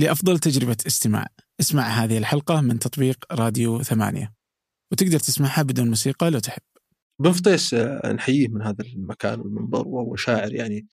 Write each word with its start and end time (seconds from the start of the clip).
لأفضل 0.00 0.38
تجربة 0.38 0.76
استماع. 0.86 1.26
اسمع 1.60 1.82
هذه 1.82 2.18
الحلقة 2.18 2.60
من 2.60 2.78
تطبيق 2.78 3.24
راديو 3.32 3.82
ثمانية. 3.82 4.34
وتقدر 4.92 5.18
تسمعها 5.18 5.62
بدون 5.62 5.88
موسيقى 5.88 6.30
لو 6.30 6.38
تحب. 6.38 6.62
بن 7.22 7.32
فطيس 7.32 7.74
آه، 7.74 8.12
نحييه 8.12 8.48
من 8.48 8.62
هذا 8.62 8.84
المكان 8.84 9.40
والمنبر 9.40 9.88
وهو 9.88 10.16
شاعر 10.16 10.54
يعني 10.54 10.86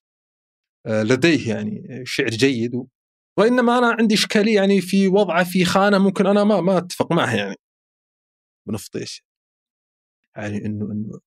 آه، 0.86 1.02
لديه 1.02 1.48
يعني 1.48 2.02
شعر 2.04 2.28
جيد. 2.28 2.72
وإنما 3.38 3.78
أنا 3.78 3.96
عندي 3.98 4.14
إشكالية 4.14 4.54
يعني 4.54 4.80
في 4.80 5.08
وضعه 5.08 5.44
في 5.44 5.64
خانة 5.64 5.98
ممكن 5.98 6.26
أنا 6.26 6.44
ما 6.44 6.60
ما 6.60 6.78
أتفق 6.78 7.12
معها 7.12 7.36
يعني. 7.36 7.56
بن 8.66 8.76
فطيس 8.76 9.20
يعني 10.36 10.66
إنه 10.66 10.92
إنه 10.92 11.20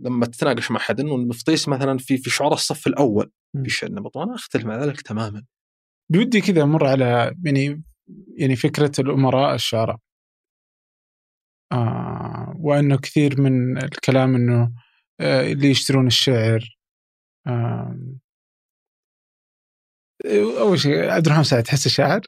لما 0.00 0.26
تتناقش 0.26 0.70
مع 0.70 0.78
حد 0.78 1.00
إنه 1.00 1.14
المفطيس 1.14 1.68
مثلا 1.68 1.98
في 1.98 2.18
في 2.18 2.30
شعور 2.30 2.52
الصف 2.52 2.86
الأول. 2.86 3.32
في 3.66 3.86
النبطي 3.86 4.18
وأنا 4.18 4.34
أختلف 4.34 4.64
مع 4.64 4.84
ذلك 4.84 5.00
تماما. 5.00 5.44
بودي 6.12 6.40
كذا 6.40 6.62
أمر 6.62 6.86
على 6.86 7.34
يعني 7.44 7.82
يعني 8.38 8.56
فكرة 8.56 8.92
الأمراء 8.98 9.54
الشعراء 9.54 9.96
آه 11.72 12.54
وأنه 12.58 12.98
كثير 12.98 13.40
من 13.40 13.78
الكلام 13.78 14.34
إنه 14.34 14.72
آه 15.20 15.52
اللي 15.52 15.70
يشترون 15.70 16.06
الشعر 16.06 16.78
آه 17.46 17.98
أول 20.60 20.78
شيء 20.78 21.10
عبد 21.10 21.26
الرحمن 21.26 21.44
سعد 21.44 21.62
تحس 21.62 21.88
شاعر؟ 21.88 22.20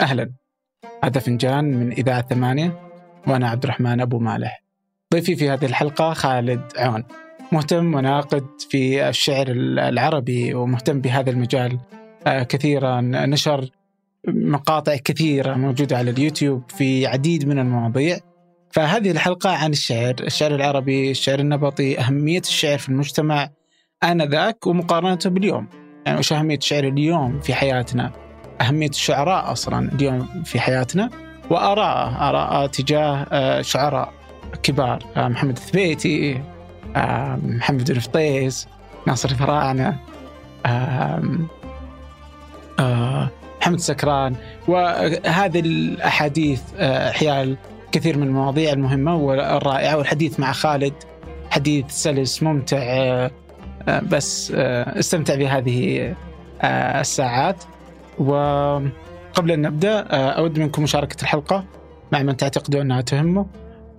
أهلا 0.00 0.32
هذا 1.04 1.20
فنجان 1.20 1.64
من 1.64 1.92
إذاعة 1.92 2.28
ثمانية 2.28 2.90
وأنا 3.26 3.48
عبد 3.50 3.64
الرحمن 3.64 4.00
أبو 4.00 4.18
مالح. 4.18 4.64
ضيفي 5.14 5.36
في 5.36 5.50
هذه 5.50 5.64
الحلقة 5.64 6.12
خالد 6.12 6.72
عون 6.76 7.04
مهتم 7.52 7.94
وناقد 7.94 8.46
في 8.70 9.08
الشعر 9.08 9.46
العربي 9.48 10.54
ومهتم 10.54 11.00
بهذا 11.00 11.30
المجال 11.30 11.78
آه، 12.26 12.42
كثيرا. 12.42 13.00
نشر 13.00 13.70
مقاطع 14.28 14.96
كثيرة 14.96 15.54
موجودة 15.54 15.96
على 15.96 16.10
اليوتيوب 16.10 16.62
في 16.68 17.06
عديد 17.06 17.48
من 17.48 17.58
المواضيع. 17.58 18.18
فهذه 18.72 19.10
الحلقة 19.10 19.50
عن 19.50 19.70
الشعر 19.70 20.14
الشعر 20.20 20.54
العربي 20.54 21.10
الشعر 21.10 21.38
النبطي 21.38 21.98
أهمية 22.00 22.40
الشعر 22.40 22.78
في 22.78 22.88
المجتمع 22.88 23.50
آنذاك 24.04 24.66
ومقارنته 24.66 25.30
باليوم. 25.30 25.66
يعني 26.06 26.18
وش 26.18 26.32
أهمية 26.32 26.58
الشعر 26.58 26.84
اليوم 26.84 27.40
في 27.40 27.54
حياتنا؟ 27.54 28.12
أهمية 28.60 28.88
الشعراء 28.88 29.52
أصلا 29.52 29.92
اليوم 29.92 30.42
في 30.44 30.60
حياتنا. 30.60 31.10
وآراء 31.50 32.28
آراء 32.28 32.66
تجاه 32.66 33.26
آه، 33.32 33.62
شعراء 33.62 34.12
كبار 34.62 35.04
آه، 35.16 35.28
محمد 35.28 35.56
الثبيتي 35.56 36.40
محمد 37.46 37.92
بن 37.92 38.00
فطيس 38.00 38.68
ناصر 39.06 39.28
الفراعنة 39.28 39.98
محمد 43.60 43.74
السكران. 43.74 44.34
وهذه 44.68 45.60
الأحاديث 45.60 46.62
حيال 47.12 47.56
كثير 47.92 48.18
من 48.18 48.26
المواضيع 48.26 48.72
المهمة 48.72 49.16
والرائعة 49.16 49.96
والحديث 49.96 50.40
مع 50.40 50.52
خالد. 50.52 50.94
حديث 51.50 51.84
سلس 51.90 52.42
ممتع 52.42 53.28
بس 53.88 54.52
استمتع 54.52 55.34
بهذه 55.34 56.14
الساعات. 56.64 57.64
وقبل 58.18 59.50
أن 59.50 59.62
نبدأ 59.62 60.00
أود 60.10 60.58
منكم 60.58 60.82
مشاركة 60.82 61.22
الحلقة 61.22 61.64
مع 62.12 62.22
من 62.22 62.36
تعتقدون 62.36 62.80
أنها 62.80 63.00
تهمه. 63.00 63.46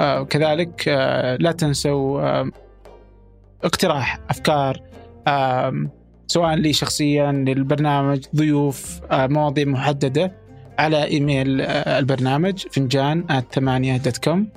وكذلك 0.02 0.88
لا 1.40 1.52
تنسوا 1.52 2.44
اقتراح 3.64 4.20
أفكار 4.30 4.82
سواء 6.28 6.56
لي 6.56 6.74
شخصيا 6.74 7.32
للبرنامج 7.32 8.26
ضيوف 8.36 9.02
مواضيع 9.12 9.66
محددة 9.66 10.36
على 10.80 11.04
إيميل 11.04 11.62
البرنامج 11.62 12.68
فنجان 12.72 13.44
ثمانية 13.52 13.98
دوت 13.98 14.18
كوم 14.18 14.50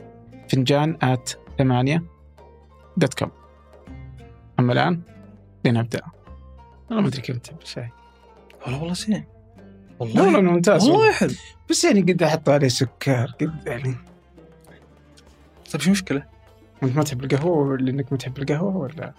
فنجان 0.48 1.16
ثمانية 1.58 2.02
دوت 2.96 3.14
كوم 3.14 3.30
أما 4.60 4.72
الآن 4.72 5.00
لنبدا 5.64 6.00
أنا 6.90 7.00
ما 7.00 7.08
أدري 7.08 7.22
كيف 7.22 7.38
تحب 7.38 7.56
الشاي 7.62 7.90
والله 8.66 8.78
والله 8.80 8.94
زين. 8.94 9.24
والله 9.98 10.22
والله 10.22 10.40
ممتاز. 10.40 10.88
والله 10.88 11.12
حلو 11.12 11.34
بس 11.70 11.84
يعني 11.84 12.00
قد 12.00 12.22
أحط 12.22 12.48
عليه 12.48 12.68
سكر 12.68 13.34
قد 13.40 13.52
يعني. 13.66 13.94
طيب 15.72 15.80
شو 15.80 15.86
المشكلة؟ 15.86 16.31
انت 16.82 16.96
ما 16.96 17.02
تحب 17.02 17.24
القهوة 17.24 17.76
لأنك 17.76 18.12
ما 18.12 18.18
تحب 18.18 18.38
القهوة 18.38 18.76
ولا؟ 18.76 19.14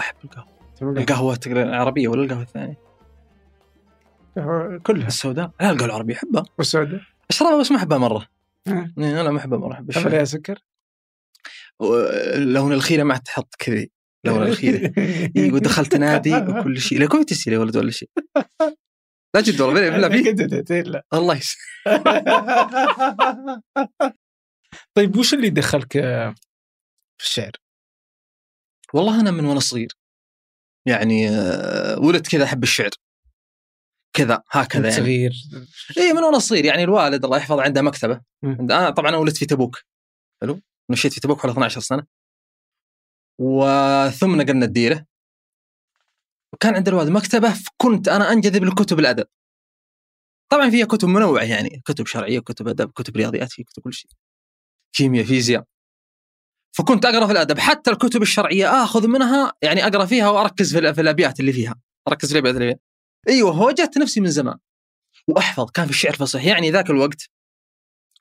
أحب 0.00 0.14
القهوة. 0.24 0.56
القهوة. 0.82 1.34
تقريبا 1.36 1.62
العربية 1.62 2.08
ولا 2.08 2.22
القهوة 2.22 2.42
الثانية؟ 2.42 2.78
القهوة 4.36 4.78
كلها. 4.78 5.06
السوداء. 5.06 5.50
لا 5.60 5.70
القهوة 5.70 5.86
العربية 5.86 6.14
أحبها. 6.14 6.44
والسوداء؟ 6.58 7.00
أشربها 7.30 7.60
بس 7.60 7.70
ما 7.70 7.76
أحبها 7.76 7.98
مرة. 7.98 8.26
إيه، 8.68 9.20
أنا 9.20 9.30
ما 9.30 9.38
أحبها 9.38 9.58
مرة. 9.58 9.72
أحب 9.72 10.06
عليها 10.06 10.24
سكر؟ 10.24 10.58
لون 12.36 12.72
الخيرة 12.72 13.02
ما 13.02 13.16
تحط 13.16 13.54
كذي. 13.58 13.90
لون 14.24 14.42
الخيرة. 14.42 14.92
أيوه 15.36 15.58
دخلت 15.58 15.96
نادي 15.96 16.36
وكل 16.36 16.80
شيء. 16.80 17.00
لا 17.00 17.06
كنت 17.06 17.30
تسير 17.30 17.52
يا 17.52 17.58
ولد 17.58 17.76
ولا 17.76 17.90
شيء. 17.90 18.08
لا 19.34 19.40
جد 19.40 19.60
والله 19.60 19.90
بالله 19.90 20.08
في. 20.64 21.02
الله 21.14 21.36
يسلمك 21.36 21.56
طيب 24.96 25.16
وش 25.16 25.34
اللي 25.34 25.50
دخلك 25.50 25.96
في 27.18 27.24
الشعر؟ 27.26 27.52
والله 28.94 29.20
أنا 29.20 29.30
من 29.30 29.44
وأنا 29.44 29.60
صغير 29.60 29.88
يعني 30.86 31.28
آه، 31.30 31.98
ولدت 31.98 32.28
كذا 32.28 32.44
أحب 32.44 32.62
الشعر. 32.62 32.90
كذا 34.12 34.42
هكذا 34.50 34.88
يعني. 34.88 35.00
صغير. 35.00 35.32
اي 35.98 36.12
من 36.12 36.22
وأنا 36.22 36.38
صغير 36.38 36.64
يعني 36.64 36.84
الوالد 36.84 37.24
الله 37.24 37.36
يحفظه 37.36 37.62
عنده 37.62 37.82
مكتبة. 37.82 38.20
أنا 38.44 38.90
طبعا 38.90 39.08
أنا 39.08 39.16
ولدت 39.16 39.36
في 39.36 39.46
تبوك. 39.46 39.82
حلو؟ 40.42 40.60
مشيت 40.88 41.12
في 41.12 41.20
تبوك 41.20 41.38
حوالي 41.38 41.52
12 41.52 41.80
سنة. 41.80 42.06
وثم 43.38 44.36
نقلنا 44.40 44.64
الديرة. 44.64 45.06
وكان 46.52 46.74
عند 46.74 46.88
الوالد 46.88 47.08
مكتبة 47.08 47.54
كنت 47.76 48.08
أنا 48.08 48.32
أنجذب 48.32 48.64
لكتب 48.64 48.98
الأدب. 48.98 49.26
طبعا 50.48 50.70
فيها 50.70 50.86
كتب 50.86 51.08
منوعة 51.08 51.44
يعني 51.44 51.82
كتب 51.84 52.06
شرعية 52.06 52.38
كتب 52.40 52.68
أدب 52.68 52.90
كتب 52.90 53.16
رياضيات 53.16 53.52
في 53.52 53.64
كتب 53.64 53.82
كل 53.82 53.92
شيء. 53.92 54.10
كيمياء 54.92 55.24
فيزياء. 55.24 55.64
فكنت 56.78 57.04
أقرأ 57.04 57.26
في 57.26 57.32
الأدب. 57.32 57.58
حتى 57.58 57.90
الكتب 57.90 58.22
الشرعية 58.22 58.84
آخذ 58.84 59.08
منها 59.08 59.52
يعني 59.62 59.86
أقرأ 59.86 60.04
فيها 60.04 60.30
وأركز 60.30 60.76
في, 60.76 60.94
في 60.94 61.00
الأبيات 61.00 61.40
اللي 61.40 61.52
فيها. 61.52 61.74
أركز 62.08 62.28
في 62.28 62.32
الأبيات 62.34 62.54
اللي 62.54 62.66
فيها. 62.66 62.78
أيوه 63.28 63.62
وجدت 63.62 63.98
نفسي 63.98 64.20
من 64.20 64.30
زمان. 64.30 64.56
وأحفظ 65.28 65.70
كان 65.70 65.84
في 65.84 65.90
الشعر 65.90 66.12
فصيح. 66.12 66.44
يعني 66.44 66.70
ذاك 66.70 66.90
الوقت 66.90 67.30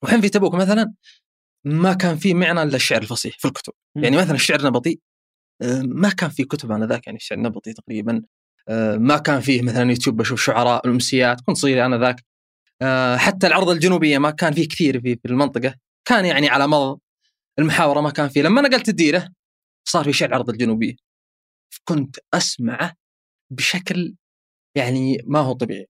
وحين 0.03 0.21
في 0.21 0.29
تبوك 0.29 0.55
مثلا 0.55 0.93
ما 1.65 1.93
كان 1.93 2.17
في 2.17 2.33
معنى 2.33 2.63
الا 2.63 2.75
الشعر 2.75 3.01
الفصيح 3.01 3.37
في 3.39 3.47
الكتب. 3.47 3.73
يعني 3.95 4.17
مثلا 4.17 4.35
الشعر 4.35 4.59
النبطي 4.59 4.99
آه، 5.61 5.81
ما 5.81 6.09
كان 6.09 6.29
في 6.29 6.43
كتب 6.43 6.71
أنا 6.71 6.85
ذاك. 6.85 7.07
يعني 7.07 7.17
الشعر 7.17 7.37
النبطي 7.37 7.73
تقريبا 7.73 8.21
آه، 8.69 8.97
ما 8.97 9.17
كان 9.17 9.41
فيه 9.41 9.61
مثلا 9.61 9.89
يوتيوب 9.89 10.17
بشوف 10.17 10.41
شعراء 10.41 10.87
الأمسيات 10.87 11.41
كنت 11.41 11.57
صغير 11.57 11.85
أنا 11.85 11.97
ذاك. 11.97 12.25
آه، 12.81 13.17
حتى 13.17 13.47
العرض 13.47 13.69
الجنوبية 13.69 14.17
ما 14.17 14.31
كان 14.31 14.53
فيه 14.53 14.67
كثير 14.67 15.01
في 15.01 15.19
المنطقة. 15.25 15.75
كان 16.05 16.25
يعني 16.25 16.49
على 16.49 16.67
مضض. 16.67 16.99
المحاورة 17.59 18.01
ما 18.01 18.09
كان 18.09 18.29
فيه. 18.29 18.41
لما 18.41 18.61
نقلت 18.61 18.89
الديره 18.89 19.29
صار 19.87 20.03
في 20.03 20.13
شيء 20.13 20.27
العرض 20.27 20.49
الجنوبية. 20.49 20.95
كنت 21.83 22.15
أسمعه 22.33 22.95
بشكل 23.51 24.15
يعني 24.77 25.17
ما 25.25 25.39
هو 25.39 25.53
طبيعي. 25.53 25.87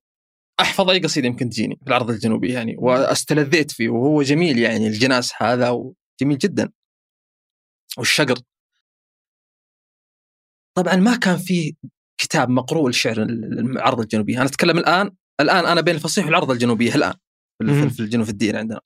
أحفظ 0.60 0.90
أي 0.90 1.00
قصيدة 1.00 1.28
يمكن 1.28 1.50
تجيني 1.50 1.76
في 1.76 1.88
العرض 1.88 2.10
الجنوبي 2.10 2.54
يعني 2.54 2.76
وأستلذيت 2.78 3.72
فيه 3.72 3.90
وهو 3.90 4.22
جميل 4.22 4.60
يعني 4.60 4.88
الجناس 4.88 5.34
هذا 5.38 5.94
جميل 6.22 6.38
جدا. 6.38 6.72
والشقر. 7.98 8.40
طبعا 10.78 10.96
ما 10.96 11.16
كان 11.16 11.38
في 11.38 11.76
كتاب 12.22 12.50
مقروء 12.50 12.88
للشعر 12.88 13.22
العرض 13.22 14.00
الجنوبي. 14.00 14.38
أنا 14.38 14.46
أتكلم 14.46 14.78
الآن 14.78 15.12
الآن 15.42 15.66
أنا 15.66 15.82
بين 15.82 15.96
الفصيح 15.96 16.26
والعرض 16.26 16.52
الجنوبيه 16.52 16.96
الآن 16.96 17.14
في 17.90 18.00
الجنوب 18.00 18.26
في 18.26 18.32
الدين 18.32 18.56
عندنا. 18.56 18.82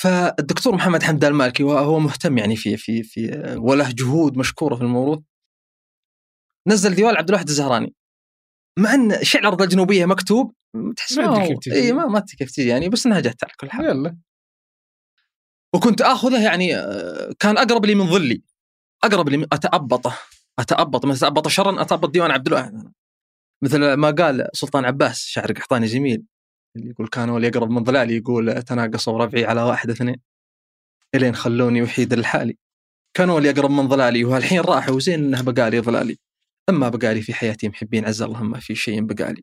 فالدكتور 0.00 0.74
محمد 0.74 1.02
حمد 1.02 1.24
المالكي 1.24 1.62
وهو 1.62 1.98
مهتم 1.98 2.38
يعني 2.38 2.56
في 2.56 2.76
في 2.76 3.02
في 3.02 3.54
وله 3.58 3.90
جهود 3.90 4.38
مشكورة 4.38 4.74
في 4.74 4.82
الموضوع 4.82 5.22
نزل 6.68 6.94
ديوان 6.94 7.16
عبد 7.16 7.28
الواحد 7.28 7.48
الزهراني. 7.48 7.94
مع 8.78 8.94
إن 8.94 9.24
شعر 9.24 9.42
الأرض 9.42 9.62
الجنوبية 9.62 10.06
مكتوب 10.06 10.54
تحس 10.96 11.18
ما 11.18 11.36
أدري 11.36 11.48
كيف 11.48 11.58
تجي. 11.58 11.74
إي 11.74 11.92
ما 11.92 12.06
ما 12.06 12.18
أدري 12.18 12.36
كيف 12.38 12.50
تجي 12.50 12.68
يعني 12.68 12.88
بس 12.88 13.06
إنها 13.06 13.20
جت 13.20 13.44
على 13.44 13.52
كل 13.60 13.70
حال. 13.70 13.84
يلا. 13.84 14.18
وكنت 15.74 16.00
آخذه 16.00 16.44
يعني 16.44 16.76
آه، 16.76 17.32
كان 17.38 17.58
أقرب 17.58 17.84
لي 17.86 17.94
من 17.94 18.06
ظلي. 18.06 18.42
أقرب 19.04 19.28
لي 19.28 19.36
من 19.36 19.46
أتأبطه. 19.52 20.18
اتأبط 20.58 21.04
مثل 21.04 21.26
اتأبط 21.26 21.48
شرا 21.48 21.82
اتأبط 21.82 22.10
ديوان 22.10 22.30
عبد 22.30 22.46
الواحد. 22.46 22.92
مثل 23.62 23.94
ما 23.94 24.10
قال 24.10 24.48
سلطان 24.52 24.84
عباس 24.84 25.24
شاعر 25.26 25.52
قحطاني 25.52 25.86
جميل. 25.86 26.24
اللي 26.76 26.90
يقول 26.90 27.08
كان 27.08 27.30
ولي 27.30 27.46
يقرب 27.46 27.70
من 27.70 27.84
ظلالي 27.84 28.16
يقول 28.16 28.62
تناقصوا 28.62 29.18
ربعي 29.18 29.44
على 29.44 29.62
واحد 29.62 29.90
اثنين. 29.90 30.16
إلين 31.14 31.34
خلوني 31.34 31.82
وحيد 31.82 32.14
لحالي. 32.14 32.56
كانوا 33.16 33.40
لي 33.40 33.50
اقرب 33.50 33.70
من 33.70 33.88
ظلالي 33.88 34.24
وهالحين 34.24 34.60
راحوا 34.60 34.94
وزين 34.94 35.24
إنه 35.24 35.42
بقالي 35.42 35.80
ظلالي 35.80 36.16
أما 36.68 36.88
بقالي 36.88 37.22
في 37.22 37.34
حياتي 37.34 37.68
محبين 37.68 38.04
عز 38.06 38.22
الله 38.22 38.42
ما 38.42 38.60
في 38.60 38.74
شيء 38.74 39.04
بقالي 39.04 39.42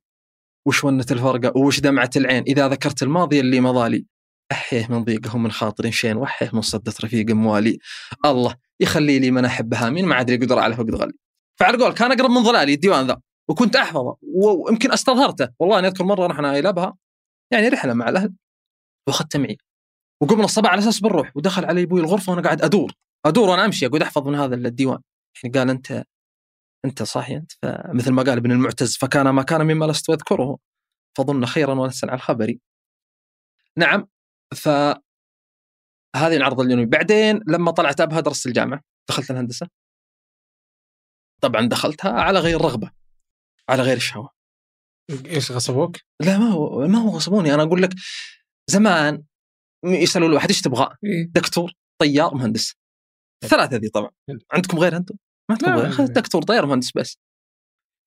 وش 0.67 0.83
ونة 0.83 1.05
الفرقة؟ 1.11 1.57
وش 1.57 1.79
دمعة 1.79 2.09
العين؟ 2.15 2.43
إذا 2.43 2.67
ذكرت 2.67 3.03
الماضي 3.03 3.39
اللي 3.39 3.59
مضالي 3.59 4.05
أحيه 4.51 4.87
من 4.89 5.03
ضيقه 5.03 5.37
من 5.37 5.51
خاطر 5.51 5.91
شين 5.91 6.17
وأحيه 6.17 6.49
من 6.53 6.61
صدة 6.61 6.93
رفيق 7.03 7.29
موالي. 7.31 7.77
الله 8.25 8.55
يخلي 8.79 9.19
لي 9.19 9.31
من 9.31 9.45
أحبها 9.45 9.89
مين 9.89 10.05
ما 10.05 10.15
عاد 10.15 10.29
يقدر 10.29 10.59
على 10.59 10.75
فقد 10.75 10.95
غلي 10.95 11.13
فعلى 11.59 11.83
قول 11.83 11.93
كان 11.93 12.11
أقرب 12.11 12.29
من 12.29 12.43
ضلالي 12.43 12.73
الديوان 12.73 13.07
ذا 13.07 13.21
وكنت 13.49 13.75
أحفظه 13.75 14.17
ويمكن 14.21 14.91
أستظهرته. 14.91 15.47
والله 15.59 15.79
أني 15.79 15.87
أذكر 15.87 16.03
مرة 16.03 16.27
رحنا 16.27 16.59
إلى 16.59 16.69
أبها. 16.69 16.97
يعني 17.51 17.67
رحلة 17.67 17.93
مع 17.93 18.09
الأهل. 18.09 18.33
واخذته 19.07 19.39
معي 19.39 19.57
وقمنا 20.21 20.45
الصباح 20.45 20.71
على 20.71 20.79
أساس 20.79 20.99
بنروح. 20.99 21.37
ودخل 21.37 21.65
علي 21.65 21.83
أبوي 21.83 22.01
الغرفة 22.01 22.31
وأنا 22.31 22.41
قاعد 22.41 22.61
أدور. 22.61 22.93
أدور 23.25 23.49
وأنا 23.49 23.65
أمشي. 23.65 23.85
اقعد 23.85 24.01
أحفظ 24.01 24.27
من 24.27 24.35
هذا 24.35 24.55
الديوان. 24.55 25.01
يعني 25.43 25.59
قال 25.59 25.69
أنت 25.69 26.03
أنت 26.85 27.03
صاحي 27.03 27.35
أنت 27.35 27.51
فمثل 27.61 28.11
ما 28.11 28.23
قال 28.23 28.37
ابن 28.37 28.51
المعتز 28.51 28.97
فكان 28.97 29.29
ما 29.29 29.43
كان 29.43 29.61
مما 29.61 29.85
لست 29.85 30.09
أذكره. 30.09 30.57
فظن 31.17 31.45
خيرا 31.45 31.73
ونسا 31.73 32.05
على 32.05 32.15
الخبر. 32.15 32.55
نعم. 33.77 34.07
ف 34.55 34.67
هذه 36.15 36.37
العرض 36.37 36.59
الجنوبي. 36.59 36.85
بعدين 36.85 37.39
لما 37.47 37.71
طلعت 37.71 38.01
أبها 38.01 38.19
درست 38.19 38.45
الجامعة. 38.45 38.81
دخلت 39.09 39.31
الهندسة. 39.31 39.67
طبعا 41.41 41.67
دخلتها 41.67 42.11
على 42.11 42.39
غير 42.39 42.61
رغبة. 42.61 42.91
على 43.69 43.83
غير 43.83 43.97
الشهوه 43.97 44.29
إيش 45.25 45.51
غصبوك؟ 45.51 45.97
لا 46.21 46.37
ما 46.37 46.49
هو 46.49 46.87
ما 46.87 46.99
هو 46.99 47.09
غصبوني. 47.09 47.53
أنا 47.53 47.63
أقول 47.63 47.81
لك 47.81 47.89
زمان 48.69 49.23
يسألوا 49.85 50.27
الواحد 50.27 50.49
إيش 50.49 50.61
تبغى؟ 50.61 50.95
إيه؟ 51.03 51.27
دكتور 51.31 51.71
طيار 52.01 52.35
مهندس. 52.35 52.75
الثلاثة 53.43 53.77
ذي 53.77 53.89
طبعا. 53.89 54.09
عندكم 54.51 54.79
غير 54.79 54.97
أنتم؟ 54.97 55.15
ما 55.49 55.57
عندكم 55.65 55.71
غير. 55.71 56.07
دكتور 56.07 56.43
طيار 56.43 56.65
مهندس 56.65 56.91
بس. 56.95 57.17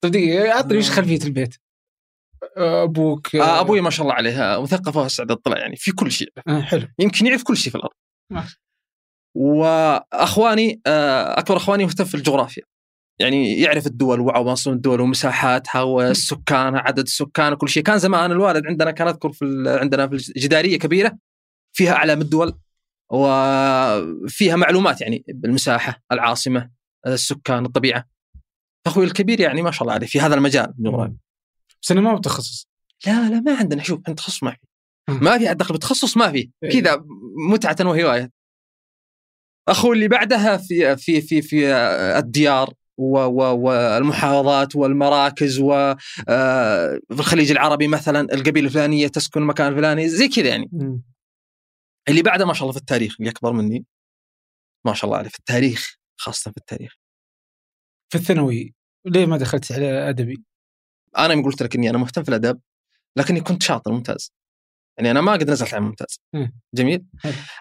طيب 0.05 0.13
دقيقة 0.13 0.53
عطني 0.53 0.77
إيش 0.77 0.91
آه. 0.91 0.95
خلفية 0.95 1.25
البيت؟ 1.27 1.55
أبوك 2.57 3.37
آه 3.37 3.61
أبوي 3.61 3.81
ما 3.81 3.91
شاء 3.91 4.03
الله 4.03 4.15
عليه 4.15 4.63
مثقف 4.63 4.97
واسع 4.97 5.25
الطلع 5.31 5.59
يعني 5.59 5.77
في 5.77 5.93
كل 5.93 6.13
شيء. 6.13 6.33
آه 6.49 6.61
حلو. 6.61 6.89
يمكن 6.99 7.27
يعرف 7.27 7.43
كل 7.43 7.57
شيء 7.57 7.73
في 7.73 7.79
الأرض. 7.79 7.95
ما- 8.33 8.49
وأخواني 9.37 10.81
آه، 10.87 11.39
أكبر 11.39 11.57
أخواني 11.57 11.85
مهتم 11.85 12.05
في 12.05 12.15
الجغرافيا. 12.15 12.63
يعني 13.19 13.61
يعرف 13.61 13.87
الدول 13.87 14.21
وعواصم 14.21 14.73
الدول 14.73 15.01
ومساحاتها 15.01 15.83
والسكان 15.83 16.77
عدد 16.77 16.99
السكان 16.99 17.53
وكل 17.53 17.69
شيء. 17.69 17.83
كان 17.83 17.99
زمان 17.99 18.33
الوالد 18.33 18.67
عندنا 18.67 18.91
كان 18.91 19.09
أذكر 19.09 19.33
في 19.33 19.65
عندنا 19.81 20.09
في 20.09 20.17
جداريه 20.17 20.79
كبيرة 20.79 21.19
فيها 21.73 21.93
أعلام 21.93 22.21
الدول 22.21 22.59
وفيها 23.13 24.57
معلومات 24.57 25.01
يعني 25.01 25.25
بالمساحة 25.29 26.03
العاصمة 26.13 26.71
السكان 27.07 27.67
الطبيعة. 27.67 28.09
أخوي 28.87 29.05
الكبير 29.05 29.41
يعني 29.41 29.63
ما 29.63 29.71
شاء 29.71 29.83
الله 29.83 29.93
عليه 29.93 30.07
في 30.07 30.21
هذا 30.21 30.35
المجال. 30.35 30.75
الجغرافي 30.79 31.15
بس 31.83 31.93
أنا 31.93 32.01
ما 32.01 32.11
هو 32.13 32.19
تخصص؟ 32.19 32.69
لا 33.07 33.29
لا 33.31 33.41
ما 33.41 33.57
عندنا. 33.57 33.83
شوف 33.83 34.01
عند 34.09 34.17
تخصص 34.17 34.43
ما 34.43 34.51
في. 34.51 34.59
ما 35.09 35.39
في 35.39 35.55
دخل 35.55 35.73
بالتخصص 35.73 36.17
ما 36.17 36.33
في. 36.33 36.51
إيه. 36.63 36.83
كذا 36.83 37.05
متعة 37.51 37.77
وهواية. 37.81 38.31
أخوي 39.69 39.95
اللي 39.95 40.09
بعدها 40.09 40.57
في 40.57 40.97
في 40.97 41.21
في 41.21 41.43
في 41.43 41.75
الديار. 42.19 42.75
والمحافظات 42.99 44.77
والمراكز 44.77 45.59
وفي 45.59 47.01
الخليج 47.11 47.51
العربي 47.51 47.89
مثلا 47.89 48.21
القبيلة 48.21 48.67
الفلانية 48.67 49.09
تسكن 49.09 49.43
المكان 49.43 49.73
الفلاني 49.73 50.09
زي 50.09 50.29
كذا 50.29 50.49
يعني. 50.49 50.71
اللي 52.09 52.23
بعده 52.23 52.47
ما 52.47 52.53
شاء 52.53 52.63
الله 52.63 52.73
في 52.73 52.79
التاريخ 52.79 53.17
اللي 53.21 53.31
أكبر 53.31 53.53
مني 53.53 53.85
ما 54.87 54.95
شاء 54.95 55.05
الله 55.05 55.19
عليه 55.19 55.29
في 55.29 55.39
التاريخ 55.39 55.97
خاصة 56.17 56.51
في 56.51 56.57
التاريخ. 56.57 56.95
في 58.13 58.19
الثانوي 58.19 58.75
ليه 59.05 59.27
ما 59.27 59.37
دخلت 59.37 59.73
على 59.73 60.09
أدبي؟ 60.09 60.45
أنا 61.19 61.43
قلت 61.43 61.63
لك 61.63 61.75
إني 61.77 61.91
أنا 61.91 61.99
مهتم 61.99 62.23
في 62.23 62.29
الأدب 62.29 62.61
لكني 63.17 63.41
كنت 63.41 63.63
شاطر 63.63 63.93
ممتاز. 63.93 64.33
يعني 64.99 65.11
أنا 65.11 65.21
ما 65.21 65.33
قد 65.33 65.51
نزلت 65.51 65.75
على 65.75 65.85
ممتاز. 65.85 66.21
مم. 66.33 66.61
جميل. 66.75 67.05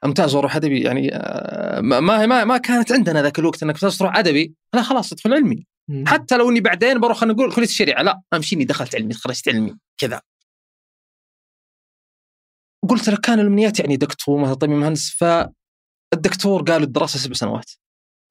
ممتاز 0.06 0.36
وأروح 0.36 0.56
أدبي 0.56 0.82
يعني 0.82 1.16
آه، 1.16 1.82
ما 1.82 2.00
ما 2.00 2.44
ما, 2.44 2.58
كانت 2.58 2.92
عندنا 2.92 3.22
ذاك 3.22 3.40
الوقت 3.40 3.64
إنك 3.64 3.80
تروح 3.80 4.18
أدبي 4.18 4.54
لا 4.74 4.82
خلاص 4.82 5.14
أدخل 5.14 5.34
علمي. 5.34 5.66
حتى 6.08 6.38
لو 6.38 6.50
إني 6.50 6.62
بعدين 6.62 7.00
بروح 7.00 7.18
خلينا 7.18 7.34
نقول 7.34 7.54
كليه 7.54 7.66
الشريعة 7.66 8.02
لا 8.02 8.22
أمشيني 8.34 8.66
دخلت 8.66 8.96
علمي 8.96 9.14
خرجت 9.14 9.50
علمي 9.50 9.76
كذا. 9.98 10.22
قلت 12.90 13.10
لك 13.10 13.20
كان 13.20 13.40
الأمنيات 13.40 13.80
يعني 13.80 13.98
دكتور 13.98 14.42
مثلا 14.42 14.54
طبيب 14.54 14.76
مهندس؟ 14.76 15.10
فالدكتور 15.10 16.64
قال 16.64 16.84
الدراسة 16.84 17.20
سبع 17.20 17.34
سنوات. 17.34 17.72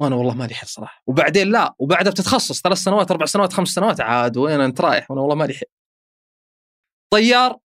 وأنا 0.01 0.17
والله 0.17 0.35
ما 0.35 0.45
لي 0.45 0.55
حل 0.55 0.67
صراحة. 0.67 1.03
وبعدين 1.07 1.49
لا 1.49 1.75
وبعدها 1.79 2.13
بتتخصص 2.13 2.63
ثلاث 2.63 2.79
سنوات 2.79 3.11
أربع 3.11 3.27
سنوات 3.27 3.53
خمس 3.53 3.69
سنوات 3.69 4.01
عاد 4.01 4.37
وين 4.37 4.61
أنت 4.61 4.81
رايح؟ 4.81 5.11
وأنا 5.11 5.21
والله 5.21 5.37
ما 5.37 5.45
لي 5.45 5.55
حل. 5.55 5.67
طيار 7.13 7.59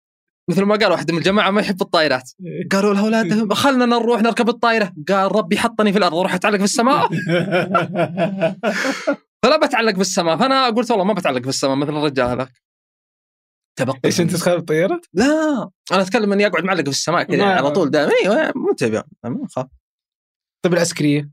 مثل 0.51 0.63
ما 0.63 0.77
قال 0.77 0.91
واحد 0.93 1.11
من 1.11 1.19
الجماعة 1.19 1.51
ما 1.51 1.61
يحب 1.61 1.83
الطائرات. 1.83 2.31
قالوا 2.73 2.93
الاولاد 2.93 3.53
خلنا 3.53 3.87
نروح 3.87 4.23
نركب 4.23 4.49
الطائرة. 4.49 4.93
قال 5.09 5.37
ربي 5.37 5.59
حطني 5.59 5.93
في 5.93 5.99
الأرض 5.99 6.15
أروح 6.15 6.35
أتعلق 6.35 6.59
في 6.59 6.65
السماء. 6.65 7.09
فلا 9.43 9.67
بتعلق 9.67 9.95
في 9.95 10.01
السماء. 10.01 10.37
فأنا 10.37 10.67
قلت 10.71 10.91
والله 10.91 11.05
ما 11.05 11.13
بتعلق 11.13 11.43
في 11.43 11.49
السماء 11.49 11.77
مثل 11.77 11.91
الرجال 11.97 12.27
هذاك. 12.27 12.53
تبقى 13.79 14.01
إيش 14.05 14.21
أنت 14.21 14.33
تخاف 14.37 14.59
الطيارات؟ 14.59 15.07
لا 15.15 15.71
أنا 15.93 16.03
أتكلم 16.03 16.33
إني 16.33 16.47
أقعد 16.47 16.65
معلق 16.65 16.85
في 16.85 16.91
السماء 16.91 17.23
كذا 17.23 17.45
على 17.45 17.71
طول. 17.71 17.91
دائما. 17.91 18.13
أيوه 18.23 18.53
متابع 18.73 19.03
ما 19.25 19.45
أخاف. 19.45 19.67
طيب 20.65 20.75
العسكرية؟ 20.75 21.31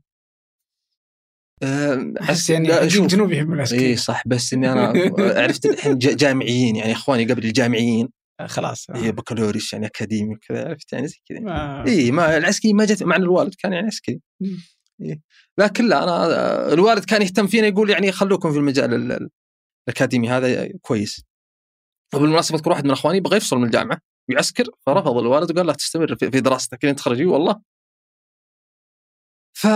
أحس 2.20 2.50
يعني 2.50 2.90
شوف. 2.90 3.02
الجنوب 3.02 3.32
يحبون 3.32 3.50
اي 3.52 3.56
العسكريه 3.56 3.96
صح 3.96 4.22
بس 4.26 4.52
إني 4.52 4.72
أنا 4.72 4.92
عرفت 5.42 5.66
الحين 5.66 5.98
جا- 5.98 6.14
جامعيين 6.14 6.76
يعني 6.76 6.92
إخواني 6.92 7.24
قبل 7.24 7.44
الجامعيين. 7.44 8.08
خلاص 8.46 8.90
هي 8.90 9.12
بكالوريوس 9.12 9.72
يعني 9.72 9.86
أكاديمي 9.86 10.34
وكذا 10.34 10.68
عرفت؟ 10.68 10.92
يعني 10.92 11.08
زي 11.08 11.16
كذا. 11.28 11.40
ما- 11.40 11.86
إي 11.86 12.10
ما 12.10 12.36
العسكري 12.36 12.72
ما 12.72 12.84
جت 12.84 13.02
مع 13.02 13.16
الوالد 13.16 13.54
كان 13.54 13.72
يعني 13.72 13.86
عسكري. 13.86 14.20
إيه. 15.00 15.20
لكن 15.58 15.88
لا 15.88 16.04
أنا 16.04 16.12
آه، 16.12 16.72
الوالد 16.74 17.04
كان 17.04 17.22
يهتم 17.22 17.46
فينا 17.46 17.66
يقول 17.66 17.90
يعني 17.90 18.12
خلوكم 18.12 18.52
في 18.52 18.58
المجال 18.58 18.94
ال- 18.94 19.12
ال- 19.12 19.30
الأكاديمي 19.88 20.28
هذا 20.28 20.68
كويس. 20.82 21.24
وبالمناسبة 22.14 22.58
أذكر 22.58 22.70
واحد 22.70 22.84
من 22.84 22.90
أخواني 22.90 23.20
بغى 23.20 23.36
يفصل 23.36 23.56
من 23.56 23.64
الجامعة 23.64 23.98
ويعسكر 24.30 24.64
فرفض 24.86 25.16
الوالد 25.18 25.50
وقال 25.52 25.66
لا 25.66 25.72
تستمر 25.72 26.16
في 26.16 26.40
دراستك 26.40 26.84
لين 26.84 26.96
تخرجي؟ 26.96 27.24
والله. 27.24 27.62
ف 29.56 29.66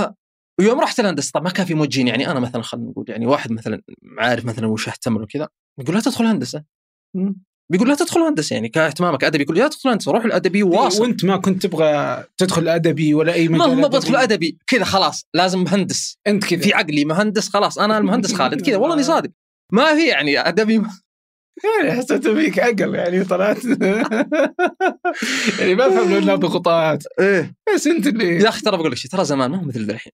ويوم 0.61 0.81
رحت 0.81 1.01
الهندسة 1.01 1.31
طبعا 1.35 1.45
ما 1.45 1.51
كان 1.51 1.67
في 1.67 1.75
موجهين 1.75 2.09
يعني 2.09 2.31
أنا 2.31 2.41
مثلا 2.41 2.63
خلينا 2.63 2.91
نقول 2.91 3.05
يعني 3.09 3.27
واحد 3.27 3.53
مثلا 3.53 3.83
عارف 4.19 4.45
مثلا 4.45 4.67
وش 4.67 4.89
اهتم 4.89 5.19
له 5.19 5.27
كذا 5.27 5.49
يقول 5.79 5.95
لا 5.95 6.01
تدخل 6.01 6.25
هندسة. 6.25 6.65
بيقول 7.73 7.89
لا 7.89 7.95
تدخل 7.95 8.21
هندسة 8.21 8.55
يعني 8.55 8.69
كاهتمامك 8.69 9.25
أدبي 9.25 9.43
يقول 9.43 9.57
لا 9.59 9.69
تدخل 9.69 9.91
هندسة 9.91 10.13
روح 10.13 10.25
الأدبي 10.25 10.63
واصل. 10.63 11.03
وأنت 11.03 11.25
ما 11.25 11.37
كنت 11.37 11.67
تبغى 11.67 12.25
تدخل 12.37 12.69
أدبي 12.69 13.15
ولا 13.15 13.33
أي 13.33 13.49
ما 13.49 13.59
مجال 13.59 13.69
ما 13.77 13.87
أدبي؟ 13.87 13.99
بدخل 13.99 14.17
أدبي. 14.17 14.59
كذا 14.67 14.85
خلاص 14.85 15.27
لازم 15.35 15.65
مهندس. 15.65 16.19
أنت 16.27 16.45
كذا. 16.45 16.61
في 16.61 16.75
عقلي 16.75 17.05
مهندس 17.05 17.49
خلاص 17.49 17.79
أنا 17.79 17.99
المهندس 17.99 18.35
خالد 18.35 18.61
كذا 18.67 18.77
والله 18.77 18.95
إني 18.95 19.03
صادق. 19.13 19.31
ما 19.73 19.95
في 19.95 20.09
يعني 20.09 20.41
أدبي 20.49 20.83
يعني 21.85 21.93
حسيت 21.99 22.29
فيك 22.29 22.59
عقل 22.59 22.95
يعني 22.95 23.25
طلعت 23.25 23.65
يعني 25.61 25.75
ما 25.75 25.87
افهم 25.87 26.11
لو 26.13 26.19
انها 26.19 26.35
ضغوطات 26.35 27.05
إيه. 27.21 27.55
بس 27.75 27.87
أنت 27.87 28.07
اللي 28.07 28.37
يا 28.37 28.49
أخي 28.49 28.61
ترى 28.61 28.77
بقول 28.77 28.91
لك 28.91 28.97
شيء 28.97 29.11
ترى 29.11 29.25
زمان 29.25 29.51
ما 29.51 29.59
هو 29.59 29.65
مثل 29.65 29.81
الحين. 29.81 30.13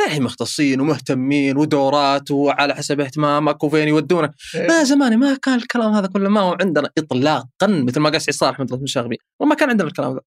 الحين 0.00 0.22
مختصين 0.22 0.80
ومهتمين 0.80 1.56
ودورات 1.56 2.30
وعلى 2.30 2.74
حسب 2.74 3.00
اهتمامك 3.00 3.64
وفين 3.64 3.88
يودونك. 3.88 4.34
ما 4.54 4.84
زمان 4.84 5.18
ما 5.18 5.36
كان 5.36 5.54
الكلام 5.54 5.92
هذا 5.92 6.06
كله 6.06 6.28
ما 6.28 6.40
هو 6.40 6.56
عندنا 6.60 6.90
اطلاقا 6.98 7.66
مثل 7.66 8.00
ما 8.00 8.10
قال 8.10 8.22
سعيد 8.22 8.34
صالح 8.34 8.60
من 8.60 8.66
المشاغبين. 8.72 9.18
وما 9.40 9.54
كان 9.54 9.70
عندنا 9.70 9.88
الكلام 9.88 10.14
ذا. 10.14 10.20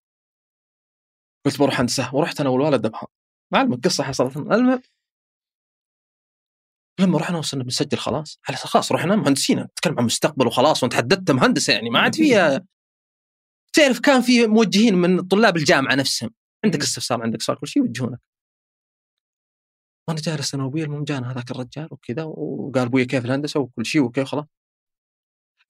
قلت 1.46 1.60
بروح 1.60 1.80
هندسه 1.80 2.16
ورحت 2.16 2.42
أنا 2.42 2.50
والوالد 2.50 2.86
ابها 2.86 3.08
معلمك 3.54 3.86
قصه 3.86 4.04
حصلت. 4.04 4.38
المهم 4.38 4.82
لما 7.00 7.18
رحنا 7.20 7.38
وصلنا 7.38 7.64
بنسجل 7.64 7.98
خلاص. 7.98 8.40
على 8.48 8.58
خلاص 8.58 8.92
رحنا 8.92 9.16
مهندسين. 9.16 9.60
نتكلم 9.60 10.00
عن 10.00 10.06
مستقبل 10.06 10.48
وخلاص. 10.48 10.84
وانت 10.84 10.94
حددت 10.94 11.32
مهندسه 11.32 11.74
يعني. 11.74 11.90
ما 11.90 12.00
عاد 12.00 12.16
فيها 12.16 12.66
تعرف 13.74 14.00
كان 14.00 14.22
في 14.22 14.48
موجهين 14.48 14.96
من 14.96 15.22
طلاب 15.22 15.58
الجامعة 15.58 15.96
نفسهم. 15.96 16.30
عندك 16.66 16.82
استفسار 16.82 17.22
عندك 17.22 17.42
سؤال 17.42 17.60
كل 17.60 17.68
شيء 17.68 17.84
يوجهونك. 17.84 18.20
وأنا 20.10 20.22
جالس 20.22 20.54
أنا 20.54 20.63
وأبوي 20.63 20.84
المهم 20.84 21.04
جانا 21.04 21.32
هذاك 21.32 21.51
الرجال 21.51 21.88
وكذا 21.92 22.24
وقال 22.24 22.86
أبوي 22.86 23.06
كيف 23.06 23.25
الهندسة 23.25 23.60
وكل 23.60 23.86
شيء 23.86 24.01
وكيف 24.01 24.28
خلاص. 24.28 24.46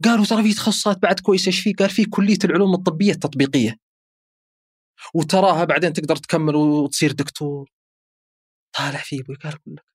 قالوا 0.05 0.25
ترى 0.25 0.43
في 0.43 0.53
تخصصات 0.53 0.97
بعد 0.97 1.19
كويسة 1.19 1.47
إيش 1.47 1.59
في؟ 1.59 1.73
قال 1.73 1.89
في 1.89 2.05
كلية 2.05 2.37
العلوم 2.43 2.73
الطبية 2.73 3.11
التطبيقية. 3.11 3.75
وتراها 5.13 5.63
بعدين 5.63 5.93
تقدر 5.93 6.15
تكمل 6.15 6.55
وتصير 6.55 7.11
دكتور. 7.11 7.69
طالع 8.77 8.99
فيه 8.99 9.21
أبوي 9.21 9.35
قال 9.35 9.53
أقول 9.53 9.75
لك 9.75 9.85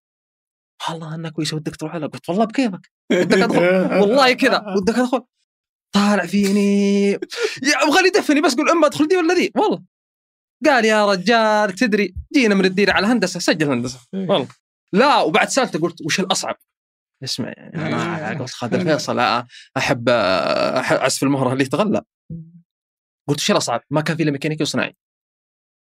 والله 0.91 1.15
أنها 1.15 1.31
كويسة 1.31 1.57
ودك 1.57 1.77
تروح 1.77 1.95
لها 1.95 2.09
قلت 2.09 2.29
والله 2.29 2.45
بكيفك. 2.45 2.91
ودك 3.13 3.39
أدخل. 3.39 3.63
والله 4.01 4.33
كذا. 4.33 4.65
ودك 4.77 4.99
أدخل. 4.99 5.23
طالع 5.93 6.27
فيني. 6.27 7.11
يا 7.63 7.83
أبغى 7.83 8.03
لي 8.03 8.11
دفني 8.11 8.41
بس 8.41 8.55
قول 8.55 8.71
أما 8.71 8.87
أدخل 8.87 9.09
دي 9.09 9.17
ولا 9.17 9.35
ذي 9.35 9.53
والله. 9.57 9.94
قال 10.67 10.85
يا 10.85 11.07
رجال 11.07 11.73
تدري 11.73 12.15
جينا 12.35 12.55
من 12.55 12.65
الديره 12.65 12.93
على 12.93 13.07
هندسة 13.07 13.41
سجل 13.41 13.71
هندسة. 13.71 13.99
والله. 14.13 14.49
لا 14.93 15.21
وبعد 15.21 15.49
سالته 15.49 15.79
قلت 15.79 16.03
وش 16.07 16.21
الأصعب؟ 16.21 16.57
اسمع 17.25 17.53
يعني 17.57 17.87
إيه. 17.87 18.31
أنا 18.31 18.41
قلت 18.41 18.51
خالد 18.51 18.75
الفيصل 18.75 19.19
أحب 19.19 20.09
أحب 20.09 20.97
عزف 20.97 21.23
المهرة 21.23 21.53
اللي 21.53 21.65
يتغلى 21.65 22.03
قلت 23.29 23.39
إيش 23.39 23.51
الأصعب؟ 23.51 23.81
ما 23.91 24.01
كان 24.01 24.17
في 24.17 24.23
إلا 24.23 24.31
ميكانيكي 24.33 24.63
وصناعي. 24.63 24.97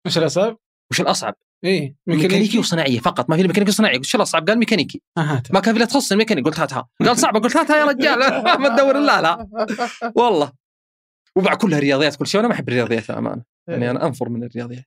إيش 0.06 0.18
الأصعب؟ 0.18 0.58
وش 0.92 1.02
الأصعب؟ 1.02 1.36
إيه 1.64 1.96
ميكانيكي. 2.08 2.60
وصناعيه 2.60 3.00
فقط 3.00 3.30
ما 3.30 3.38
في 3.38 3.44
ميكانيكي 3.44 3.72
وصناعي. 3.72 3.94
قلت 3.96 4.06
إيش 4.06 4.16
الأصعب؟ 4.16 4.48
قال 4.48 4.60
ميكانيكي. 4.60 5.02
آه،. 5.18 5.44
ما 5.54 5.60
كان 5.60 5.74
في 5.74 5.78
إلا 5.78 5.86
تخصص 5.86 6.12
الميكانيكي. 6.12 6.50
قلت 6.50 6.60
هاتها. 6.60 6.88
قال 7.06 7.18
صعبة. 7.18 7.40
قلت 7.40 7.58
هاتها 7.58 7.78
يا 7.78 7.86
رجال. 7.86 8.20
ما 8.62 8.76
تدور 8.76 8.98
إلا 8.98 9.22
لا. 9.22 9.48
والله. 10.16 10.52
ومع 11.36 11.54
كلها 11.54 11.80
رياضيات 11.80 12.16
كل 12.16 12.28
شيء. 12.28 12.40
وأنا 12.42 12.48
ما 12.48 12.56
أحب 12.56 12.70
الرياضيات 12.70 13.10
أمانة. 13.10 13.53
يعني 13.68 13.90
أنا 13.90 14.06
أنفر 14.08 14.30
من 14.30 14.44
الرياضيات 14.44 14.86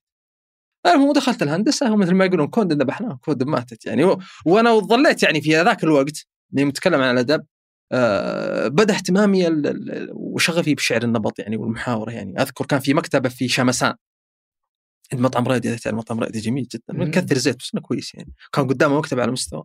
المهم 0.87 1.13
دخلت 1.13 1.43
الهندسة 1.43 1.93
ومثل 1.93 2.15
ما 2.15 2.25
يقولون 2.25 2.47
كود 2.47 2.73
ذبحناه 2.73 3.19
كود 3.23 3.43
ماتت 3.43 3.87
يعني. 3.87 4.05
و... 4.05 4.19
وأنا 4.47 4.79
ظليت 4.79 5.23
يعني 5.23 5.41
في 5.41 5.51
ذاك 5.51 5.85
الوقت 5.85 6.27
اللي 6.53 6.65
متكلم 6.65 7.01
عن 7.01 7.15
الأدب 7.15 7.47
آه 7.93 8.69
بدا 8.69 8.95
اهتمامي 8.95 9.47
ال- 9.49 9.67
ال- 9.67 10.11
وشغفي 10.13 10.75
بشعر 10.75 11.03
النبط 11.03 11.39
يعني 11.39 11.57
والمحاورة 11.57 12.11
يعني. 12.11 12.43
أذكر 12.43 12.67
كان 12.67 12.81
في 12.81 12.95
مكتبة 12.95 13.29
في 13.29 13.49
شامسان. 13.49 13.95
عند 15.13 15.21
مطعم 15.21 15.49
رائد 15.49 15.67
اذا 15.67 15.77
تعرف 15.77 15.97
مطعم 15.97 16.21
رائد 16.21 16.37
جميل 16.37 16.65
جدا 16.65 16.85
مم. 16.95 17.01
مكثر 17.03 17.39
زيت 17.39 17.57
بس 17.59 17.71
إنه 17.75 17.83
كويس 17.83 18.15
يعني. 18.15 18.33
كان 18.53 18.67
قدامه 18.69 18.99
مكتبة 18.99 19.23
على 19.23 19.33
مستوى. 19.33 19.65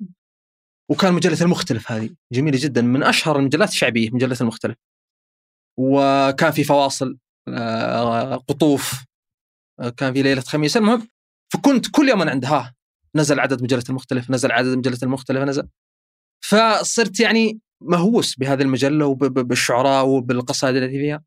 وكان 0.90 1.14
مجله 1.14 1.38
المختلف 1.42 1.92
هذه 1.92 2.10
جميلة 2.34 2.58
جدا 2.62 2.82
من 2.82 3.04
أشهر 3.04 3.40
المجلات 3.40 3.70
الشعبية 3.70 4.10
مجلة 4.12 4.38
المختلف. 4.42 4.76
وكان 5.78 6.52
في 6.52 6.64
فواصل. 6.64 7.18
قطوف. 8.50 9.06
آه، 9.80 9.90
كان 9.90 10.14
في 10.14 10.22
ليلة 10.22 10.42
خميس. 10.42 10.78
المهم 10.78 11.08
فكنت 11.54 11.88
كل 11.92 12.10
يوم 12.10 12.22
أنا 12.22 12.32
عندها. 12.32 12.76
نزل 13.16 13.40
عدد 13.40 13.64
مجلة 13.64 13.84
المختلف 13.90 14.32
نزل 14.32 14.52
عدد 14.52 14.78
مجلة 14.78 14.98
المختلف 15.04 15.40
نزل. 15.44 15.68
فصرت 16.46 17.20
يعني 17.20 17.60
مهووس 17.82 18.36
بهذه 18.36 18.62
المجلة 18.62 19.06
وبالشعراء 19.06 20.06
وبالقصائد 20.08 20.76
التي 20.76 21.00
فيها. 21.00 21.24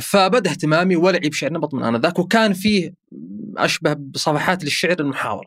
فبدأ 0.00 0.50
اهتمامي 0.50 0.96
ولعي 0.96 1.28
بشعر 1.28 1.52
نبط 1.52 1.74
من 1.74 1.82
آنذاك. 1.84 2.18
وكان 2.18 2.52
فيه 2.52 2.94
أشبه 3.56 3.92
بصفحات 3.92 4.64
للشعر 4.64 5.00
المحاوره 5.00 5.46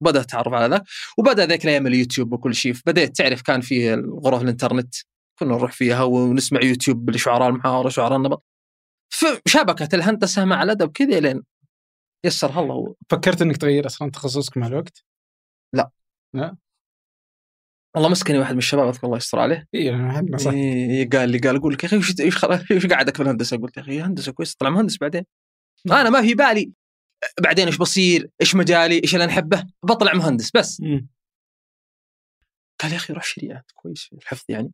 بدأت 0.00 0.24
اتعرف 0.24 0.52
على 0.52 0.66
ذاك. 0.66 0.82
وبدأ 1.18 1.46
ذيك 1.46 1.64
الأيام 1.64 1.86
اليوتيوب 1.86 2.32
وكل 2.32 2.54
شيء. 2.54 2.74
بديت 2.86 3.16
تعرف 3.16 3.42
كان 3.42 3.60
فيه 3.60 3.94
غرف 3.94 4.42
الإنترنت. 4.42 4.94
كنا 5.38 5.54
نروح 5.54 5.72
فيها 5.72 6.02
ونسمع 6.02 6.60
يوتيوب 6.62 7.10
لشعراء 7.10 7.48
المحاوره 7.48 7.88
شعراء 7.88 8.16
النبط 8.16 8.44
فشبكة 9.08 9.88
الهندسة 9.94 10.44
مع 10.44 10.62
الأدب 10.62 10.92
كذا 10.92 11.20
لين 11.20 11.42
يسرها 12.24 12.60
الله 12.60 12.94
فكرت 13.10 13.42
إنك 13.42 13.56
تغير 13.56 13.86
أصلا 13.86 14.10
تخصصك 14.10 14.56
مع 14.56 14.66
الوقت؟ 14.66 15.04
والله 17.94 18.08
مسكني 18.08 18.38
واحد 18.38 18.52
من 18.52 18.58
الشباب 18.58 18.88
أذكر 18.88 19.06
الله 19.06 19.16
يستر 19.16 19.38
عليه 19.38 19.68
اي 19.74 19.90
أنا 19.90 20.20
نصيحة. 20.30 20.54
إيه 20.54 21.10
قال 21.10 21.28
لي 21.28 21.38
قال 21.38 21.56
أقول 21.56 21.72
لك 21.72 21.84
يا 21.84 21.88
أخي 21.88 21.96
وش 21.96 22.20
إيش 22.20 22.44
إيش 22.70 22.86
قعدك 22.86 23.16
في 23.16 23.22
الهندسه؟ 23.22 23.56
قلت 23.56 23.76
يا 23.76 23.82
أخي 23.82 24.00
هندسة 24.00 24.32
كويس 24.32 24.54
طلع 24.54 24.70
مهندس 24.70 24.98
بعدين 24.98 25.24
أنا 25.86 26.10
ما 26.10 26.22
في 26.22 26.34
بالي 26.34 26.72
بعدين 27.40 27.66
إيش 27.66 27.78
بصير؟ 27.78 28.30
إيش 28.40 28.54
مجالي؟ 28.54 29.00
إيش 29.02 29.14
اللي 29.14 29.26
نحبه؟ 29.26 29.66
بطلع 29.82 30.14
مهندس 30.14 30.50
بس 30.50 30.80
مم. 30.80 31.08
قال 32.80 32.92
يا 32.92 32.96
أخي 32.96 33.12
روح 33.12 33.24
شريعة 33.24 33.64
كويس 33.74 34.10
الحفظ 34.12 34.44
يعني 34.48 34.72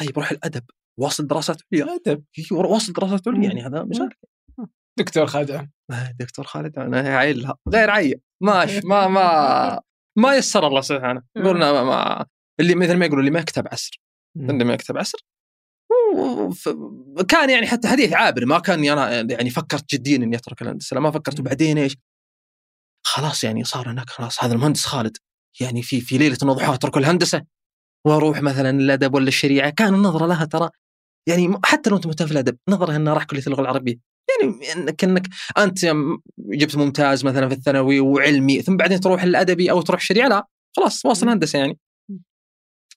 طيب 0.00 0.18
روح 0.18 0.30
الأدب 0.30 0.64
واصل 1.00 1.26
دراسات 1.26 1.62
عليا 1.72 1.94
أدب! 1.94 2.24
واصل 2.52 2.92
دراسات 2.92 3.28
عليا 3.28 3.48
يعني 3.48 3.66
هذا 3.66 3.82
مجال 3.82 4.10
دكتور 4.98 5.26
آه، 5.90 6.14
دكتور 6.20 6.44
خالد 6.44 6.78
أنا 6.78 7.18
عيلها 7.18 7.58
غير 7.68 7.90
عيل. 7.90 8.20
ماش 8.42 8.84
ما 8.84 9.08
ما 9.08 9.80
ما 10.22 10.36
يسر 10.36 10.66
الله 10.66 10.80
سبحانه. 10.80 11.22
قلنا 11.36 11.72
ما, 11.72 11.84
ما 11.84 12.26
اللي 12.60 12.74
مثل 12.74 12.96
ما 12.96 13.04
يقولوا 13.04 13.20
اللي 13.20 13.30
ما 13.30 13.40
يكتب 13.40 13.68
عسر. 13.68 14.00
اللي 14.36 14.64
ما 14.64 14.74
يكتب 14.74 14.98
عسر. 14.98 15.18
كان 17.28 17.50
يعني 17.50 17.66
حتى 17.66 17.88
حديث 17.88 18.12
عابر 18.12 18.46
ما 18.46 18.58
كان 18.58 18.88
أنا 18.88 19.32
يعني 19.32 19.50
فكرت 19.50 19.94
جديا 19.94 20.16
إني 20.16 20.36
أترك 20.36 20.62
الهندسة. 20.62 21.00
ما 21.00 21.10
فكرت. 21.10 21.40
وبعدين 21.40 21.78
إيش؟ 21.78 21.96
خلاص 23.06 23.44
يعني 23.44 23.64
صار 23.64 23.90
هناك 23.90 24.10
خلاص 24.10 24.44
هذا 24.44 24.54
المهندس 24.54 24.84
خالد. 24.84 25.16
يعني 25.60 25.82
في 25.82 26.00
في 26.00 26.18
ليلة 26.18 26.38
وضحاها 26.42 26.74
أترك 26.74 26.96
الهندسة. 26.96 27.44
وأروح 28.06 28.42
مثلا 28.42 28.70
الادب 28.70 29.14
ولا 29.14 29.28
الشريعة 29.28 29.70
كان 29.70 29.94
النظرة 29.94 30.26
لها 30.26 30.44
ترى 30.44 30.70
يعني 31.28 31.58
حتى 31.64 31.90
لو 31.90 31.96
أنت 31.96 32.06
مهتم 32.06 32.26
في 32.26 32.32
الأدب 32.32 32.56
نظرة 32.68 32.96
إنها 32.96 33.14
راح 33.14 33.24
كلية 33.24 33.42
اللغة 33.46 33.60
العربية. 33.60 33.96
يعني 34.42 34.72
انك 34.72 35.04
انك 35.04 35.28
أنت 35.58 35.78
جبت 36.38 36.76
ممتاز 36.76 37.24
مثلا 37.24 37.48
في 37.48 37.54
الثانوي 37.54 38.00
وعلمي 38.00 38.62
ثم 38.62 38.76
بعدين 38.76 39.00
تروح 39.00 39.22
الادبي 39.22 39.70
أو 39.70 39.82
تروح 39.82 40.00
الشريعه 40.00 40.28
لا 40.28 40.46
خلاص 40.76 41.06
واصل 41.06 41.28
هندسة 41.28 41.58
يعني. 41.58 41.78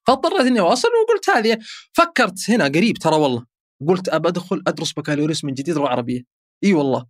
فاضطريت 0.08 0.42
إني 0.42 0.60
أواصل 0.60 0.88
وقلت 0.88 1.30
هذه. 1.30 1.58
فكرت 1.94 2.50
هنا 2.50 2.66
قريب 2.66 2.98
ترى 2.98 3.16
والله 3.16 3.46
قلت 3.88 4.10
أبى 4.10 4.30
أدخل 4.30 4.64
أدرس 4.68 4.94
بكالوريوس 4.94 5.46
من 5.46 5.54
جديد 5.54 5.76
لغه 5.76 5.88
عربيه 5.88 6.24
إي 6.64 6.74
والله. 6.74 7.06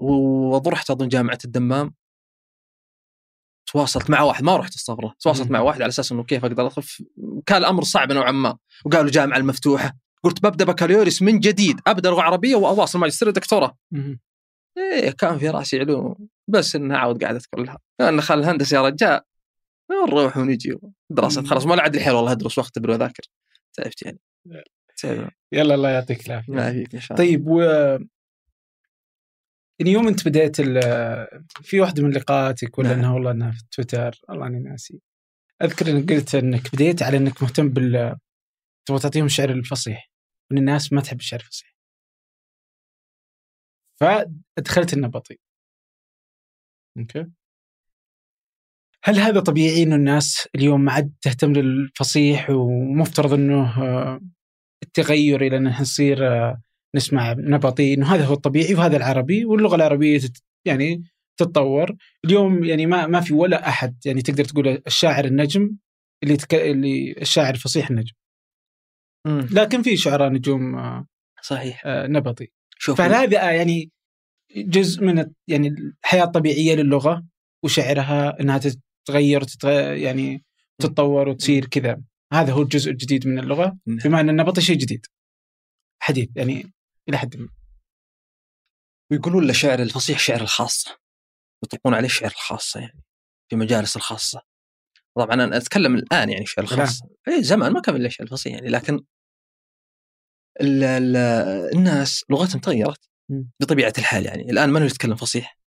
ورحت 0.00 0.90
أظن 0.90 1.08
جامعة 1.08 1.38
الدمام. 1.44 1.94
تواصلت 3.66 4.10
مع 4.10 4.20
واحد 4.22 4.44
ما 4.44 4.56
رحت 4.56 4.88
الله 4.88 5.14
تواصلت. 5.20 5.50
مع 5.50 5.60
واحد 5.60 5.82
على 5.82 5.88
أساس 5.88 6.12
إنه 6.12 6.24
كيف 6.24 6.44
أقدر 6.44 6.66
أدخل 6.66 6.82
ف- 6.82 7.02
كان 7.46 7.58
الأمر 7.58 7.82
صعب 7.84 8.12
نوعا 8.12 8.30
ما 8.30 8.56
وقالوا 8.84 9.10
جامعة 9.10 9.36
المفتوحة 9.36 9.96
قلت 10.24 10.42
ببدأ 10.42 10.64
بكالوريوس 10.64 11.22
من 11.22 11.40
جديد 11.40 11.80
أبدأ 11.86 12.10
لغة 12.10 12.22
عربية 12.22 12.54
وأواصل 12.56 12.98
ماجستير 12.98 13.28
ودكتوراه 13.28 13.76
مم. 13.90 14.20
إيه 14.78 15.10
كان 15.10 15.38
في 15.38 15.48
رأسي 15.48 15.78
علوم 15.78 16.28
بس 16.48 16.76
انها 16.76 16.96
عاود 16.98 17.22
قاعدة 17.24 17.40
كلها 17.54 17.78
لأن 18.00 18.20
خل 18.20 18.38
الهندسة 18.38 18.76
يا 18.76 18.82
رجال 18.82 19.20
نروح 19.90 20.36
ونجي 20.36 20.78
دراسات 21.10 21.42
مم. 21.44 21.50
خلاص 21.50 21.66
ما 21.66 21.82
عاد 21.82 21.94
الحيل 21.94 22.12
والله 22.14 22.32
أدرس 22.32 22.58
وأختبر 22.58 22.90
وأذاكر 22.90 23.22
تعبت 23.74 24.02
يعني 24.02 24.18
تعبت. 25.02 25.30
يلا 25.52 25.74
الله 25.74 25.88
يعطيك 25.88 26.26
العافية 26.26 26.52
ما 26.52 26.72
فيك 26.72 26.94
إن 26.94 27.00
شاء 27.00 27.18
الله 27.20 27.28
طيب 27.30 27.44
و 27.46 27.62
يعني 29.82 29.94
يوم 29.94 30.08
انت 30.08 30.28
بديت 30.28 30.56
في 31.62 31.80
واحدة 31.80 32.02
من 32.02 32.10
لقاءاتك 32.10 32.78
ولا 32.78 32.88
نعم. 32.88 32.98
إنها 32.98 33.14
والله 33.14 33.30
إنها 33.30 33.50
في 33.50 33.62
تويتر 33.70 34.20
والله 34.28 34.46
إني 34.46 34.58
ناسي. 34.58 35.00
أذكر 35.62 35.90
إنك 35.90 36.12
قلت 36.12 36.34
إنك 36.34 36.74
بديت 36.74 37.02
على 37.02 37.16
إنك 37.16 37.42
مهتم 37.42 37.68
بال 37.68 38.16
تبغى 38.88 39.00
تعطيهم 39.00 39.24
الشعر 39.24 39.50
الفصيح 39.50 40.10
وإن 40.50 40.58
الناس 40.58 40.92
ما 40.92 41.00
تحب 41.00 41.18
الشعر 41.18 41.40
الفصيح. 41.40 41.76
فادخلت 44.00 44.92
النبطي 44.92 45.38
أوكي. 46.98 47.26
هل 49.04 49.18
هذا 49.18 49.40
طبيعي 49.40 49.82
إنه 49.82 49.96
الناس 49.96 50.48
اليوم 50.54 50.84
ما 50.84 50.92
عاد 50.92 51.14
تهتم 51.22 51.52
للفصيح 51.52 52.50
ومفترض 52.50 53.32
إنه 53.32 53.82
آه، 53.82 54.20
التغير 54.82 55.40
إلى 55.46 55.56
ان 55.56 55.66
إحنا 55.66 55.82
نصير 55.82 56.26
آه، 56.28 56.62
نسمع 56.94 57.32
نبطي 57.32 57.94
إنه 57.94 58.14
هذا 58.14 58.24
هو 58.24 58.34
الطبيعي 58.34 58.74
وهذا 58.74 58.96
العربي 58.96 59.44
واللغة 59.44 59.76
العربية 59.76 60.20
يعني 60.66 61.04
تتطور. 61.36 61.96
اليوم 62.24 62.64
يعني 62.64 62.86
ما 62.86 63.06
ما 63.06 63.20
في 63.20 63.34
ولا 63.34 63.68
أحد 63.68 63.96
يعني 64.06 64.22
تقدر 64.22 64.44
تقول 64.44 64.82
الشاعر 64.86 65.24
النجم 65.24 65.76
اللي 66.22 66.36
تك... 66.36 66.54
اللي 66.54 67.12
الشاعر 67.12 67.54
الفصيح 67.54 67.90
النجم. 67.90 68.14
مم. 69.26 69.48
لكن 69.52 69.82
في 69.82 69.96
شعراء 69.96 70.32
نجوم 70.32 70.74
آه، 70.74 71.06
صحيح. 71.42 71.82
آه، 71.86 72.06
نبطي. 72.06 72.48
شوف 72.78 72.98
فهذا 72.98 73.52
يعني 73.52 73.90
جزء 74.56 75.04
من 75.04 75.30
يعني 75.48 75.68
الحياة 76.04 76.24
الطبيعية 76.24 76.74
للغة 76.74 77.24
وشعرها 77.64 78.40
إنها 78.40 78.60
تتغير 79.06 79.42
وتتغ... 79.42 79.70
يعني 79.96 80.44
تتطور 80.80 81.28
وتصير 81.28 81.66
كذا. 81.66 82.02
هذا 82.32 82.52
هو 82.52 82.62
الجزء 82.62 82.90
الجديد 82.90 83.26
من 83.26 83.38
اللغة. 83.38 83.78
نعم. 83.86 83.98
بما 84.04 84.20
أن 84.20 84.28
النبطي 84.28 84.60
شيء 84.60 84.76
جديد. 84.76 85.06
حديث 86.02 86.28
يعني 86.36 86.72
إلى 87.08 87.18
حد 87.18 87.36
ما. 87.36 87.48
ويقولون 89.10 89.46
له 89.46 89.52
شعر 89.52 89.78
الفصيح 89.82 90.18
شعر 90.18 90.40
الخاصة 90.40 90.98
يطلقون 91.64 91.94
عليه 91.94 92.08
شعر 92.08 92.30
الخاصة 92.30 92.80
يعني 92.80 93.02
في 93.50 93.56
مجالس 93.56 93.96
الخاصة. 93.96 94.42
طبعا 95.16 95.34
أنا 95.34 95.56
أتكلم 95.56 95.94
الآن 95.94 96.30
يعني 96.30 96.46
شعر 96.46 96.64
الخاصة. 96.64 97.08
إيه 97.28 97.42
زمان 97.42 97.72
ما 97.72 97.80
كان 97.80 97.96
إلا 97.96 98.08
شعر 98.08 98.26
الفصيح 98.26 98.52
يعني 98.54 98.68
لكن 98.68 99.00
ال 100.60 100.84
ال 100.84 101.16
الناس 101.76 102.24
لغتهم 102.30 102.60
تغيرت 102.60 103.10
مم. 103.30 103.50
بطبيعة 103.60 103.92
الحال 103.98 104.26
يعني. 104.26 104.42
الآن 104.50 104.70
من 104.70 104.82
يتكلم 104.82 105.16
فصيح؟ 105.16 105.58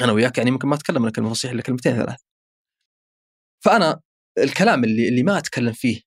أنا 0.00 0.12
وياك 0.12 0.38
يعني 0.38 0.50
ممكن 0.50 0.68
ما 0.68 0.74
أتكلم 0.74 1.02
أنا 1.02 1.12
كلمة 1.12 1.30
فصيح 1.30 1.50
إلا 1.50 1.62
كلمتين 1.62 1.96
ثلاث. 1.96 2.20
فأنا 3.64 4.00
الكلام 4.38 4.84
اللي 4.84 5.08
اللي 5.08 5.22
ما 5.22 5.38
أتكلم 5.38 5.72
فيه 5.72 6.00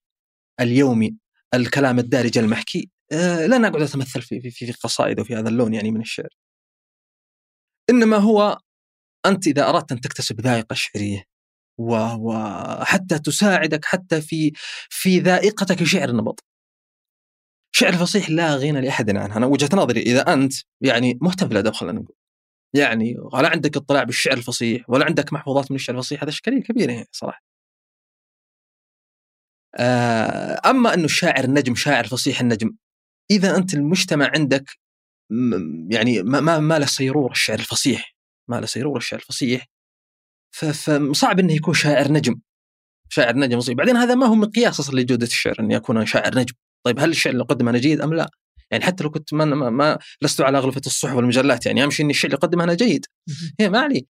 اليومي 0.60 1.18
الكلام 1.54 1.98
الدارج 1.98 2.38
المحكي 2.38 2.90
لن 3.46 3.64
أقعد 3.64 3.82
أتمثل 3.82 4.22
في 4.22 4.40
في 4.40 4.50
في 4.50 4.72
قصائد 4.72 5.20
وفي 5.20 5.36
هذا 5.36 5.48
اللون 5.48 5.74
يعني 5.74 5.90
من 5.90 6.00
الشعر. 6.00 6.28
إنما 7.90 8.16
هو 8.16 8.58
أنت 9.26 9.46
إذا 9.46 9.68
أردت 9.68 9.92
أن 9.92 10.00
تكتسب 10.00 10.40
ذائقة 10.40 10.74
شعرية 10.74 11.24
وحتى 11.78 13.18
تساعدك 13.18 13.84
حتى 13.84 14.20
في 14.20 14.52
في 14.90 15.18
ذائقتك 15.20 15.82
لشعر 15.82 16.08
النبط. 16.08 16.44
شعر 17.72 17.92
الفصيح 17.92 18.30
لا 18.30 18.56
غنى 18.56 18.80
لأحد 18.80 19.16
عنه، 19.16 19.36
أنا 19.36 19.46
وجهة 19.46 19.68
نظري 19.74 20.00
إذا 20.02 20.32
أنت 20.32 20.52
يعني 20.80 21.18
مهتم 21.22 21.48
بالادب 21.48 21.72
خلينا 21.74 22.00
نقول. 22.00 22.16
يعني 22.74 23.16
ولا 23.32 23.48
عندك 23.48 23.76
اطلاع 23.76 24.04
بالشعر 24.04 24.36
الفصيح 24.36 24.90
ولا 24.90 25.04
عندك 25.06 25.32
محفوظات 25.32 25.70
من 25.70 25.76
الشعر 25.76 25.96
الفصيح 25.98 26.22
هذا 26.22 26.30
إشكالية 26.30 26.62
كبيرة 26.62 26.92
يعني 26.92 27.08
صراحة. 27.12 27.42
آه، 29.74 30.60
أما 30.70 30.94
أنه 30.94 31.04
الشاعر 31.04 31.44
النجم 31.44 31.74
شاعر 31.74 32.04
فصيح 32.06 32.40
النجم 32.40 32.76
إذا 33.30 33.56
أنت 33.56 33.74
المجتمع 33.74 34.30
عندك 34.34 34.70
يعني 35.90 36.22
ما 36.22 36.40
ما, 36.40 36.58
ما 36.58 36.78
له 36.78 36.86
سيرور 36.86 37.30
الشعر 37.30 37.58
الفصيح 37.58 38.16
ما 38.48 38.60
له 38.60 38.66
سيرور 38.66 38.96
الشعر 38.96 39.20
الفصيح 39.20 39.66
ف- 40.50 40.64
فصعب 40.64 41.38
إنه 41.38 41.52
يكون 41.52 41.74
شاعر 41.74 42.12
نجم 42.12 42.40
شاعر 43.08 43.36
نجم 43.36 43.60
فصيح 43.60 43.74
بعدين 43.74 43.96
هذا 43.96 44.14
ما 44.14 44.26
هو 44.26 44.34
مقياس 44.34 44.80
أصلا 44.80 45.00
لجودة 45.00 45.26
الشعر 45.26 45.56
اني 45.60 45.76
اكون 45.76 46.06
شاعر 46.06 46.38
نجم. 46.38 46.54
طيب 46.84 47.00
هل 47.00 47.10
الشعر 47.10 47.32
اللي 47.32 47.44
اقدمه 47.44 47.70
أنا 47.70 47.78
جيد 47.78 48.00
أم 48.00 48.14
لا؟ 48.14 48.30
يعني 48.70 48.84
حتى 48.84 49.04
لو 49.04 49.10
كنت 49.10 49.34
ما, 49.34 49.44
ما, 49.44 49.70
ما 49.70 49.98
لست 50.22 50.40
على 50.40 50.58
اغلفه 50.58 50.80
الصحف 50.86 51.16
والمجلات 51.16 51.66
يعني 51.66 51.82
اهم 51.82 51.90
شيء 51.90 52.06
إن 52.06 52.10
الشيء 52.10 52.30
اللي 52.30 52.38
اقدمه 52.38 52.64
أنا 52.64 52.74
جيد. 52.74 53.06
هي 53.60 53.70
ما 53.70 53.80
علي. 53.80 54.06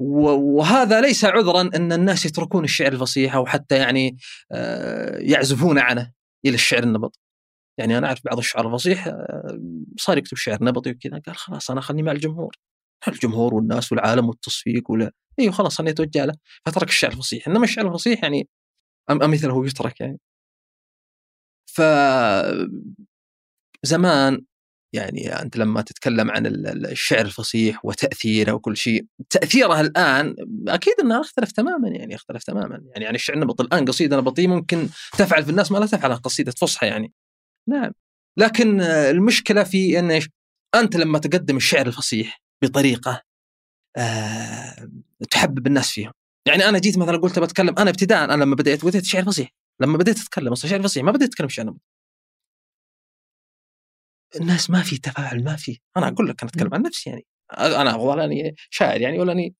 وهذا 0.00 1.00
ليس 1.00 1.24
عذرا 1.24 1.60
إن 1.60 1.92
الناس 1.92 2.26
يتركون 2.26 2.64
الشعر 2.64 2.92
الفصيح 2.92 3.34
أو 3.34 3.46
حتى 3.46 3.76
يعني 3.76 4.16
آه، 4.52 5.18
يعزفون 5.18 5.78
عنه 5.78 6.12
إلى 6.46 6.54
الشعر 6.54 6.82
النبط 6.82 7.19
يعني 7.80 7.98
أنا 7.98 8.06
أعرف 8.06 8.20
بعض 8.24 8.38
الشعراء 8.38 8.66
الفصيح 8.74 9.06
آه، 9.06 9.58
صار 9.98 10.18
يكتب 10.18 10.36
شعر 10.36 10.64
نبطي 10.64 10.90
وكذا 10.90 11.20
قال 11.26 11.36
خلاص 11.36 11.70
أنا 11.70 11.80
خلني 11.80 12.02
مع 12.02 12.12
الجمهور. 12.12 12.56
الجمهور 13.08 13.54
والناس 13.54 13.92
والعالم 13.92 14.28
والتصفيق 14.28 14.90
ولا 14.90 15.12
أيوه 15.38 15.52
خلاص 15.52 15.80
أنا 15.80 15.90
أتوجه 15.90 16.24
له. 16.24 16.34
فترك 16.66 16.88
الشعر 16.88 17.10
الفصيح. 17.12 17.48
إنما 17.48 17.64
الشعر 17.64 17.88
الفصيح 17.88 18.22
يعني 18.22 18.48
أم 19.10 19.22
امثله 19.22 19.66
يترك 19.66 20.00
يعني. 20.00 20.18
ف 21.66 21.80
زمان 23.82 24.44
يعني 24.94 25.28
أنت 25.42 25.56
لما 25.56 25.82
تتكلم 25.82 26.30
عن 26.30 26.46
ال- 26.46 26.66
ال- 26.66 26.86
الشعر 26.86 27.20
الفصيح 27.24 27.84
وتأثيره 27.84 28.52
وكل 28.52 28.76
شيء 28.76 29.06
تأثيره 29.30 29.80
الآن 29.80 30.34
أكيد 30.68 30.94
إنه 31.00 31.20
يختلف 31.20 31.52
تماما 31.52 31.88
يعني 31.88 32.14
يختلف 32.14 32.44
تماما. 32.44 32.82
يعني 32.92 33.06
عن 33.06 33.14
الشعر 33.14 33.36
النبطي. 33.36 33.62
الآن 33.62 33.84
قصيدة 33.84 34.16
نبطية 34.16 34.46
ممكن 34.46 34.88
تفعل 35.18 35.44
في 35.44 35.50
الناس 35.50 35.72
ما 35.72 35.78
لا 35.78 35.86
تفعل 35.86 36.14
قصيدة 36.16 36.52
فصحى 36.52 36.86
يعني. 36.86 37.12
نعم. 37.70 37.92
لكن 38.36 38.80
آه، 38.80 39.10
المشكلة 39.10 39.64
في 39.64 39.98
إن 39.98 40.10
إيش؟ 40.10 40.28
أنت 40.74 40.96
لما 40.96 41.18
تقدم 41.18 41.56
الشعر 41.56 41.86
الفصيح 41.86 42.42
بطريقة 42.62 43.22
آه 43.96 44.90
تحبب 45.30 45.66
الناس 45.66 45.90
فيها. 45.90 46.12
يعني 46.48 46.68
أنا 46.68 46.78
جيت 46.78 46.98
مثلا 46.98 47.16
قلت 47.16 47.38
بتكلم 47.38 47.74
أنا 47.78 47.90
ابتداء 47.90 48.24
أنا 48.24 48.44
لما 48.44 48.54
بديت 48.54 48.84
بديت 48.84 49.04
شعر 49.04 49.24
فصيح. 49.24 49.50
لما 49.80 49.98
بديت 49.98 50.18
أتكلم 50.18 50.52
أصلا 50.52 50.70
شعر 50.70 50.82
فصيح 50.82 51.04
ما 51.04 51.12
بديت 51.12 51.28
أتكلم 51.28 51.48
شعر 51.48 51.66
نبطي 51.66 51.80
الناس 54.36 54.70
ما 54.70 54.82
في 54.82 54.98
تفاعل 54.98 55.44
ما 55.44 55.56
في. 55.56 55.80
أنا 55.96 56.08
أقول 56.08 56.28
لك 56.28 56.42
أنا 56.42 56.50
أتكلم 56.50 56.74
عن 56.74 56.82
نفسي 56.82 57.10
يعني. 57.10 57.26
أنا 57.58 57.96
ولا 57.96 58.24
أني 58.24 58.54
شاعر 58.70 59.00
يعني 59.00 59.18
ولا 59.18 59.32
أني 59.32 59.54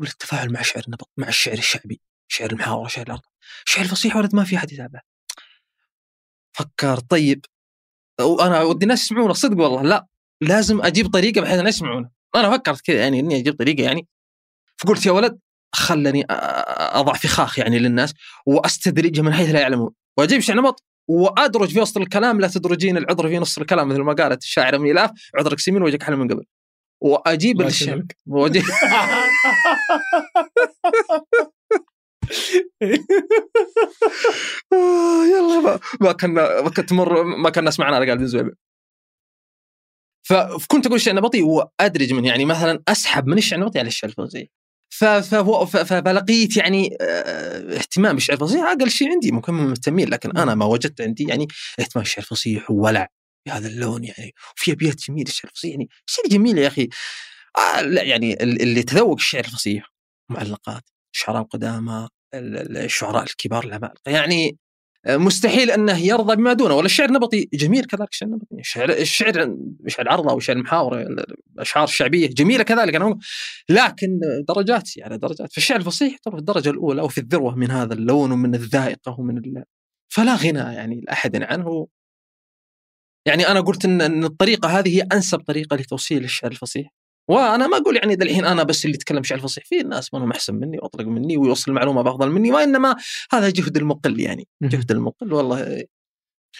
ولا 0.00 0.10
التفاعل 0.10 0.52
مع 0.52 0.62
شعر 0.62 0.82
النبط 0.86 1.10
مع 1.16 1.28
الشعر 1.28 1.58
الشعبي 1.58 2.00
شعر 2.28 2.50
المحاورة 2.50 2.88
شعر 2.88 3.06
الأرض. 3.06 3.22
شعر 3.64 3.84
الفصيح 3.84 4.16
ولد 4.16 4.34
ما 4.34 4.44
في 4.44 4.56
أحد 4.56 4.72
يتابعه. 4.72 5.02
فكر 6.56 6.98
طيب 6.98 7.44
وأنا 8.20 8.62
ودي 8.62 8.84
الناس 8.84 9.04
يسمعونه 9.04 9.32
صدق 9.32 9.58
والله 9.58 9.82
لا 9.82 10.06
لازم 10.40 10.82
أجيب 10.82 11.12
طريقة 11.12 11.40
بحيث 11.40 11.58
الناس 11.58 11.74
يسمعونه. 11.74 12.10
أنا 12.34 12.50
فكرت 12.50 12.80
كذا 12.80 12.98
يعني 12.98 13.20
إني 13.20 13.36
أجيب 13.36 13.54
طريقة 13.54 13.82
يعني 13.82 14.06
فقلت 14.78 15.06
يا 15.06 15.12
ولد 15.12 15.38
خلني 15.74 16.26
أضع 16.30 17.12
فخاخ 17.12 17.58
يعني 17.58 17.78
للناس 17.78 18.14
وأستدرجهم 18.46 19.24
من 19.24 19.32
حيث 19.32 19.50
لا 19.50 19.60
يعلمون. 19.60 19.90
وأجيب 20.18 20.40
شعر 20.40 20.56
نمط 20.56 20.82
وأدرج 21.08 21.68
في 21.68 21.80
وسط 21.80 21.96
الكلام 21.96 22.40
لا 22.40 22.48
تدرجين 22.48 22.96
العذر 22.96 23.28
في 23.28 23.38
نص 23.38 23.58
الكلام 23.58 23.88
مثل 23.88 24.00
ما 24.00 24.12
قالت 24.12 24.42
الشاعرة 24.42 24.78
ميلاف 24.78 25.10
عذرك 25.38 25.60
سمين 25.60 25.82
وجهك 25.82 26.02
حلو 26.02 26.16
من 26.16 26.32
قبل. 26.32 26.44
وأجيب 27.00 27.62
الشعر 27.62 27.88
يسلمك. 27.88 28.16
آه، 34.72 35.24
يلا 35.24 35.60
ما, 35.60 35.80
ما 36.00 36.12
كنا 36.12 36.60
ما 36.62 36.70
كنت 36.70 36.92
مر 36.92 37.22
ما 37.24 37.50
كان 37.50 37.58
الناس 37.62 37.80
معنا 37.80 37.96
قاعدين 38.04 38.26
زويبه 38.26 38.52
فكنت 40.28 40.86
أقول 40.86 40.96
الشعر 40.96 41.14
النبطي 41.16 41.42
وادرج 41.42 42.12
من 42.12 42.24
يعني 42.24 42.44
مثلا 42.44 42.82
أسحب 42.88 43.26
من 43.26 43.38
الشعر 43.38 43.58
النبطي 43.58 43.78
على 43.78 43.88
الشعر 43.88 44.10
ف- 45.64 45.76
فلقيت 45.76 46.56
يعني 46.56 46.96
آه، 47.00 47.76
اهتمام 47.76 48.14
بالشعر 48.14 48.36
الفصيح 48.36 48.60
أقل 48.64 48.90
شيء 48.90 49.10
عندي 49.12 49.32
ممكن 49.32 49.54
مهتمين 49.54 50.08
لكن 50.08 50.36
أنا 50.36 50.54
ما 50.54 50.64
وجدت 50.64 51.00
عندي 51.00 51.24
يعني 51.28 51.46
اهتمام 51.80 52.02
بالشعر 52.02 52.24
الفصيح 52.24 52.70
وولع 52.70 53.08
بهذا 53.46 53.68
اللون 53.68 54.04
يعني 54.04 54.34
وفي 54.56 54.72
أبيات 54.72 55.00
جميلة 55.08 55.28
الشعر 55.28 55.50
الفصيح 55.50 55.70
يعني 55.70 55.88
شيء 56.06 56.28
جميل 56.28 56.58
يا 56.58 56.66
أخي. 56.68 56.88
آه 57.58 57.80
لا 57.80 58.02
يعني 58.02 58.32
ال- 58.42 58.62
اللي 58.62 58.82
تذوق 58.82 59.14
الشعر 59.16 59.44
الفصيح 59.44 59.92
معلقات 60.30 60.82
شعراء 61.12 61.42
قدامى 61.42 62.08
الشعراء 62.38 63.22
الكبار 63.22 63.64
العمالقه 63.64 64.10
يعني 64.10 64.58
آه، 65.06 65.16
مستحيل 65.16 65.70
أنه 65.70 65.98
يرضى 65.98 66.36
بما 66.36 66.52
دونه. 66.52 66.74
ولا 66.74 66.86
الشعر 66.86 67.08
النبطي 67.08 67.48
جميل 67.54 67.84
كذلك 67.84 68.08
الشعر 68.12 68.28
النبطي. 68.28 68.54
الشعر 68.58 68.90
الشعر 68.90 69.56
الشعر 69.86 70.06
العرضه 70.06 70.34
وشعر 70.34 70.56
المحاوره 70.56 71.06
الأشعار 71.54 71.84
الشعبية 71.84 72.26
جميلة 72.26 72.64
كذلك 72.64 72.94
أقول. 72.94 73.18
لكن 73.68 74.20
درجات 74.48 74.96
يعني 74.96 75.18
درجات. 75.18 75.52
فالشعر 75.52 75.78
الفصيح 75.78 76.18
ترى 76.18 76.34
في 76.34 76.38
الدرجة 76.40 76.70
الأولى 76.70 77.00
أو 77.00 77.08
في 77.08 77.18
الذروة 77.18 77.54
من 77.54 77.70
هذا 77.70 77.94
اللون 77.94 78.32
ومن 78.32 78.54
الذائقة 78.54 79.20
ومن 79.20 79.38
ال... 79.38 79.64
فلا 80.08 80.34
غنى 80.34 80.74
يعني 80.74 81.00
لأحد 81.06 81.42
عنه. 81.42 81.86
يعني 83.26 83.48
أنا 83.48 83.60
قلت 83.60 83.84
إن 83.84 84.24
الطريقة 84.24 84.78
هذه 84.78 84.96
هي 84.96 85.02
أنسب 85.12 85.38
طريقة 85.38 85.76
لتوصيل 85.76 86.24
الشعر 86.24 86.50
الفصيح. 86.50 86.90
وأنا 87.28 87.66
ما 87.66 87.76
أقول 87.76 87.96
يعني 87.96 88.14
الحين 88.14 88.44
أنا 88.44 88.62
بس 88.62 88.84
اللي 88.84 88.94
يتكلم 88.94 89.22
شعر 89.22 89.38
فصيح. 89.38 89.64
في 89.64 89.82
ناس 89.82 90.14
منهم 90.14 90.30
أحسن 90.30 90.54
مني 90.54 90.78
وأطلق 90.78 91.04
مني 91.04 91.36
ويوصل 91.36 91.70
المعلومة 91.70 92.02
بأفضل 92.02 92.30
مني 92.30 92.52
وانما 92.52 92.96
هذا 93.32 93.50
جهد 93.50 93.76
المقل 93.76 94.20
يعني. 94.20 94.48
جهد 94.62 94.90
المقل 94.90 95.32
والله 95.32 95.86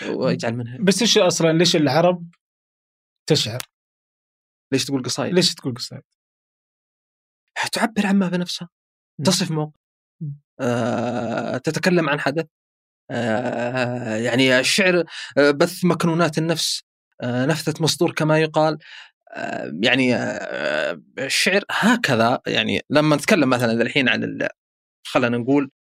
ويجعل 0.09 0.55
منها. 0.55 0.79
بس 0.81 1.03
إيش 1.03 1.19
أصلا؟ 1.19 1.53
ليش 1.53 1.77
العرب 1.77 2.31
تشعر؟ 3.27 3.63
ليش 4.73 4.85
تقول 4.85 5.03
قصايد؟ 5.03 5.35
ليش 5.35 5.55
تقول 5.55 5.75
قصائد؟ 5.75 6.03
تعبر 7.73 8.07
عما 8.07 8.29
بنفسها. 8.29 8.69
تصف 9.25 9.51
موقف. 9.51 9.81
آه، 10.61 11.57
تتكلم 11.59 12.09
عن 12.09 12.21
حدث. 12.21 12.47
آه، 13.11 14.17
يعني 14.17 14.61
الشعر 14.61 15.05
آه، 15.39 15.51
بث 15.51 15.85
مكنونات 15.85 16.39
النفس. 16.39 16.83
آه، 17.21 17.47
نفثة 17.47 17.83
مصدور 17.83 18.13
كما 18.13 18.39
يقال. 18.39 18.79
يعني 19.83 20.15
آه، 20.15 21.03
الشعر 21.19 21.65
هكذا. 21.71 22.41
يعني 22.47 22.81
لما 22.91 23.17
نتكلم 23.17 23.51
مثلا 23.51 23.73
الحين 23.73 24.09
عن 24.09 24.25
ال- 24.25 24.49
خلينا 25.07 25.39
نقول 25.39 25.71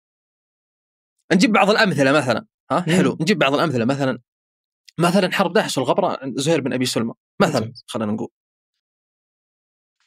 نجيب 1.32 1.52
بعض 1.52 1.70
الأمثلة 1.70 2.12
مثلا 2.12 2.46
ها. 2.70 2.80
حلو. 2.80 3.18
نجيب 3.20 3.38
بعض 3.38 3.54
الأمثلة 3.54 3.84
مثلا 3.84 4.18
مثلا 5.00 5.32
حرب 5.32 5.52
داعش 5.52 5.78
والغبره 5.78 6.18
زهير 6.36 6.60
بن 6.60 6.72
أبي 6.72 6.84
سلمى 6.86 7.14
مثلا. 7.42 7.72
خلينا 7.86 8.12
نقول. 8.12 8.28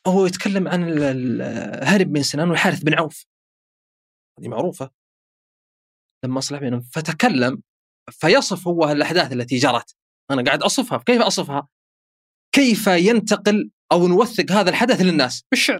هو 0.07 0.25
يتكلم 0.25 0.67
عن 0.67 0.83
هارب 1.83 2.07
بن 2.07 2.23
سنان 2.23 2.49
والحارث 2.49 2.83
بن 2.83 2.93
عوف. 2.93 3.25
هذه 4.39 4.47
معروفة. 4.47 4.91
لما 6.25 6.39
أصلح 6.39 6.59
بينهم. 6.59 6.81
فتكلم 6.81 7.61
فيصف 8.11 8.67
هو 8.67 8.91
الأحداث 8.91 9.33
التي 9.33 9.57
جرت. 9.57 9.95
أنا 10.31 10.43
قاعد 10.43 10.63
أصفها 10.63 10.97
كيف 10.97 11.21
أصفها؟ 11.21 11.67
كيف 12.51 12.87
ينتقل 12.87 13.69
أو 13.91 14.07
نوثق 14.07 14.51
هذا 14.51 14.69
الحدث 14.69 15.01
للناس؟ 15.01 15.43
بالشعر. 15.51 15.79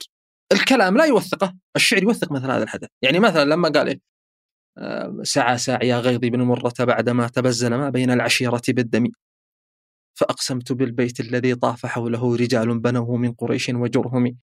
الكلام 0.53 0.97
لا 0.97 1.05
يوثقه 1.05 1.53
الشعر 1.75 2.03
يوثق 2.03 2.31
مثل 2.31 2.51
هذا 2.51 2.63
الحدث. 2.63 2.87
يعني 3.01 3.19
مثلا 3.19 3.45
لما 3.45 3.69
قال 3.69 3.87
إيه؟ 3.87 3.99
آه، 4.77 5.19
سعى 5.23 5.57
ساعي 5.57 5.93
غيظي 5.93 6.29
بن 6.29 6.41
مرة 6.41 6.73
بعدما 6.79 7.27
تبزل 7.27 7.75
ما 7.75 7.89
بين 7.89 8.11
العشيرة 8.11 8.61
بالدم. 8.67 9.07
فأقسمت 10.19 10.71
بالبيت 10.71 11.19
الذي 11.19 11.55
طاف 11.55 11.85
حوله 11.85 12.35
رجال 12.35 12.79
بنوه 12.79 13.17
من 13.17 13.33
قريش 13.33 13.69
وجرهم. 13.69 14.37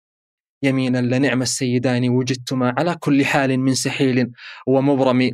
يمينا 0.62 0.98
لنعم 0.98 1.42
السيدان 1.42 2.08
وجدتما 2.08 2.74
على 2.78 2.96
كل 3.00 3.24
حال 3.24 3.60
من 3.60 3.74
سحيل 3.74 4.30
ومبرم. 4.66 5.30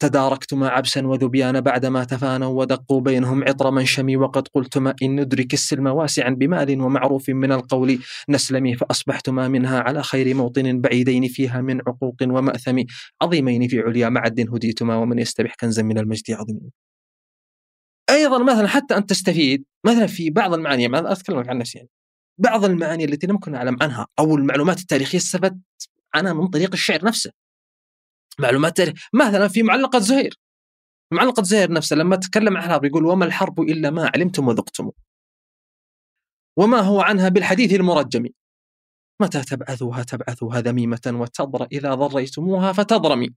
تداركتما 0.00 0.68
عبسا 0.68 1.06
وذبيان 1.06 1.60
بعدما 1.60 2.04
تفانوا 2.04 2.60
ودقوا 2.60 3.00
بينهم 3.00 3.44
عطر 3.44 3.70
منشمي 3.70 4.16
وقد 4.16 4.48
قلتما 4.48 4.94
إن 5.02 5.20
ندرك 5.20 5.54
السلم 5.54 5.86
واسعا 5.86 6.30
بمال 6.30 6.80
ومعروف 6.80 7.30
من 7.30 7.52
القول. 7.52 7.98
نسلمي 8.28 8.76
فأصبحتما 8.76 9.48
منها 9.48 9.80
على 9.80 10.02
خير 10.02 10.34
موطن 10.34 10.80
بعيدين 10.80 11.28
فيها 11.28 11.60
من 11.60 11.80
عقوق 11.86 12.16
ومأثم 12.22 12.82
عظيمين 13.22 13.68
في 13.68 13.80
عليا. 13.80 14.08
معد 14.08 14.40
هديتما 14.40 14.96
ومن 14.96 15.18
يستبح 15.18 15.54
كنزا 15.60 15.82
من 15.82 15.98
المجد 15.98 16.30
عظيم. 16.30 16.70
أيضا 18.10 18.42
مثلا 18.42 18.68
حتى 18.68 18.96
أن 18.96 19.06
تستفيد 19.06 19.64
مثلا 19.86 20.06
في 20.06 20.30
بعض 20.30 20.54
المعاني 20.54 20.86
أنا 20.86 21.12
أتكلم 21.12 21.38
عن 21.38 21.58
نفسي 21.58 21.78
يعني. 21.78 21.90
بعض 22.40 22.64
المعاني 22.64 23.04
التي 23.04 23.26
لم 23.26 23.36
أكن 23.36 23.54
أعلم 23.54 23.76
عنها 23.82 24.06
أو 24.18 24.36
المعلومات 24.36 24.78
التاريخية 24.78 25.18
استفدت 25.18 25.88
عنها 26.14 26.32
من 26.32 26.48
طريق 26.48 26.72
الشعر 26.72 27.04
نفسه. 27.04 27.32
معلومات 28.38 28.76
تاريخ 28.76 29.08
مثلا 29.14 29.48
في 29.48 29.62
معلقة 29.62 29.98
زهير. 29.98 30.38
معلقة 31.12 31.42
زهير 31.42 31.72
نفسه 31.72 31.96
لما 31.96 32.16
تكلم 32.16 32.56
عن 32.56 32.62
الحرب 32.64 32.84
يقول 32.84 33.04
وما 33.04 33.24
الحرب 33.24 33.60
إلا 33.60 33.90
ما 33.90 34.10
علمتم 34.14 34.48
وذقتم. 34.48 34.90
وما 36.56 36.80
هو 36.80 37.00
عنها 37.00 37.28
بالحديث 37.28 37.74
المرجم. 37.74 38.28
متى 39.22 39.42
تبعثوها 39.42 40.02
تبعثوها 40.02 40.60
ذميمة 40.60 41.00
وتضر 41.06 41.66
إذا 41.72 41.94
ضريتموها 41.94 42.72
فتضرمي. 42.72 43.34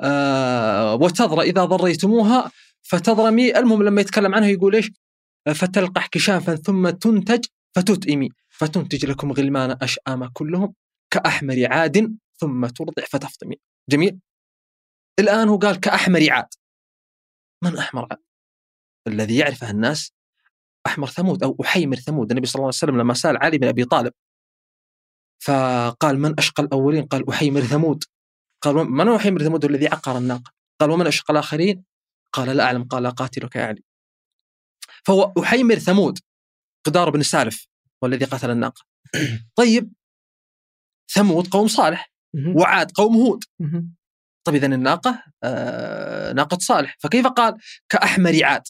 آه 0.00 0.94
وتضرى 0.94 1.42
إذا 1.50 1.64
ضريتموها 1.64 2.50
فتضرمي. 2.82 3.58
المهم 3.58 3.82
لما 3.82 4.00
يتكلم 4.00 4.34
عنها 4.34 4.48
يقول 4.48 4.74
إيش؟ 4.74 4.90
فتلقح 5.46 6.06
كشافا 6.06 6.56
ثم 6.56 6.90
تنتج 6.90 7.44
فتتئمي 7.74 8.28
فتنتج 8.48 9.06
لكم 9.06 9.32
غلمان 9.32 9.70
أشآم 9.82 10.26
كلهم 10.26 10.74
كأحمر 11.10 11.66
عاد 11.70 12.16
ثم 12.36 12.66
ترضع 12.66 13.04
فتفطمي. 13.10 13.56
جميل؟ 13.90 14.18
الآن 15.18 15.48
هو 15.48 15.58
قال 15.58 15.80
كأحمر 15.80 16.30
عاد. 16.30 16.48
من 17.64 17.76
أحمر 17.76 18.06
عاد؟ 18.10 18.22
الذي 19.06 19.36
يعرفه 19.36 19.70
الناس 19.70 20.12
أحمر 20.86 21.06
ثمود 21.06 21.42
أو 21.42 21.56
أحيمر 21.64 21.96
ثمود. 21.96 22.30
النبي 22.30 22.46
صلى 22.46 22.54
الله 22.54 22.66
عليه 22.66 22.76
وسلم 22.76 22.98
لما 23.00 23.14
سأل 23.14 23.36
علي 23.36 23.58
بن 23.58 23.68
أبي 23.68 23.84
طالب 23.84 24.12
فقال 25.42 26.18
من 26.18 26.38
أشقى 26.38 26.62
الأولين؟ 26.62 27.06
قال 27.06 27.30
أحيمر 27.30 27.60
ثمود. 27.60 28.04
قال 28.62 28.74
من 28.74 29.08
أحيمر 29.08 29.42
ثمود 29.42 29.64
الذي 29.64 29.88
عقر 29.88 30.18
الناقة؟ 30.18 30.52
قال 30.80 30.90
ومن 30.90 31.06
أشقى 31.06 31.32
الآخرين؟ 31.32 31.84
قال 32.32 32.56
لا 32.56 32.64
أعلم 32.64 32.84
قال 32.84 33.06
قاتلك 33.06 33.56
يا 33.56 33.64
علي. 33.64 33.82
فهو 35.06 35.32
أحيمر 35.42 35.74
ثمود. 35.74 36.18
قدار 36.86 37.10
بن 37.10 37.22
سالف 37.22 37.66
والذي 38.02 38.24
قتل 38.24 38.50
الناقة. 38.50 38.84
طيب. 39.56 39.92
ثمود 41.14 41.46
قوم 41.46 41.68
صالح. 41.68 42.12
وعاد 42.56 42.90
قوم 42.90 43.16
هود. 43.16 43.44
طيب 44.44 44.54
إذا 44.54 44.66
الناقة 44.66 45.24
آه 45.44 46.32
ناقة 46.32 46.58
صالح. 46.60 46.96
فكيف 47.00 47.26
قال؟ 47.26 47.54
كأحمر 47.88 48.44
عاد. 48.44 48.62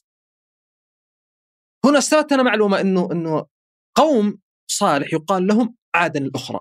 هنا 1.84 1.98
استفدت 1.98 2.32
أنا 2.32 2.42
معلومة 2.42 2.80
أنه 2.80 3.12
أنه 3.12 3.46
قوم 3.94 4.38
صالح 4.70 5.12
يقال 5.12 5.46
لهم 5.46 5.76
عادا 5.94 6.20
الأخرى. 6.20 6.60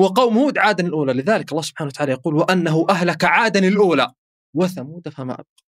وقوم 0.00 0.38
هود 0.38 0.58
عادا 0.58 0.86
الأولى. 0.86 1.12
لذلك 1.12 1.52
الله 1.52 1.62
سبحانه 1.62 1.88
وتعالى 1.88 2.12
يقول 2.12 2.34
وأنه 2.34 2.86
أهلك 2.90 3.24
عادا 3.24 3.68
الأولى. 3.68 4.12
وثمود 4.54 5.08
فما 5.08 5.32
أبقى. 5.32 5.67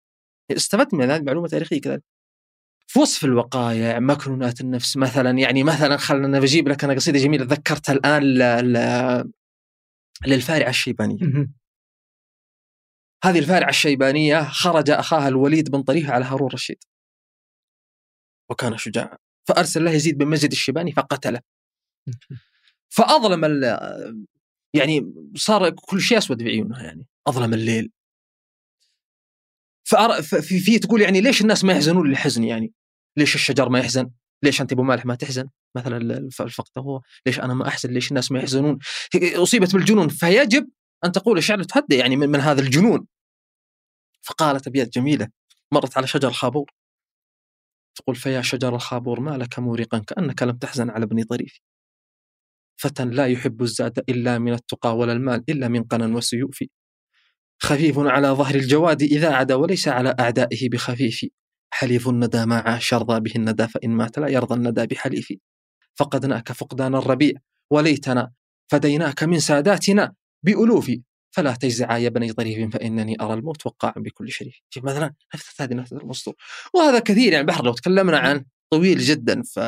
استفدت 0.50 0.94
من 0.94 1.10
هذه 1.10 1.20
المعلومة 1.20 1.48
تاريخية 1.48 1.80
كذلك. 1.80 2.02
في 2.86 2.98
وصف 2.98 3.24
الوقائع 3.24 3.98
مكنونات 3.98 4.60
النفس 4.60 4.96
مثلا 4.96 5.30
يعني 5.38 5.64
مثلا 5.64 5.96
خلنا 5.96 6.40
بجيب 6.40 6.68
لك 6.68 6.84
أنا 6.84 6.94
قصيدة 6.94 7.18
جميلة 7.18 7.44
ذكرتها 7.44 7.92
الآن 7.92 8.22
للفارعه 10.26 10.68
الشيبانية. 10.68 11.18
هذه 13.24 13.38
الفارعه 13.38 13.68
الشيبانية 13.68 14.42
خرج 14.42 14.90
أخاها 14.90 15.28
الوليد 15.28 15.70
بن 15.70 15.82
طريف 15.82 16.10
على 16.10 16.24
هارون 16.24 16.48
الرشيد. 16.48 16.78
وكان 18.50 18.76
شجاعا. 18.78 19.18
فأرسل 19.48 19.84
له 19.84 19.90
يزيد 19.90 20.18
بن 20.18 20.26
مجد 20.26 20.52
الشيباني 20.52 20.92
فقتله. 20.92 21.40
فأظلم 22.96 23.64
يعني 24.74 25.14
صار 25.36 25.70
كل 25.70 26.00
شيء 26.00 26.18
أسود 26.18 26.42
في 26.42 26.48
عيونها 26.48 26.82
يعني. 26.82 27.06
أظلم 27.26 27.54
الليل. 27.54 27.90
في 29.86 30.60
في 30.60 30.78
تقول 30.78 31.02
يعني 31.02 31.20
ليش 31.20 31.40
الناس 31.40 31.64
ما 31.64 31.72
يحزنون 31.72 32.08
للحزن 32.08 32.44
يعني؟ 32.44 32.72
ليش 33.16 33.34
الشجر 33.34 33.68
ما 33.68 33.78
يحزن؟ 33.78 34.10
ليش 34.42 34.60
أنت 34.60 34.72
أبو 34.72 34.82
مالح 34.82 35.06
ما 35.06 35.14
تحزن؟ 35.14 35.48
مثلا 35.76 35.96
الفقط 36.40 36.78
هو 36.78 37.00
ليش 37.26 37.40
أنا 37.40 37.54
ما 37.54 37.68
أحزن؟ 37.68 37.90
ليش 37.90 38.10
الناس 38.10 38.32
ما 38.32 38.38
يحزنون؟ 38.38 38.78
أصيبت 39.14 39.72
بالجنون 39.74 40.08
فيجب 40.08 40.68
أن 41.04 41.12
تقول 41.12 41.38
الشعر 41.38 41.62
تهدى 41.62 41.96
يعني 41.96 42.16
من, 42.16 42.28
من 42.28 42.40
هذا 42.40 42.60
الجنون. 42.60 43.06
فقالت 44.22 44.66
ابيات 44.66 44.88
جميلة 44.88 45.28
مرت 45.72 45.96
على 45.96 46.06
شجر 46.06 46.32
خابور 46.32 46.70
تقول 47.94 48.16
فيا 48.16 48.42
شجر 48.42 48.74
الخابور 48.74 49.20
ما 49.20 49.38
لك 49.38 49.58
مورقا 49.58 49.98
كأنك 49.98 50.42
لم 50.42 50.56
تحزن 50.56 50.90
على 50.90 51.04
ابن 51.04 51.22
طريف. 51.22 51.60
فتى 52.80 53.04
لا 53.04 53.26
يحب 53.26 53.62
الزاد 53.62 53.98
إلا 54.08 54.38
من 54.38 54.52
التقى 54.52 54.96
ولا 54.96 55.12
المال 55.12 55.44
إلا 55.48 55.68
من 55.68 55.84
قنا 55.84 56.16
وسيوف 56.16 56.64
خفيف 57.62 57.98
على 57.98 58.28
ظهر 58.28 58.54
الجواد 58.54 59.02
إذا 59.02 59.34
عدا 59.34 59.54
وليس 59.54 59.88
على 59.88 60.14
أعدائه 60.20 60.68
بخفيف. 60.68 61.24
حليف 61.70 62.08
الندى 62.08 62.46
ما 62.46 62.58
عاش 62.58 62.92
يرضى 62.92 63.20
به 63.20 63.32
الندى 63.36 63.68
فإن 63.68 63.90
مات 63.90 64.18
لا 64.18 64.28
يرضى 64.28 64.54
الندى 64.54 64.86
بحليف. 64.86 65.32
فقدناك 65.94 66.52
فقدان 66.52 66.94
الربيع 66.94 67.32
وليتنا 67.70 68.32
فديناك 68.68 69.22
من 69.22 69.40
ساداتنا 69.40 70.14
بألوف. 70.42 70.90
فلا 71.30 71.54
تجزعا 71.54 71.98
يا 71.98 72.08
بني 72.08 72.32
ظريف 72.32 72.74
فإنني 72.74 73.16
أرى 73.20 73.34
الموت 73.34 73.66
وقاعا 73.66 73.94
بكل 73.96 74.32
شريف. 74.32 74.60
شوف 74.70 74.84
مثلا 74.84 75.14
نفس 75.34 75.60
هذه 75.60 75.74
نفس 75.74 75.92
المسطور. 75.92 76.34
وهذا 76.74 76.98
كثير 76.98 77.32
يعني 77.32 77.46
بحر 77.46 77.64
لو 77.64 77.72
تكلمنا 77.72 78.18
عن 78.18 78.44
طويل 78.70 78.98
جدا 78.98 79.42
ف 79.42 79.58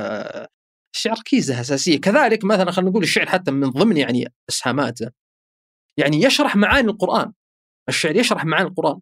الشعر 0.94 1.16
كيزة 1.24 1.60
أساسية. 1.60 2.00
كذلك 2.00 2.44
مثلا 2.44 2.70
خلينا 2.70 2.90
نقول 2.90 3.02
الشعر 3.02 3.26
حتى 3.26 3.50
من 3.50 3.70
ضمن 3.70 3.96
يعني 3.96 4.32
إسهاماته. 4.48 5.10
يعني 5.96 6.22
يشرح 6.22 6.56
معاني 6.56 6.88
القرآن. 6.88 7.32
الشعر 7.88 8.16
يشرح 8.16 8.44
معاني 8.44 8.68
القرآن. 8.68 9.00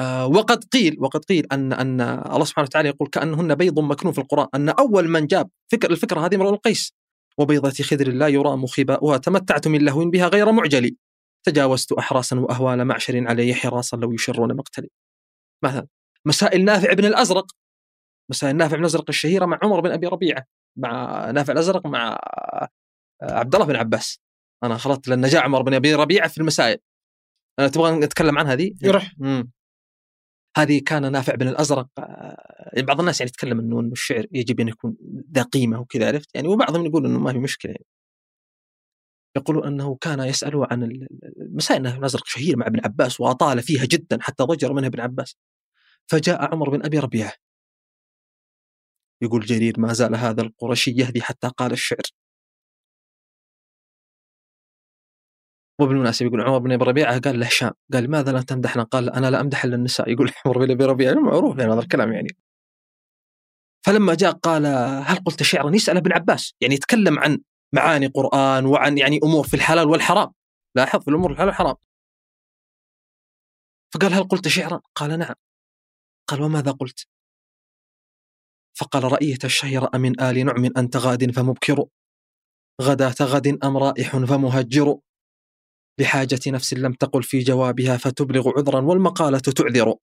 آه 0.00 0.26
وقد 0.26 0.64
قيل 0.64 0.96
وقد 1.00 1.24
قيل 1.24 1.46
أن 1.52 1.72
أن 1.72 2.00
الله 2.00 2.44
سبحانه 2.44 2.66
وتعالى 2.66 2.88
يقول 2.88 3.08
كأنهن 3.08 3.54
بيض 3.54 3.78
مكنون 3.80 4.12
في 4.12 4.20
القرآن 4.20 4.46
أن 4.54 4.68
أول 4.68 5.08
من 5.08 5.26
جاب 5.26 5.50
فكر 5.72 5.90
الفكرة 5.90 6.26
هذه 6.26 6.34
امرؤ 6.34 6.50
القيس. 6.50 6.94
وبيضة 7.38 7.82
خدر 7.82 8.08
لا 8.12 8.28
يرى 8.28 8.56
مخباؤها 8.56 9.16
تمتعت 9.16 9.68
من 9.68 9.84
لهو 9.84 10.10
بها 10.10 10.28
غير 10.28 10.52
معجل 10.52 10.96
تجاوزت 11.46 11.92
أحراسا 11.92 12.40
وأهوال 12.40 12.84
معشر 12.84 13.28
علي 13.28 13.54
حراسا 13.54 13.96
لو 13.96 14.12
يشرون 14.12 14.56
مقتلي. 14.56 14.88
مثلا 15.64 15.86
مسائل 16.24 16.64
نافع 16.64 16.92
بن 16.92 17.04
الأزرق. 17.04 17.46
مسائل 18.30 18.56
نافع 18.56 18.76
بن 18.76 18.80
الأزرق 18.80 19.04
الشهيرة 19.08 19.46
مع 19.46 19.58
عمر 19.62 19.80
بن 19.80 19.90
أبي 19.90 20.06
ربيعة 20.06 20.44
مع 20.76 21.30
نافع 21.30 21.52
الأزرق 21.52 21.86
مع 21.86 22.18
عبد 23.22 23.54
الله 23.54 23.66
بن 23.66 23.76
عباس. 23.76 24.20
أنا 24.64 24.76
خلطت 24.76 25.08
لأن 25.08 25.22
جاء 25.22 25.42
عمر 25.42 25.62
بن 25.62 25.74
أبي 25.74 25.94
ربيعة 25.94 26.28
في 26.28 26.38
المسائل. 26.38 26.78
تبغى 27.56 27.98
نتكلم 27.98 28.38
عن 28.38 28.46
هذه؟ 28.46 28.72
يروح. 28.82 29.14
هذه 30.56 30.80
كان 30.86 31.12
نافع 31.12 31.34
بن 31.34 31.48
الأزرق 31.48 31.88
يعني 31.98 32.86
بعض 32.86 33.00
الناس 33.00 33.20
يعني 33.20 33.28
يتكلم 33.28 33.58
إنه 33.58 33.80
إنه 33.80 33.92
الشعر 33.92 34.26
يجب 34.32 34.60
أن 34.60 34.68
يكون 34.68 34.96
ذا 35.34 35.42
قيمة 35.42 35.80
وكذا 35.80 36.06
عرفت؟ 36.06 36.34
يعني 36.34 36.48
وبعضهم 36.48 36.86
يقول 36.86 37.06
إنه 37.06 37.18
ما 37.18 37.32
في 37.32 37.38
مشكلة. 37.38 37.72
يعني. 37.72 37.86
يقولون 39.36 39.66
أنه 39.66 39.96
كان 40.00 40.20
يسأل 40.20 40.66
عن 40.70 40.82
المسائل 41.38 41.82
نافع 41.82 41.94
بن 41.96 42.00
الأزرق 42.00 42.26
شهير 42.26 42.56
مع 42.56 42.66
ابن 42.66 42.80
عباس 42.84 43.20
وأطال 43.20 43.62
فيها 43.62 43.84
جدا 43.84 44.18
حتى 44.20 44.44
ضجر 44.44 44.72
منها 44.72 44.88
ابن 44.88 45.00
عباس. 45.00 45.36
فجاء 46.06 46.54
عمر 46.54 46.70
بن 46.70 46.84
أبي 46.84 46.98
ربيعة. 46.98 47.32
يقول 49.22 49.46
جرير 49.46 49.80
ما 49.80 49.92
زال 49.92 50.14
هذا 50.14 50.42
القرشي 50.42 50.90
يهدي 50.90 51.22
حتى 51.22 51.48
قال 51.48 51.72
الشعر. 51.72 52.02
وبالمناسبه 55.80 56.28
يقول 56.28 56.40
عمر 56.40 56.58
بن 56.58 56.72
أبي 56.72 56.84
ربيعة 56.84 57.20
قال 57.20 57.40
لهشام 57.40 57.72
قال 57.92 58.04
لماذا 58.04 58.32
لا 58.32 58.42
تمدحنا؟ 58.42 58.82
قال 58.82 59.10
أنا 59.10 59.30
لا 59.30 59.40
أمدح 59.40 59.64
إلا 59.64 59.76
النساء. 59.76 60.10
يقول 60.10 60.32
عمر 60.46 60.58
بن 60.58 60.70
أبي 60.70 60.84
ربيعة 60.84 61.14
معروف 61.14 61.58
يعني 61.58 61.72
هذا 61.72 61.80
الكلام 61.80 62.12
يعني. 62.12 62.28
فلما 63.86 64.14
جاء 64.14 64.32
قال 64.32 64.66
هل 65.06 65.16
قلت 65.16 65.42
شعرا؟ 65.42 65.74
يسأل 65.74 65.96
ابن 65.96 66.12
عباس 66.12 66.54
يعني 66.60 66.74
يتكلم 66.74 67.18
عن 67.18 67.38
معاني 67.74 68.06
قرآن 68.06 68.66
وعن 68.66 68.98
يعني 68.98 69.20
أمور 69.24 69.46
في 69.46 69.54
الحلال 69.54 69.88
والحرام. 69.88 70.32
لاحظ 70.76 71.00
في 71.00 71.08
الأمور 71.08 71.30
الحلال 71.30 71.48
والحرام. 71.48 71.74
فقال 73.94 74.12
هل 74.12 74.24
قلت 74.24 74.48
شعرا؟ 74.48 74.80
قال 74.94 75.18
نعم. 75.18 75.34
قال 76.28 76.42
وماذا 76.42 76.70
قلت؟ 76.70 77.06
فقال 78.76 79.04
رأيت 79.12 79.44
الشهر 79.44 79.88
أمن 79.94 80.20
آل 80.20 80.46
نعم 80.46 80.64
أنت 80.76 80.96
غاد 80.96 81.30
فمبكر 81.30 81.84
غداة 82.82 83.14
غد 83.22 83.58
أم 83.64 83.76
رائح 83.76 84.16
فمهجر. 84.16 84.98
لحاجة 86.00 86.40
نفس 86.46 86.74
لم 86.74 86.92
تقل 86.92 87.22
في 87.22 87.38
جوابها 87.38 87.96
فتبلغ 87.96 88.48
عذرا 88.56 88.80
والمقالة 88.80 89.38
تعذر. 89.38 89.94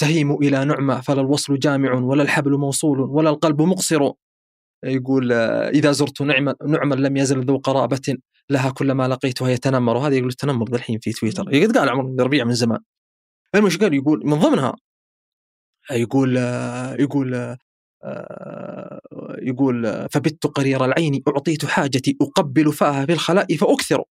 تهيم 0.00 0.34
إلى 0.34 0.64
نعمة 0.64 1.00
فلا 1.00 1.20
الوصل 1.20 1.58
جامع 1.58 1.92
ولا 1.94 2.22
الحبل 2.22 2.52
موصول 2.52 3.00
ولا 3.00 3.30
القلب 3.30 3.62
مقصر. 3.62 4.12
يقول 4.84 5.32
إذا 5.32 5.92
زرت 5.92 6.22
نعما 6.22 6.54
نعما 6.66 6.94
لم 6.94 7.16
يزل 7.16 7.44
ذو 7.44 7.58
قرابة 7.58 8.16
لها 8.50 8.70
كلما 8.70 9.08
لقيتها 9.08 9.48
يتنمر. 9.48 9.96
وهذا 9.96 10.16
يقول 10.16 10.28
التنمر 10.28 10.74
الحين 10.74 10.98
في 10.98 11.12
تويتر. 11.12 11.42
قد 11.42 11.78
قال 11.78 11.88
عمر 11.88 12.02
بن 12.02 12.20
ربيع 12.20 12.44
من 12.44 12.54
زمان. 12.54 12.80
المش 13.54 13.78
قال؟ 13.78 13.94
يقول 13.94 14.22
من 14.24 14.38
ضمنها 14.38 14.76
يقول 15.90 16.36
يقول 17.00 17.56
يقول 19.42 20.08
فبت 20.10 20.46
قرير 20.46 20.84
العين 20.84 21.22
أعطيت 21.28 21.64
حاجتي 21.64 22.16
أقبل 22.22 22.72
فاها 22.72 23.06
في 23.06 23.12
الخلاء 23.12 23.56
فأكثر. 23.56 24.04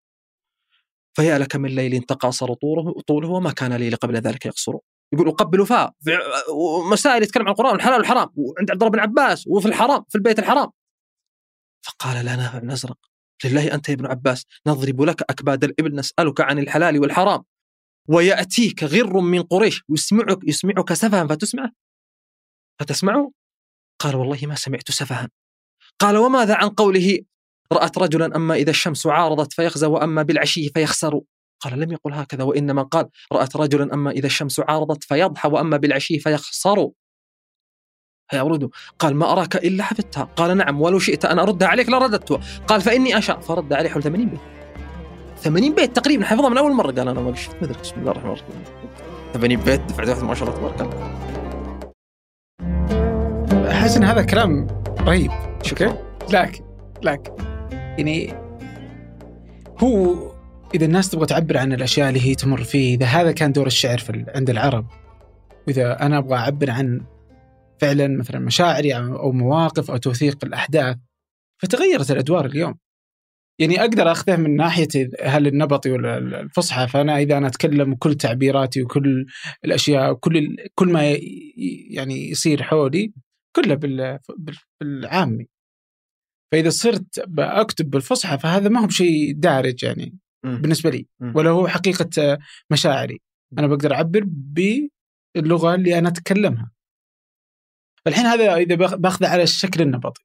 فيا 1.16 1.38
لك 1.38 1.56
من 1.56 1.68
ليل 1.68 2.02
تقاصر 2.02 2.54
طوله 2.54 3.00
طوله 3.06 3.28
وما 3.28 3.52
كان 3.52 3.72
ليل 3.72 3.96
قبل 3.96 4.16
ذلك 4.16 4.46
يقصر. 4.46 4.72
يقول 5.12 5.28
أقبل 5.28 5.66
فاء 5.66 5.94
مسائل 6.90 7.22
يتكلم 7.22 7.42
عن 7.42 7.48
القرآن 7.48 7.72
والحلال 7.72 7.98
والحرام 7.98 8.28
وعند 8.36 8.70
عبد 8.70 8.82
الله 8.82 8.92
بن 8.92 8.98
عباس 8.98 9.46
وفي 9.46 9.68
الحرام 9.68 10.04
في 10.08 10.14
البيت 10.14 10.38
الحرام. 10.38 10.70
فقال 11.86 12.24
لنا 12.24 12.56
ابن 12.56 12.70
ازرق 12.70 12.98
لله 13.44 13.74
أنت 13.74 13.88
يا 13.88 13.94
ابن 13.94 14.06
عباس 14.06 14.44
نضرب 14.66 15.02
لك 15.02 15.22
أكباد 15.22 15.64
الإبل 15.64 15.94
نسألك 15.94 16.40
عن 16.40 16.58
الحلال 16.58 16.98
والحرام. 16.98 17.44
ويأتيك 18.08 18.84
غر 18.84 19.20
من 19.20 19.42
قريش 19.42 19.82
يسمعك 19.88 20.38
يسمعك 20.44 20.92
سفها 20.92 21.26
فتسمعه. 21.26 21.72
فتسمعه؟ 22.80 23.30
قال 23.98 24.16
والله 24.16 24.38
ما 24.42 24.54
سمعت 24.54 24.90
سفها. 24.90 25.30
قال 25.98 26.16
وماذا 26.16 26.54
عن 26.54 26.68
قوله 26.68 27.20
رأت 27.72 27.98
رجلا 27.98 28.36
أما 28.36 28.54
إذا 28.54 28.70
الشمس 28.70 29.06
عارضت 29.06 29.52
فيخزى 29.52 29.86
وأما 29.86 30.22
بالعشي 30.22 30.68
فيخسر. 30.68 31.20
قال 31.60 31.80
لم 31.80 31.92
يقل 31.92 32.12
هكذا 32.12 32.44
وإنما 32.44 32.82
قال 32.82 33.08
رأت 33.32 33.56
رجلا 33.56 33.94
أما 33.94 34.10
إذا 34.10 34.26
الشمس 34.26 34.60
عارضت 34.60 35.04
فيضحى 35.04 35.48
وأما 35.48 35.76
بالعشي 35.76 36.18
فيخسر. 36.18 36.88
فيورد 38.30 38.70
قال 38.98 39.16
ما 39.16 39.32
أراك 39.32 39.56
إلا 39.56 39.84
حفظتها. 39.84 40.22
قال 40.22 40.56
نعم 40.56 40.80
ولو 40.80 40.98
شئت 40.98 41.24
أن 41.24 41.38
اردها 41.38 41.68
عليك 41.68 41.88
لرددتها 41.88 42.40
قال 42.66 42.80
فإني 42.80 43.18
أشاء. 43.18 43.40
فرد 43.40 43.72
عليه 43.72 43.90
حول 43.90 44.02
80 44.02 44.28
بيت. 44.28 44.40
80 45.36 45.74
بيت 45.74 45.96
تقريبا 45.96 46.24
حفظها 46.24 46.48
من 46.48 46.58
أول 46.58 46.72
مرة. 46.72 46.92
قال 46.92 47.08
أنا 47.08 47.20
ما 47.20 47.34
شفت 47.34 47.56
مدرك 47.62 47.80
بسم 47.80 48.00
الله 48.00 48.10
الرحمن 48.10 48.30
الرحيم. 48.30 48.64
80 49.34 49.60
بيت 49.60 49.80
دفعة 49.80 50.08
واحدة 50.08 50.22
ما 50.22 50.34
شاء 50.34 50.48
الله 50.48 50.58
تبارك 50.58 50.80
الله. 50.80 51.16
احس 53.70 53.96
ان 53.96 54.04
هذا 54.04 54.22
كلام 54.22 54.66
رهيب. 55.00 55.30
okay؟ 55.70 55.94
لكن 56.30 56.64
لكن 57.02 57.55
يعني 57.98 58.32
هو 59.82 60.16
إذا 60.74 60.84
الناس 60.86 61.10
تبغى 61.10 61.26
تعبر 61.26 61.58
عن 61.58 61.72
الأشياء 61.72 62.08
اللي 62.08 62.20
هي 62.20 62.34
تمر 62.34 62.62
فيه 62.64 62.94
إذا 62.96 63.06
هذا 63.06 63.32
كان 63.32 63.52
دور 63.52 63.66
الشعر 63.66 63.98
في 63.98 64.24
عند 64.34 64.50
العرب. 64.50 64.86
وإذا 65.66 66.02
أنا 66.02 66.18
أبغى 66.18 66.34
أعبر 66.34 66.70
عن 66.70 67.00
فعلا 67.80 68.08
مثلا 68.08 68.38
مشاعري 68.38 68.96
أو 68.96 69.32
مواقف 69.32 69.90
أو 69.90 69.96
توثيق 69.96 70.44
الأحداث 70.44 70.96
فتغيرت 71.62 72.10
الأدوار 72.10 72.46
اليوم. 72.46 72.74
يعني 73.60 73.80
أقدر 73.80 74.12
أخذه 74.12 74.36
من 74.36 74.56
ناحية 74.56 75.10
هل 75.22 75.46
النبطي 75.46 75.90
ولا 75.90 76.18
الفصحى 76.18 76.88
فأنا 76.88 77.18
إذا 77.18 77.38
أنا 77.38 77.46
أتكلم 77.46 77.92
وكل 77.92 78.14
تعبيراتي 78.14 78.82
وكل 78.82 79.26
الأشياء 79.64 80.10
وكل 80.12 80.56
كل 80.74 80.88
ما 80.92 81.02
يعني 81.90 82.30
يصير 82.30 82.62
حولي 82.62 83.12
كله 83.56 83.74
بال- 83.74 84.18
بال- 84.38 84.56
بالعامي. 84.80 85.46
فإذا 86.56 86.70
صرت 86.70 87.20
بكتب 87.28 87.90
بالفصحى 87.90 88.38
فهذا 88.38 88.68
ما 88.68 88.80
هو 88.80 88.86
بشيء 88.86 89.34
دارج 89.34 89.84
يعني. 89.84 90.18
بالنسبة 90.60 90.90
لي. 90.90 91.06
ولا 91.36 91.50
هو 91.50 91.68
حقيقة 91.68 92.38
مشاعري. 92.70 93.20
أنا 93.58 93.66
بقدر 93.66 93.94
أعبر 93.94 94.24
باللغة 94.26 95.74
اللي 95.74 95.98
أنا 95.98 96.08
أتكلمها. 96.08 96.70
الحين 98.06 98.24
هذا 98.26 98.56
إذا 98.56 98.76
بأخ- 98.76 98.94
بأخذه 98.94 99.28
على 99.28 99.42
الشكل 99.42 99.82
النبطي 99.82 100.22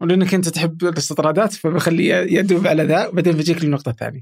ولأنك 0.00 0.34
أنت 0.34 0.48
تحب 0.48 0.84
الاستطرادات 0.84 1.52
فبخليه 1.52 2.14
يدوب 2.14 2.66
على 2.66 2.82
ذا 2.82 3.06
وبعدين 3.06 3.32
بجيك 3.32 3.64
للنقطه 3.64 3.90
الثانية 3.90 4.20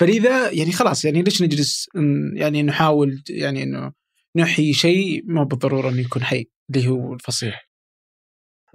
فلذا 0.00 0.50
يعني 0.50 0.72
خلاص 0.72 1.04
يعني 1.04 1.22
ليش 1.22 1.42
نجلس 1.42 1.88
يعني 2.34 2.62
نحاول 2.62 3.22
يعني 3.28 3.62
إنه 3.62 3.92
نحيي 4.36 4.72
شيء؟ 4.72 5.22
ما 5.26 5.44
بالضرورة 5.44 5.88
إنه 5.88 6.00
يكون 6.00 6.22
حي 6.22 6.46
اللي 6.70 6.88
هو 6.88 7.14
الفصيح. 7.14 7.69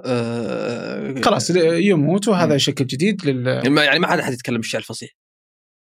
آه، 0.05 1.21
خلاص 1.21 1.49
يموت 1.55 2.27
وهذا. 2.27 2.58
شكل 2.58 2.86
جديد 2.86 3.25
لل 3.25 3.47
يعني 3.47 3.69
ما- 3.69 3.97
ما 3.97 4.08
حد 4.23 4.34
يتكلم 4.34 4.58
بالشعر 4.58 4.81
الفصيح. 4.81 5.10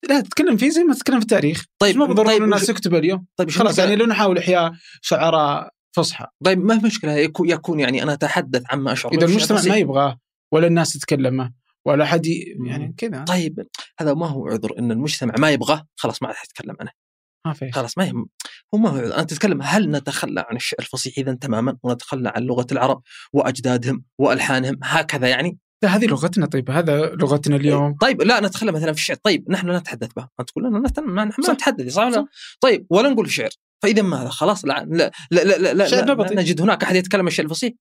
لا 0.09 0.21
تتكلم 0.21 0.57
فيه 0.57 0.71
زي 0.71 0.85
ما 0.85 0.95
تتكلم 0.95 1.19
في 1.19 1.23
التاريخ. 1.23 1.65
طيب 1.79 1.97
ما 1.97 2.07
بالضرورة 2.07 2.29
طيب 2.29 2.43
الناس 2.43 2.63
وش- 2.63 2.69
تكتب 2.69 2.95
اليوم. 2.95 3.27
طيب 3.37 3.51
خلاص 3.51 3.79
يعني 3.79 3.97
لو 3.97 4.07
نحاول 4.07 4.39
إحياء 4.39 4.73
شعراء 5.03 5.71
فصحى. 5.97 6.27
طيب 6.45 6.65
ما 6.65 6.79
في 6.79 6.87
مشكلة. 6.87 7.13
يكون, 7.41 7.81
يعني 7.81 8.03
أنا 8.03 8.13
أتحدث 8.13 8.63
عما 8.71 8.93
أشعر 8.93 9.13
إذا 9.13 9.25
المجتمع. 9.27 9.63
ما 9.69 9.77
يبغاه 9.77 10.19
ولا 10.53 10.67
الناس 10.67 10.93
تتكلمه 10.93 11.53
ولا 11.87 12.05
حد. 12.05 12.27
يعني 12.67 12.95
كذا. 12.97 13.25
طيب 13.25 13.67
هذا 14.01 14.15
ما 14.15 14.27
هو 14.27 14.49
عذر. 14.49 14.79
إن 14.79 14.91
المجتمع 14.93 15.35
ما 15.39 15.51
يبغاه 15.51 15.87
خلاص 15.97 16.23
ما 16.23 16.33
حد 16.33 16.45
يتكلم 16.45 16.77
عنه 16.81 16.91
ما 17.47 17.53
في 17.53 17.71
خلاص 17.71 17.99
ما 17.99 18.05
يهم 18.05 18.29
عذر 18.75 19.19
انت 19.19 19.31
تتكلم 19.31 19.63
هل 19.63 19.91
نتخلى 19.91 20.45
عن 20.51 20.57
الشعر 20.57 20.81
الفصيح 20.81 21.15
إذا 21.19 21.35
تماما 21.35 21.77
ونتخلى 21.83 22.33
عن 22.37 22.43
لغة 22.43 22.67
العرب 22.73 23.03
وأجدادهم 23.33 24.05
وألحانهم 24.19 24.79
هكذا 24.83 25.29
يعني؟ 25.29 25.59
لا 25.83 25.97
هذه 25.97 26.07
لغتنا 26.07 26.47
طيب 26.47 26.71
هذا 26.71 27.07
لغتنا 27.07 27.57
اليوم. 27.57 27.97
طيب 28.01 28.23
لا 28.23 28.41
نتخلى 28.41 28.73
مثلا 28.73 28.93
في 28.93 28.99
الشعر. 28.99 29.17
طيب 29.23 29.51
نحن 29.51 29.67
لا 29.67 29.79
نتحدث 29.79 30.13
به 30.17 30.29
انت 30.41 30.51
تقول 30.51 30.65
لنا 30.65 30.79
نحن. 30.79 31.43
ما 31.47 31.53
نتحدث 31.53 31.93
صح 31.93 32.03
ولا 32.03 32.15
صح. 32.15 32.25
طيب 32.61 32.87
ولا 32.91 33.09
نقول 33.09 33.31
شعر. 33.31 33.51
فإذا 33.83 34.03
ماذا؟ 34.03 34.29
خلاص 34.29 34.65
لا 34.65 34.87
لا 34.91 35.11
لا 35.31 35.45
لا, 35.45 35.59
لا, 35.59 35.73
لا, 35.75 35.89
لا. 36.05 36.15
لا 36.15 36.41
نجد 36.41 36.61
هناك 36.61 36.83
أحد 36.83 36.97
يتكلم 36.97 37.27
الشعر 37.27 37.45
الفصيح؟ 37.47 37.73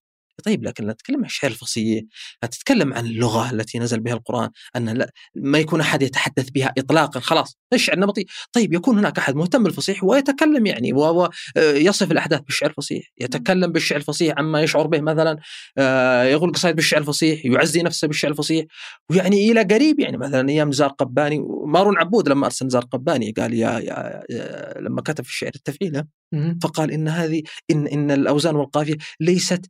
طيب 0.44 0.64
لكن 0.64 0.86
لا 0.86 0.94
تتكلم 0.94 1.18
عن 1.18 1.26
الشعر 1.26 1.52
الفصيح 1.52 2.04
لا 2.44 2.50
تتكلم 2.50 2.94
عن 2.94 3.06
اللغة 3.06 3.52
التي 3.52 3.80
نزل 3.80 4.00
بها 4.00 4.14
القرآن 4.14 4.50
أن 4.76 4.90
لا 4.90 5.12
ما 5.36 5.58
يكون 5.58 5.82
أحد 5.82 6.02
يتحدث 6.02 6.50
بها 6.50 6.74
اطلاقا 6.78 7.20
خلاص 7.20 7.58
الشعر 7.74 7.96
النبطي 7.96 8.26
طيب 8.54 8.74
يكون 8.74 8.98
هناك 8.98 9.18
أحد 9.18 9.36
مهتم 9.36 9.64
بالفصيح 9.64 10.04
ويتكلم 10.04 10.66
يعني 10.66 10.94
ويصف 10.94 12.12
الأحداث 12.12 12.42
بالشعر 12.42 12.70
الفصيح 12.70 13.04
يتكلم 13.22 13.72
بالشعر 13.72 14.00
الفصيح 14.00 14.38
عما 14.38 14.62
يشعر 14.62 14.88
به 14.88 15.02
مثلا 15.02 15.40
آه، 15.78 16.24
يقول 16.24 16.52
قصائد 16.52 16.76
بالشعر 16.76 17.02
الفصيح 17.02 17.46
يعزي 17.46 17.82
نفسه 17.82 18.08
بالشعر 18.08 18.32
الفصيح 18.32 18.66
ويعني 19.10 19.52
إلى 19.52 19.62
قريب 19.62 20.00
يعني 20.00 20.18
مثلا 20.18 20.50
أيام 20.50 20.70
نزار 20.70 20.90
قباني 20.90 21.46
مارون 21.66 21.98
عبود 21.98 22.30
لما 22.30 22.46
أرسل 22.46 22.66
نزار 22.66 22.86
قباني 22.86 23.32
قال 23.32 23.54
يا, 23.54 23.80
يا, 23.80 24.24
يا 24.30 24.74
لما 24.80 25.02
كتب 25.02 25.24
في 25.24 25.30
الشعر 25.30 25.52
التفعيله 25.56 26.06
مم. 26.34 26.60
فقال 26.64 26.92
إن 26.92 27.08
هذه 27.08 27.44
إن 27.72 27.88
إن 27.88 28.12
الأوزان 28.12 28.56
والقافية 28.56 28.96
ليست 29.20 29.66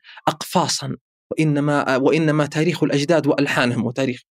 اقفاصا 0.55 0.95
وإنما 1.31 1.97
وإنما 1.97 2.45
تاريخ 2.45 2.83
الأجداد 2.83 3.27
وألحانهم 3.27 3.85
وتاريخ. 3.85 4.21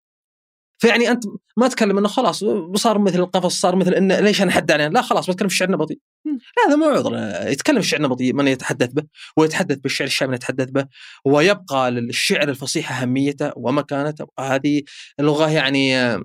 فيعني 0.81 1.11
أنت 1.11 1.23
ما 1.57 1.67
تكلم 1.67 1.97
إنه 1.97 2.07
خلاص 2.07 2.43
صار 2.75 2.99
مثل 2.99 3.19
القفص 3.19 3.61
صار 3.61 3.75
مثل 3.75 3.93
انه 3.93 4.19
ليش 4.19 4.41
أنا 4.41 4.51
حد 4.51 4.71
علينا؟ 4.71 4.93
لا 4.93 5.01
خلاص 5.01 5.29
بتكلم 5.29 5.47
في 5.47 5.53
الشعر 5.53 5.69
النبطي 5.69 5.99
لا 6.25 6.67
هذا 6.67 6.75
مو 6.75 6.85
عذر 6.85 7.47
يتكلم 7.51 7.77
الشعر 7.77 7.99
النبطي 7.99 8.33
من 8.33 8.47
يتحدث 8.47 8.93
به 8.93 9.03
ويتحدث 9.37 9.77
بالشعر 9.77 10.07
الشعبي 10.07 10.29
من 10.29 10.35
يتحدث 10.35 10.69
به 10.69 10.85
ويبقى 11.25 11.91
للشعر 11.91 12.49
الفصيح 12.49 13.01
أهميته 13.01 13.51
ومكانته. 13.55 14.27
هذه 14.39 14.81
لغه 15.19 15.49
يعني 15.49 15.97
آه، 15.97 16.23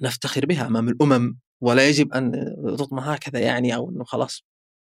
نفتخر 0.00 0.46
بها 0.46 0.66
أمام 0.66 0.88
الأمم 0.88 1.38
ولا 1.60 1.88
يجب 1.88 2.12
أن 2.12 2.32
تطمى 2.78 3.02
هكذا 3.04 3.38
يعني 3.38 3.74
أو 3.74 3.90
إنه 3.90 4.04
خلاص 4.04 4.42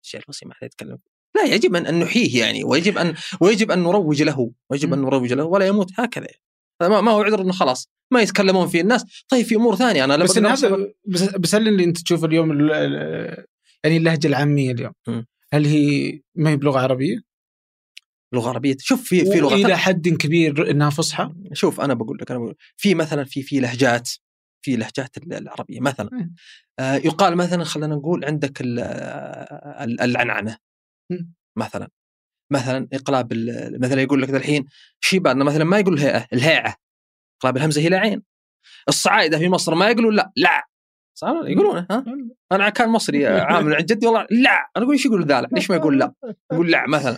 الشعر 0.03 0.21
الفصيح 0.21 0.47
ما 0.47 0.53
حد 0.53 0.65
يتكلم 0.65 0.97
لا 1.35 1.43
يجب 1.43 1.75
ان 1.75 1.99
نحييه 1.99 2.39
يعني 2.39 2.63
ويجب 2.63 2.97
ان 2.97 3.15
ويجب 3.41 3.71
أن 3.71 3.79
نروج 3.83 4.23
له 4.23 4.51
ويجب 4.71 4.93
أن. 4.93 5.01
نروج 5.01 5.33
له 5.33 5.43
ولا 5.43 5.67
يموت 5.67 5.91
هكذا 5.95 6.27
ما 6.81 7.01
ما 7.01 7.11
هو 7.11 7.21
عذر 7.21 7.41
إنه 7.41 7.51
خلاص 7.51 7.89
ما 8.13 8.21
يتكلمون 8.21 8.67
فيه 8.67 8.81
الناس 8.81 9.23
طيب 9.29 9.45
في 9.45 9.55
أمور 9.55 9.75
ثانية 9.75 10.03
أنا 10.03 10.15
بس 10.17 10.37
إن 10.37 10.45
هذا 10.45 10.87
بس, 11.05 11.23
بس 11.23 11.55
هل 11.55 11.67
اللي 11.67 11.83
أنت 11.83 11.97
تشوف 12.01 12.25
اليوم 12.25 12.51
ال- 12.51 12.71
ال- 12.71 13.45
يعني 13.83 13.97
اللهجة 13.97 14.27
العامية 14.27 14.71
اليوم. 14.71 14.93
هل 15.53 15.65
هي 15.65 16.19
ما 16.35 16.49
هي 16.49 16.55
بلغة 16.55 16.79
عربية؟ 16.79 17.17
لغة 18.33 18.49
عربية 18.49 18.75
شوف 18.79 19.03
في 19.03 19.25
في 19.31 19.39
لغة 19.39 19.55
إلى 19.55 19.77
حد 19.77 20.07
كبير 20.09 20.71
انها 20.71 20.89
فصحى؟ 20.89 21.33
شوف 21.53 21.81
أنا 21.81 21.93
بقول 21.93 22.17
لك 22.21 22.31
أنا 22.31 22.39
بقول 22.39 22.55
في 22.77 22.95
مثلا 22.95 23.23
في 23.23 23.41
في 23.41 23.59
لهجات 23.59 24.09
في 24.61 24.75
لهجات 24.75 25.17
ال- 25.17 25.33
العربية 25.33 25.79
مثلا. 25.79 26.09
آه 26.79 26.95
يقال 26.95 27.35
مثلا 27.35 27.63
خلينا 27.63 27.95
نقول 27.95 28.25
عندك 28.25 28.61
ال- 28.61 28.79
ال- 28.79 30.01
العنعنة. 30.01 30.57
مثلا. 31.57 31.89
مثلا 32.53 32.87
إقلاب 32.93 33.33
مثلا 33.81 34.01
يقول 34.01 34.21
لك 34.21 34.29
الحين 34.29 34.65
شيبان 34.99 35.37
مثلا 35.37 35.63
ما 35.63 35.79
يقول 35.79 35.93
الهيئة. 35.93 36.27
الهيعه 36.33 36.75
إقلاب 37.39 37.57
الهمزة 37.57 37.81
هي 37.81 37.95
عين 37.95 38.23
الصعايدة 38.89 39.37
في 39.37 39.49
مصر 39.49 39.75
ما 39.75 39.89
يقولون 39.89 40.15
لا 40.15 40.31
لا؟ 40.35 40.63
يقولون 41.23 41.85
ها؟ 41.91 42.05
أنا 42.51 42.69
كان 42.69 42.89
مصري 42.89 43.27
عامل 43.27 43.75
عند 43.75 43.85
جدي 43.85 44.05
والله 44.05 44.27
لا. 44.31 44.69
أنا 44.77 44.85
أقول 44.85 44.91
إيش 44.91 45.05
يقول 45.05 45.25
ذا 45.25 45.41
ليش 45.41 45.69
ما 45.69 45.75
يقول 45.75 45.99
لا؟ 45.99 46.13
يقول 46.51 46.71
لا 46.71 46.87
مثلا. 46.87 47.17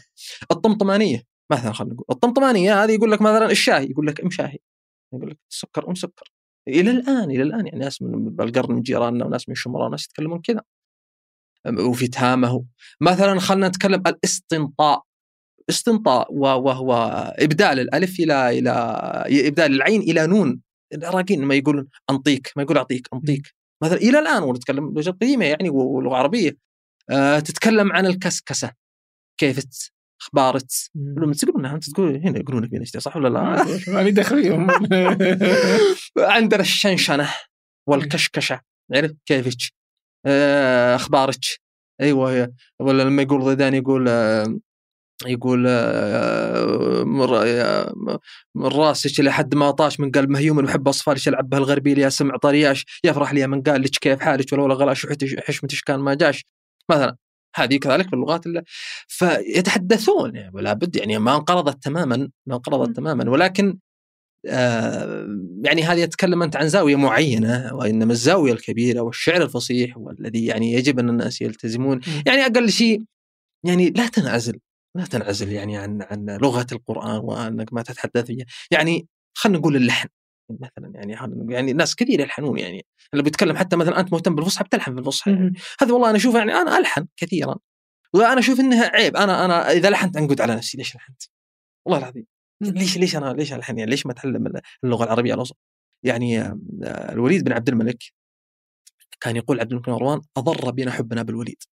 الطمطمانية 0.52 1.24
مثلا 1.52 1.72
خلينا 1.74 1.94
نقول. 1.94 2.06
الطمطمانية 2.12 2.84
هذه 2.84 2.92
يقول 2.92 3.12
لك 3.12 3.22
مثلا 3.22 3.52
الشاهي 3.52 3.90
يقول 3.90 4.08
لك 4.08 4.22
أم 4.22 4.30
شاهي. 4.30 4.58
يقول 5.14 5.30
لك 5.30 5.38
سكر 5.50 5.90
أم 5.90 5.96
سكر. 5.96 6.32
إلى 6.68 6.92
الآن 6.92 7.32
إلى 7.32 7.44
الآن 7.44 7.68
يعني 7.68 7.80
ناس 7.80 8.02
من 8.02 8.42
القرن 8.42 8.76
من 8.76 8.82
جيراننا 8.82 9.26
وناس 9.26 9.50
من 9.50 9.56
شمراء 9.56 9.90
ناس 9.90 10.06
يتكلمون 10.06 10.42
كذا. 10.42 10.64
وفي 11.68 12.08
تهامه. 12.08 12.66
مثلا 13.02 13.40
خلينا 13.40 13.68
نتكلم 13.68 14.04
الاستنطاء. 14.08 15.04
استنطاء 15.70 16.34
وهو 16.34 16.94
إبدال 17.40 17.80
الألف 17.80 18.20
إلى 18.20 18.60
إلى 18.60 18.72
إبدال 19.48 19.76
العين 19.76 20.02
إلى 20.02 20.28
نون. 20.28 20.62
العراقيين 20.94 21.46
ما 21.46 21.56
يقولون 21.56 21.88
أنطيك 22.10 22.52
ما 22.56 22.64
يقول 22.64 22.78
أعطيك 22.78 23.08
أنطيك. 23.14 23.48
مثلا 23.84 23.98
إلى 23.98 24.20
الآن 24.20 24.44
ونتكلم 24.44 24.94
لغه 24.98 25.12
قديمة 25.12 25.46
يعني 25.46 25.70
ولغه 25.70 26.16
عربيه 26.16 26.58
آه 27.10 27.40
تتكلم 27.40 27.92
عن 27.92 28.06
الكسكسة. 28.06 28.72
كيفت 29.40 29.92
اخبارت 30.22 30.90
يقولون 30.96 31.34
تقولونها 31.34 31.76
انت 31.76 31.90
تقول 31.90 32.16
هنا 32.16 32.40
يقولون 32.40 32.70
في 32.70 32.76
نجده 32.76 33.00
صح 33.00 33.16
ولا 33.16 33.30
لا؟ 33.30 33.66
ماني 33.96 34.12
دخل 34.12 34.44
فيهم 34.44 34.68
عندنا 36.36 36.62
الشنشنة 36.62 37.30
والكشكشة. 37.88 38.62
عرفت 38.96 39.16
كيفك؟ 39.26 39.79
آه، 40.26 40.96
أخبارك؟ 40.96 41.40
أيوه 42.02 42.54
ولا 42.80 43.04
لما 43.04 43.22
يقول 43.22 43.44
ضيدان 43.44 43.74
يقول 43.74 44.06
آه، 44.10 44.60
يقول 45.28 45.66
آه، 45.68 47.04
من 48.56 48.66
راسك 48.66 49.20
لحد 49.20 49.56
ما 49.56 49.72
طاش 49.72 50.00
من 50.00 50.12
قلب 50.12 50.30
مهيوم 50.30 50.58
وحب 50.66 50.88
اصفارك 50.88 51.28
يلعب 51.28 51.50
بها 51.50 51.60
الغربي 51.60 52.02
يا 52.02 52.10
سمع 52.10 52.38
طرياش 52.38 52.86
يفرح 53.04 53.34
لي 53.34 53.48
من 53.48 53.62
قال 53.62 53.82
لك 53.82 53.90
كيف 53.90 54.20
حالك 54.20 54.54
ولولا 54.54 54.74
غلاش 54.76 55.06
وحتش- 55.06 55.36
حشمتش 55.40 55.82
كان 55.82 56.00
ما 56.00 56.14
جاش. 56.14 56.46
مثلا 56.92 57.16
هذه 57.56 57.78
كذلك 57.78 58.08
في 58.10 58.14
اللغات 58.16 58.46
اللي 58.46 58.64
فيتحدثون 59.08 60.36
يعني 60.36 60.52
ولا 60.56 60.74
بد 60.74 60.96
يعني 60.96 61.18
ما 61.20 61.36
انقرضت 61.36 61.84
تماما 61.84 62.30
ما 62.48 62.56
انقرضت 62.56 62.96
تماما. 62.96 63.30
ولكن 63.30 63.78
يعني 64.44 65.84
هذه 65.84 66.00
يتكلم 66.00 66.44
أنت 66.44 66.56
عن 66.56 66.70
زاوية 66.70 66.96
معينة 66.96 67.76
وإنما 67.76 68.12
الزاوية 68.12 68.54
الكبيرة 68.54 69.02
والشعر 69.02 69.42
الفصيح 69.42 69.98
والذي 69.98 70.46
يعني 70.46 70.74
يجب 70.74 71.00
أن 71.00 71.10
الناس 71.10 71.42
يلتزمون. 71.42 72.00
يعني 72.26 72.46
أقل 72.46 72.72
شيء 72.72 73.04
يعني 73.66 73.90
لا 73.90 74.08
تنعزل 74.08 74.60
لا 74.98 75.06
تنعزل 75.06 75.52
يعني 75.52 75.78
عن 75.78 76.02
عن 76.02 76.38
لغة 76.42 76.68
القرآن 76.72 77.20
وأنك 77.20 77.74
ما 77.74 77.82
تتحدث 77.82 78.26
فيها. 78.26 78.46
يعني 78.72 79.08
خلينا 79.38 79.60
نقول 79.60 79.76
اللحن 79.76 80.10
مثلا 80.50 80.92
يعني 80.96 81.16
يعني 81.54 81.74
ناس 81.74 81.96
كثير 81.96 82.20
يلحنون 82.20 82.60
يعني. 82.60 82.86
اللي 83.14 83.24
بيتكلم 83.24 83.58
حتى 83.58 83.76
مثلا 83.76 84.00
أنت 84.00 84.14
مهتم 84.14 84.36
بالفصحى 84.36 84.64
بتلحن 84.64 84.94
في 84.94 85.00
الفصحى 85.00 85.32
يعني. 85.32 85.54
هذا 85.82 85.94
والله 85.94 86.10
أنا 86.10 86.18
أشوف 86.18 86.36
يعني 86.36 86.54
أنا 86.54 86.78
ألحن 86.78 87.08
كثيرا. 87.18 87.56
وأنا 88.14 88.40
أشوف 88.40 88.60
إنها 88.60 88.88
عيب. 88.88 89.18
أنا 89.18 89.46
أنا 89.46 89.72
إذا 89.72 89.90
لحنت 89.90 90.18
أنقد 90.18 90.42
على 90.42 90.56
نفسي 90.56 90.78
ليش 90.78 90.96
لحنت؟ 90.96 91.24
والله 91.86 92.00
العظيم. 92.00 92.26
ليش 92.62 92.98
ليش 92.98 93.16
أنا 93.16 93.34
ليش 93.34 93.54
الحن 93.54 93.78
يعني 93.78 93.92
ليش 93.92 94.06
ما 94.06 94.12
أتعلم 94.12 94.54
اللغة 94.84 95.04
العربية 95.04 95.34
الوسط؟ 95.34 95.58
يعني 96.04 96.42
آه، 96.42 96.58
الوليد 97.12 97.44
بن 97.44 97.52
عبد 97.52 97.70
الملك 97.70 98.04
كان 99.22 99.36
يقول 99.36 99.60
عبد 99.60 99.72
الملك 99.72 99.90
مروان 99.90 100.22
أضر 100.38 100.72
بنا 100.72 100.92
حبنا 100.92 101.24
بالوليد. 101.24 101.64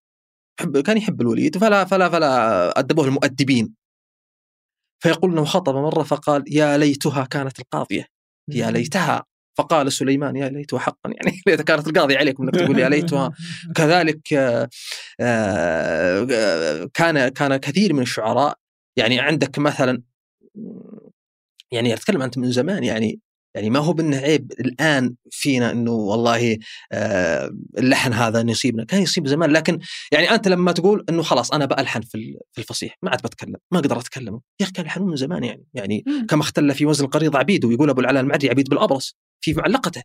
حب 0.60 0.78
كان 0.78 0.98
يحب 0.98 1.22
الوليد 1.22 1.58
فلا 1.58 1.86
فلا 1.86 2.10
فلا 2.10 2.80
أدبوه 2.80 3.06
المؤدبين. 3.06 3.74
فيقول 5.04 5.32
إنه 5.32 5.46
خطب 5.46 5.76
مرة 5.76 6.04
فقال 6.04 6.44
يا 6.48 6.78
ليتها 6.78 7.26
كانت 7.26 7.60
القاضية. 7.60 8.06
يا 8.50 8.72
ليتها. 8.72 9.26
فقال 9.58 9.92
سليمان 9.92 10.36
يا 10.36 10.50
ليتها 10.50 10.80
حقا. 10.80 11.10
يعني 11.10 11.42
ليت 11.48 11.62
كانت 11.62 11.88
القاضية 11.88 12.18
عليكم 12.18 12.44
إنك 12.44 12.56
تقول 12.56 12.80
يا 12.80 12.90
ليتها. 12.90 13.32
كذلك 13.78 14.34
آه، 14.34 14.70
آه، 15.20 16.90
كان 16.94 17.28
كان 17.28 17.58
كثير 17.58 17.94
من 17.94 18.02
الشعراء 18.02 18.58
يعني 18.98 19.20
عندك 19.20 19.60
مثلا 19.60 20.04
يعني 21.72 21.94
أتكلم 21.94 22.22
انت 22.22 22.38
من 22.38 22.52
زمان 22.52 22.84
يعني 22.84 23.20
يعني 23.56 23.70
ما 23.70 23.80
هو 23.80 23.94
بانه 23.94 24.18
عيب 24.18 24.52
الآن 24.60 25.16
فينا 25.32 25.72
إنه 25.72 25.92
والله 25.92 26.58
آه، 26.92 27.52
اللحن 27.78 28.14
هذا 28.14 28.44
نصيبنا. 28.44 28.86
كان 28.86 29.02
يصيب 29.02 29.28
زمان 29.28 29.52
لكن 29.52 29.80
يعني 30.12 30.32
أنت 30.32 30.48
لما 30.48 30.72
تقول 30.72 31.06
إنه 31.10 31.24
خلاص 31.24 31.52
أنا 31.52 31.66
بألحن 31.66 32.02
في 32.02 32.38
الفصيح 32.58 32.98
ما 33.02 33.10
عاد 33.10 33.22
بتكلم 33.22 33.56
ما 33.72 33.80
أقدر 33.80 34.00
أتكلم. 34.00 34.34
يا 34.34 34.66
أخي 34.66 34.72
كان 34.72 34.86
يلحنون 34.86 35.10
من 35.10 35.16
زمان 35.16 35.44
يعني 35.44 35.66
يعني 35.74 36.04
كما 36.30 36.42
اختل 36.42 36.74
في 36.74 36.86
وزن 36.86 37.06
القريض 37.06 37.36
عبيد 37.36 37.66
ويقول 37.66 37.90
أبو 37.90 38.02
العلاء 38.02 38.24
المعري 38.24 38.50
عبيد 38.50 38.70
بالأبرص 38.70 39.16
في 39.42 39.54
معلقته. 39.54 40.02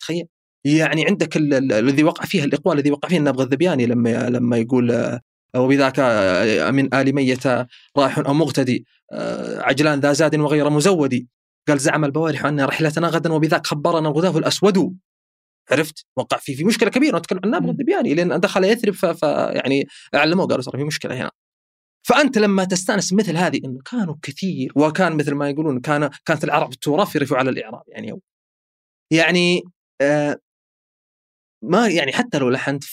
تخيل. 0.00 0.26
يعني 0.64 1.06
عندك 1.06 1.36
الذي 1.36 2.04
وقع 2.04 2.24
فيها 2.24 2.44
الإقوال 2.44 2.78
الذي 2.78 2.90
وقع 2.90 3.08
فيه 3.08 3.18
النابغه 3.18 3.44
الذبياني 3.44 3.86
لما 3.86 4.28
لما 4.28 4.56
يقول 4.56 4.90
آه، 4.90 5.20
وبذاك 5.56 5.98
آه، 5.98 6.70
من 6.70 6.94
آل 6.94 7.14
ميت 7.14 7.46
رايح 7.96 8.18
أو 8.18 8.34
مغتدي 8.34 8.86
عجلان 9.58 10.00
ذا 10.00 10.12
زاد 10.12 10.36
وغير 10.36 10.70
مزودي. 10.70 11.28
قال 11.68 11.78
زعم 11.78 12.04
البوارح 12.04 12.44
أن 12.44 12.60
رحلتنا 12.60 13.08
غدا 13.08 13.32
وبذاك 13.32 13.66
خبرنا 13.66 14.08
الغثاف 14.08 14.36
الأسود. 14.36 14.96
عرفت؟ 15.70 16.06
وقع 16.16 16.36
في 16.36 16.54
في 16.54 16.64
مشكلة 16.64 16.90
كبيرة. 16.90 17.18
نتكلم 17.18 17.40
عن 17.44 17.50
نابغه 17.50 17.70
الدبياني 17.70 18.14
لأن 18.14 18.40
دخل 18.40 18.64
يثرب 18.64 18.94
فيعني 18.94 19.86
اعلموه 20.14 20.46
قالوا 20.46 20.62
صار 20.62 20.76
في 20.76 20.84
مشكلة 20.84 21.14
هنا. 21.16 21.30
فأنت 22.02 22.38
لما 22.38 22.64
تستأنس 22.64 23.12
مثل 23.12 23.36
هذه 23.36 23.60
انه 23.64 23.78
كانوا 23.90 24.14
كثير 24.22 24.72
وكان 24.76 25.16
مثل 25.16 25.34
ما 25.34 25.50
يقولون 25.50 25.80
كان 25.80 26.10
كانت 26.24 26.44
العرب 26.44 26.70
ترفرف 26.70 27.32
على 27.32 27.50
الإعراب 27.50 27.82
يعني 27.88 28.20
يعني 29.10 29.62
آه 30.00 30.36
ما 31.62 31.88
يعني 31.88 32.12
حتى 32.12 32.38
لو 32.38 32.50
لحنت 32.50 32.84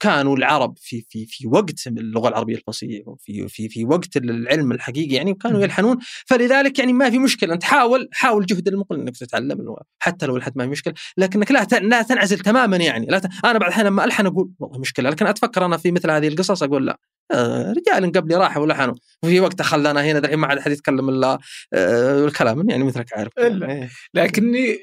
كانوا 0.00 0.36
العرب 0.36 0.74
في 0.78 1.04
في 1.08 1.26
في 1.26 1.46
وقت 1.46 1.86
اللغة 1.86 2.28
العربية 2.28 2.54
الفصيح 2.54 3.08
وفي 3.08 3.48
في 3.48 3.68
في 3.68 3.84
وقت 3.84 4.16
العلم 4.16 4.72
الحقيقي 4.72 5.14
يعني 5.14 5.34
كانوا 5.34 5.60
يلحنون. 5.60 5.98
فلذلك 6.26 6.78
يعني 6.78 6.92
ما 6.92 7.10
في 7.10 7.18
مشكلة. 7.18 7.54
أنت 7.54 7.64
حاول 7.64 8.08
حاول 8.12 8.46
جهد 8.46 8.68
المقل 8.68 9.00
إنك 9.00 9.16
تتعلم 9.16 9.60
اللغة. 9.60 9.82
حتى 9.98 10.26
لو 10.26 10.36
الحد 10.36 10.52
ما 10.56 10.64
في 10.64 10.70
مشكلة. 10.70 10.94
لكنك 11.16 11.50
لا 11.52 11.66
لا 11.82 12.02
تنعزل 12.02 12.38
تماما 12.38 12.76
يعني. 12.76 13.06
لا 13.06 13.18
ت... 13.18 13.24
أنا 13.44 13.58
بعض 13.58 13.62
الاحيان 13.62 13.86
لما 13.86 14.04
ألحن 14.04 14.26
أقول 14.26 14.50
والله 14.58 14.78
مشكلة. 14.78 15.10
لكن 15.10 15.26
أتفكر 15.26 15.64
أنا 15.64 15.76
في 15.76 15.92
مثل 15.92 16.10
هذه 16.10 16.28
القصص 16.28 16.62
أقول 16.62 16.86
لا. 16.86 16.98
آه، 17.32 17.72
رجال 17.72 18.12
قبلي 18.12 18.36
راحوا 18.36 18.62
ولحنوا. 18.62 18.94
وفي 19.22 19.40
وقت 19.40 19.62
خلانا 19.62 20.04
هنا 20.04 20.18
الحين 20.18 20.38
ما 20.38 20.46
عاد 20.46 20.58
احد 20.58 20.70
يتكلم 20.70 21.08
الا 21.08 21.38
آه، 21.72 22.24
الكلام 22.24 22.70
يعني 22.70 22.84
مثلك 22.84 23.18
عارف 23.18 23.32
إيه. 23.38 23.88
لكني 24.14 24.78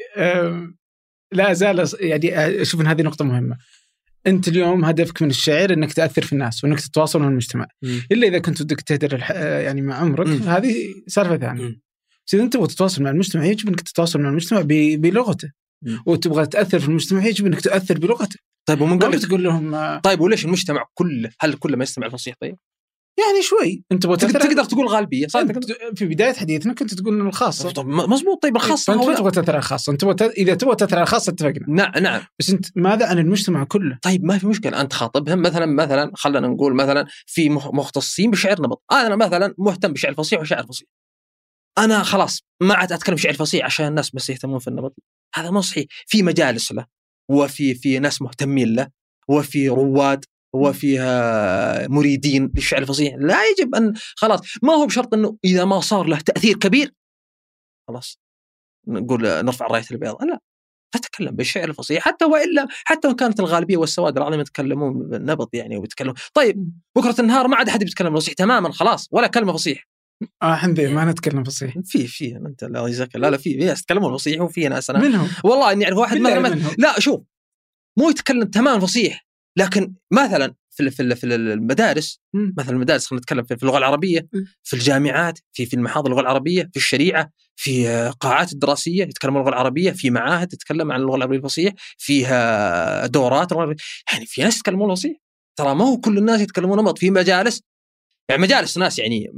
لا 1.31 1.53
زال 1.53 1.89
يعني 1.99 2.61
أشوف 2.61 2.81
إن 2.81 2.87
هذه 2.87 3.01
نقطة 3.01 3.25
مهمة 3.25 3.57
أنت 4.27 4.47
اليوم 4.47 4.85
هدفك 4.85 5.21
من 5.21 5.29
الشعر 5.29 5.73
إنك 5.73 5.93
تأثر 5.93 6.21
في 6.21 6.33
الناس 6.33 6.63
وإنك 6.63 6.79
تتواصل 6.79 7.19
مع 7.19 7.27
المجتمع 7.27 7.67
مم. 7.81 8.01
إلا 8.11 8.27
إذا 8.27 8.39
كنت 8.39 8.63
بدك 8.63 8.81
تهدر 8.81 9.15
الح... 9.15 9.31
يعني 9.31 9.81
مع 9.81 9.95
عمرك. 9.95 10.27
هذه 10.27 10.75
سالفة 11.07 11.37
ثانية 11.37 11.75
بس 12.27 12.33
إذا 12.33 12.43
أنت 12.43 12.53
تبغى 12.53 12.67
تتواصل 12.67 13.03
مع 13.03 13.09
المجتمع 13.09 13.45
يجب 13.45 13.67
إنك 13.67 13.81
تتواصل 13.81 14.21
مع 14.21 14.29
المجتمع. 14.29 14.61
بلغته. 14.95 15.51
وتبغى 16.05 16.45
تأثر 16.45 16.79
في 16.79 16.87
المجتمع 16.87 17.25
يجب 17.25 17.45
إنك 17.45 17.61
تاثر 17.61 17.97
بلغته 17.97 18.39
طيب 18.65 18.81
ومن 18.81 18.99
قبل 18.99 19.19
تقول 19.19 19.43
لهم 19.43 19.99
طيب 19.99 20.19
وليش 20.19 20.45
المجتمع 20.45 20.85
كله 20.93 21.29
هل 21.39 21.53
كله 21.53 21.77
ما 21.77 21.83
يستمع 21.83 22.07
الفصيح 22.07 22.35
طيب؟ 22.41 22.57
يعني 23.19 23.41
شوي. 23.41 23.83
أنت 23.91 24.03
تقدر, 24.03 24.39
تقدر 24.39 24.63
تقول 24.63 24.87
غالبية 24.87 25.27
صح؟ 25.27 25.43
في 25.95 26.05
بداية 26.05 26.33
حديثنا 26.33 26.73
كنت 26.73 26.93
تقول 26.93 27.27
الخاصه 27.27 27.71
طب 27.71 27.87
مضبوط. 27.87 28.43
طيب 28.43 28.55
الخاصه 28.55 28.93
أنت 28.93 29.03
ما 29.03 29.15
تبغى 29.15 29.31
تاثر 29.31 29.51
على 29.51 29.59
الخاصه 29.59 29.91
أنت 29.91 30.01
تبغى 30.01 30.29
إذا 30.29 30.53
تبغى 30.55 30.75
تاثر 30.75 30.95
على 30.95 31.03
الخاصه 31.03 31.29
اتفقنا. 31.29 31.65
نعم 31.67 31.91
نعم. 32.01 32.21
بس 32.39 32.49
أنت 32.49 32.65
ماذا 32.75 33.05
عن 33.05 33.19
المجتمع 33.19 33.63
كله؟ 33.63 33.99
طيب 34.01 34.23
ما 34.23 34.37
في 34.37 34.47
مشكلة. 34.47 34.81
أنت 34.81 34.93
خاطبهم 34.93 35.41
مثلا 35.41 35.65
مثلا 35.65 36.11
خلينا 36.15 36.47
نقول 36.47 36.75
مثلا 36.75 37.05
في 37.25 37.49
مختصين 37.49 38.31
بشعر 38.31 38.61
نبط 38.61 38.83
أنا 38.91 39.15
مثلا 39.15 39.55
مهتم 39.57 39.93
بشعر 39.93 40.13
فصيح 40.13 40.39
وشعر 40.39 40.65
فصيح. 40.67 40.87
أنا 41.77 42.03
خلاص 42.03 42.41
ما 42.61 42.73
عاد 42.73 42.91
أتكلم 42.91 43.17
شعر 43.17 43.33
فصيح 43.33 43.65
عشان 43.65 43.87
الناس 43.87 44.11
بس 44.11 44.29
يهتمون 44.29 44.59
في 44.59 44.67
النبط 44.67 44.95
هذا 45.35 45.51
مو 45.51 45.61
صحيح. 45.61 45.85
في 46.07 46.23
مجالس 46.23 46.71
له 46.71 46.85
وفي 47.31 47.75
في 47.75 47.99
ناس 47.99 48.21
مهتمين 48.21 48.75
له 48.75 48.87
وفي 49.27 49.69
رواد 49.69 50.25
وفيها 50.55 51.87
مريدين 51.87 52.51
للشعر 52.55 52.81
الفصيح. 52.81 53.15
لا 53.19 53.37
يجب 53.45 53.75
ان 53.75 53.93
خلاص 54.15 54.41
ما 54.63 54.73
هو 54.73 54.85
بشرط 54.85 55.13
أنه 55.13 55.37
إذا 55.45 55.65
ما 55.65 55.79
صار 55.79 56.05
له 56.05 56.19
تأثير 56.19 56.57
كبير 56.57 56.93
خلاص 57.87 58.19
نقول 58.87 59.21
نرفع 59.21 59.67
رايه 59.67 59.83
البيضاء. 59.91 60.25
لا 60.25 60.39
تتكلم 60.91 61.35
بالشعر 61.35 61.69
الفصيح. 61.69 62.03
حتى 62.03 62.25
والا 62.25 62.67
حتى 62.69 63.07
وإن 63.07 63.15
كانت 63.15 63.39
الغالبية 63.39 63.77
والسواد 63.77 64.17
العظيم 64.17 64.39
يتكلمون 64.39 65.09
بالنبض 65.09 65.49
يعني 65.53 65.77
ويتكلمون. 65.77 66.15
طيب 66.33 66.71
بكرة 66.97 67.21
النهار 67.21 67.47
ما 67.47 67.55
عاد 67.55 67.69
أحد 67.69 67.83
بيتكلم 67.83 68.15
فصيح 68.15 68.33
تماما 68.33 68.71
خلاص 68.71 69.07
ولا 69.11 69.27
كلمة 69.27 69.53
فصيح. 69.53 69.87
آه 70.41 70.55
حمدي 70.55 70.87
ما 70.87 71.05
نتكلم 71.05 71.43
فصيح. 71.43 71.73
في 71.83 72.07
في 72.07 72.35
أنت 72.35 72.63
الله 72.63 72.89
يجزاك 72.89 73.15
لا 73.15 73.29
لا 73.29 73.37
في 73.37 73.55
ناس 73.55 73.81
يتكلمون 73.81 74.17
فصيح 74.17 74.41
وفي 74.41 74.67
ناس 74.67 74.89
أنا 74.89 74.99
منهم. 74.99 75.29
والله 75.43 75.71
اني 75.71 75.85
أعرف 75.85 75.97
واحد 75.97 76.17
مثلا 76.17 76.75
لا 76.77 76.99
شوف 76.99 77.21
مو 77.99 78.09
يتكلم 78.09 78.43
تمام 78.43 78.79
فصيح. 78.79 79.28
لكن 79.59 79.93
مثلا 80.11 80.53
في 80.69 80.89
في 80.89 81.15
في 81.15 81.25
المدارس 81.25 82.21
مثلا 82.57 82.71
المدارس 82.71 83.07
خلينا 83.07 83.21
نتكلم 83.21 83.43
في 83.43 83.63
اللغة 83.63 83.77
العربية 83.77 84.27
في 84.63 84.73
الجامعات 84.73 85.39
في 85.53 85.65
في 85.65 85.73
المحاضر 85.73 86.09
اللغة 86.09 86.21
العربية 86.21 86.69
في 86.73 86.77
الشريعة 86.77 87.31
في 87.55 87.87
قاعات 88.19 88.53
الدراسيه 88.53 89.03
يتكلم 89.03 89.37
اللغة 89.37 89.49
العربية 89.49 89.91
في 89.91 90.09
معاهد 90.09 90.47
تتكلم 90.47 90.91
عن 90.91 91.01
اللغة 91.01 91.15
العربية 91.15 91.37
الفصيح 91.37 91.73
فيها 91.97 93.05
دورات 93.05 93.51
يعني 94.13 94.25
في 94.25 94.41
ناس 94.41 94.57
يتكلمون 94.57 94.91
الفصيح. 94.91 95.17
ترى 95.55 95.75
ما 95.75 95.85
هو 95.85 95.97
كل 95.97 96.17
الناس 96.17 96.41
يتكلمون 96.41 96.79
نمط 96.79 96.97
في 96.97 97.09
مجالس 97.09 97.61
يعني 98.29 98.41
مجالس 98.41 98.77
ناس 98.77 98.99
يعني 98.99 99.31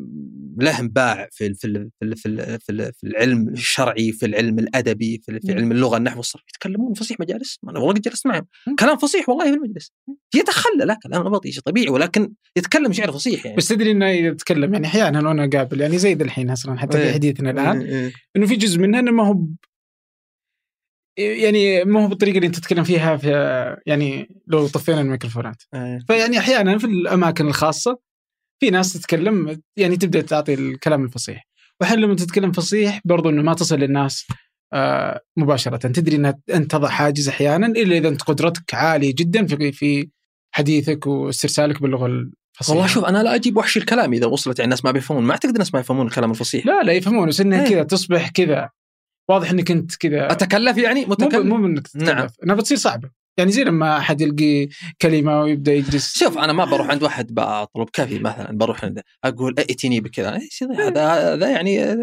لهم 0.58 0.90
باع 0.90 1.28
في 1.32 1.54
في 1.54 1.90
في 2.00 2.16
في, 2.16 2.60
في, 2.60 2.92
في 2.94 3.04
العلم 3.04 3.50
الشرعي 3.50 4.12
في 4.12 4.26
العلم 4.26 4.60
الأدبي 4.60 5.22
في, 5.26 5.40
في 5.40 5.54
علم 5.54 5.72
اللغة 5.72 5.98
النحو 5.98 6.18
والصرف 6.18 6.44
يتكلمون 6.50 6.94
فصيح 6.94 7.20
مجالس. 7.20 7.60
أنا 7.64 7.80
والله 7.80 7.94
قد 7.94 8.02
جلست 8.02 8.28
معهم. 8.28 8.48
كلام 8.80 8.98
فصيح 8.98 9.30
والله 9.30 9.52
في 9.52 9.58
المجلس. 9.58 9.92
يتخلى 10.36 10.86
لا 10.86 11.00
كلام 11.04 11.28
نبطي 11.28 11.52
شيء 11.52 11.64
طبيعي 11.64 11.90
ولكن 11.90 12.34
يتكلم 12.58 12.94
شعر 12.94 13.12
فصيح 13.12 13.46
يعني. 13.46 13.58
بس 13.58 13.68
تدري 13.68 13.92
إنه 13.92 14.10
يتكلم 14.10 14.74
يعني 14.74 14.88
أحيانا 14.88 15.30
وأنا 15.30 15.50
قابل 15.50 15.82
يعني 15.82 15.98
زي 15.98 16.14
الحين 16.14 16.50
أصلا 16.50 16.80
حتى 16.80 16.98
في 16.98 17.04
إيه. 17.04 17.14
حديثنا 17.14 17.52
الآن 17.52 17.82
إيه، 17.82 17.90
إيه. 17.90 18.12
إنه 18.36 18.46
في 18.46 18.56
جزء 18.56 18.80
منها 18.80 19.00
إنه 19.00 19.12
ما 19.12 19.28
هو 19.28 19.48
يعني 21.18 21.84
ما 21.84 22.04
هو 22.04 22.08
بالطريقة 22.08 22.36
اللي 22.36 22.48
أنت 22.48 22.56
تتكلم 22.56 22.84
فيها 22.84 23.18
في 23.18 23.30
يعني 23.86 24.30
لو 24.48 24.68
طفينا 24.68 25.02
الميكروفونات. 25.02 25.64
فيعني 26.08 26.40
أحيانا 26.40 26.78
في 26.78 26.86
الأماكن 26.86 27.48
الخاصة 27.48 28.11
في 28.62 28.70
ناس 28.70 28.94
تتكلم 28.94 29.62
يعني 29.78 29.98
تبدأ 29.98 30.22
تعطي 30.22 30.54
الكلام 30.54 31.04
الفصيح. 31.04 31.48
واحيانا 31.82 32.06
لما 32.06 32.16
تتكلم 32.16 32.52
فصيح 32.52 33.02
برضو 33.06 33.30
إنه 33.30 33.42
ما 33.42 33.54
تصل 33.54 33.80
للناس 33.80 34.28
آه 34.74 35.22
مباشرة. 35.38 35.78
تدري 35.78 36.16
إنها 36.16 36.40
انت 36.54 36.72
تضع 36.72 36.90
حاجز 36.90 37.30
أحيانا 37.30 37.68
إلا 37.68 37.98
إذا 37.98 38.08
أنت 38.08 38.22
قدرتك 38.22 38.74
عالية 38.74 39.16
جدا 39.16 39.46
في 39.46 39.72
في 39.72 40.10
حديثك 40.52 41.08
واسترسالك 41.08 41.82
باللغة 41.82 42.06
الفصيحة. 42.06 42.76
والله 42.76 42.88
شوف 42.88 43.06
أنا 43.06 43.24
لا 43.24 43.36
أجيب 43.36 43.58
وحش 43.58 43.78
الكلام 43.78 44.14
إذا 44.14 44.26
وصلت 44.26 44.60
يعني 44.60 44.66
الناس 44.66 44.86
ما 44.86 44.92
بيفهمون. 44.92 45.24
ما 45.24 45.32
أعتقد 45.32 45.52
الناس 45.52 45.74
ما 45.74 45.80
يفهمون 45.80 46.08
الكلام 46.08 46.32
الفصيح. 46.32 46.66
لا 46.66 46.84
لا 46.84 46.94
يفهمون. 46.94 47.28
بس 47.28 47.42
انها 47.42 47.70
كذا 47.70 47.84
تصبح 47.84 48.30
كذا. 48.30 48.70
واضح 49.30 49.52
إنك 49.52 49.72
أنت 49.72 49.96
كذا. 49.96 50.32
أتكلف 50.32 50.78
يعني؟ 50.78 51.06
متكلف؟ 51.06 51.46
مو, 51.46 51.58
مو 51.58 51.68
انك 51.68 51.88
تتكلف. 51.88 52.10
نعم. 52.10 52.28
إنها 52.44 52.56
بتصير 52.56 52.78
صعبة. 52.78 53.10
يعني 53.38 53.52
زي 53.52 53.64
لما 53.64 53.98
أحد 53.98 54.22
يلقي 54.22 54.68
كلمة 55.02 55.42
ويبدأ 55.42 55.74
يجلس. 55.74 56.18
شوف 56.20 56.38
أنا 56.38 56.54
ما 56.54 56.66
بروح 56.66 56.90
عند 56.90 57.04
واحد 57.04 57.34
بطلب 57.34 57.90
كافي 57.94 58.20
مثلا 58.20 58.58
بروح 58.58 58.84
عنده 58.86 59.04
أقول 59.24 59.56
ائتني 59.60 60.00
بكذا. 60.02 60.36
إيش 60.36 60.64
ذا- 60.64 60.88
هذا 60.88 61.34
هذا 61.34 61.50
يعني 61.50 61.96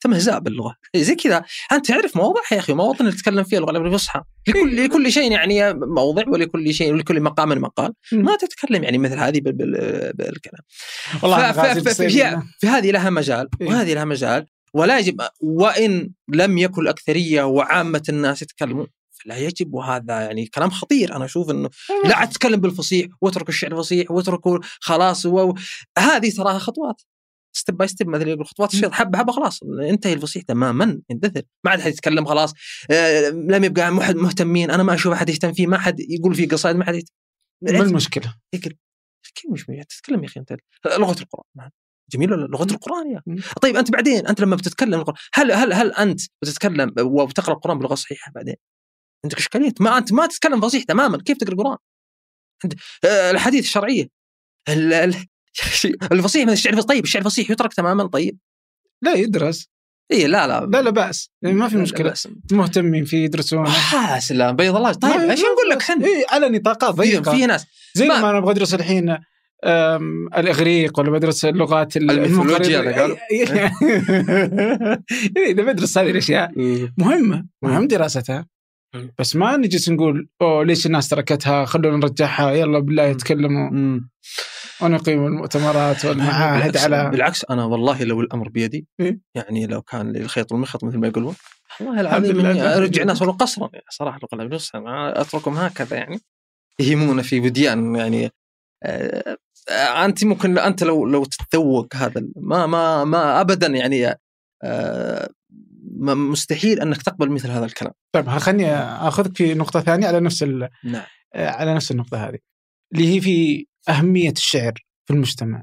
تمهزاء 0.00 0.38
باللغة. 0.38 0.74
زي 0.96 1.14
كذا. 1.14 1.44
أنت 1.72 1.86
تعرف 1.88 2.16
مواضع 2.16 2.40
يا 2.52 2.58
أخي 2.58 2.72
مواطن 2.72 3.10
تتكلم 3.10 3.44
فيها 3.44 3.58
اللغة 3.58 3.70
العربية 3.70 3.88
الفصحى 3.90 4.20
لكل 4.48 4.84
لكل 4.84 5.12
شيء 5.12 5.32
يعني 5.32 5.74
موضع 5.74 6.22
ولكل 6.28 6.74
شيء 6.74 6.92
ولكل 6.92 7.20
مقام 7.20 7.48
مقال. 7.48 7.92
ما 8.12 8.36
تتكلم 8.36 8.84
يعني 8.84 8.98
مثل 8.98 9.18
هذه 9.18 9.40
بال- 9.40 9.52
بال- 9.52 10.12
بالكلام. 10.14 10.62
والله 11.22 11.52
ف- 11.52 11.56
ف- 11.56 11.58
غازي 11.58 11.80
ف- 11.80 11.86
القصيبي 11.86 12.10
في, 12.10 12.42
في 12.58 12.66
هذه 12.66 12.90
لها 12.90 13.10
مجال 13.10 13.48
إيه. 13.60 13.68
وهذه 13.68 13.94
لها 13.94 14.04
مجال. 14.04 14.46
ولا 14.74 14.98
يجب 14.98 15.20
وإن 15.40 16.10
لم 16.28 16.58
يكن 16.58 16.82
الأكثرية 16.82 17.42
وعامة 17.42 18.02
الناس 18.08 18.42
يتكلمون. 18.42 18.86
فلا 19.24 19.36
يجب 19.36 19.74
وهذا 19.74 20.20
يعني 20.20 20.46
كلام 20.46 20.70
خطير. 20.70 21.16
أنا 21.16 21.24
أشوف 21.24 21.50
إنه 21.50 21.70
لا 22.04 22.16
عاد 22.16 22.28
تتكلم 22.28 22.60
بالفصيح 22.60 23.06
واترك 23.20 23.48
الشعر 23.48 23.72
الفصيح 23.72 24.10
واتركوا 24.10 24.58
خلاص 24.80 25.26
و... 25.26 25.54
هذه 25.98 26.30
تراها 26.30 26.58
خطوات. 26.58 27.02
step 27.56 27.76
by 27.76 27.88
step 27.88 28.08
مثل 28.08 28.28
يقول 28.28 28.46
خطوات 28.46 28.74
الشيط 28.74 28.92
حبة 28.92 29.18
حبة 29.18 29.32
خلاص. 29.32 29.60
انتهي 29.62 30.12
الفصيح 30.12 30.42
تماما 30.42 31.00
يندثر 31.10 31.42
ما 31.64 31.70
عاد 31.70 31.80
حد 31.80 31.90
يتكلم 31.90 32.24
خلاص. 32.24 32.54
آه 32.90 33.28
لم 33.28 33.64
يبقى 33.64 33.90
مح- 33.92 34.10
مهتمين. 34.10 34.70
أنا 34.70 34.82
ما 34.82 34.94
أشوف 34.94 35.12
أحد 35.12 35.28
يهتم 35.28 35.52
فيه 35.52 35.66
ما 35.66 35.78
حد 35.78 36.00
يقول 36.00 36.34
فيه 36.34 36.48
قصائد 36.48 36.76
ما 36.76 36.84
حد 36.84 36.94
يهتم 36.94 37.08
ما 37.62 37.82
المشكلة؟ 37.82 38.34
كيف 39.34 39.50
مش 39.50 39.66
تتكلم 39.88 40.24
يا 40.24 40.28
أخي 40.28 40.40
أنت. 40.40 40.56
لغة 40.86 41.16
القرآن. 41.20 41.70
جميل 42.12 42.32
ولا 42.32 42.46
لغة 42.46 42.72
القرآن 42.72 43.10
يا. 43.12 43.22
طيب 43.62 43.76
أنت 43.76 43.90
بعدين 43.90 44.26
أنت 44.26 44.40
لما 44.40 44.56
بتتكلم 44.56 44.94
القرآن 44.94 45.16
هل 45.34 45.52
هل 45.52 45.72
هل 45.72 45.92
أنت 45.92 46.20
بتتكلم 46.42 46.94
وبتقرا 47.00 47.54
القرآن 47.54 47.78
بلغة 47.78 47.94
صحيحة 47.94 48.32
بعدين؟ 48.34 48.54
عندك 49.24 49.38
إشكالية؟ 49.38 49.72
ما 49.80 49.98
أنت 49.98 50.12
ما 50.12 50.26
تتكلم 50.26 50.60
فصيح 50.60 50.82
تماما 50.84 51.18
كيف 51.18 51.36
تقرأ 51.38 51.52
القرآن؟ 51.52 51.76
آه، 53.04 53.30
الحديث 53.30 53.64
الشرعية. 53.64 54.08
يا 54.68 55.04
الفصيح 56.12 56.46
من 56.46 56.52
الشعر 56.52 56.80
طيب 56.80 57.04
الشعر 57.04 57.22
الفصيح 57.22 57.50
يترك 57.50 57.74
تماما 57.74 58.06
طيب. 58.06 58.38
لا 59.02 59.14
يدرس. 59.14 59.68
اي 60.12 60.26
لا 60.26 60.46
لا. 60.46 60.66
لا 60.66 60.82
لا 60.82 60.90
بأس. 60.90 61.30
يعني 61.42 61.56
ما 61.56 61.68
في 61.68 61.74
لا- 61.74 61.78
لا 61.78 61.82
مشكلة. 61.82 62.14
مهتمين 62.52 63.04
فيه 63.04 63.24
يدرسون. 63.24 63.66
آه 63.66 64.18
سلام 64.18 64.56
بيض 64.56 64.76
الله. 64.76 64.92
طيب 64.92 65.16
ما- 65.16 65.30
إيش 65.30 65.40
نقول 65.40 65.68
لك 65.70 65.76
إحنا؟ 65.82 66.06
اي 66.06 66.26
على 66.30 66.48
نطاقات 66.48 66.94
ضيقة. 66.94 67.32
في 67.32 67.46
ناس. 67.46 67.66
زي 67.94 68.08
ما- 68.08 68.14
لما 68.14 68.30
أنا 68.30 68.38
أبغى 68.38 68.50
ادرس 68.52 68.74
الحين 68.74 69.18
الإغريق 70.38 70.98
ولا 71.00 71.10
بدرس 71.10 71.44
اللغات 71.44 71.96
ال- 71.96 72.10
الميثولوجيا. 72.10 72.80
هذا 72.80 73.00
قالوا. 73.00 73.16
إيه، 75.36 75.50
إذا 75.52 75.62
بدرس 75.62 75.98
هذه 75.98 76.10
الأشياء. 76.10 76.52
مهمة 76.98 77.46
مهم 77.62 77.86
دراستها. 77.86 78.46
بس 79.18 79.36
ما 79.36 79.56
نجلس 79.56 79.88
نقول 79.88 80.28
أوه 80.42 80.64
ليش 80.64 80.86
الناس 80.86 81.08
تركتها؟ 81.08 81.64
خلونا 81.64 81.96
نرجعها. 81.96 82.50
يلا 82.52 82.78
بالله 82.78 83.02
يتكلموا. 83.02 84.00
ونقيم 84.82 85.26
المؤتمرات 85.26 86.04
والمعاهد 86.04 86.76
على 86.76 87.10
بالعكس 87.10 87.44
أنا 87.50 87.64
والله 87.64 88.04
لو 88.04 88.20
الأمر 88.20 88.48
بيدي 88.48 88.86
إيه؟ 89.00 89.20
يعني 89.34 89.66
لو 89.66 89.82
كان 89.82 90.12
لي 90.12 90.20
الخيط 90.20 90.52
والمخيط 90.52 90.84
مثل 90.84 90.98
ما 90.98 91.08
يقولون 91.08 91.34
والله 91.80 92.00
العظيم 92.00 92.46
أرجع 92.46 93.02
الناس 93.02 93.22
ولو 93.22 93.32
قصرا. 93.32 93.70
يعني 93.72 93.84
صراحة 93.90 94.18
ما 94.74 95.20
أتركهم 95.20 95.56
هكذا 95.56 95.96
يعني. 95.96 96.20
يهيمون 96.80 97.22
في 97.22 97.40
وديان 97.40 97.96
يعني 97.96 98.30
آه 98.84 99.38
أنت 100.04 100.24
ممكن 100.24 100.58
أنت 100.58 100.84
لو 100.84 101.06
لو 101.06 101.24
تتذوق 101.24 101.96
هذا 101.96 102.22
ما 102.36 102.66
ما 102.66 103.04
ما 103.04 103.40
ابدا 103.40 103.66
يعني 103.66 104.18
آه 104.64 105.28
مستحيل 105.98 106.80
أنك 106.80 107.02
تقبل 107.02 107.30
مثل 107.30 107.50
هذا 107.50 107.64
الكلام. 107.64 107.92
طيب 108.12 108.28
خليني 108.28 108.70
آخذك 108.76 109.36
في 109.36 109.54
نقطة 109.54 109.80
ثانية 109.80 110.06
على 110.06 110.20
نفس 110.20 110.42
ال- 110.42 110.68
نعم. 110.84 111.04
على 111.34 111.74
نفس 111.74 111.90
النقطة 111.90 112.28
هذه 112.28 112.38
اللي 112.92 113.14
هي 113.16 113.20
في 113.20 113.66
أهمية 113.88 114.30
الشعر 114.32 114.72
في 115.06 115.14
المجتمع. 115.14 115.62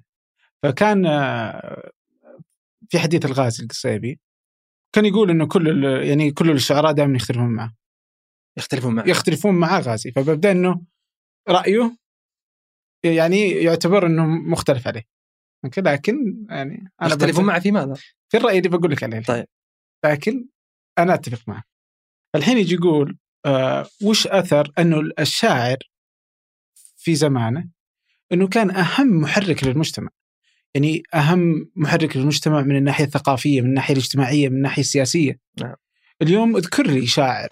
فكان 0.63 1.05
آه، 1.05 1.91
في 2.89 2.99
حديث 2.99 3.25
الغازي 3.25 3.63
القصيبي 3.63 4.19
كان 4.95 5.05
يقول 5.05 5.29
إنه 5.29 5.47
كل 5.47 5.69
ال- 5.86 6.07
يعني 6.07 6.31
كل 6.31 6.51
الشعراء 6.51 6.91
دائما 6.91 7.15
يختلفون 7.15 7.49
معه. 7.49 7.75
يختلفون 8.57 8.95
معك 8.95 9.07
يختلفون 9.07 9.55
معاه 9.55 9.79
غازي. 9.79 10.11
فببدأ 10.11 10.51
إنه 10.51 10.81
رأيه 11.49 11.97
يعني 13.03 13.49
يعتبر 13.49 14.05
إنه 14.05 14.25
مختلف 14.25 14.88
عليه. 14.88 15.03
لكن 15.77 16.45
يعني 16.49 16.91
أنا 17.01 17.09
يختلفون 17.09 17.45
معه 17.45 17.59
في 17.59 17.71
ماذا؟ 17.71 17.93
في 18.31 18.38
الرأي 18.38 18.57
اللي 18.57 18.69
بقول 18.69 18.91
لك 18.91 19.03
عليه. 19.03 19.19
طيب. 19.23 19.45
لكن 20.11 20.47
أنا 20.99 21.13
أتفق 21.13 21.49
معه. 21.49 21.63
الحين 22.35 22.57
يجي 22.57 22.73
يقول 22.75 23.17
آه 23.45 23.87
وش 24.03 24.27
أثر 24.27 24.71
أنه 24.79 25.01
الشاعر 25.19 25.77
في 26.97 27.15
زمانه؟ 27.15 27.69
أنه 28.31 28.47
كان 28.47 28.71
أهم 28.71 29.07
محرك 29.21 29.63
للمجتمع. 29.63 30.09
يعني 30.75 31.03
أهم 31.13 31.71
محرك 31.75 32.17
للمجتمع 32.17 32.61
من 32.61 32.77
الناحية 32.77 33.03
الثقافية 33.05 33.61
من 33.61 33.67
الناحية 33.67 33.93
الاجتماعية 33.93 34.49
من 34.49 34.55
الناحية 34.55 34.81
السياسية. 34.81 35.39
نعم. 35.61 35.75
اليوم 36.21 36.55
اذكر 36.57 36.87
لي 36.87 37.07
شاعر 37.07 37.49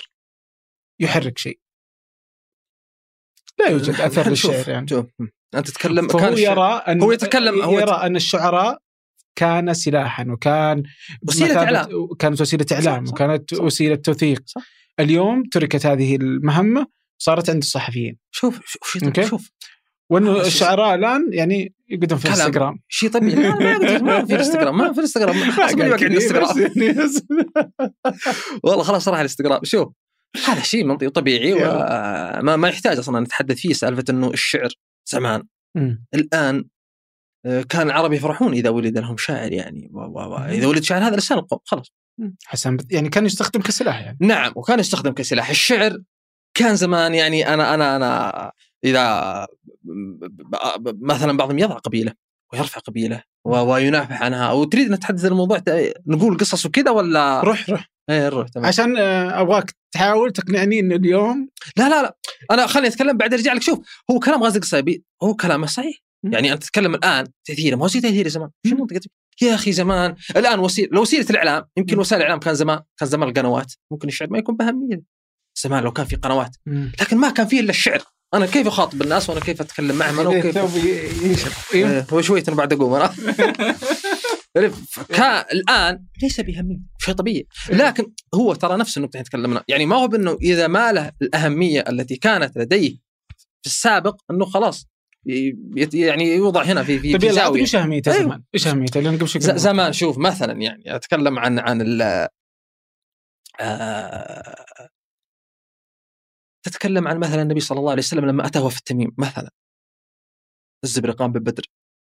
يحرك 0.99 1.37
شيء. 1.37 1.59
لا 3.59 3.67
يوجد 3.67 3.89
أثر 4.01 4.35
شوف- 4.35 4.51
للشعر 4.51 4.69
يعني. 4.73 4.87
شوف 4.87 5.05
أنت 5.55 5.67
تتكلم 5.67 6.07
فهو 6.07 6.19
كان 6.19 6.33
الشعر- 6.33 6.57
يرى 6.57 6.73
أن 6.87 7.01
هو 7.01 7.11
يتكلم- 7.11 7.61
هو 7.61 7.79
يت- 7.79 7.81
يرى 7.87 7.91
أن 7.95 8.15
الشعراء 8.15 8.79
كان 9.35 9.73
سلاحا 9.73 10.25
وكان 10.29 10.83
وسيلة 11.27 11.53
بمثابة- 11.53 11.57
إعلام. 11.57 11.87
كانت 12.19 12.41
وسيلة 12.41 12.65
إعلام 12.71 13.05
صح، 13.05 13.11
وكانت 13.13 13.55
صح. 13.55 13.63
وسيلة 13.63 13.95
توثيق 13.95 14.41
صح. 14.45 14.61
اليوم 14.99 15.43
تركت 15.51 15.85
هذه 15.85 16.15
المهمة 16.15 16.87
صارت 17.17 17.49
عند 17.49 17.61
الصحفيين 17.63 18.17
شوف 18.31 18.59
شوف 18.65 19.03
أوكي. 19.03 19.21
شوف, 19.21 19.29
شوف 19.29 19.49
وإنه 20.09 20.31
آه، 20.31 20.45
الشعراء 20.47 20.95
الآن 20.95 21.29
يعني 21.33 21.73
يقعدون 21.89 22.17
في. 22.17 22.25
الإنستغرام 22.25 22.79
شيء 22.89 23.09
طبيعي 23.09 23.35
لا 23.35 23.55
ما 23.59 23.71
يقدر- 23.71 24.03
ما 24.03 24.25
في 24.25 24.33
الإنستغرام 24.33 24.77
ما 24.77 24.91
في 24.93 24.97
الإنستغرام 24.97 25.37
أصلا 25.49 25.75
ما 25.75 25.85
يقعد 25.85 26.03
الإنستغرام 26.03 26.71
والله 28.63 28.83
خلاص 28.83 29.07
راح 29.07 29.17
الإنستغرام 29.17 29.59
شوف 29.63 29.93
هذا 30.47 30.61
شيء 30.61 30.83
منطقي 30.85 31.09
طبيعي 31.09 31.53
وما 31.53 32.55
ما 32.55 32.67
يحتاج 32.69 32.97
أصلا 32.97 33.19
نتحدث 33.19 33.57
فيه 33.57 33.73
سالفة 33.73 34.03
إنه 34.09 34.27
الشعر 34.29 34.69
زمان 35.11 35.43
الآن 36.13 36.65
كان 37.69 37.87
العرب 37.87 38.13
يفرحون 38.13 38.53
إذا 38.53 38.69
ولد 38.69 38.97
لهم 38.97 39.17
شاعر 39.17 39.51
يعني. 39.51 39.89
و 39.93 39.99
و 39.99 40.19
و 40.19 40.37
إذا 40.37 40.67
ولد 40.67 40.83
شاعر 40.83 41.01
هذا 41.07 41.15
لسان 41.15 41.37
القوم 41.37 41.59
خلاص. 41.65 41.91
حسن 42.45 42.77
يعني 42.91 43.09
كان 43.09 43.25
يستخدم 43.25 43.61
كسلاح 43.61 43.99
يعني. 44.01 44.17
نعم 44.21 44.51
وكان 44.55 44.79
يستخدم 44.79 45.11
كسلاح. 45.11 45.49
الشعر 45.49 45.97
كان 46.57 46.75
زمان 46.75 47.13
يعني 47.15 47.53
أنا 47.53 47.73
أنا 47.73 47.95
أنا 47.95 48.51
إذا 48.83 49.47
مثلا 51.01 51.37
بعضهم 51.37 51.59
يضع 51.59 51.75
قبيلة 51.77 52.13
ويرفع 52.53 52.79
قبيلة 52.79 53.23
و- 53.45 53.57
وينافح 53.73 54.23
عنها. 54.23 54.51
وتريد 54.51 54.87
ان 54.87 54.93
نتحدث 54.93 55.25
عن 55.25 55.31
الموضوع 55.31 55.61
نقول 56.07 56.37
قصص 56.37 56.65
وكذا 56.65 56.91
ولا؟ 56.91 57.41
روح 57.41 57.69
روح. 57.69 57.89
إيه 58.09 58.29
روح 58.29 58.47
تمام. 58.47 58.65
عشان 58.67 58.97
آه، 58.97 59.41
أبغاك 59.41 59.71
تحاول 59.91 60.31
تقنعني 60.31 60.79
إنه 60.79 60.95
اليوم 60.95 61.49
لا 61.77 61.89
لا 61.89 62.01
لا. 62.01 62.17
أنا 62.51 62.67
خليني 62.67 62.87
أتكلم 62.87 63.17
بعد 63.17 63.33
أرجع 63.33 63.53
لك. 63.53 63.61
شوف 63.61 63.79
هو 64.11 64.19
كلام 64.19 64.43
غازي 64.43 64.57
القصيبي 64.57 65.03
هو 65.23 65.35
كلامه 65.35 65.67
صحيح. 65.67 65.97
يعني 66.23 66.53
انت 66.53 66.63
تتكلم 66.63 66.95
الآن 66.95 67.27
تاثيره 67.45 67.75
ما 67.75 67.83
هو 67.83 67.87
زي 67.87 68.01
تاثير 68.01 68.27
زمان؟ 68.27 68.49
شو 68.67 68.75
منطقة؟ 68.75 69.01
يا 69.41 69.55
أخي 69.55 69.71
زمان 69.71 70.15
الآن 70.35 70.59
وسيلة 70.59 70.89
لو 70.91 71.01
وسيلة 71.01 71.25
الإعلام 71.29 71.63
يمكن. 71.77 71.99
وسائل 71.99 72.21
الإعلام 72.21 72.39
كان 72.39 72.55
زمان 72.55 72.79
كان 72.97 73.09
زمان 73.09 73.29
القنوات 73.29 73.73
ممكن 73.91 74.07
الشعر 74.07 74.29
ما 74.29 74.37
يكون 74.37 74.55
بأهمية. 74.55 75.01
زمان 75.63 75.83
لو 75.83 75.91
كان 75.91 76.05
في 76.05 76.15
قنوات 76.15 76.55
لكن 77.01 77.17
ما 77.17 77.29
كان 77.29 77.47
فيه 77.47 77.59
إلا 77.59 77.69
الشعر. 77.69 78.01
أنا 78.33 78.45
كيف 78.45 78.67
أخاطب 78.67 79.01
الناس 79.01 79.29
وأنا 79.29 79.41
كيف 79.41 79.61
أتكلم 79.61 79.95
معهم؟ 79.95 80.19
أنا 80.19 80.29
وكيف؟ 80.29 80.57
ثوب 80.57 80.83
ينشف 81.23 81.75
أيوه 81.75 81.91
إيه، 81.91 82.05
هو 82.13 82.37
أنا 82.37 82.55
بعد 82.55 82.73
أقوم 82.73 82.93
أنا. 82.93 83.13
الآن 85.53 86.05
ليس 86.21 86.39
بأهمية 86.39 86.79
شيء 86.99 87.13
طبيعي. 87.13 87.47
لكن 87.69 88.11
هو 88.35 88.53
ترى 88.53 88.77
نفس 88.77 88.97
النقطة 88.97 89.13
اللي 89.13 89.23
تكلمنا 89.23 89.63
يعني 89.67 89.85
ما 89.85 89.95
هو 89.95 90.07
بإنه 90.07 90.37
إذا 90.41 90.67
ما 90.67 90.91
له 90.91 91.11
الأهمية 91.21 91.83
التي 91.89 92.15
كانت 92.15 92.57
لديه 92.57 92.95
في 93.61 93.65
السابق 93.65 94.15
إنه 94.31 94.45
خلاص 94.45 94.87
يعني 95.93 96.23
يوضع 96.23 96.63
هنا 96.63 96.83
في 96.83 96.99
في, 96.99 97.11
طيب 97.11 97.21
في 97.21 97.31
زاوية 97.31 97.61
إيش 97.61 97.75
اهميته 97.75 98.11
أيوه. 98.11 98.23
زمان؟ 98.23 98.43
إيش 98.53 98.67
اهميته؟ 98.67 98.99
لأن 98.99 99.17
قبل 99.17 99.27
شوي 99.27 99.41
زمان 99.41 99.93
شوف 99.93 100.17
مثلا 100.17 100.53
يعني 100.61 100.95
أتكلم 100.95 101.39
عن 101.39 101.59
عن 101.59 101.81
ال 101.81 102.27
آه، 103.59 104.65
تتكلم 106.63 107.07
عن 107.07 107.19
مثلا 107.19 107.41
النبي 107.41 107.59
صلى 107.59 107.79
الله 107.79 107.91
عليه 107.91 108.01
وسلم 108.01 108.25
لما 108.25 108.45
أتاه 108.45 108.65
وفد 108.65 108.81
تميم 108.81 109.11
مثلا 109.17 109.49
الزبرقان 110.83 111.31
بن 111.31 111.39
بدر 111.39 111.63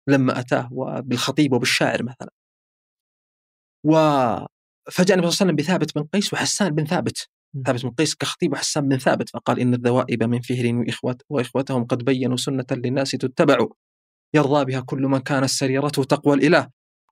لما 0.08 0.40
أتاه 0.40 0.70
بالخطيب 1.00 1.54
وبالشاعر 1.54 2.04
مثلا 2.04 2.30
وفجاء 3.84 4.48
النبي 4.88 5.08
صلى 5.08 5.12
الله 5.12 5.18
عليه 5.18 5.28
وسلم 5.28 5.56
بثابت 5.56 5.96
بن 5.96 6.04
قيس 6.04 6.34
وحسان 6.34 6.70
بن 6.70 6.86
ثابت 6.86 7.30
ثابت 7.66 7.84
بن 7.84 7.90
قيس 7.90 8.16
كخطيب 8.16 8.54
وحسان 8.54 8.90
بن 8.90 8.98
ثابت 8.98 9.30
فقال 9.30 9.60
إن 9.60 9.74
الذوائب 9.74 10.24
من 10.24 10.42
فهر 10.42 10.76
وإخوت 10.76 11.22
وإخوتهم 11.30 11.86
قد 11.86 12.06
بينوا 12.06 12.38
سنة 12.38 12.66
للناس 12.72 13.12
تتبع. 13.12 13.68
يرضى 14.34 14.66
بها 14.66 14.80
كل 14.80 15.02
من 15.02 15.20
كانت 15.20 15.50
سريرته 15.50 16.04
تقوى 16.04 16.36
الإله. 16.36 16.70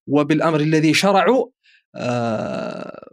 وبالأمر 0.07 0.59
الذي 0.59 0.93
شرعوا 0.93 1.47
آه 1.95 3.09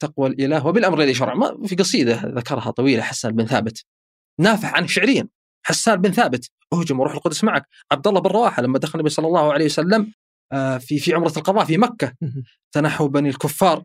تقوى 0.00 0.28
الإله 0.28 0.66
وبالأمر 0.66 1.00
الذي 1.00 1.14
شرع 1.14 1.34
ما 1.34 1.66
في 1.66 1.76
قصيدة 1.76 2.22
ذكرها 2.24 2.70
طويلة 2.70 3.02
حسان 3.02 3.32
بن 3.32 3.46
ثابت. 3.46 3.84
نافح 4.40 4.74
عنه 4.74 4.86
شعريا. 4.86 5.28
حسان 5.66 5.96
بن 6.00 6.12
ثابت 6.12 6.50
اهجم 6.72 7.00
وروح 7.00 7.14
القدس 7.14 7.44
معك. 7.44 7.68
عبد 7.92 8.08
الله 8.08 8.20
بن 8.20 8.30
رواحة 8.30 8.62
لما 8.62 8.78
دخل 8.78 8.98
النبي 8.98 9.10
صلى 9.10 9.26
الله 9.26 9.52
عليه 9.52 9.64
وسلم 9.64 10.12
آه، 10.52 10.78
في 10.78 10.98
في 10.98 11.14
عمرة 11.14 11.32
القضاء 11.36 11.64
في 11.64 11.78
مكة. 11.78 12.12
تنحوا 12.72 13.08
بني 13.08 13.28
الكفار. 13.28 13.82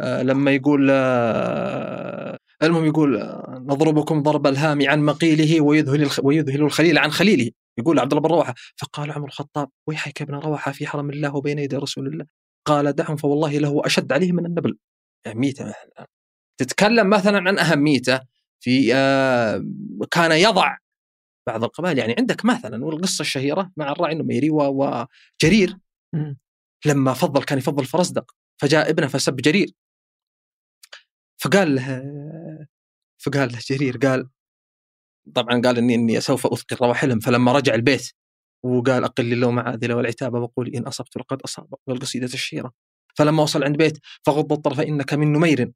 لما 0.00 0.50
يقول 0.50 0.88
آه، 0.90 2.38
المهم 2.62 2.84
يقول 2.84 3.16
آه، 3.16 3.62
نضربكم 3.66 4.22
ضرب 4.22 4.46
الهام 4.46 4.88
عن 4.88 5.02
مقيله 5.02 5.60
ويذهل 5.60 6.10
ويذهل 6.22 6.62
الخليل 6.62 6.98
عن 6.98 7.10
خليله. 7.10 7.50
يقول 7.78 7.98
عبد 7.98 8.12
الله 8.12 8.28
بن 8.28 8.34
رواحة 8.34 8.54
فقال 8.76 9.12
عمر 9.12 9.26
الخطاب 9.26 9.68
ويحك 9.86 10.22
ابن 10.22 10.34
رواحة 10.34 10.72
في 10.72 10.86
حرم 10.86 11.10
الله 11.10 11.36
وبين 11.36 11.58
يدي 11.58 11.76
رسول 11.76 12.06
الله. 12.06 12.26
قال 12.66 12.92
دعهم 12.92 13.16
فوالله 13.16 13.58
له 13.58 13.82
أشد 13.84 14.12
عليه 14.12 14.32
من 14.32 14.46
النبل. 14.46 14.78
اهميته 15.26 15.64
مثلا. 15.64 16.06
تتكلم 16.58 17.10
مثلا 17.10 17.38
عن 17.38 17.58
أهميته 17.58 18.20
في 18.60 18.94
آه، 18.94 19.64
كان 20.10 20.32
يضع 20.32 20.76
بعض 21.46 21.64
القبائل. 21.64 21.98
يعني 21.98 22.14
عندك 22.18 22.44
مثلا 22.44 22.84
والقصة 22.84 23.22
الشهيرة 23.22 23.70
مع 23.76 23.92
الراعي 23.92 24.12
النميري 24.12 24.50
وجرير. 24.50 25.76
لما 26.86 27.12
فضل 27.12 27.42
كان 27.42 27.58
يفضل 27.58 27.84
فرزدق 27.84 28.34
فجاء 28.60 28.90
ابنه 28.90 29.06
فسب 29.06 29.36
جرير. 29.36 29.70
فقال 31.42 31.74
له 31.74 32.02
فقال 33.24 33.52
له 33.52 33.58
جرير 33.70 33.96
قال 33.96 34.30
طبعا 35.34 35.60
قال 35.64 35.78
إني 35.78 35.94
إني 35.94 36.20
سوف 36.20 36.46
أثقل 36.46 36.76
رواحلهم 36.86 37.20
فلما 37.20 37.52
رجع 37.52 37.74
البيت 37.74 38.10
وقال 38.64 39.04
أقل 39.04 39.32
اللوم 39.32 39.58
عاذلة 39.58 39.94
والعتاب 39.94 40.34
وقول 40.34 40.68
إن 40.68 40.86
أصبت 40.86 41.16
لقد 41.16 41.42
أصاب 41.42 41.74
والقصيدة 41.86 42.24
الشهيرة. 42.26 42.72
فلما 43.18 43.42
وصل 43.42 43.64
عند 43.64 43.76
بيت 43.76 43.98
فغض 44.26 44.52
الطرف 44.52 44.80
إنك 44.80 45.14
من 45.14 45.32
نمير 45.32 45.72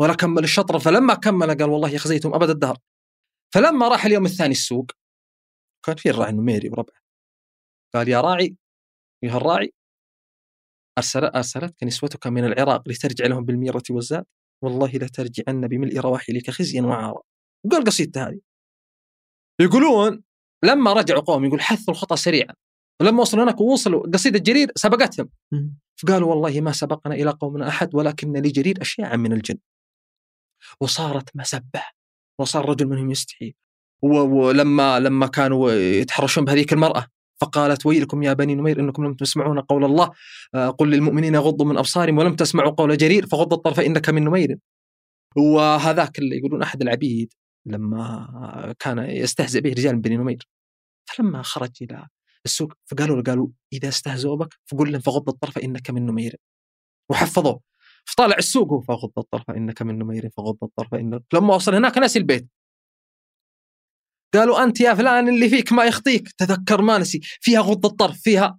ولا 0.00 0.14
كمل 0.14 0.44
الشطر. 0.44 0.78
فلما 0.78 1.14
كمل 1.14 1.48
قال 1.58 1.70
والله 1.70 1.90
يخزيتم 1.90 2.34
أبد 2.34 2.50
الدهر. 2.50 2.78
فلما 3.54 3.88
راح 3.88 4.04
اليوم 4.04 4.24
الثاني 4.24 4.52
السوق 4.52 4.90
كان 5.86 5.96
في 5.96 6.10
الراعي 6.10 6.30
النميري 6.30 6.68
وربعه 6.68 7.00
قال 7.94 8.08
يا 8.08 8.20
راعي 8.20 8.56
ايها 9.24 9.36
الراعي 9.36 9.72
أرسل 10.98 11.24
أرسلتك 11.24 11.84
نسوتك 11.84 12.26
من 12.26 12.44
العراق 12.44 12.88
لترجع 12.88 13.26
لهم 13.26 13.44
بالميرة 13.44 13.82
والزاد؟ 13.90 14.26
والله 14.62 14.90
لترجعن 14.94 15.68
بملء 15.68 16.00
رواحلك 16.00 16.50
خزيا 16.50 16.82
وعارا. 16.82 17.22
وقال 17.64 17.84
قصيدته 17.84 18.28
هذه. 18.28 18.40
يقولون 19.60 20.22
لما 20.64 20.92
رجعوا 20.92 21.20
قوم 21.20 21.44
يقول 21.44 21.60
حثوا 21.60 21.94
الخطى 21.94 22.16
سريعا. 22.16 22.54
ولما 23.00 23.20
وصلوا 23.20 23.44
هناك 23.44 23.60
ووصلوا 23.60 24.10
قصيدة 24.10 24.38
جرير 24.38 24.68
سبقتهم. 24.74 25.28
فقالوا 25.96 26.34
والله 26.34 26.60
ما 26.60 26.72
سبقنا 26.72 27.14
إلى 27.14 27.30
قومنا 27.30 27.68
أحد 27.68 27.94
ولكن 27.94 28.32
لجرير 28.32 28.82
أشياء 28.82 29.16
من 29.16 29.32
الجن. 29.32 29.58
وصارت 30.80 31.36
مسبة. 31.36 31.82
وصار 32.40 32.68
رجل 32.68 32.86
منهم 32.86 33.10
يستحي. 33.10 33.54
ولما 34.02 35.00
لما 35.00 35.26
كانوا 35.26 35.72
يتحرشون 35.72 36.44
بهذيك 36.44 36.72
المرأة. 36.72 37.06
فقالت 37.40 37.86
ويلكم 37.86 38.22
يا 38.22 38.32
بني 38.32 38.54
نمير 38.54 38.80
إنكم 38.80 39.04
لم 39.04 39.14
تسمعون 39.14 39.60
قول 39.60 39.84
الله. 39.84 40.10
آه، 40.54 40.68
قل 40.68 40.90
للمؤمنين 40.90 41.34
يغضوا 41.34 41.66
من 41.66 41.78
أبصارهم 41.78 42.18
ولم 42.18 42.36
تسمعوا 42.36 42.70
قول 42.70 42.96
جرير 42.96 43.26
فغض 43.26 43.52
الطرف 43.52 43.80
انك 43.80 44.10
من 44.10 44.24
نمير. 44.24 44.58
وهذاك 45.36 46.18
اللي 46.18 46.38
يقولون 46.38 46.62
أحد 46.62 46.82
العبيد 46.82 47.32
لما 47.66 48.74
كان 48.78 48.98
يستهزئ 48.98 49.60
به 49.60 49.70
رجال 49.70 49.94
من 49.94 50.00
بني 50.00 50.16
نمير. 50.16 50.48
فلما 51.04 51.42
خرج 51.42 51.70
إلى 51.82 52.06
السوق 52.44 52.72
فقالوا 52.90 53.16
له 53.16 53.22
قالوا 53.22 53.48
إذا 53.72 53.88
استهزئوا 53.88 54.36
بك 54.36 54.54
فقل 54.66 54.92
لهم 54.92 55.00
فغض 55.00 55.28
الطرف 55.28 55.58
انك 55.58 55.90
من 55.90 56.06
نمير. 56.06 56.36
وحفظوه. 57.10 57.60
فطالع 58.04 58.36
السوق 58.38 58.84
فغض 58.84 59.12
الطرف 59.18 59.50
انك 59.50 59.82
من 59.82 59.98
نمير 59.98 60.30
فغض 60.36 60.56
الطرف 60.62 60.94
انك 60.94 61.22
لما 61.34 61.54
وصل 61.54 61.74
هناك 61.74 61.98
نسي 61.98 62.18
البيت. 62.18 62.48
قالوا 64.36 64.64
أنت 64.64 64.80
يا 64.80 64.94
فلان 64.94 65.28
اللي 65.28 65.48
فيك 65.48 65.72
ما 65.72 65.84
يخطيك. 65.84 66.28
تذكر 66.38 66.82
ما 66.82 66.98
نسي. 66.98 67.20
فيها 67.40 67.60
غض 67.60 67.86
الطرف 67.86 68.20
فيها 68.20 68.58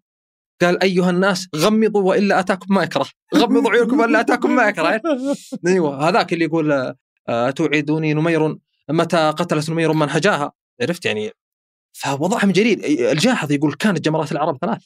قال 0.62 0.84
أيها 0.84 1.10
الناس 1.10 1.48
غمضوا 1.56 2.02
وإلا 2.02 2.40
أتاكم 2.40 2.76
ما 2.76 2.84
يكره. 2.84 3.08
غمضوا 3.36 3.72
عيونكم 3.72 4.00
وإلا 4.00 4.20
أتاكم 4.20 4.56
ما 4.56 4.68
يكره. 4.68 5.02
أيوه 5.68 6.10
هذاك 6.10 6.34
اللي 6.34 6.46
يقول 6.46 6.96
آه، 7.30 7.50
توعدوني 7.50 8.14
نمير؟ 8.14 8.58
متى 8.90 9.30
قتلت 9.30 9.70
نمير 9.70 9.94
من 9.94 10.10
هجاها 10.10 10.52
عرفت 10.82 11.06
يعني؟ 11.06 11.32
فوضعهم 11.94 12.52
جرير 12.52 12.80
الجاحظ 13.12 13.52
يقول 13.52 13.74
كانت 13.74 14.00
جمرات 14.06 14.32
العرب 14.32 14.58
ثلاث. 14.62 14.86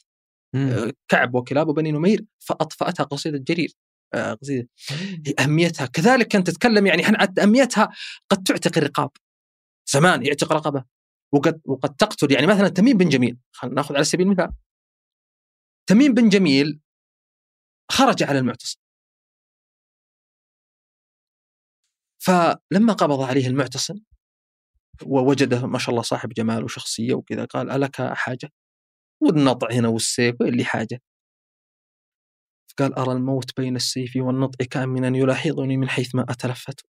مم. 0.54 0.92
كعب 1.08 1.34
وكلاب 1.34 1.68
وبني 1.68 1.92
نمير. 1.92 2.24
فأطفأتها 2.38 3.04
قصيدة 3.04 3.38
جرير. 3.38 3.72
آه، 4.14 4.34
قصيدة. 4.34 4.68
أهميتها. 5.40 5.86
كذلك 5.86 6.28
كانت 6.28 6.50
تتكلم 6.50 6.86
يعني 6.86 7.04
إحنا 7.04 7.28
أهميتها 7.42 7.88
قد 8.30 8.42
تعتق 8.42 8.78
الرقاب. 8.78 9.10
زمان 9.86 10.26
يعتق 10.26 10.52
رقبة 10.52 10.84
وقد 11.32 11.60
وقد 11.64 11.96
تقتل 11.96 12.32
يعني 12.32 12.46
مثلا 12.46 12.68
تميم 12.68 12.96
بن 12.96 13.08
جميل 13.08 13.38
خلينا 13.52 13.76
نأخذ 13.76 13.94
على 13.94 14.04
سبيل 14.04 14.26
المثال 14.26 14.52
تميم 15.88 16.14
بن 16.14 16.28
جميل 16.28 16.80
خرج 17.90 18.22
على 18.22 18.38
المعتصم 18.38 18.80
فلما 22.22 22.92
قبض 22.92 23.20
عليه 23.20 23.46
المعتصم 23.46 23.94
ووجده 25.06 25.66
ما 25.66 25.78
شاء 25.78 25.90
الله 25.90 26.02
صاحب 26.02 26.28
جمال 26.28 26.64
وشخصية 26.64 27.14
وكذا 27.14 27.44
قال 27.44 27.70
ألك 27.70 28.02
حاجة؟ 28.02 28.52
والنطع 29.22 29.68
هنا 29.72 29.88
والسيف 29.88 30.40
وين 30.40 30.54
لي 30.54 30.64
حاجة؟ 30.64 31.02
قال 32.78 32.94
أرى 32.94 33.12
الموت 33.12 33.60
بين 33.60 33.76
السيف 33.76 34.16
والنطع 34.16 34.64
كامنا 34.70 35.18
يلاحظني 35.18 35.76
من 35.76 35.88
حيث 35.88 36.14
ما 36.14 36.22
أتلفت 36.28 36.86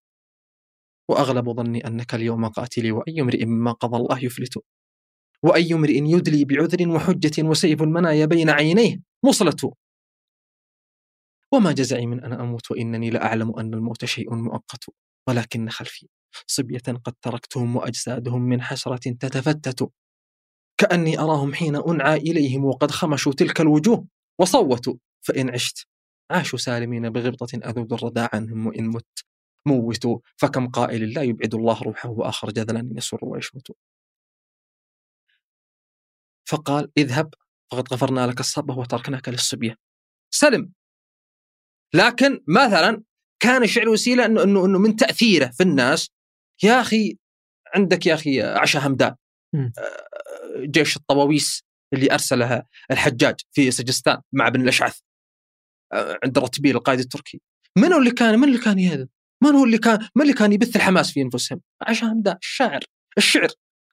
وأغلب 1.10 1.49
ظني 1.49 1.88
أنك 1.88 2.16
اليوم 2.16 2.47
قاتلي 2.47 2.91
وأي 2.91 3.22
امرئ 3.22 3.45
مما 3.45 3.72
قضى 3.72 3.97
الله 3.97 4.26
يفلت 4.26 4.58
وأي 5.43 5.74
امرئ 5.74 5.97
يدلي 5.97 6.45
بعذر 6.45 6.89
وحجة 6.89 7.43
وسيف 7.43 7.82
المنايا 7.82 8.26
بين 8.26 8.49
عينيه 8.49 8.97
مصلة. 9.26 9.74
وما 11.54 11.72
جزعي 11.72 12.06
من 12.06 12.24
أن 12.24 12.34
أموت 12.34 12.72
وإنني 12.72 13.10
لأعلم 13.10 13.60
أن 13.60 13.74
الموت 13.74 14.06
شيء 14.06 14.36
مؤقت 14.36 14.86
ولكن 15.30 15.70
خلفي 15.70 16.08
صبية 16.47 16.80
قد 17.04 17.14
تركتهم 17.22 17.76
وأجسادهم 17.76 18.41
من 18.41 18.62
حسرة 18.62 19.12
تتفتت. 19.20 19.89
كأني 20.78 21.20
أراهم 21.20 21.54
حين 21.54 21.76
أنعى 21.76 22.18
إليهم 22.18 22.66
وقد 22.66 22.91
خمشوا 22.91 23.34
تلك 23.34 23.62
الوجوه. 23.62 24.08
وصوتوا 24.41 24.95
فإن 25.22 25.49
عشت 25.49 25.88
عاشوا 26.32 26.60
سالمين 26.60 27.10
بغبطة 27.10 27.58
أذود 27.70 27.93
الردى 27.93 28.28
عنهم 28.34 28.68
وإن 28.68 28.88
مت. 28.88 29.33
موتوا 29.66 30.20
فكم 30.38 30.68
قائل 30.70 31.14
لا 31.14 31.22
يبعد 31.22 31.55
الله 31.55 31.82
روحه 31.84 32.09
وآخر 32.09 32.51
جذلا 32.51 32.89
يسر 32.97 33.20
ويشمت. 33.22 33.72
فقال 36.49 36.91
اذهب 36.97 37.34
فقد 37.72 37.93
غفرنا 37.93 38.28
لك 38.28 38.39
الصبة 38.39 38.78
وتركناك 38.78 39.30
للصبية. 39.30 39.76
سلم. 40.34 40.72
لكن 41.93 42.43
مثلا 42.47 43.03
كان 43.39 43.64
الشعر 43.64 43.89
وسيلة 43.89 44.26
إنه 44.26 44.43
إنه 44.43 44.66
إنه 44.66 44.80
من 44.80 44.95
تأثيره 44.95 45.47
في 45.47 45.64
الناس 45.64 46.09
يا 46.64 46.82
أخي 46.82 47.18
عندك 47.76 48.05
يا 48.05 48.14
أخي 48.14 48.41
عشا 48.41 48.88
همدان. 48.88 49.16
آه، 49.55 50.66
جيش 50.66 50.97
الطواويس 50.97 51.64
اللي 51.93 52.11
ارسلها 52.14 52.68
الحجاج 52.91 53.36
في 53.51 53.72
سجستان 53.72 54.22
مع 54.34 54.49
بن 54.49 54.61
الأشعث 54.61 54.99
آه، 55.93 56.20
عند 56.24 56.38
رتبيل 56.39 56.76
القائد 56.76 56.99
التركي. 56.99 57.41
من 57.78 57.93
اللي 57.93 58.11
كان 58.11 58.39
من 58.39 58.47
اللي 58.47 58.59
كان 58.59 58.80
يهذب؟ 58.80 59.09
من 59.44 59.56
هو 59.56 59.64
اللي 59.66 59.78
كان 59.78 60.00
من 60.16 60.22
اللي 60.22 60.34
كان 60.34 60.54
يبث 60.54 60.76
الحماس 60.76 61.12
في 61.12 61.22
أنفسهم؟ 61.22 61.62
عشا 61.82 62.08
همدان 62.08 62.38
الشاعر. 62.41 62.80
الشعر. 63.18 63.50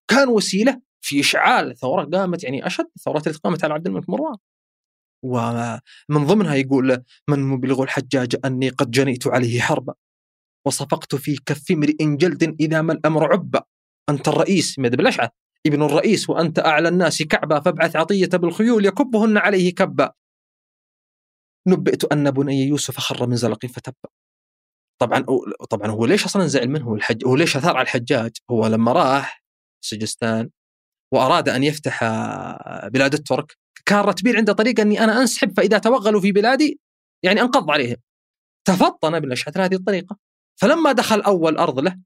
كان 0.09 0.28
وسيلة 0.28 0.80
في 1.01 1.20
إشعال 1.20 1.76
ثورة 1.76 2.05
قامت 2.05 2.44
يعني 2.44 2.66
أشد 2.66 2.86
الثورات 2.96 3.26
التي 3.26 3.38
قامت 3.38 3.64
على 3.64 3.74
عبد 3.74 3.86
الملك 3.86 4.09
مروان. 4.09 4.36
ومن 5.22 6.26
ضمنها 6.26 6.55
يقول 6.55 7.03
من 7.28 7.42
مبلغ 7.42 7.82
الحجاج 7.82 8.36
أني 8.44 8.68
قد 8.68 8.90
جنيت 8.90 9.26
عليه 9.26 9.61
حربا 9.61 9.94
وصفقت 10.66 11.14
في 11.14 11.36
كف 11.46 11.70
امرئ 11.70 12.16
جلد 12.16 12.57
إذا 12.61 12.82
ما 12.82 12.92
الأمر 12.92 13.32
عبا 13.32 13.62
أنت 14.09 14.28
الرئيس 14.28 14.78
مد 14.78 14.96
بالأشعث 14.96 15.30
ابن 15.66 15.82
الرئيس 15.82 16.30
وأنت 16.30 16.59
أعلى 16.59 16.88
الناس 16.88 17.22
كعبا 17.22 17.61
فابعث 17.61 17.96
عطية 17.96 18.26
بالخيول 18.26 18.86
يكبهن 18.86 19.36
عليه 19.38 19.74
كبا. 19.74 20.12
نبئت 21.68 22.05
أن 22.05 22.30
بني 22.30 22.68
يوسف 22.68 22.98
خر 22.98 23.26
من 23.26 23.36
زلق 23.36 23.66
فتبا. 23.66 24.19
طبعا 25.01 25.24
طبعا 25.70 25.90
هو 25.90 26.07
ليش 26.07 26.24
أصلا 26.24 26.46
زعل 26.46 26.68
منه 26.68 26.94
الحج 26.94 27.26
هو 27.26 27.36
ليش 27.36 27.57
أثار 27.57 27.76
على 27.76 27.84
الحجاج؟ 27.84 28.30
هو 28.51 28.66
لما 28.66 28.92
راح 28.92 29.44
سجستان 29.84 30.51
وأراد 31.12 31.48
أن 31.48 31.62
يفتح 31.64 32.03
آه، 32.03 32.88
بلاد 32.88 33.14
الترك 33.14 33.57
كان 33.86 34.01
رتبيل 34.01 34.36
عنده 34.36 34.53
طريقه 34.53 34.82
أني 34.82 35.05
أنا 35.05 35.20
أنسحب 35.20 35.57
فإذا 35.57 35.78
توغلوا 35.78 36.20
في 36.20 36.32
بلادي 36.32 36.80
يعني 37.22 37.40
أنقض 37.40 37.70
عليهم. 37.70 37.96
تفطن 38.64 39.14
ابن 39.14 39.26
الاشعث 39.26 39.57
هذه 39.59 39.74
الطريقة. 39.74 40.16
فلما 40.61 40.92
دخل 40.92 41.20
أول 41.20 41.57
أرض 41.59 41.78
له 41.78 42.01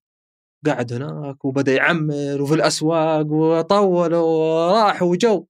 قعد 0.67 0.93
هناك 0.93 1.45
وبدأ 1.45 1.73
يعمر 1.75 2.43
وفي 2.43 2.55
الأسواق 2.55 3.27
وطول 3.27 4.15
وراح 4.15 5.03
وجو. 5.03 5.47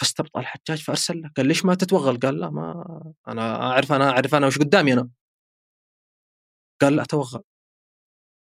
فاستبطأ 0.00 0.40
الحجاج 0.40 0.78
فأرسل 0.82 1.22
له 1.22 1.30
قال 1.36 1.46
ليش 1.46 1.64
ما 1.64 1.74
تتوغل؟ 1.74 2.18
قال 2.20 2.40
لا 2.40 2.50
ما 2.50 2.84
أنا 3.28 3.62
أعرف 3.62 3.92
أنا 3.92 4.10
أعرف 4.10 4.34
أنا 4.34 4.46
وش 4.46 4.58
قدامي 4.58 4.92
أنا. 4.92 5.08
قال 6.80 6.96
لا 6.96 7.04
توغل 7.04 7.42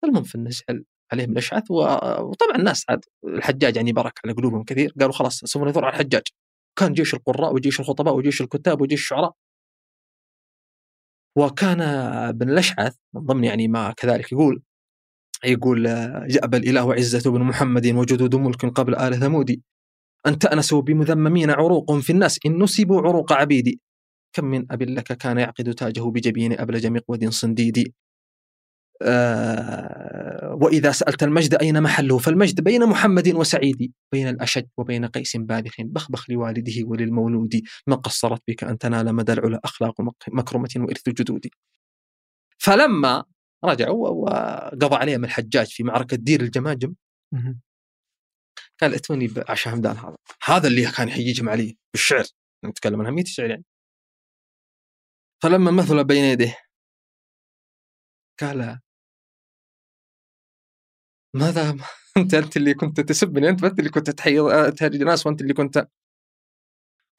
المهم 0.05 0.23
في 0.23 0.35
النزعل 0.35 0.85
عليهم 1.13 1.31
الاشعث 1.33 1.71
وطبعا 1.71 2.57
الناس 2.59 2.85
عاد 2.89 3.05
الحجاج 3.25 3.77
يعني 3.77 3.93
برك 3.93 4.21
على 4.25 4.35
قلوبهم 4.35 4.65
كثير 4.65 4.95
قالوا 5.01 5.13
خلاص 5.13 5.41
سوف 5.45 5.63
نثور 5.63 5.85
على 5.85 5.95
الحجاج. 5.95 6.23
كان 6.79 6.93
جيش 6.93 7.15
القراء 7.15 7.55
وجيش 7.55 7.81
الخطباء 7.81 8.17
وجيش 8.17 8.41
الكتاب 8.41 8.81
وجيش 8.81 9.01
الشعراء. 9.01 9.33
وكان 11.37 11.81
ابن 11.81 12.51
الاشعث 12.51 12.97
من 13.15 13.21
ضمن 13.27 13.45
يعني 13.45 13.69
ما 13.69 13.93
كذلك 13.93 14.33
يقول 14.33 14.63
يقول 15.45 15.85
جأب 16.29 16.55
الإله 16.55 16.85
وعزة 16.85 17.31
بن 17.31 17.41
محمد 17.41 17.87
وجدود 17.87 18.35
ملك 18.35 18.67
قبل 18.67 18.95
آل 18.97 19.21
ثمود. 19.21 19.63
أن 20.27 20.39
تأنسوا 20.39 20.83
بمذممين 20.83 21.51
عروق 21.51 21.93
في 21.99 22.11
الناس 22.11 22.39
إن 22.47 22.63
نسبوا 22.63 23.03
عروق 23.03 23.33
عبيد 23.33 23.81
كم 24.37 24.45
من 24.45 24.73
أب 24.73 24.83
لك 24.83 25.13
كان 25.13 25.39
يعقد 25.39 25.75
تاجه 25.75 26.01
بجبين 26.01 26.61
أبلج 26.61 26.87
مقود 26.87 27.29
صنديد 27.29 27.79
آه 27.79 28.04
وإذا 30.63 30.93
سألت 30.93 31.23
المجد 31.23 31.55
أين 31.55 31.83
محله؟ 31.83 32.19
فالمجد 32.19 32.61
بين 32.61 32.87
محمد 32.87 33.29
وسعيد 33.29 33.93
بين 34.13 34.29
الأشج 34.29 34.67
وبين 34.77 35.07
قيس 35.07 35.37
باذخ 35.37 35.75
بخبخ 35.81 36.31
لوالده 36.31 36.73
وللمولود 36.85 37.63
ما 37.87 37.97
قصرت 37.97 38.43
بك 38.49 38.65
أن 38.65 38.79
تنال 38.79 39.15
مدى 39.15 39.33
العلا 39.33 39.61
أخلاق 39.65 40.01
مك- 40.01 40.25
مكرمة 40.29 40.69
وإرث 40.77 41.09
جدود 41.09 41.47
فلما 42.59 43.25
رجعوا 43.65 44.09
وقضى 44.09 44.97
عليهم 44.97 45.25
الحجاج 45.25 45.67
في 45.67 45.83
معركة 45.83 46.17
دير 46.17 46.41
الجماجم. 46.41 46.95
قال 48.81 48.95
اتوني 48.95 49.27
بعشاء 49.27 49.75
همدان 49.75 49.97
هذا. 49.97 50.17
هذا 50.45 50.69
اللي 50.69 50.91
كان 50.91 51.09
يحييهم 51.09 51.49
عليه 51.49 51.75
بالشعر. 51.95 52.25
نتكلم 52.65 53.01
عن 53.01 53.07
أهمية 53.07 53.23
الشعر 53.23 53.51
يعني. 53.51 53.65
فلما 55.43 55.71
مثل 55.71 56.05
بين 56.05 56.25
يديه 56.25 56.59
قال 58.41 58.81
ماذا؟ 61.35 61.77
انت 62.17 62.35
أنت 62.35 62.57
اللي 62.57 62.75
كنت 62.75 63.01
تسبني 63.01 63.49
أنت 63.49 63.65
انت 63.65 63.79
اللي 63.79 63.91
كنت 63.91 64.11
تحيي 64.11 64.71
تهرج 64.71 64.95
الناس 65.01 65.27
وأنت 65.27 65.41
اللي 65.41 65.55
كنت 65.55 65.89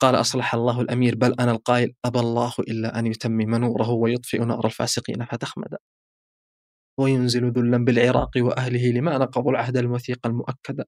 قال 0.01 0.15
أصلح 0.15 0.53
الله 0.53 0.81
الأمير 0.81 1.15
بل 1.15 1.33
أنا 1.39 1.51
القائل 1.51 1.93
أبى 2.05 2.19
الله 2.19 2.53
إلا 2.59 2.99
أن 2.99 3.07
يتمم 3.07 3.55
نوره 3.55 3.89
ويطفئ 3.89 4.45
نار 4.45 4.65
الفاسقين 4.65 5.25
فتخمد. 5.25 5.77
وينزل 6.99 7.51
ذلا 7.51 7.77
بالعراق 7.85 8.31
وأهله 8.37 8.91
لما 8.91 9.17
نقضوا 9.17 9.51
العهد 9.51 9.77
الوثيق 9.77 10.27
المؤكد. 10.27 10.83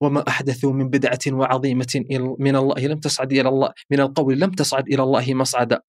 وما 0.00 0.28
أحدثوا 0.28 0.72
من 0.72 0.88
بدعة 0.88 1.18
وعظيمة 1.28 2.04
من 2.38 2.56
الله 2.56 2.86
لم 2.86 3.00
تصعد 3.00 3.32
إلى 3.32 3.48
الله 3.48 3.72
من 3.90 4.00
القول 4.00 4.40
لم 4.40 4.50
تصعد 4.50 4.88
إلى 4.88 5.02
الله 5.02 5.34
مصعدا 5.34 5.80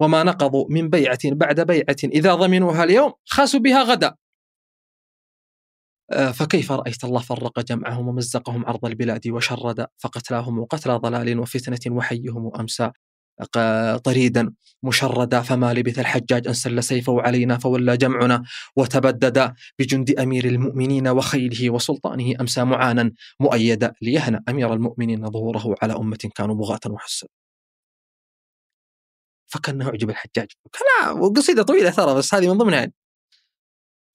وما 0.00 0.22
نقضوا 0.22 0.66
من 0.70 0.88
بيعة 0.90 1.18
بعد 1.24 1.60
بيعة 1.60 1.96
إذا 2.04 2.34
ضمنوها 2.34 2.84
اليوم 2.84 3.12
خاسوا 3.24 3.60
بها 3.60 3.82
غدا. 3.82 4.08
آه، 4.08 4.23
فكيف 6.12 6.72
رأيت 6.72 7.04
الله 7.04 7.20
فرق 7.20 7.60
جمعهم 7.60 8.08
ومزقهم 8.08 8.66
عرض 8.66 8.84
البلاد 8.86 9.28
وشرد 9.28 9.86
فقتلاهم 9.98 10.64
قتلى 10.64 10.96
ضلال 10.96 11.38
وفتنة 11.38 11.96
وحيهم 11.96 12.52
أمسى 12.60 12.90
طريدا 14.04 14.52
مشردا 14.82 15.40
فما 15.40 15.74
لبث 15.74 15.98
الحجاج 15.98 16.46
أن 16.48 16.54
سل 16.54 16.82
سيفه 16.82 17.22
علينا 17.22 17.58
فولى 17.58 17.96
جمعنا 17.96 18.42
وتبدد 18.76 19.54
بجند 19.78 20.10
أمير 20.10 20.44
المؤمنين 20.44 21.08
وخيله 21.08 21.70
وسلطانه 21.70 22.34
أمسى 22.40 22.64
معانا 22.64 23.12
مؤيدا 23.40 23.92
ليهنى 24.02 24.44
أمير 24.48 24.72
المؤمنين 24.72 25.30
ظهوره 25.30 25.74
على 25.82 25.96
أمة 25.96 26.30
كانوا 26.34 26.54
بغاة 26.54 26.80
وحسد 26.90 27.28
فكان 29.46 29.80
يعجب 29.80 30.10
الحجاج 30.10 30.48
وقصيدة 31.20 31.62
طويلة 31.62 31.90
ترى 31.90 32.14
بس 32.14 32.34
هذه 32.34 32.48
من 32.52 32.58
ضمنها. 32.58 32.92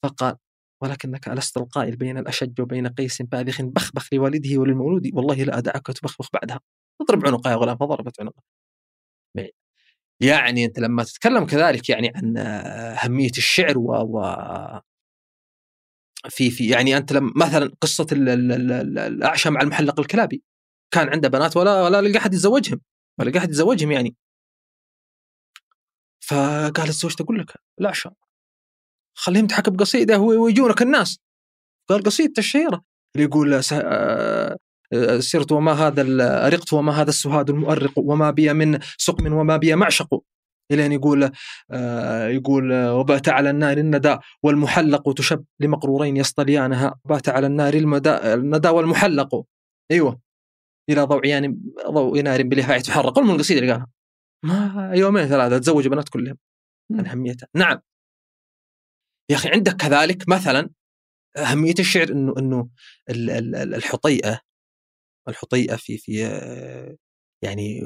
فقال 0.04 0.36
ولكنك 0.82 1.28
ألست 1.28 1.58
القائل 1.58 1.96
بين 1.96 2.18
الأشج 2.18 2.62
وبين 2.62 2.88
قيس 2.88 3.22
باذخ 3.22 3.62
بخبخ 3.62 4.14
لوالده 4.14 4.58
وللمولود. 4.58 5.10
والله 5.14 5.44
لا 5.44 5.58
أدعك 5.58 5.88
تبخبخ 5.88 6.30
بعدها. 6.34 6.60
اضرب 7.02 7.28
عنقه 7.28 7.52
يا 7.52 7.56
غلام 7.56 7.78
فضربت 7.78 8.22
عنقه 8.22 8.44
يعني 10.22 10.66
أنت 10.66 10.80
لما 10.80 11.04
تتكلم 11.04 11.46
كذلك 11.46 11.90
يعني 11.90 12.12
عن 12.16 12.38
آه، 12.38 12.42
أهمية 12.94 13.32
الشعر 13.38 13.78
و, 13.78 13.92
و 13.92 14.22
في 16.30 16.52
في 16.52 16.70
يعني 16.70 16.98
أنت 16.98 17.14
لما 17.14 17.34
مثلا 17.36 17.72
قصة 17.82 18.08
ال- 18.12 18.30
ال- 18.30 18.52
ال- 18.52 18.72
ال- 18.72 19.00
الأعشى 19.00 19.50
مع 19.50 19.62
المحلق 19.62 20.00
الكلابي. 20.00 20.44
كان 20.94 21.10
عنده 21.10 21.30
بنات 21.30 21.58
ولا 21.58 21.84
ولا 21.84 22.02
لقى 22.02 22.18
أحد 22.20 22.34
يتزوجهم 22.34 22.82
ولا 23.20 23.30
لقى 23.30 23.40
أحد 23.40 23.50
يتزوجهم 23.50 23.92
يعني. 23.92 24.16
فقالت 26.22 26.92
زوجته 26.92 27.24
أقول 27.24 27.40
لك 27.40 27.54
الأعشى 27.80 28.10
خليهم 29.20 29.44
يضحك 29.44 29.70
بقصيدة 29.70 30.16
هو- 30.16 30.44
ويجونك 30.44 30.82
الناس. 30.82 31.20
قال 31.90 32.04
قصيدته 32.04 32.40
الشهيره 32.40 32.82
اللي 33.16 33.26
يقول 33.28 33.54
آه، 33.54 34.58
آه، 34.94 35.20
سرت 35.20 35.52
وما 35.52 35.72
هذا 35.72 36.02
أرقت 36.48 36.74
وما 36.74 36.92
هذا 36.94 37.10
السهاد 37.10 37.50
المؤرق 37.50 37.94
وما 37.98 38.32
بي 38.32 38.54
من 38.54 38.80
سقم 38.98 39.34
وما 39.34 39.58
بي 39.58 39.76
معشق. 39.76 40.22
إلين 40.72 40.92
يقول 40.92 41.32
آه، 41.72 42.28
يقول 42.28 42.74
وبات 42.74 43.30
على 43.30 43.50
النار 43.50 43.78
الندى 43.78 44.18
والمحلق 44.44 45.14
تشب 45.14 45.44
لمقرورين 45.60 46.18
يصطليانها. 46.18 47.00
بات 47.06 47.30
على 47.30 47.48
النار 47.48 47.74
المدى 47.74 48.10
الندى 48.10 48.70
والمحلق. 48.70 49.44
أيوه. 49.92 50.20
إلى 50.90 51.02
ضوعيان 51.02 51.60
ضوء 51.90 52.22
نار 52.22 52.44
بلهاء 52.44 52.80
تحرق. 52.80 53.16
كل 53.16 53.24
من 53.24 53.32
القصيدة 53.32 53.60
اللي 53.60 53.72
قالها. 53.72 53.88
ما 54.46 54.92
يومين 54.96 55.28
ثلاثة 55.28 55.58
تزوج 55.58 55.88
بنات 55.88 56.10
كلهم. 56.10 56.38
عن 56.94 57.06
أهميتها. 57.06 57.48
نعم. 57.56 57.80
يا 59.30 59.36
أخي 59.36 59.50
عندك 59.50 59.76
كذلك 59.76 60.30
مثلا 60.30 60.70
أهمية 61.38 61.74
الشعر 61.80 62.10
انه 62.12 62.34
إنه 62.38 62.70
ال- 63.10 63.30
ال- 63.30 63.56
ال- 63.56 63.76
الحطيئة 63.76 64.40
الحطيئة 65.28 65.76
في 65.76 65.98
في 65.98 66.26
آه، 66.26 66.96
يعني 67.44 67.82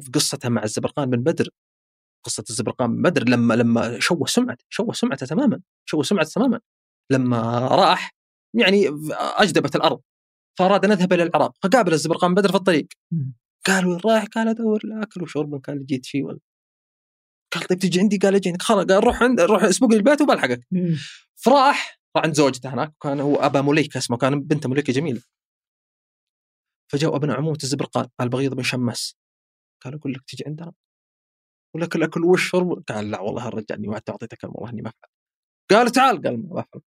في 0.00 0.10
قصتها 0.14 0.48
مع 0.48 0.62
الزبرقان 0.62 1.10
بن 1.10 1.22
بدر 1.22 1.48
قصة 2.26 2.44
الزبرقان 2.50 2.96
بن 2.96 3.02
بدر 3.02 3.28
لما 3.28 3.54
لما 3.54 4.00
شوه 4.00 4.26
سمعته 4.26 4.64
شوه 4.68 4.92
سمعته 4.92 5.26
تماما 5.26 5.60
شوه 5.88 6.02
سمعته 6.02 6.30
تماما 6.30 6.60
لما 7.12 7.58
راح 7.68 8.10
يعني 8.54 8.88
أجدبت 9.12 9.76
الأرض 9.76 10.00
فأراد 10.58 10.84
أن 10.84 10.90
يذهب 10.90 11.12
إلى 11.12 11.22
العراق 11.22 11.52
فقابل 11.62 11.92
الزبرقان 11.92 12.34
بن 12.34 12.40
بدر 12.42 12.48
في 12.50 12.56
الطريق. 12.56 12.86
قال 13.66 13.86
وين 13.86 13.98
رايح؟ 14.06 14.24
قال 14.24 14.48
أدور 14.48 14.80
لا 14.84 15.02
اكل 15.02 15.22
وشرب 15.22 15.54
قال 15.64 15.86
جيت 15.86 16.06
فيه 16.06 16.22
ولا 16.22 16.38
قال 17.54 17.66
طيب 17.66 17.78
تجي 17.78 18.00
عندي؟ 18.00 18.16
قال 18.18 18.34
أجي 18.34 18.48
عندك. 18.48 18.62
خلاص 18.62 18.86
قال 18.86 19.04
روح 19.04 19.22
عند 19.22 19.40
روح 19.40 19.62
اسبق 19.62 19.92
البيت 19.92 20.20
وبلحقك. 20.20 20.66
فراح 21.34 22.00
راح 22.16 22.24
عند 22.24 22.34
زوجته 22.34 22.74
هناك. 22.74 22.94
كان 23.02 23.20
هو 23.20 23.36
أبا 23.36 23.60
مليكه 23.60 23.98
اسمه 23.98 24.16
كان 24.16 24.40
بنت 24.40 24.66
مليكة 24.66 24.92
جميلة. 24.92 25.22
فجاء 26.92 27.16
أبن 27.16 27.30
عمومه 27.30 27.58
الزبرقان 27.62 28.08
البغيض 28.20 28.54
بن 28.54 28.62
شماس. 28.62 29.16
قال 29.84 29.94
أقول 29.94 30.12
لك 30.12 30.20
تجي 30.26 30.44
عندنا 30.46 30.72
ولك 31.74 31.96
الاكل 31.96 32.24
والشرب 32.24 32.84
قال 32.88 33.10
لا 33.10 33.20
والله 33.20 33.48
الرجال 33.48 33.78
إني 33.78 33.88
وعدت 33.88 34.10
أعطيتك 34.10 34.44
والله 34.44 34.70
إني 34.70 34.82
ما 34.82 34.88
أفعل. 34.88 35.10
قال 35.70 35.90
تعال. 35.92 36.22
قال 36.22 36.48
ما 36.48 36.48
بفعل 36.48 36.82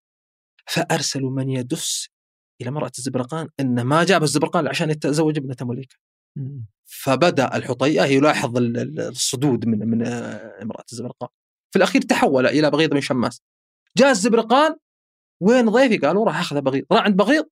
فأرسلوا 0.67 1.31
من 1.31 1.49
يدس 1.49 2.09
إلى 2.61 2.69
امرأة 2.69 2.91
الزبرقان 2.97 3.49
إن 3.59 3.81
ما 3.81 4.03
جاب 4.03 4.23
الزبرقان 4.23 4.67
عشان 4.67 4.89
يتزوج 4.89 5.37
ابنة 5.37 5.55
مليكة. 5.61 5.95
فبدأ 6.85 7.55
الحطيئة 7.57 8.03
يلاحظ 8.05 8.57
ال- 8.57 8.77
ال- 8.77 8.99
الصدود 8.99 9.65
من 9.65 9.79
من 9.89 10.07
آه، 10.07 10.61
امرأة 10.61 10.83
الزبرقان 10.91 11.29
في 11.71 11.77
الأخير 11.77 12.01
تحول 12.01 12.45
إلى 12.47 12.71
بغيض 12.71 12.89
بن 12.89 13.01
شماس. 13.01 13.41
جاء 13.97 14.11
الزبرقان 14.11 14.75
وين 15.41 15.69
ضيفي؟ 15.69 15.97
قالوا 15.97 16.25
راح 16.25 16.39
أخذ 16.39 16.61
بغيض. 16.61 16.85
راح 16.91 17.03
عند 17.03 17.15
بغيض؟ 17.15 17.45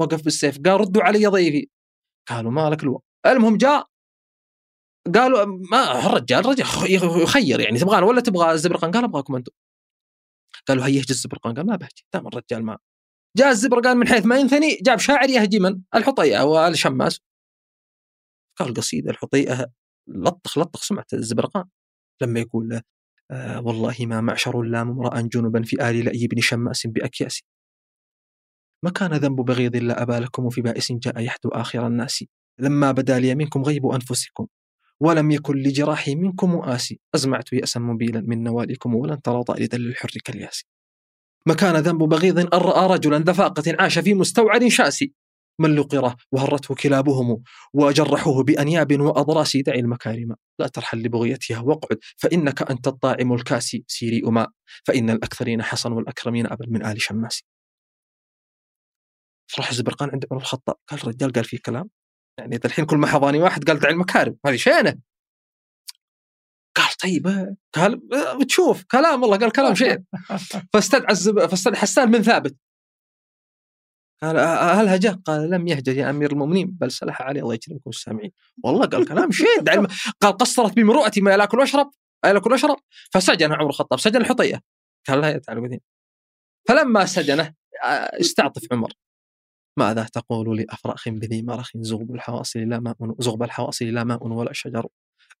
وقف 0.00 0.24
بالسيف. 0.24 0.58
قال 0.58 0.80
ردوا 0.80 1.02
علي 1.02 1.26
ضيفي. 1.26 1.68
قالوا 2.28 2.50
ما 2.50 2.70
لك 2.70 2.82
الوقت. 2.82 3.04
المهم 3.26 3.56
جاء 3.56 3.86
قالوا 5.14 5.44
ما 5.70 5.98
الرجال 6.06 6.46
رجع 6.46 6.64
يخير 7.22 7.60
يعني 7.60 7.78
تبغانا 7.78 8.06
ولا 8.06 8.20
تبغى 8.20 8.52
الزبرقان 8.52 8.90
قال 8.90 9.04
أبغاكم 9.04 9.36
أنتم. 9.36 9.52
قالوا 10.68 10.86
هيا 10.86 11.00
اهجي 11.00 11.10
الزبرقان 11.10 11.54
قال 11.54 11.66
ما 11.66 11.76
بهجي. 11.76 12.06
دام 12.14 12.26
الرجال 12.26 12.64
ما. 12.64 12.78
جاء 13.36 13.50
الزبرقان 13.50 13.96
من 13.96 14.08
حيث 14.08 14.26
ما 14.26 14.36
ينثني 14.38 14.78
جاب 14.82 14.98
شاعر 14.98 15.30
يهجي 15.30 15.58
من؟ 15.58 15.80
الحطيئة 15.94 16.42
والشماس. 16.42 17.20
قال 18.62 18.74
قصيده 18.74 19.10
الحطيئه 19.10 19.66
لطخ 20.08 20.58
لطخ 20.58 20.82
سمعة 20.82 21.06
الزبرقان 21.12 21.64
لما 22.22 22.40
يقول 22.40 22.80
آه 23.30 23.60
والله 23.60 23.96
ما 24.00 24.20
معشر 24.20 24.62
لام 24.62 24.90
امرأ 24.90 25.20
جنبا 25.20 25.62
في 25.62 25.90
آل 25.90 26.04
لأي 26.04 26.26
بن 26.26 26.40
شماس 26.40 26.86
بأكياس 26.86 27.42
ما 28.84 28.90
كان 28.90 29.12
ذنب 29.12 29.36
بغيض 29.40 29.76
إلا 29.76 30.02
أبا 30.02 30.12
لكم 30.12 30.50
في 30.50 30.60
بائس 30.60 30.92
جاء 30.92 31.20
يحدو 31.20 31.48
آخر 31.48 31.86
الناس. 31.86 32.24
لما 32.58 32.92
بدا 32.92 33.18
لي 33.18 33.34
منكم 33.34 33.62
غيب 33.62 33.86
أنفسكم 33.86 34.46
ولم 35.00 35.30
يكن 35.30 35.56
لجراحي 35.56 36.14
منكم 36.14 36.50
مؤاسي 36.50 37.00
أزمعت 37.14 37.52
يأسا 37.52 37.80
مبيلا 37.80 38.20
من 38.20 38.42
نوالكم 38.42 38.94
ولن 38.94 39.22
ترى 39.22 39.44
طائدا 39.44 39.78
للحر 39.78 40.10
كالياس. 40.24 40.64
ما 41.46 41.54
كان 41.54 41.76
ذنب 41.76 42.02
بغيض 42.02 42.38
أن 42.38 42.48
رأى 42.54 42.94
رجلا 42.94 43.18
ذفاقة 43.18 43.76
عاش 43.78 43.98
في 43.98 44.14
مستوعر 44.14 44.68
شاسي. 44.68 45.12
من 45.60 45.76
لقره 45.76 46.16
وهرته 46.32 46.74
كلابهم 46.74 47.42
وجرحوه 47.72 48.42
بأنياب 48.42 49.00
وأضراس 49.00 49.56
دع 49.56 49.74
المكارم. 49.74 50.36
لا 50.58 50.68
ترحل 50.68 50.98
لبغيتها 50.98 51.60
واقعد 51.60 51.98
فإنك 52.16 52.70
أنت 52.70 52.86
الطاعم 52.88 53.32
الكاسي 53.32 53.84
سيري 53.88 54.22
أماء 54.26 54.50
فإن 54.84 55.10
الأكثرين 55.10 55.62
حصن 55.62 55.92
والأكرمين 55.92 56.46
أبل 56.46 56.66
من 56.70 56.86
آل 56.86 57.02
شماس. 57.02 57.42
فراح 59.52 59.70
الزبرقان 59.70 60.10
عند 60.10 60.26
عمر 60.30 60.40
الخطاب. 60.40 60.76
قال 60.88 61.00
الرجال 61.00 61.32
قال 61.32 61.44
فيه 61.44 61.58
كلام. 61.66 61.90
يعني 62.38 62.60
الحين 62.64 62.84
كل 62.84 62.96
ما 62.96 63.06
حضاني 63.06 63.38
واحد 63.38 63.64
قال 63.64 63.78
دع 63.78 63.88
المكارم. 63.88 64.36
هذه 64.46 64.56
شينه؟ 64.56 64.98
قال 66.76 66.96
طيب. 67.02 67.56
قال 67.74 68.00
بتشوف 68.40 68.84
كلام 68.84 69.22
والله 69.22 69.36
قال 69.36 69.52
كلام 69.52 69.74
شين 69.74 70.04
فاستدعى. 70.72 71.48
فاستدعى 71.48 71.80
حسان 71.80 72.10
بن 72.10 72.22
ثابت. 72.22 72.56
هل 74.22 74.88
هجه؟ 74.88 75.20
قال 75.24 75.50
لم 75.50 75.68
يهجر 75.68 75.96
يا 75.96 76.10
أمير 76.10 76.32
المؤمنين. 76.32 76.70
بل 76.80 76.90
سلح 76.90 77.22
علي 77.22 77.40
الله 77.40 77.54
يجزيكم 77.54 77.90
السامعين. 77.90 78.32
والله 78.64 78.86
قال 78.86 79.08
كلام 79.08 79.30
الم... 79.74 79.86
قال 80.20 80.36
قصرت 80.36 80.72
بي 80.72 80.84
مروءتي 80.84 81.20
ما 81.20 81.44
اكل 81.44 81.58
واشرب 81.58 81.90
اكل 82.24 82.52
واشرب 82.52 82.76
فسجن 83.12 83.52
عمر 83.52 83.66
الخطاب 83.66 84.00
سجن 84.00 84.20
الحطية. 84.20 84.62
قال 85.08 85.20
لا 85.20 85.38
تعالوا 85.38 85.78
فلما 86.68 87.04
سجنه 87.04 87.54
استعطف 88.20 88.72
عمر. 88.72 88.92
ماذا 89.78 90.04
تقول 90.04 90.58
لأفراخ 90.58 91.08
بذي 91.08 91.42
مرخ 91.42 91.70
زغب 91.76 92.14
الحواصل 92.14 92.58
لا 92.58 92.80
ماء 92.80 92.96
زغب 93.18 93.42
الحواصل 93.42 93.84
لا 93.84 94.04
ماء 94.04 94.26
ولا 94.26 94.52
شجر؟ 94.52 94.86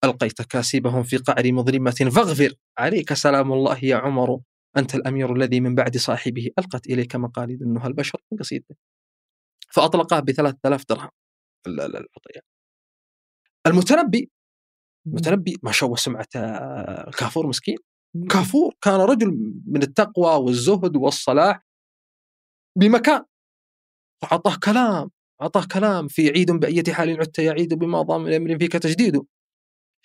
ألقيت 0.04 0.42
كاسبهم 0.42 1.02
في 1.02 1.16
قعر 1.16 1.52
مظلمة 1.52 1.90
فاغفر. 1.90 2.54
عليك 2.78 3.12
سلام 3.12 3.52
الله 3.52 3.78
يا 3.84 3.96
عمر. 3.96 4.40
أنت 4.76 4.94
الأمير 4.94 5.36
الذي 5.36 5.60
من 5.60 5.74
بعد 5.74 5.96
صاحبه 5.96 6.50
ألقت 6.58 6.86
إليك 6.86 7.16
مقاليد 7.16 7.62
النهى 7.62 7.86
البشر 7.86 8.22
قصيدة 8.40 8.76
فأطلقها 9.72 10.20
بثلاث 10.20 10.54
آلاف 10.66 10.84
درهم. 10.88 11.10
العطية 11.66 12.40
المتنبي 13.66 14.30
المتنبي 15.06 15.56
ما 15.62 15.72
شوه 15.72 15.96
سمعة 15.96 16.26
كافور 17.18 17.46
مسكين. 17.46 17.76
كافور 18.30 18.74
كان 18.80 19.00
رجل 19.00 19.62
من 19.66 19.82
التقوى 19.82 20.44
والزهد 20.44 20.96
والصلاح 20.96 21.66
بمكان. 22.78 23.24
وأعطاه 24.22 24.56
كلام 24.64 25.10
أعطاه 25.42 25.66
كلام 25.72 26.08
في 26.08 26.28
عيد 26.30 26.50
بأية 26.50 26.92
حال 26.92 27.10
عدت 27.20 27.38
يعيد 27.38 27.74
بما 27.74 28.02
ضام 28.02 28.26
الأمر 28.26 28.58
فيك 28.58 28.72
تجديد 28.72 29.22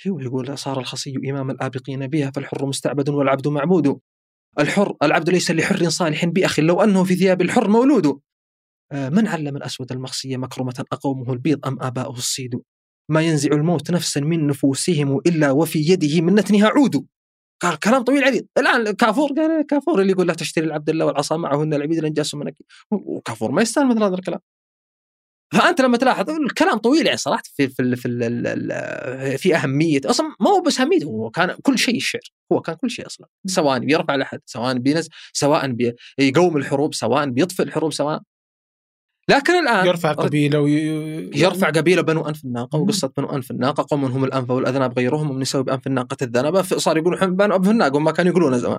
يقول؟ 0.05 0.57
صار 0.57 0.80
الخصي 0.80 1.13
إمام 1.30 1.51
الآبقين 1.51 2.07
بها 2.07 2.32
فالحر 2.32 2.65
مستعبد 2.65 3.09
والعبد 3.09 3.47
معبود. 3.47 3.99
الحر 4.59 4.95
العبد 5.03 5.29
ليس 5.29 5.51
لحر 5.51 5.89
صالح 5.89 6.25
بأخ 6.25 6.59
لو 6.59 6.81
أنه 6.83 7.03
في 7.03 7.15
ثياب 7.15 7.41
الحر 7.41 7.69
مولود. 7.69 8.19
آه، 8.91 9.09
من 9.09 9.27
علم 9.27 9.57
الأسود 9.57 9.91
المخصي 9.91 10.37
مكرمة 10.37 10.85
أقومه 10.91 11.33
البيض 11.33 11.67
أم 11.67 11.81
آباؤه 11.81 12.17
الصيد؟ 12.17 12.61
ما 13.09 13.21
ينزع 13.21 13.51
الموت 13.51 13.91
نفسا 13.91 14.21
من 14.21 14.47
نفوسهم 14.47 15.17
إلا 15.17 15.51
وفي 15.51 15.79
يده 15.79 16.21
من 16.21 16.35
نتنها 16.35 16.67
عود. 16.67 17.05
قال 17.61 17.79
كلام 17.79 18.01
طويل 18.03 18.23
عريض 18.23 18.47
الآن 18.57 18.91
كافور 18.91 19.29
قال 19.29 19.65
كافور 19.65 20.01
اللي 20.01 20.11
يقول 20.11 20.27
لا 20.27 20.33
تشتري 20.33 20.65
العبد 20.65 20.89
الله 20.89 21.05
والعصا 21.05 21.37
معه 21.37 21.63
ان 21.63 21.73
العبيد 21.73 21.99
لنجاس 21.99 22.35
منك. 22.35 22.55
وكافور 22.91 23.51
ما 23.51 23.61
يستاهل 23.61 23.87
مثل 23.87 24.03
هذا 24.03 24.15
الكلام. 24.15 24.39
فأنت 25.53 25.81
لما 25.81 25.97
تلاحظ 25.97 26.29
الكلام 26.29 26.77
طويل 26.77 27.05
يعني 27.05 27.17
صراحة 27.17 27.43
في 27.55 27.67
في 27.67 27.95
في, 27.95 29.37
في 29.37 29.55
أهمية 29.55 30.01
أصلا 30.05 30.35
ما 30.39 30.49
هو 30.49 30.61
بس 30.61 30.79
اهميته 30.79 31.05
هو 31.05 31.29
كان 31.29 31.55
كل 31.63 31.77
شيء 31.77 31.95
الشعر 31.95 32.21
هو 32.51 32.61
كان 32.61 32.75
كل 32.75 32.89
شيء 32.89 33.05
أصلا 33.05 33.27
سواء 33.45 33.79
بيرفع 33.79 34.15
الأحد 34.15 34.39
سواء 34.45 34.77
بينزل 34.77 35.09
سواء 35.33 35.75
بيقوم 36.17 36.57
الحروب 36.57 36.93
سواء 36.93 37.29
بيطفئ 37.29 37.63
الحروب 37.63 37.93
سواء 37.93 38.21
لكن 39.29 39.53
الآن 39.53 39.87
يرفع 39.87 40.11
قبيلة 40.11 40.59
وي... 40.59 40.71
يرفع 41.35 41.69
قبيلة 41.69 42.01
بنو 42.01 42.27
أنف 42.27 42.45
الناقة 42.45 42.79
وقصة 42.79 43.11
بنو 43.17 43.27
أنف 43.27 43.51
الناقة 43.51 43.85
قوم 43.89 44.05
هم 44.05 44.23
الأنف 44.23 44.49
والأذناب 44.49 44.99
غيرهم 44.99 45.29
ومن 45.29 45.41
يسوي 45.41 45.63
بأنف 45.63 45.87
الناقة 45.87 46.17
الذنب 46.21 46.61
صار 46.61 46.97
يقولون 46.97 47.35
بنو 47.35 47.55
أنف 47.55 47.69
الناقة 47.69 47.95
وما 47.95 48.11
كانوا 48.11 48.31
يقولون 48.31 48.59
زمان. 48.59 48.77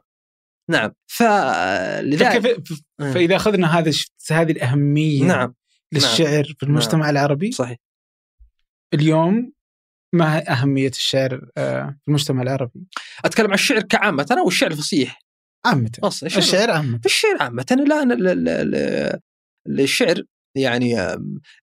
نعم 0.71 0.91
فلذلك 1.07 2.63
فإذا 2.99 3.37
أخذنا 3.37 3.79
هذا 3.79 3.93
هذه 4.31 4.53
الأهمية 4.53 5.25
نعم. 5.25 5.55
للشعر 5.95 6.45
نعم. 6.45 6.55
في 6.59 6.63
المجتمع 6.63 7.01
نعم. 7.01 7.11
العربي 7.11 7.53
صحيح 7.53 7.79
اليوم 8.95 9.53
ما 10.15 10.53
أهمية 10.53 10.89
الشعر 10.89 11.51
آه، 11.57 11.87
في 11.87 12.09
المجتمع 12.09 12.43
العربي؟ 12.43 12.87
أتكلم 13.25 13.47
عن 13.47 13.55
الشعر 13.55 13.83
كعامة 13.83 14.37
أو 14.39 14.49
الشعر 14.49 14.71
الفصيح 14.71 15.23
عامة 15.67 15.91
الشعر 16.37 16.71
عامة 16.71 17.01
الشعر 17.07 17.43
عامة 17.43 17.67
الآن 17.71 18.13
الشعر 19.69 20.23
يعني 20.57 20.95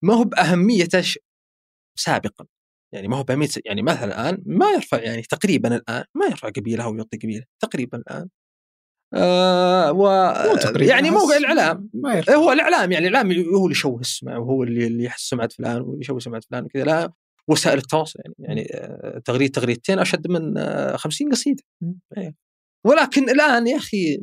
ما 0.01 0.13
هو 0.13 0.23
بأهميته 0.23 1.03
سابقا 1.99 2.45
يعني 2.93 3.07
ما 3.07 3.17
هو 3.17 3.23
بأهميته 3.23 3.61
يعني 3.65 3.81
مثلا 3.81 4.05
الآن 4.05 4.43
ما 4.45 4.71
يرفع 4.71 4.99
يعني 4.99 5.21
تقريبا 5.21 5.75
الآن 5.75 6.03
ما 6.15 6.25
يرفع 6.25 6.49
قبيلة 6.49 6.83
أو 6.83 6.95
يعطي 6.95 7.17
قبيلة 7.17 7.45
تقريبا 7.61 7.97
الآن 7.97 8.29
آه 9.15 9.91
و 9.91 10.07
يعني 10.75 11.09
موقع 11.09 11.37
الإعلام. 11.37 11.89
هو 12.29 12.51
الإعلام 12.51 12.91
يعني 12.91 13.07
الإعلام 13.07 13.31
هو 13.31 13.63
اللي 13.63 13.71
يشوه 13.71 13.99
السمعه 13.99 14.39
وهو 14.39 14.63
اللي 14.63 14.87
اللي 14.87 15.03
يحس 15.03 15.29
سمعة 15.29 15.47
فلان 15.47 15.81
ويشوه 15.81 16.19
سمعة 16.19 16.41
فلان 16.49 16.65
وكذا. 16.65 16.83
لا 16.83 17.11
وسائل 17.47 17.77
التواصل 17.77 18.19
يعني 18.19 18.35
يعني 18.39 18.67
آه، 18.73 19.19
تغريد 19.25 19.51
تغريدتين 19.51 19.99
أشد 19.99 20.27
من 20.27 20.57
50 20.97 21.27
آه، 21.27 21.31
قصيدة. 21.31 21.63
إيه. 22.17 22.35
ولكن 22.85 23.29
الآن 23.29 23.67
يا 23.67 23.77
أخي 23.77 24.19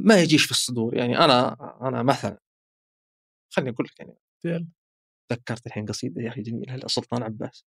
ما 0.00 0.22
يجيش 0.22 0.44
في 0.44 0.50
الصدور. 0.50 0.96
يعني 0.96 1.18
أنا 1.18 1.56
أنا 1.82 2.02
مثلا 2.02 2.38
خليني 3.50 3.70
أقول 3.70 3.86
لك 3.86 4.00
يعني 4.00 4.68
ذكرت 5.32 5.66
الحين 5.66 5.86
قصيدة 5.86 6.22
يا 6.22 6.28
أخي 6.28 6.42
جميلة 6.42 6.76
لسلطان 6.76 7.22
عباس. 7.22 7.64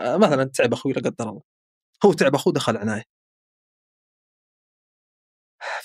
مثلا 0.00 0.44
تعب 0.44 0.72
أخوي 0.72 0.92
لا 0.92 1.00
قدر 1.00 1.28
الله. 1.28 1.42
هو 2.04 2.12
تعب 2.12 2.34
أخوه 2.34 2.52
دخل 2.52 2.76
عناية. 2.76 3.13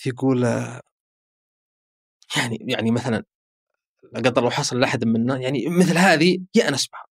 يقول 0.07 0.43
يعني 2.37 2.57
يعني 2.69 2.91
مثلا 2.91 3.23
لا 4.13 4.19
قدر 4.19 4.39
الله 4.39 4.49
حصل 4.49 4.79
لأحد 4.79 5.03
منا 5.05 5.37
يعني 5.37 5.65
مثل 5.79 5.97
هذه 5.97 6.45
يأنس 6.55 6.87
بها 6.87 7.05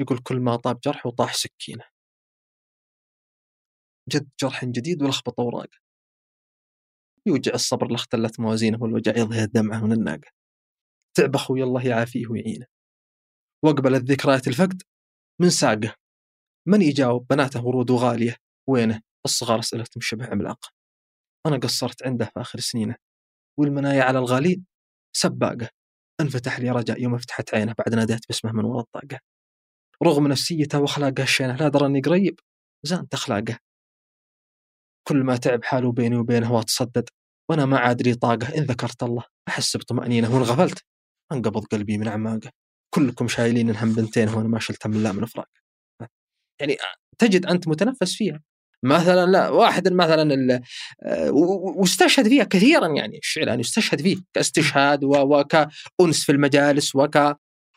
يقول 0.00 0.18
كل 0.18 0.40
ما 0.40 0.56
طاب 0.56 0.80
جرح 0.80 1.06
وطاح 1.06 1.34
سكينة. 1.34 1.84
جد 4.08 4.28
جرح 4.40 4.64
جديد 4.64 5.02
ولخبط 5.02 5.40
اوراقه 5.40 5.78
يوجع 7.26 7.54
الصبر 7.54 7.86
لاختلت 7.86 8.40
موازينه 8.40 8.78
والوجع 8.82 9.12
يظهر 9.16 9.44
دمعه 9.44 9.84
من 9.86 9.92
الناقة. 9.92 10.30
تعب 11.16 11.34
أخوي 11.34 11.62
الله 11.62 11.86
يعافيه 11.86 12.26
ويعينه. 12.26 12.66
وأقبلت 13.64 14.02
ذكريات 14.10 14.48
الفقد 14.48 14.82
من 15.40 15.50
ساقه. 15.50 15.94
من 16.68 16.82
يجاوب 16.82 17.26
بناته 17.26 17.66
ورود 17.66 17.90
غالية؟ 17.90 18.36
وينه؟ 18.68 19.02
الصغار 19.24 19.58
أسئلتهم 19.58 20.00
شبه 20.00 20.26
عملاقة. 20.26 20.81
أنا 21.46 21.56
قصرت 21.56 22.02
عنده 22.06 22.24
في 22.24 22.40
آخر 22.40 22.60
سنينه 22.60 22.96
والمنايا 23.58 24.02
على 24.02 24.18
الغالين 24.18 24.66
سباقة. 25.16 25.68
انفتح 26.20 26.60
لي 26.60 26.70
رجاء 26.70 27.02
يوم 27.02 27.18
فتحت 27.18 27.54
عينه 27.54 27.74
بعد 27.78 27.94
ناديت 27.94 28.28
باسمه 28.28 28.52
من 28.52 28.64
وراء 28.64 28.80
الطاقة. 28.80 29.20
رغم 30.04 30.28
نفسيته 30.28 30.80
وأخلاقه 30.80 31.22
الشينه 31.22 31.56
لا 31.56 31.68
درى 31.68 31.86
اني 31.86 32.00
قريب 32.00 32.40
زانت 32.82 33.14
أخلاقه. 33.14 33.58
كل 35.08 35.24
ما 35.24 35.36
تعب 35.36 35.64
حاله 35.64 35.92
بيني 35.92 36.16
وبينه 36.16 36.52
وأتصدد 36.52 37.08
وأنا 37.50 37.66
ما 37.66 37.78
عاد 37.78 38.02
لي 38.02 38.14
طاقة 38.14 38.58
إن 38.58 38.62
ذكرت 38.62 39.02
الله 39.02 39.24
أحس 39.48 39.76
بطمانينه 39.76 40.34
وان 40.34 40.42
غفلت 40.42 40.84
أنقبض 41.32 41.64
قلبي 41.64 41.98
من 41.98 42.08
أعماقه. 42.08 42.50
كلكم 42.94 43.28
شايلين 43.28 43.70
الهم 43.70 43.92
بنتين 43.92 44.28
وأنا 44.28 44.48
ما 44.48 44.58
شلت 44.58 44.86
من 44.86 45.22
افراق 45.22 45.48
يعني 46.60 46.76
تجد 47.18 47.46
أنت 47.46 47.68
متنفس 47.68 48.14
فيها. 48.14 48.42
مثلا 48.84 49.30
لا 49.30 49.48
واحد 49.48 49.92
مثلا 49.92 50.60
آه، 51.02 51.30
واستشهد 51.76 52.28
فيها 52.28 52.44
كثيرا 52.44 52.86
يعني 52.86 53.18
الشعر 53.18 53.48
يعني 53.48 53.60
يستشهد 53.60 54.00
فيه 54.00 54.16
كاستشهاد 54.34 55.04
وكأنس 55.04 56.24
في 56.24 56.32
المجالس 56.32 56.94
وك 56.94 57.18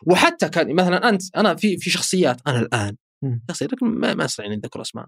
وحتى 0.08 0.50
كان 0.50 0.76
مثلا 0.76 1.10
أنت 1.10 1.22
أنا 1.36 1.56
في 1.56 1.78
في 1.78 1.90
شخصيات 1.90 2.42
أنا 2.48 2.60
الآن 2.60 2.96
شخصيات 3.50 3.74
لكن 3.74 3.86
ما 3.86 4.14
ما 4.14 4.26
استطيع 4.26 4.46
ان 4.46 4.52
اذكر 4.52 4.82
أسماء. 4.82 5.08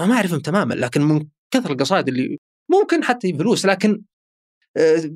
ما 0.00 0.14
أعرفهم 0.14 0.40
تماما 0.40 0.74
لكن 0.74 1.02
من 1.02 1.26
كثر 1.50 1.70
القصائد 1.70 2.08
اللي 2.08 2.38
ممكن 2.70 3.04
حتى 3.04 3.32
فلوس 3.32 3.66
لكن 3.66 4.02
آه، 4.76 5.10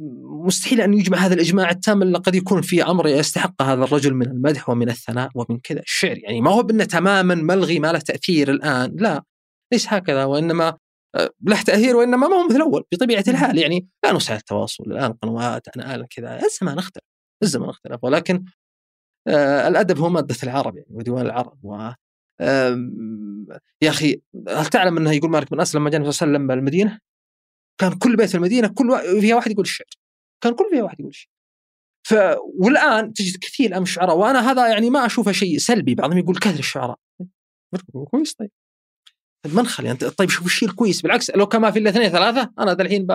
مستحيل 0.46 0.80
أن 0.80 0.94
يجمع 0.94 1.18
هذا 1.18 1.34
الإجماع 1.34 1.70
التام 1.70 2.02
إلا 2.02 2.18
قد 2.18 2.34
يكون 2.34 2.62
في 2.62 2.82
أمر 2.82 3.08
يستحق 3.08 3.62
هذا 3.62 3.84
الرجل 3.84 4.14
من 4.14 4.26
المدح 4.26 4.68
ومن 4.68 4.88
الثناء 4.88 5.30
ومن 5.34 5.60
كذا. 5.62 5.80
الشعر 5.80 6.18
يعني 6.18 6.40
ما 6.40 6.50
هو 6.50 6.62
بانه 6.62 6.84
تماما 6.84 7.34
ملغي 7.34 7.78
ما 7.78 7.92
له 7.92 7.98
تأثير 7.98 8.50
الآن 8.50 8.96
لا. 8.98 9.22
ليس 9.74 9.92
هكذا؟ 9.92 10.24
وإنما 10.24 10.78
آه، 11.16 11.30
له 11.46 11.62
تاثير 11.62 11.96
وإنما 11.96 12.28
ما 12.28 12.36
هو 12.36 12.46
مثل 12.46 12.56
الأول 12.56 12.84
بطبيعة 12.92 13.24
الحال. 13.28 13.58
يعني 13.58 13.88
الان 14.04 14.16
وسائل 14.16 14.38
التواصل 14.38 14.84
الآن 14.86 15.12
قنوات 15.12 15.68
الان 15.76 16.06
كذا 16.06 16.40
الزمان 16.44 16.78
اختلف 16.78 17.04
الزمان 17.42 17.68
اختلف. 17.68 18.04
ولكن 18.04 18.44
آه 19.28 19.68
الأدب 19.68 19.98
هو 19.98 20.08
مادة 20.10 20.36
العرب 20.42 20.76
يعني 20.76 20.88
وديوان 20.90 21.26
العرب. 21.26 21.58
و 21.64 21.90
يا 23.82 23.90
أخي 23.90 24.22
هل 24.48 24.66
تعلم 24.66 24.96
أنه 24.96 25.12
يقول 25.12 25.30
مالك 25.30 25.50
بن 25.50 25.60
أسلم 25.60 25.80
لما 25.80 25.90
جاء 25.90 26.00
النبي 26.00 26.12
صلى 26.12 26.26
الله 26.26 26.38
عليه 26.38 26.46
وسلم 26.46 26.58
المدينة 26.58 26.98
كان 27.80 27.98
كل 27.98 28.16
بيت 28.16 28.28
في 28.28 28.34
المدينة 28.34 28.68
كل 28.68 28.98
فيها 29.20 29.36
واحد 29.36 29.50
يقول 29.50 29.64
الشعر. 29.64 29.86
كان 30.44 30.54
كل 30.54 30.64
فيها 30.70 30.82
واحد 30.82 31.00
يقول 31.00 31.10
الشعر. 31.10 31.34
ف 32.06 32.14
والآن 32.60 33.12
تجد 33.12 33.36
كثير 33.40 33.70
من 33.70 33.82
الشعراء 33.82 34.16
وأنا 34.16 34.50
هذا 34.50 34.68
يعني 34.68 34.90
ما 34.90 35.06
أشوفه 35.06 35.32
شيء 35.32 35.58
سلبي. 35.58 35.94
بعضهم 35.94 36.18
يقول 36.18 36.38
كثر 36.38 36.58
الشعراء. 36.58 36.98
كويس 38.10 38.34
طيب. 38.34 38.50
ما 39.46 39.62
نخلي 39.62 39.90
انت 39.90 40.04
طيب 40.04 40.30
شوف 40.30 40.46
الشيء 40.46 40.68
الكويس 40.68 41.02
بالعكس 41.02 41.30
لو 41.30 41.46
كان 41.46 41.60
ما 41.60 41.70
في 41.70 41.78
إلا 41.78 41.90
اثنين 41.90 42.08
ثلاثة 42.08 42.50
أنا 42.58 42.72
الحين 42.72 43.06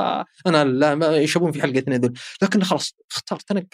أنا 0.48 0.64
لا 0.64 0.96
ما 0.96 1.18
يشبون 1.18 1.52
في 1.52 1.62
حلقة 1.62 1.80
اثنين 1.80 2.00
دول. 2.00 2.14
لكن 2.42 2.64
خلاص 2.64 2.96
اختار 3.12 3.40
تنق. 3.40 3.66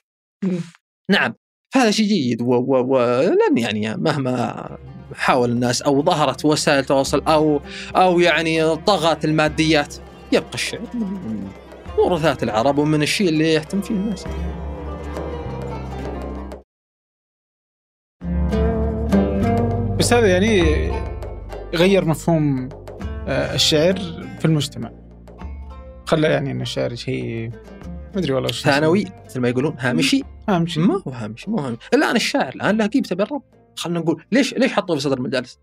نعم. 1.11 1.33
فهذا 1.73 1.91
شيء 1.91 2.05
جيد 2.07 2.41
و- 2.41 2.45
و- 2.45 2.83
ولن 2.95 3.57
يعني 3.57 3.95
مهما 3.97 4.77
حاول 5.13 5.51
الناس 5.51 5.81
أو 5.81 6.03
ظهرت 6.03 6.45
وسائل 6.45 6.85
تواصل 6.85 7.21
أو 7.27 7.61
أو 7.95 8.19
يعني 8.19 8.75
طغت 8.75 9.25
الماديات 9.25 9.95
يبقى 10.31 10.53
الشعر 10.53 10.81
من 10.93 11.47
ورثات 11.97 12.43
العرب 12.43 12.77
ومن 12.77 13.01
الشيء 13.01 13.29
اللي 13.29 13.53
يهتم 13.53 13.81
فيه 13.81 13.95
الناس. 13.95 14.23
بس 19.99 20.13
هذا 20.13 20.27
يعني 20.27 20.61
يغير 21.75 22.05
مفهوم 22.05 22.69
آه، 23.27 23.55
الشعر 23.55 23.95
في 24.39 24.45
المجتمع. 24.45 24.91
خلى 26.05 26.27
يعني 26.27 26.51
إن 26.51 26.61
الشعر 26.61 26.95
شيء 26.95 27.49
ما 28.13 28.19
أدري 28.19 28.33
والله. 28.33 28.51
ثانوي 28.51 29.05
مثل 29.25 29.39
ما 29.39 29.49
يقولون 29.49 29.75
هامشي. 29.79 30.23
اهم 30.49 30.67
شيء 30.67 30.83
ما 30.83 31.03
هو 31.07 31.11
هامشي 31.11 31.51
مو 31.51 31.57
هامشي. 31.57 31.89
الان 31.93 32.15
الشاعر 32.15 32.55
الآن 32.55 32.77
له 32.77 32.87
قيمته 32.87 33.15
بالرب 33.15 33.43
خلينا 33.75 33.99
نقول 33.99 34.25
ليش 34.31 34.53
ليش 34.53 34.73
حطوه 34.73 34.95
في 34.95 35.01
صدر 35.01 35.17
المجالس؟ 35.17 35.59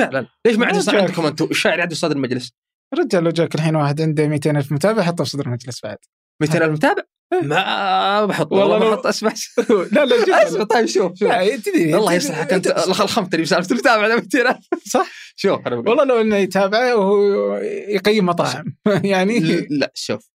الآن. 0.00 0.26
ليش 0.46 0.56
ما 0.56 0.72
جاك. 0.72 0.94
عندكم 0.94 1.26
أنتم 1.26 1.44
الشاعر 1.50 1.80
عنده 1.80 1.94
صدر 1.94 2.16
المجلس. 2.16 2.52
الرجال 2.94 3.24
لو 3.24 3.30
جاك 3.30 3.54
الحين 3.54 3.76
واحد 3.76 4.00
عنده 4.00 4.28
200 4.28 4.50
ألف 4.50 4.72
متابع 4.72 5.02
حطه 5.02 5.24
في 5.24 5.30
صدر 5.30 5.46
المجلس 5.46 5.80
بعد. 5.82 5.98
200 6.40 6.64
ألف 6.64 6.72
متابع؟ 6.72 7.02
ما 7.42 8.26
بحط 8.26 8.52
والله 8.52 8.78
ما 8.78 8.90
بحط 8.90 9.06
أسمع 9.06 9.32
لا 9.92 10.04
لا 10.04 10.46
أسمع 10.48 10.64
طيب 10.64 10.86
شوف 10.86 11.12
شوف. 11.18 11.28
لا 11.28 11.56
تدري 11.56 11.96
الله 11.96 12.12
يصلحك 12.12 12.52
انت 12.52 12.66
الخمتني 13.00 13.42
بسالفه 13.42 13.72
المتابع 13.72 14.08
ده 14.08 14.14
200 14.16 14.50
الف 14.50 14.58
صح. 14.88 15.06
شوف 15.36 15.66
أنا 15.66 15.76
بقول. 15.76 15.88
والله 15.88 16.04
لو 16.04 16.20
إنه 16.20 16.36
يتابعه 16.36 16.96
وهو 16.96 17.56
يقيم 17.88 18.26
مطاعم. 18.26 18.64
يعني 19.04 19.38
ل- 19.40 19.66
لا 19.70 19.92
شوف 19.94 20.28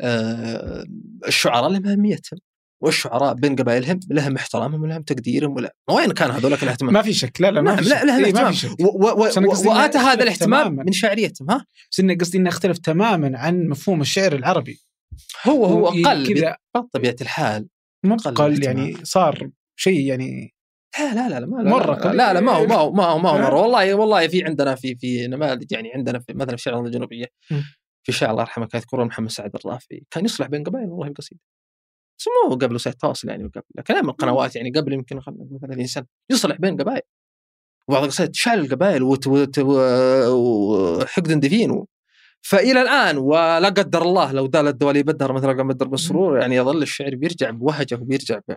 آه 0.00 0.84
الشعراء 1.28 1.70
لهم 1.70 1.86
اهميتهم 1.86 2.38
والشعراء 2.80 3.34
بين 3.34 3.56
قبائلهم 3.56 4.00
لهم 4.10 4.36
احترامهم 4.36 4.82
ولهم 4.82 5.02
تقديرهم 5.02 5.54
ولا 5.56 5.74
وين 5.90 6.12
كان 6.12 6.30
هذولك 6.30 6.62
الاهتمام؟ 6.62 6.92
ما 6.94 7.02
في 7.02 7.12
شك 7.14 7.40
لا 7.40 7.50
لا 7.50 7.60
ما 7.60 7.70
نعم 7.74 7.82
في 7.84 7.88
لا 7.90 7.98
شك. 7.98 8.04
لهم 8.04 8.18
إيه، 8.24 8.26
اهتمام. 8.26 8.52
في 8.52 8.58
شك. 8.58 8.80
و- 8.80 9.24
قصدي 9.24 9.40
إنه 9.68 9.78
وآتى 9.78 9.98
هذا 9.98 10.22
الاهتمام. 10.22 10.74
من 10.76 10.92
شعريتهم 10.92 11.50
ها؟ 11.50 11.64
بس 11.92 12.00
إنه 12.00 12.14
قصدي 12.20 12.38
إنه 12.38 12.48
اختلف 12.48 12.78
تماما 12.78 13.38
عن 13.38 13.68
مفهوم 13.68 14.00
الشعر 14.00 14.32
العربي. 14.32 14.80
هو 15.48 15.64
هو 15.64 15.86
قل 15.86 16.54
بطبيعه 16.74 17.16
الحال 17.20 17.68
مو 18.04 18.16
قل. 18.16 18.64
يعني 18.64 18.96
صار 19.02 19.50
شيء 19.76 20.00
يعني 20.00 20.54
لا 20.98 21.14
لا 21.14 21.28
لا 21.28 21.40
لا 21.40 21.46
ما 21.46 21.62
مرة 21.62 21.94
لا, 21.94 22.12
لا, 22.12 22.32
لا 22.32 22.40
ما 22.40 22.52
هو 22.52 22.66
ما 22.66 22.74
هو 22.74 22.92
ما 22.92 23.04
هو, 23.04 23.18
ما 23.18 23.30
هو؟ 23.30 23.38
مرة. 23.38 23.62
والله 23.62 23.94
والله 23.94 24.28
في 24.28 24.44
عندنا 24.44 24.74
في 24.74 24.94
في 24.96 25.26
نماذج 25.26 25.72
يعني 25.72 25.92
عندنا 25.94 26.18
في 26.18 26.32
مثلا 26.32 26.46
في 26.46 26.54
الشعر 26.54 26.86
الجنوبيه. 26.86 27.26
في 28.06 28.12
شاعر 28.12 28.30
الله 28.30 28.42
يرحمه 28.42 28.66
كان 28.66 28.80
يذكرون 28.80 29.06
محمد 29.06 29.30
سعد 29.30 29.50
الرافعي 29.54 30.06
كان 30.10 30.24
يصلح 30.24 30.46
بين 30.46 30.64
قبائل 30.64 30.88
والله 30.88 31.08
بقصيده 31.08 31.40
بس 32.18 32.28
مو 32.48 32.54
قبل 32.54 32.74
وسائل 32.74 32.94
التواصل 32.94 33.28
يعني 33.28 33.44
قبل. 33.44 33.62
أيام 33.90 34.10
القنوات 34.10 34.56
يعني 34.56 34.70
قبل 34.70 34.92
يمكن 34.92 35.20
30 35.60 35.86
سنة. 35.86 36.06
يصلح 36.30 36.56
بين 36.56 36.76
قبائل. 36.76 37.02
وبعض 37.88 38.02
القصائد 38.02 38.30
تشعل 38.30 38.58
القبائل 38.58 39.02
وحقد 40.32 41.40
دفين. 41.40 41.84
فإلى 42.44 42.82
الآن 42.82 43.18
ولا 43.18 43.68
قدر 43.68 44.02
الله 44.02 44.32
لو 44.32 44.46
دال 44.46 44.66
الدوالي 44.68 45.02
بدر 45.02 45.32
مثل 45.32 45.56
قام 45.56 45.68
بدر 45.68 45.88
بالسرور 45.88 46.38
يعني 46.38 46.56
يظل 46.56 46.82
الشعر 46.82 47.14
بيرجع 47.14 47.50
بوهجة 47.50 47.94
وبيرجع 47.94 48.38
ب... 48.48 48.54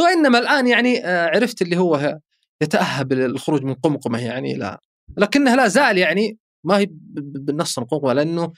وإنما 0.00 0.38
الآن 0.38 0.66
يعني 0.66 1.04
آه، 1.06 1.26
عرفت 1.26 1.62
اللي 1.62 1.76
هو 1.76 2.18
يتأهب 2.62 3.12
للخروج 3.12 3.62
من 3.62 3.74
قمقمة 3.74 4.24
يعني 4.24 4.54
لا. 4.54 4.80
لكنه 5.16 5.54
لا 5.54 5.68
زال 5.68 5.98
يعني 5.98 6.38
ما 6.64 6.78
هي 6.78 6.86
بالنص 6.90 7.78
قمقمه 7.78 8.12
لأنه 8.12 8.52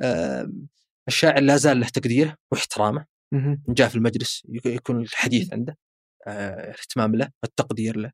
آه، 0.00 0.52
الشاعر 1.08 1.40
لا 1.40 1.56
زال 1.56 1.80
له 1.80 1.86
تقديره 1.88 2.36
واحترامه. 2.52 3.04
جاء 3.68 3.88
في 3.88 3.96
المجلس 3.96 4.42
يك- 4.48 4.66
يكون 4.66 5.00
الحديث 5.00 5.52
عنده 5.52 5.78
آه، 6.26 6.70
الاهتمام 6.70 7.14
له 7.14 7.28
التقدير 7.44 7.96
له 7.96 8.10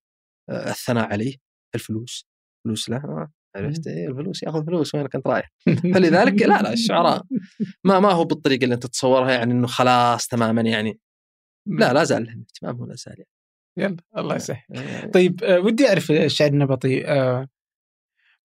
الثناء 0.51 1.12
عليه 1.12 1.36
الفلوس 1.74 2.26
فلوس 2.64 2.90
له. 2.90 3.28
عرفت؟ 3.57 3.86
إيه 3.86 4.09
الفلوس 4.09 4.42
ياخذ 4.42 4.66
فلوس 4.66 4.94
وين 4.94 5.07
كنت 5.07 5.26
رايح. 5.26 5.53
فلذلك 5.94 6.42
لا 6.42 6.62
لا 6.62 6.72
الشعراء 6.72 7.22
ما 7.84 8.00
ما 8.00 8.12
هو 8.12 8.24
بالطريقة 8.24 8.64
اللي 8.64 8.74
أنت 8.74 8.82
تتصورها 8.86 9.30
يعني 9.32 9.53
إنه 9.53 9.66
خلاص 9.66 10.26
تماما 10.28 10.62
يعني. 10.62 10.98
لا 11.68 11.92
لا 11.92 12.05
زال 12.05 12.24
لهم 12.26 12.40
اهتمام 12.40 12.80
ولا 12.80 12.94
زال 12.94 13.14
يعني. 13.18 13.28
يلا 13.78 13.96
الله 14.18 14.36
يسهل. 14.36 14.62
آه، 14.76 15.07
طيب 15.07 15.44
آه، 15.44 15.59
ودي 15.61 15.88
أعرف 15.88 16.11
الشعر 16.11 16.48
النبطي 16.48 17.07
آه، 17.07 17.48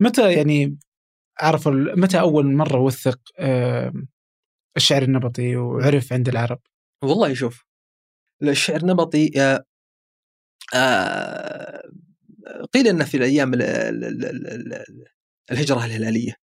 متى 0.02 0.34
يعني 0.34 0.78
ال- 1.68 2.00
متى 2.00 2.20
أول 2.20 2.54
مرة 2.56 2.80
وثق 2.80 3.20
آه، 3.40 3.94
الشعر 4.78 5.02
النبطي 5.02 5.56
وعرف 5.56 6.14
عند 6.14 6.30
العرب؟ 6.30 6.60
والله 7.04 7.34
شوف 7.34 7.66
الشعر 8.44 8.78
النبطي 8.82 9.32
آه، 9.42 9.64
آه، 10.76 11.84
قيل 12.74 12.88
انه 12.88 13.06
في 13.06 13.18
الأيام 13.18 13.54
ال- 13.54 13.62
ال- 13.62 14.04
ال- 14.06 14.26
ال- 14.26 14.74
ال- 14.74 15.06
الهجرة 15.52 15.86
الهلالية 15.86 16.34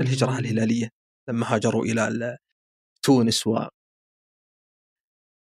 الهجرة 0.00 0.38
الهلالية 0.38 0.88
لما 1.28 1.54
هاجروا 1.54 1.84
إلى 1.84 2.08
ال- 2.08 2.36
تونس 3.02 3.46
و 3.46 3.58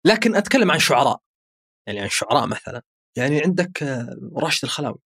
لكن 0.05 0.35
أتكلم 0.35 0.71
عن 0.71 0.79
شعراء 0.79 1.19
يعني 1.87 1.99
عن 1.99 2.09
شعراء 2.09 2.47
مثلا 2.47 2.81
يعني 3.17 3.41
عندك 3.43 3.83
آه، 3.83 4.15
راشد 4.37 4.63
الخلاوي 4.65 4.99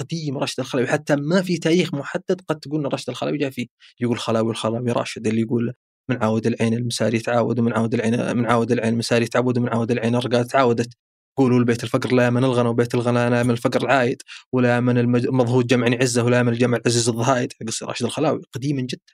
قديم 0.00 0.38
راشد 0.38 0.60
الخلاوي 0.60 0.88
حتى 0.88 1.16
ما 1.16 1.42
في 1.42 1.58
تاريخ 1.58 1.94
محدد 1.94 2.40
قد 2.48 2.58
تقول 2.60 2.80
إن 2.80 2.86
راشد 2.86 3.10
الخلاوي 3.10 3.38
جاء 3.38 3.50
فيه. 3.50 3.66
يقول 4.00 4.18
خلاوي 4.18 4.50
الخلاوي 4.50 4.92
راشد 4.92 5.26
اللي 5.26 5.40
يقول 5.40 5.74
من 6.10 6.22
عاود 6.22 6.46
العين 6.46 6.74
المساري 6.74 7.18
تعاود 7.18 7.58
ومن 7.60 7.72
عاود 7.72 7.94
العين 7.94 8.36
من 8.36 8.46
عاود 8.46 8.72
العين 8.72 8.92
المساري 8.92 9.26
تعود 9.26 9.58
ومن 9.58 9.68
عاود 9.68 9.90
العين 9.90 10.14
الرقاد 10.16 10.46
تعاودت. 10.46 10.94
قولوا 11.38 11.58
البيت 11.58 11.84
الفقر 11.84 12.12
لا 12.14 12.26
يمن 12.26 12.44
الغنى 12.44 12.68
وبيت 12.68 12.94
الغنى 12.94 13.30
لا 13.30 13.40
يمن 13.40 13.50
الفقر 13.50 13.82
العايد 13.82 14.22
ولا 14.52 14.78
المج- 14.78 15.26
المضهود 15.26 15.66
جمع 15.66 15.86
عزة 16.00 16.24
ولا 16.24 16.38
يمن 16.40 16.52
الجمع 16.52 16.76
العزيز 16.78 17.08
الضهايد. 17.08 17.52
قصة 17.66 17.86
راشد 17.86 18.04
الخلاوي 18.06 18.42
قديما 18.52 18.80
جدا. 18.82 19.12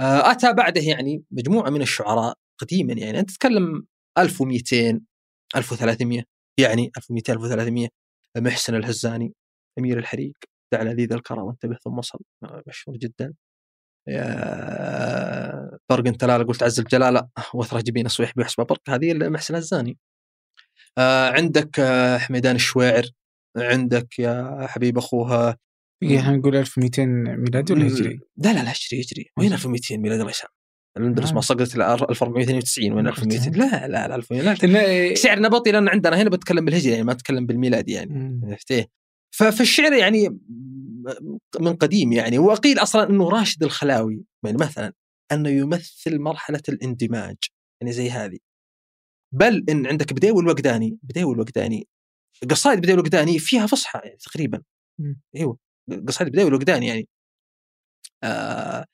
آه، 0.00 0.30
آتى 0.30 0.52
بعده 0.52 0.80
يعني 0.80 1.22
مجموعة 1.30 1.70
من 1.70 1.82
الشعراء 1.82 2.34
قديما 2.60 2.92
يعني. 2.92 3.20
أنت 3.20 3.30
تتكلم 3.30 3.86
1200 4.18 5.00
1300 5.56 6.24
يعني 6.60 6.90
1200 6.96 7.32
1300 7.32 7.88
محسن 8.36 8.74
الهزاني 8.74 9.32
أمير 9.78 9.98
الحريق 9.98 10.32
دع 10.72 10.82
لذيذ 10.82 11.12
الكرى 11.12 11.40
وانتبه 11.40 11.76
ثم 11.84 12.00
صل 12.00 12.18
مشهور 12.66 12.96
جدا. 12.96 13.34
برق 15.90 16.06
انت 16.06 16.24
لا 16.24 16.36
قلت 16.38 16.62
عز 16.62 16.80
الجلالة 16.80 17.28
وثره 17.54 17.80
جبين 17.80 18.08
صويح 18.08 18.32
بحسب 18.36 18.62
برق. 18.66 18.90
هذه 18.90 19.14
محسن 19.14 19.54
الهزاني. 19.54 19.90
آه 19.90 20.07
عندك 21.34 21.80
آه 21.80 22.18
حميدان 22.18 22.56
الشويعر 22.56 23.04
عندك 23.56 24.18
يا 24.18 24.66
حبيب 24.66 24.98
أخوها 24.98 25.58
يعني 26.02 26.18
إحنا 26.20 26.36
نقول 26.36 26.56
1200 26.56 27.04
ميلادي 27.36 27.72
ولا 27.72 27.86
هجري؟ 27.86 28.20
لا 28.36 28.52
لا 28.52 28.62
لا 28.62 28.72
هجري 28.72 29.02
هجري. 29.02 29.26
وين 29.38 29.52
1200 29.52 29.96
ميلاد 29.96 30.18
الله 30.20 30.30
يسامح 30.30 30.52
الأندلس 30.98 31.30
آه. 31.30 31.34
ما 31.34 31.40
صقرت 31.40 31.74
إلى 31.76 31.94
1492 31.94 32.92
وين 32.92 33.06
1200 33.06 33.50
لا 33.50 33.86
لا 33.88 34.08
لا 34.08 34.14
1400 34.14 34.42
لا 34.42 34.54
لأن- 34.54 35.16
شعر 35.18 35.40
نبطي 35.40 35.70
لأن 35.72 35.88
عندنا 35.88 36.22
هنا 36.22 36.30
بتكلم 36.30 36.64
بالهجري 36.64 36.90
يعني 36.92 37.04
ما 37.04 37.12
أتكلم 37.12 37.46
بالميلادي 37.46 37.92
يعني. 37.92 38.40
عرفت 38.44 38.70
إيه؟ 38.70 38.86
ففي 39.36 39.60
الشعر 39.60 39.92
يعني 39.92 40.38
من 41.60 41.74
قديم 41.76 42.12
يعني. 42.12 42.38
وقيل 42.38 42.78
أصلا 42.78 43.10
أنه 43.10 43.28
راشد 43.30 43.62
الخلاوي 43.62 44.24
يعني 44.44 44.56
مثلا 44.60 44.92
أنه 45.32 45.48
يمثل 45.48 46.18
مرحلة 46.18 46.62
الإندماج 46.68 47.36
يعني 47.80 47.92
زي 47.92 48.10
هذه. 48.10 48.38
بل 49.32 49.64
إن 49.70 49.86
عندك 49.86 50.12
بديوي 50.12 50.42
الوقداني 50.42 50.98
بديوي 51.02 51.34
الوقداني 51.34 51.88
قصائد 52.50 52.78
بديوي 52.78 52.94
الوقداني 52.94 53.38
فيها 53.38 53.66
فصحى 53.66 54.00
يعني 54.04 54.16
تقريبا. 54.16 54.62
أيوه 55.36 55.58
قصائد 56.08 56.32
بديوي 56.32 56.48
الوقداني 56.48 56.86
يعني. 56.86 57.08
آه 58.24 58.84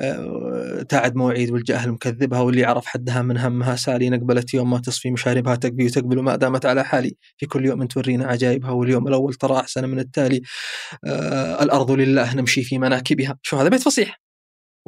آه، 0.00 0.82
تعد 0.88 1.16
مواعيد 1.16 1.50
والجاهل 1.50 1.92
مكذبها 1.92 2.40
واللي 2.40 2.64
عرف 2.64 2.86
حدها 2.86 3.22
من 3.22 3.38
همها 3.38 3.76
سالي 3.76 4.10
نقبلت 4.10 4.54
يوم 4.54 4.70
ما 4.70 4.78
تصفي 4.80 5.10
مشاربها 5.10 5.54
تقبي 5.56 5.86
وتقبل 5.86 6.20
ما 6.22 6.36
دامت 6.36 6.66
على 6.66 6.84
حالي. 6.84 7.16
في 7.36 7.46
كل 7.46 7.66
يوم 7.66 7.86
تورينا 7.86 8.26
عجائبها 8.26 8.70
واليوم 8.70 9.08
الأول 9.08 9.34
ترى 9.34 9.56
أحسن 9.60 9.88
من 9.88 9.98
التالي. 9.98 10.42
آه 11.06 11.62
الأرض 11.62 11.90
لله 11.90 12.34
نمشي 12.34 12.62
في 12.62 12.78
مناكبها. 12.78 13.38
شو 13.42 13.56
هذا؟ 13.56 13.68
بيت 13.68 13.82
فصيح. 13.82 14.20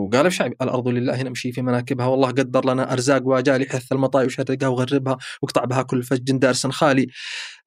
وقال 0.01 0.27
بشعبي 0.27 0.57
الأرض 0.63 0.89
لله 0.89 1.23
نمشي 1.23 1.53
في 1.53 1.63
مناكبها 1.63 2.07
والله 2.07 2.29
قدر 2.29 2.73
لنا 2.73 2.93
أرزاق 2.93 3.27
واجالي 3.27 3.65
حث 3.65 3.93
المطاي 3.93 4.27
وشرقها 4.27 4.69
وغربها 4.69 5.19
واقطع 5.43 5.65
بها 5.65 5.83
كل 5.83 6.03
فج 6.03 6.33
دارس 6.33 6.67
خالي 6.67 7.07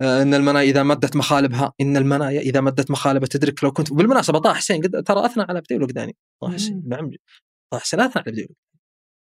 آه 0.02 0.22
إن 0.22 0.34
المنايا 0.34 0.70
إذا 0.70 0.84
مدت 0.84 1.16
مخالبها 1.16 1.74
إن 1.82 1.98
المنايا 1.98 2.42
إذا 2.42 2.62
مدت 2.62 2.92
مخالبها 2.92 3.28
تدرك 3.28 3.64
لو 3.64 3.72
كنت 3.72 3.94
بالمناسبة 3.94 4.40
طه 4.40 4.54
حسين 4.54 4.82
قد 4.82 5.04
ترى 5.04 5.26
اثنى 5.26 5.44
على 5.44 5.62
بديل 5.62 5.78
الوقداني 5.78 6.16
طه 6.42 6.54
حسين. 6.54 6.84
نعم 6.88 7.12
طه 7.72 7.80
حسين 7.80 8.00
اثنى 8.00 8.24
على 8.26 8.32
بديل. 8.32 8.48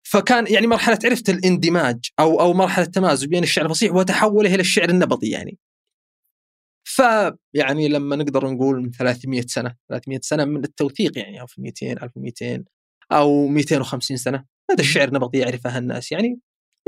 فكان 0.06 0.46
يعني 0.46 0.66
مرحلة 0.66 0.98
عرفت 1.04 1.30
الاندماج 1.30 2.10
أو 2.20 2.40
أو 2.40 2.52
مرحلة 2.52 2.84
التمازج 2.84 3.28
بين 3.28 3.42
الشعر 3.42 3.64
الفصيح 3.64 3.92
وتحوله 3.94 4.54
إلى 4.54 4.60
الشعر 4.60 4.88
النبطي 4.88 5.30
يعني 5.30 5.58
فيعني 6.84 7.88
لما 7.88 8.16
نقدر 8.16 8.50
نقول 8.50 8.82
من 8.82 8.90
300 8.90 9.42
سنة 9.46 9.76
300 9.88 10.20
سنة 10.22 10.44
من 10.44 10.64
التوثيق 10.64 11.18
يعني 11.18 11.40
أو 11.40 11.46
في 11.46 11.60
200 11.60 11.92
1200 11.92 12.64
أو 13.12 13.46
250 13.46 14.16
سنة. 14.16 14.44
هذا 14.70 14.80
الشعر 14.80 15.14
نبغى 15.14 15.38
يعرفها 15.38 15.78
الناس. 15.78 16.12
يعني 16.12 16.40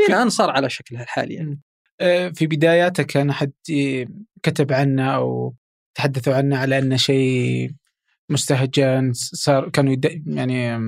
الآن 0.09 0.29
صار 0.29 0.51
على 0.51 0.71
شكلها 0.71 1.03
الحالي 1.03 1.35
يعني. 1.35 1.61
آه، 2.01 2.29
في 2.29 2.47
بداياته 2.47 3.03
كان 3.03 3.33
حد 3.33 3.53
كتب 4.43 4.73
عنه 4.73 5.15
أو 5.15 5.55
تحدثوا 5.95 6.35
عنه 6.35 6.57
على 6.59 6.79
أنه 6.79 6.97
شيء 6.97 7.71
مستهجن 8.31 9.13
صار 9.15 9.69
كانوا 9.69 9.93
يد... 9.93 10.23
يعني 10.27 10.79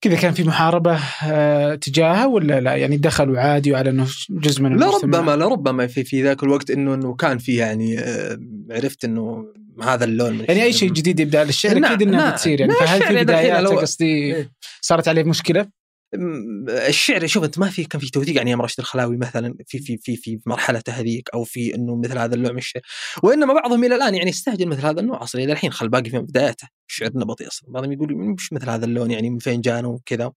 كذا 0.00 0.16
كان 0.16 0.32
في 0.32 0.44
محاربة 0.44 0.98
آه، 1.24 1.74
تجاهه 1.74 2.28
ولا 2.28 2.60
لا 2.60 2.74
يعني 2.74 2.96
دخلوا 2.96 3.38
عادي 3.38 3.72
وعلى 3.72 3.90
إنه 3.90 4.06
جزء 4.30 4.62
من 4.62 4.72
المجتمع 4.72 5.18
لربما 5.18 5.44
لربما 5.44 5.86
في 5.86 6.04
في 6.04 6.22
ذاك 6.22 6.42
الوقت 6.42 6.70
إنه 6.70 6.94
إنه 6.94 7.14
كان 7.14 7.38
في 7.38 7.54
يعني 7.54 7.98
آه، 7.98 8.38
عرفت 8.70 9.04
إنه 9.04 9.44
هذا 9.82 10.04
اللون 10.04 10.32
من 10.32 10.44
يعني 10.48 10.62
أي 10.62 10.72
شيء 10.72 10.92
جديد 10.92 11.20
يبدأ 11.20 11.44
للشعر 11.44 11.76
أكيد 11.76 12.02
انها 12.02 12.30
بتصير 12.30 12.60
يعني 12.60 12.72
فهل 12.72 13.02
في 13.02 13.24
بدايات 13.24 13.66
قصدي 13.66 14.34
إيه. 14.34 14.50
صارت 14.80 15.08
عليه 15.08 15.22
مشكلة؟ 15.22 15.77
الشعر 16.14 17.26
شوف 17.26 17.44
أنت 17.44 17.58
ما 17.58 17.70
في 17.70 17.84
كان 17.84 18.00
في 18.00 18.10
توثيق 18.10 18.36
يعني 18.36 18.54
راشد 18.54 18.80
الخلاوي 18.80 19.16
مثلا 19.16 19.54
في 19.66 19.78
في 19.78 19.96
في 19.96 20.16
في 20.16 20.40
مرحلته 20.46 20.92
هذيك 20.92 21.30
أو 21.34 21.44
في 21.44 21.74
إنه 21.74 21.96
مثل 21.96 22.18
هذا 22.18 22.34
النوع 22.34 22.52
من 22.52 22.58
الشعر 22.58 22.82
وإنما 23.22 23.54
بعضهم 23.54 23.84
إلى 23.84 23.94
الآن 23.94 24.14
يعني 24.14 24.30
يستهجن 24.30 24.68
مثل 24.68 24.86
هذا 24.86 25.00
النوع 25.00 25.22
أصلا 25.22 25.42
إلى 25.44 25.52
الحين 25.52 25.72
خل 25.72 25.88
باقي 25.88 26.10
في 26.10 26.18
بداياته 26.18 26.68
الشعر 26.88 27.10
نبطي 27.14 27.46
أصلا 27.46 27.72
بعضهم 27.72 27.92
يقول 27.92 28.14
مش 28.16 28.52
مثل 28.52 28.70
هذا 28.70 28.84
اللون 28.84 29.10
يعني 29.10 29.30
من 29.30 29.38
فين 29.38 29.60
جانا 29.60 29.88
وكذا 29.88 30.32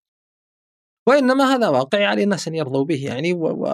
وإنما 1.08 1.56
هذا 1.56 1.68
واقع 1.68 2.00
يعني 2.00 2.24
الناس 2.24 2.48
أن 2.48 2.56
يرضوا 2.56 2.86
به 2.86 3.06
يعني 3.06 3.34
و, 3.34 3.46
و 3.48 3.68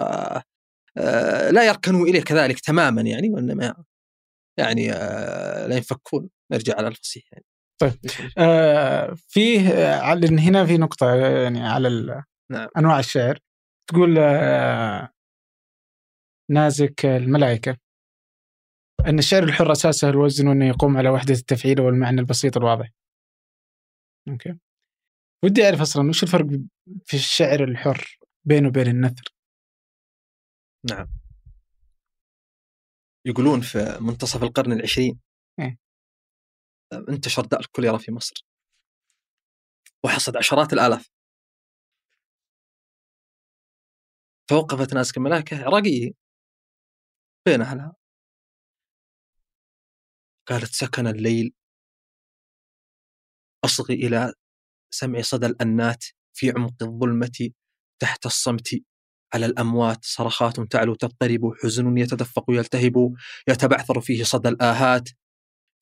آه 0.96 1.50
لا 1.50 1.64
يركنوا 1.66 2.06
إليه 2.06 2.22
كذلك 2.22 2.60
تماما 2.60 3.02
يعني 3.02 3.30
وإنما 3.30 3.74
يعني 4.58 4.92
آه 4.92 5.66
لا 5.66 5.76
ينفكون. 5.76 6.30
نرجع 6.52 6.76
على 6.76 6.88
الفصيح 6.88 7.24
يعني. 7.32 7.44
طيب 7.78 7.92
آه 8.38 9.14
فيه 9.28 9.68
على 9.94 10.40
هنا 10.40 10.66
في 10.66 10.78
نقطة 10.78 11.14
يعني 11.14 11.68
على 11.68 11.88
نعم. 12.50 12.68
أنواع 12.76 12.98
الشعر 12.98 13.38
تقول 13.90 14.18
آه 14.18 15.08
نازك 16.50 17.06
الملائكة 17.06 17.76
أن 19.06 19.18
الشعر 19.18 19.42
الحر 19.42 19.72
أساسه 19.72 20.08
الوزن 20.08 20.48
وأنه 20.48 20.68
يقوم 20.68 20.96
على 20.96 21.08
وحدة 21.08 21.34
التفعيل 21.34 21.80
والمعنى 21.80 22.20
البسيط 22.20 22.56
الواضح. 22.56 22.90
أوكي. 24.28 24.58
ودي 25.44 25.64
أعرف 25.64 25.80
أصلا 25.80 26.08
وش 26.08 26.22
الفرق 26.22 26.46
في 27.04 27.14
الشعر 27.14 27.64
الحر 27.64 28.18
بينه 28.44 28.68
وبين 28.68 28.86
النثر؟ 28.86 29.34
نعم. 30.90 31.08
يقولون 33.26 33.60
في 33.60 33.98
منتصف 34.00 34.42
القرن 34.42 34.72
العشرين 34.72 35.20
إيه؟ 35.60 35.78
انتشر 36.92 37.42
داء 37.42 37.60
الكوليرا 37.60 37.98
في 37.98 38.12
مصر. 38.12 38.44
وحصد 40.04 40.36
عشرات 40.36 40.72
الآلاف. 40.72 41.10
فوقفت 44.50 44.94
ناس 44.94 45.12
كملاكة 45.12 45.64
عراقية. 45.64 46.12
بين 47.46 47.60
أهلها. 47.62 47.96
قالت 50.48 50.72
سكن 50.74 51.06
الليل. 51.06 51.54
أصغي 53.64 53.94
إلى 53.94 54.32
سمع 54.94 55.20
صدى 55.22 55.46
الأنات 55.46 56.04
في 56.34 56.50
عمق 56.50 56.82
الظلمة 56.82 57.50
تحت 58.02 58.26
الصمت. 58.26 58.68
على 59.34 59.46
الأموات 59.46 60.04
صرخات 60.04 60.60
تعلو 60.60 60.94
تضطرب 60.94 61.54
حزن 61.62 61.98
يتدفق 61.98 62.44
يلتهب 62.48 63.14
يتبعثر 63.48 64.00
فيه 64.00 64.24
صدى 64.24 64.48
الآهات. 64.48 65.08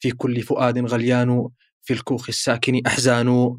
في 0.01 0.11
كل 0.11 0.43
فؤاد 0.43 0.79
غليان 0.79 1.49
في 1.83 1.93
الكوخ 1.93 2.29
الساكن 2.29 2.81
أحزان 2.87 3.59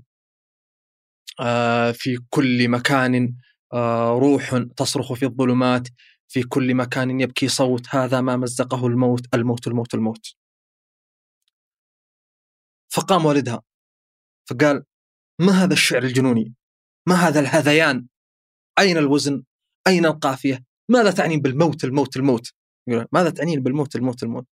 آه، 1.39 1.91
في 1.91 2.17
كل 2.29 2.69
مكان 2.69 3.35
آه، 3.73 4.09
روح 4.09 4.57
تصرخ 4.77 5.13
في 5.13 5.25
الظلمات 5.25 5.87
في 6.27 6.43
كل 6.43 6.75
مكان 6.75 7.19
يبكي 7.19 7.47
صوت 7.47 7.95
هذا 7.95 8.21
ما 8.21 8.37
مزقه 8.37 8.87
الموت 8.87 9.35
الموت 9.35 9.67
الموت 9.67 9.93
الموت. 9.93 10.27
فقام 12.89 13.25
والدها 13.25 13.61
فقال 14.49 14.83
ما 15.39 15.51
هذا 15.51 15.73
الشعر 15.73 16.03
الجنوني؟ 16.03 16.53
ما 17.07 17.15
هذا 17.15 17.39
الهذيان؟ 17.39 18.07
أين 18.79 18.97
الوزن؟ 18.97 19.43
أين 19.87 20.05
القافية؟ 20.05 20.63
ماذا 20.89 21.11
تعني 21.11 21.37
بالموت 21.37 21.83
الموت 21.83 22.17
الموت؟ 22.17 22.53
ماذا 23.11 23.29
تعنين 23.29 23.63
بالموت 23.63 23.95
الموت 23.95 24.23
الموت؟ 24.23 24.47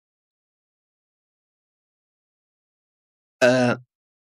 آه 3.46 3.84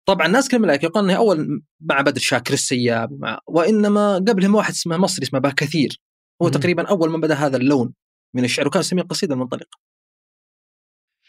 طبعا 0.09 0.29
ناس 0.29 0.49
كالملائكة 0.49 0.87
يقول 0.87 1.05
إنه 1.05 1.17
أول 1.17 1.63
معبد 1.81 2.17
الشاكر 2.17 2.55
السياب 2.55 3.21
مع 3.21 3.39
وإنما 3.47 4.15
قبلهم 4.15 4.55
واحد 4.55 4.73
اسمه 4.73 4.97
مصري 4.97 5.23
اسمه 5.23 5.39
باكثير 5.39 6.01
هو 6.43 6.47
م. 6.47 6.51
تقريبا 6.51 6.89
أول 6.89 7.11
من 7.11 7.21
بدأ 7.21 7.35
هذا 7.35 7.57
اللون 7.57 7.95
من 8.37 8.45
الشعر 8.45 8.67
وكان 8.67 8.81
يسميه 8.81 9.03
القصيده 9.03 9.35
المنطلقه. 9.35 9.79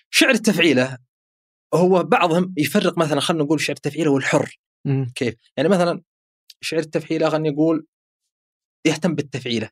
شعر 0.09 0.29
التفعيلة 0.29 0.97
هو 1.73 2.03
بعضهم 2.03 2.53
يفرق 2.57 2.97
مثلا 2.97 3.19
خلينا 3.19 3.43
نقول 3.43 3.61
شعر 3.61 3.75
التفعيله 3.75 4.11
والحر 4.11 4.59
م. 4.85 5.05
كيف؟ 5.05 5.35
يعني 5.57 5.69
مثلا 5.69 6.01
شعر 6.61 6.79
التفعيلة 6.79 7.29
خلينا 7.29 7.49
نقول 7.49 7.87
يهتم 8.87 9.15
بالتفعيلة 9.15 9.69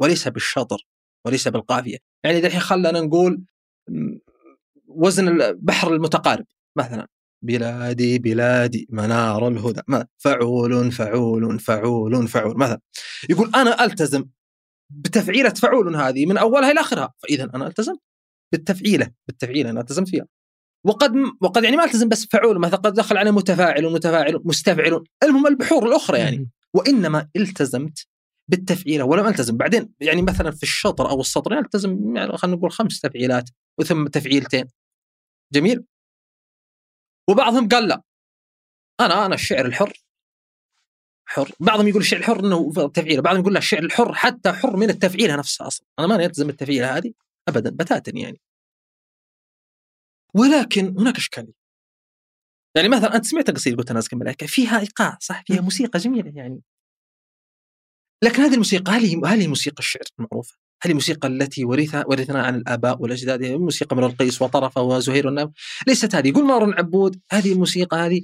وليس 0.00 0.28
بالشطر 0.28 0.86
وليس 1.26 1.48
بالقافية، 1.48 1.98
يعني 2.24 2.38
الحين 2.38 2.60
خلينا 2.60 3.00
نقول 3.00 3.44
وزن 4.86 5.28
البحر 5.28 5.94
المتقارب 5.94 6.46
مثلا 6.78 7.08
بلادي 7.42 8.18
بلادي 8.18 8.86
منار 8.90 9.48
الهدى. 9.48 9.80
ما 9.88 10.06
فعول 10.18 10.92
فعول 10.92 11.60
فعول 11.60 12.28
فعول. 12.28 12.58
مثلا 12.58 12.80
يقول 13.30 13.50
أنا 13.54 13.84
ألتزم 13.84 14.24
بتفعيلة 14.90 15.50
فعول 15.50 15.96
هذه 15.96 16.26
من 16.26 16.36
أولها 16.36 16.70
إلى 16.70 16.80
آخرها. 16.80 17.12
فإذا 17.18 17.50
أنا 17.54 17.66
ألتزم 17.66 17.94
بالتفعيلة 18.52 19.10
بالتفعيلة 19.28 19.70
أنا 19.70 19.80
التزمت 19.80 20.08
فيها. 20.08 20.26
وقد 20.84 21.12
وقد 21.40 21.64
يعني 21.64 21.76
ما 21.76 21.84
ألتزم 21.84 22.08
بس 22.08 22.26
فعول 22.30 22.58
مثلا 22.58 22.76
قد 22.76 22.94
دخل 22.94 23.16
عليه 23.16 23.30
متفاعل 23.30 23.86
ومتفاعل 23.86 24.40
مستفعل. 24.44 25.04
المهم 25.22 25.46
البحور 25.46 25.88
الأخرى 25.88 26.18
يعني. 26.18 26.50
وإنما 26.74 27.28
التزمت 27.36 28.06
بالتفعيلة 28.50 29.04
ولم 29.04 29.26
ألتزم. 29.26 29.56
بعدين 29.56 29.92
يعني 30.00 30.22
مثلا 30.22 30.50
في 30.50 30.62
الشطر 30.62 31.10
أو 31.10 31.20
السطر 31.20 31.58
ألتزم 31.58 32.16
يعني 32.16 32.36
خلينا 32.36 32.56
نقول 32.56 32.72
خمس 32.72 33.00
تفعيلات 33.00 33.50
وثم 33.78 34.06
تفعيلتين. 34.06 34.64
جميل؟ 35.52 35.84
وبعضهم 37.30 37.68
قال 37.68 37.88
لا. 37.88 38.02
أنا 39.00 39.26
أنا 39.26 39.34
الشعر 39.34 39.66
الحر. 39.66 40.02
حر. 41.26 41.52
بعضهم 41.60 41.88
يقول 41.88 42.00
الشعر 42.00 42.20
الحر 42.20 42.40
إنه 42.40 42.88
تفعيله. 42.88 43.22
بعضهم 43.22 43.40
يقول 43.40 43.52
لا 43.52 43.58
الشعر 43.58 43.82
الحر 43.82 44.14
حتى 44.14 44.52
حر 44.52 44.76
من 44.76 44.90
التفعيله 44.90 45.36
نفسها 45.36 45.66
أصلا. 45.66 45.86
أنا 45.98 46.06
ما 46.06 46.16
ألتزم 46.16 46.46
بالتفعيله 46.46 46.96
هذه 46.96 47.12
ابدا 47.48 47.70
بتاتا 47.70 48.12
يعني. 48.14 48.40
ولكن 50.34 50.98
هناك 50.98 51.16
إشكالية. 51.16 51.52
يعني 52.76 52.88
مثلا 52.88 53.16
أنت 53.16 53.24
سمعت 53.24 53.50
قصيدة 53.50 53.76
قلت 53.76 53.92
ناس 53.92 54.12
الملائكة؟ 54.12 54.46
فيها 54.46 54.80
إيقاع 54.80 55.18
صح؟ 55.20 55.42
فيها 55.46 55.60
موسيقى 55.60 55.98
جميلة 55.98 56.32
يعني. 56.36 56.62
لكن 58.24 58.42
هذه 58.42 58.52
الموسيقى 58.52 58.92
هل 58.92 59.04
هي 59.04 59.16
هل 59.26 59.40
هي 59.40 59.48
موسيقى 59.48 59.78
الشعر 59.78 60.04
المعروفة؟ 60.18 60.61
هل 60.82 60.90
الموسيقى 60.90 61.28
التي 61.28 61.64
ورثها 61.64 62.04
ورثنا 62.06 62.42
عن 62.42 62.54
الآباء 62.54 63.02
والأجداد 63.02 63.44
موسيقى 63.44 63.96
من 63.96 64.04
القيس 64.04 64.42
وطرفة 64.42 64.82
وزهير 64.82 65.26
والناب 65.26 65.52
ليست 65.86 66.14
هذه. 66.14 66.28
يقول 66.28 66.46
نار 66.46 66.74
عبود 66.78 67.20
هذه 67.30 67.52
الموسيقى 67.52 67.96
هذه 67.96 68.22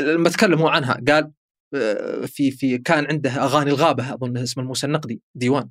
لما 0.00 0.28
تكلموا 0.28 0.70
عنها 0.70 1.00
قال 1.08 1.32
آه، 1.74 2.26
في 2.26 2.50
في 2.50 2.78
كان 2.78 3.06
عنده 3.06 3.30
أغاني 3.30 3.70
الغابة 3.70 4.14
أظن 4.14 4.36
اسمه 4.36 4.64
موسى 4.64 4.86
النقدي 4.86 5.22
ديوان. 5.34 5.70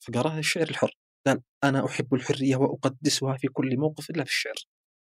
فقرأ 0.00 0.38
الشعر 0.38 0.68
الحر. 0.68 0.96
قال 1.26 1.40
أنا 1.64 1.86
أحب 1.86 2.14
الحرية 2.14 2.56
وأقدسها 2.56 3.36
في 3.36 3.48
كل 3.48 3.76
موقف 3.76 4.10
إلا 4.10 4.24
في 4.24 4.30
الشعر. 4.30 4.54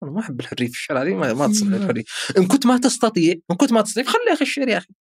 أنا 0.03 0.11
ما 0.11 0.19
أحب 0.19 0.39
الحرية 0.39 0.67
في 0.67 0.73
الشعر 0.73 1.01
هذه 1.01 1.13
ما, 1.13 1.33
ما 1.33 1.47
تصلح 1.47 1.75
الحريه 1.81 2.03
إن 2.37 2.47
كنت 2.47 2.65
ما 2.65 2.77
تستطيع 2.77 3.33
إن 3.51 3.55
كنت 3.55 3.71
ما 3.73 3.81
تستطيع 3.81 4.03
خلي 4.03 4.21
يا 4.27 4.33
أخي 4.33 4.41
الشعر 4.41 4.67
يا 4.67 4.77
أخي. 4.77 4.93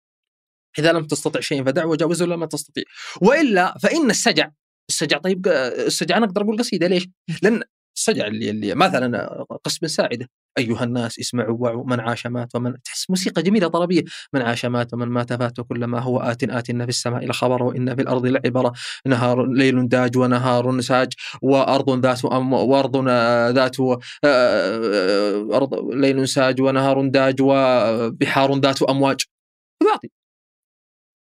إذا 0.79 0.91
لم 0.91 1.07
تستطع 1.07 1.39
شيء 1.39 1.63
فدع 1.65 1.85
وجاوزه 1.85 2.25
لما 2.25 2.45
تستطيع. 2.45 2.83
وإلا 3.21 3.77
فإن 3.77 4.09
السجع 4.09 4.51
السجع. 4.93 5.17
طيب 5.17 5.47
السجع 5.47 6.17
أنا 6.17 6.25
أقدر 6.25 6.41
أقول 6.41 6.57
قصيدة 6.57 6.87
ليش؟ 6.87 7.07
لأن 7.43 7.61
السجع 7.97 8.27
اللي, 8.27 8.49
اللي 8.49 8.75
مثلا 8.75 9.45
قسم 9.63 9.87
ساعده 9.87 10.29
أيها 10.57 10.83
الناس 10.83 11.19
اسمعوا 11.19 11.57
وعوا 11.59 11.85
من 11.85 11.99
عاش 11.99 12.27
مات 12.27 12.55
ومن 12.55 12.81
تحس 12.81 13.09
موسيقى 13.09 13.43
جميلة 13.43 13.67
طربية. 13.67 14.03
من 14.33 14.41
عاش 14.41 14.65
مات 14.65 14.93
ومن 14.93 15.07
مات 15.07 15.33
فات 15.33 15.59
وكل 15.59 15.85
ما 15.85 15.99
هو 15.99 16.19
آت 16.19 16.43
آتنا 16.43 16.83
في 16.83 16.89
السماء 16.89 17.25
لخبر 17.25 17.63
وإن 17.63 17.95
في 17.95 18.01
الأرض 18.01 18.25
لعبرة. 18.25 18.73
نهار 19.05 19.45
ليل 19.45 19.87
داج 19.87 20.17
ونهار 20.17 20.81
ساج 20.81 21.13
وأرض 21.41 22.05
ذات 22.05 22.25
أم 22.25 22.53
وأرض 22.53 23.07
ذات 23.55 23.77
أرض 25.53 25.91
ليل 25.93 26.27
ساج 26.27 26.61
ونهار 26.61 27.07
داج 27.07 27.35
وبحار 27.41 28.59
ذات 28.59 28.81
أمواج. 28.81 29.21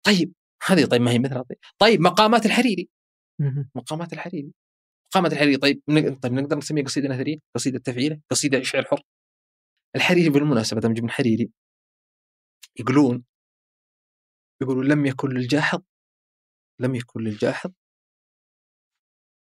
طيب 0.05 0.33
هذه 0.67 0.85
طيب 0.85 1.01
ما 1.01 1.11
هي 1.11 1.19
مثل 1.19 1.43
طيب 1.79 2.01
مقامات 2.01 2.45
الحريري. 2.45 2.89
مقامات 3.75 4.13
الحريري. 4.13 4.53
قامت 5.11 5.33
الحريري 5.33 5.57
طيب 5.57 5.81
طيب 6.23 6.33
نقدر 6.33 6.57
نسميها 6.57 6.85
قصيدة 6.85 7.09
نثرية 7.09 7.37
قصيدة 7.55 7.79
تفعيلة 7.79 8.21
قصيدة 8.31 8.61
شعر 8.63 8.83
حر. 8.85 9.01
الحريري 9.95 10.29
بالمناسبة 10.29 10.79
دام 10.81 10.91
من 10.91 11.09
حريري 11.09 11.51
يقولون 12.79 13.23
يقولون 14.61 14.87
لم 14.87 15.05
يكن 15.05 15.29
للجاحظ 15.29 15.81
لم 16.79 16.95
يكن 16.95 17.21
للجاحظ 17.21 17.71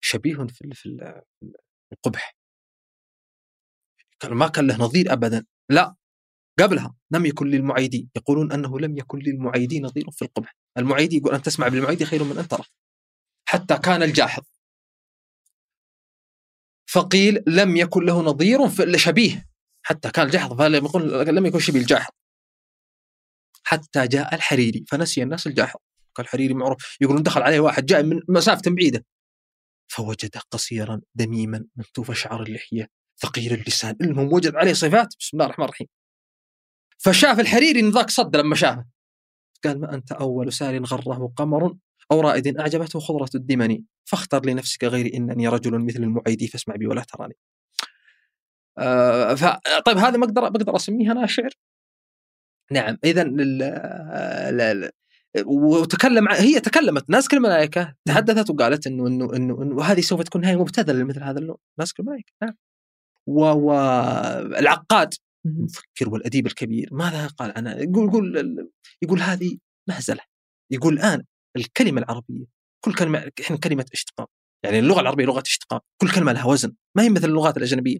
شبيه 0.04 0.34
في 0.34 0.70
في 0.74 0.86
ال- 0.86 1.22
في 1.88 1.92
القبح. 1.92 2.36
ما 4.30 4.48
كان 4.48 4.66
له 4.66 4.76
نظير 4.78 5.12
ابدا. 5.12 5.46
لا 5.70 5.96
قبلها 6.58 6.96
لم 7.10 7.26
يكن 7.26 7.46
للمعيدي 7.46 8.08
يقولون 8.16 8.52
أنه 8.52 8.80
لم 8.80 8.98
يكن 8.98 9.18
للمعيدي 9.18 9.80
نظير 9.80 10.10
في 10.10 10.22
القبح. 10.22 10.56
المعيدي 10.78 11.16
يقول 11.16 11.34
أن 11.34 11.42
تسمع 11.42 11.68
بالمعيدي 11.68 12.04
خير 12.04 12.24
من 12.24 12.38
أن 12.38 12.48
ترى. 12.48 12.64
حتى 13.44 13.78
كان 13.78 14.02
الجاحظ. 14.02 14.42
فقيل 16.86 17.44
لم 17.46 17.76
يكن 17.76 18.04
له 18.04 18.22
نظير 18.22 18.68
في 18.68 18.98
شبيه 18.98 19.48
حتى 19.82 20.10
كان 20.10 20.26
الجاحظ 20.26 20.58
فلم 20.58 20.88
لم 21.38 21.46
يكن 21.46 21.58
شبيه 21.58 21.80
الجاحظ. 21.80 22.12
حتى 23.64 24.06
جاء 24.06 24.34
الحريري 24.34 24.84
فنسي 24.88 25.22
الناس 25.22 25.46
الجاحظ. 25.46 25.80
قال 26.14 26.26
الحريري 26.26 26.54
معروف 26.54 26.96
يقولون 27.00 27.22
دخل 27.22 27.42
عليه 27.42 27.60
واحد 27.60 27.86
جاء 27.86 28.02
من 28.02 28.20
مسافة 28.28 28.70
بعيدة. 28.70 29.04
فوجده 29.88 30.40
قصيرا 30.50 31.00
دميما 31.14 31.64
مكتوف 31.76 32.12
شعر 32.12 32.42
اللحية 32.42 32.88
ثقيل 33.22 33.52
اللسان. 33.52 33.96
المهم 34.00 34.32
وجد 34.32 34.56
عليه 34.56 34.72
صفات. 34.72 35.08
بسم 35.20 35.30
الله 35.36 35.46
الرحمن 35.46 35.64
الرحيم. 35.64 35.86
فشاف 36.98 37.40
الحريري 37.40 37.80
إن 37.80 37.90
ذاك 37.90 38.10
صد 38.10 38.36
لما 38.36 38.54
شافه. 38.56 38.86
قال 39.64 39.80
ما 39.80 39.94
أنت 39.94 40.12
أول 40.12 40.52
سار 40.52 40.84
غره 40.84 41.32
قمر 41.36 41.76
أو 42.12 42.20
رائد 42.20 42.58
أعجبته 42.58 43.00
خضرة 43.00 43.30
الدمن 43.34 43.78
فاختر 44.04 44.46
لنفسك 44.46 44.84
غير 44.84 45.14
إنني 45.14 45.48
رجل 45.48 45.78
مثل 45.78 46.02
المعيدي 46.02 46.48
فاسمع 46.48 46.76
بي 46.76 46.86
ولا 46.86 47.02
تراني. 47.02 47.34
آه. 48.78 49.34
طيب 49.86 49.98
هذا 49.98 50.16
ما 50.16 50.24
أقدر 50.24 50.48
بقدر 50.48 50.76
أسميها 50.76 51.12
أنا 51.12 51.26
شعر؟ 51.26 51.50
نعم 52.72 52.98
اذا 53.04 53.24
وتكلم. 55.46 56.28
هي 56.28 56.60
تكلمت 56.60 57.10
ناسك 57.10 57.34
الملائكة 57.34 57.94
تحدثت 58.04 58.50
وقالت 58.50 58.86
إنه 58.86 59.06
إنه 59.06 59.36
إنه, 59.36 59.62
إنه 59.62 59.82
هذه 59.82 60.00
سوف 60.00 60.22
تكون 60.22 60.40
نهاية 60.40 60.56
مبتذلة 60.56 60.98
لمثل 60.98 61.22
هذا 61.22 61.38
اللون 61.38 61.56
ناسك 61.78 62.00
الملائكة 62.00 62.32
نعم 62.42 62.54
والعقاد 63.26 65.14
المفكر 65.46 66.08
والأديب 66.10 66.46
الكبير 66.46 66.88
ماذا 66.92 67.26
قال 67.26 67.52
عنها؟ 67.56 67.74
يقول 67.78 68.08
يقول 68.08 68.70
يقول 69.02 69.20
هذه 69.20 69.58
مهزلة 69.88 70.20
يقول 70.70 70.94
الآن 70.94 71.24
الكلمة 71.56 72.00
العربية 72.00 72.44
كل 72.84 72.94
كلمة 72.94 73.32
إحنا 73.40 73.56
كلمة 73.56 73.86
اشتقاق 73.92 74.30
يعني 74.64 74.78
اللغة 74.78 75.00
العربية 75.00 75.24
لغة 75.24 75.42
اشتقاق 75.46 75.84
كل 76.00 76.10
كلمة 76.10 76.32
لها 76.32 76.44
وزن 76.44 76.74
ما 76.96 77.02
هي 77.02 77.08
مثل 77.08 77.28
اللغات 77.28 77.56
الأجنبية 77.56 77.98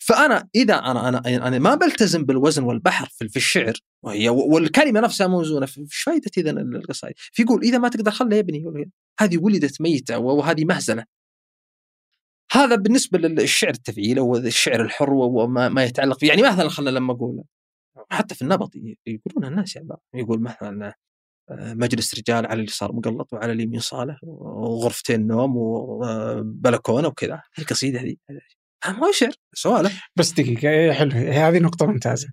فأنا 0.00 0.48
إذا 0.54 0.74
أنا 0.74 1.08
أنا 1.08 1.18
أنا 1.48 1.58
ما 1.58 1.74
بلتزم 1.74 2.24
بالوزن 2.24 2.62
والبحر 2.62 3.06
في, 3.06 3.36
الشعر 3.36 3.72
وهي 4.02 4.28
والكلمة 4.28 5.00
نفسها 5.00 5.26
موزونة 5.26 5.68
إيش 5.78 6.02
فائده 6.02 6.30
إذا 6.38 6.50
القصائد؟ 6.50 7.14
فيقول 7.16 7.62
إذا 7.62 7.78
ما 7.78 7.88
تقدر 7.88 8.10
خلها 8.10 8.34
يا 8.34 8.40
ابني 8.40 8.90
هذه 9.20 9.38
ولدت 9.38 9.80
ميتة 9.80 10.18
وهذه 10.18 10.64
مهزلة 10.64 11.04
هذا 12.52 12.76
بالنسبة 12.76 13.18
للشعر 13.18 13.70
التفعيل 13.70 14.18
أو 14.18 14.36
الشعر 14.36 14.80
الحر 14.80 15.12
وما 15.12 15.68
ما 15.68 15.84
يتعلق 15.84 16.18
فيه 16.18 16.28
يعني 16.28 16.42
مثلا 16.42 16.68
خلينا 16.68 16.90
لما 16.90 17.12
أقول 17.12 17.44
حتى 18.10 18.34
في 18.34 18.42
النبط 18.42 18.70
يقولون 19.06 19.44
الناس 19.44 19.76
يعني 19.76 19.88
يقول 20.14 20.42
مثلا 20.42 20.94
مجلس 21.50 22.18
رجال 22.18 22.46
على 22.46 22.60
اليسار 22.60 22.92
مقلط 22.92 23.32
وعلى 23.32 23.52
اليمين 23.52 23.80
صاله 23.80 24.18
وغرفتين 24.22 25.26
نوم 25.26 25.56
وبلكونه 25.56 27.08
وكذا. 27.08 27.42
القصيده 27.58 28.00
هذه. 28.00 28.16
ما 28.86 29.06
هو 29.06 29.12
شعر 29.12 29.32
سوالف 29.54 30.00
بس 30.16 30.32
دقيقة. 30.32 30.92
حلو. 30.92 31.10
هذه 31.12 31.58
نقطة 31.58 31.86
ممتازة. 31.86 32.28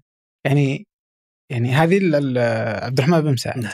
يعني 0.45 0.87
يعني 1.51 1.71
هذه 1.71 2.15
عبد 2.85 2.99
الرحمن 2.99 3.21
بن 3.21 3.31
مساعد 3.33 3.57
نعم. 3.57 3.73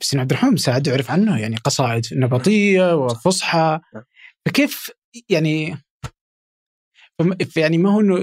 بس 0.00 0.16
عبد 0.16 0.30
الرحمن 0.30 0.50
بن 0.50 0.54
مساعد 0.54 0.86
يعرف 0.86 1.10
عنه 1.10 1.40
يعني 1.40 1.56
قصائد 1.56 2.06
نبطيه 2.12 2.96
وفصحى. 2.96 3.80
نعم. 3.94 4.04
فكيف 4.46 4.90
يعني 5.28 5.76
يعني 7.56 7.78
ما 7.78 7.94
هو 7.94 8.00
إنه 8.00 8.14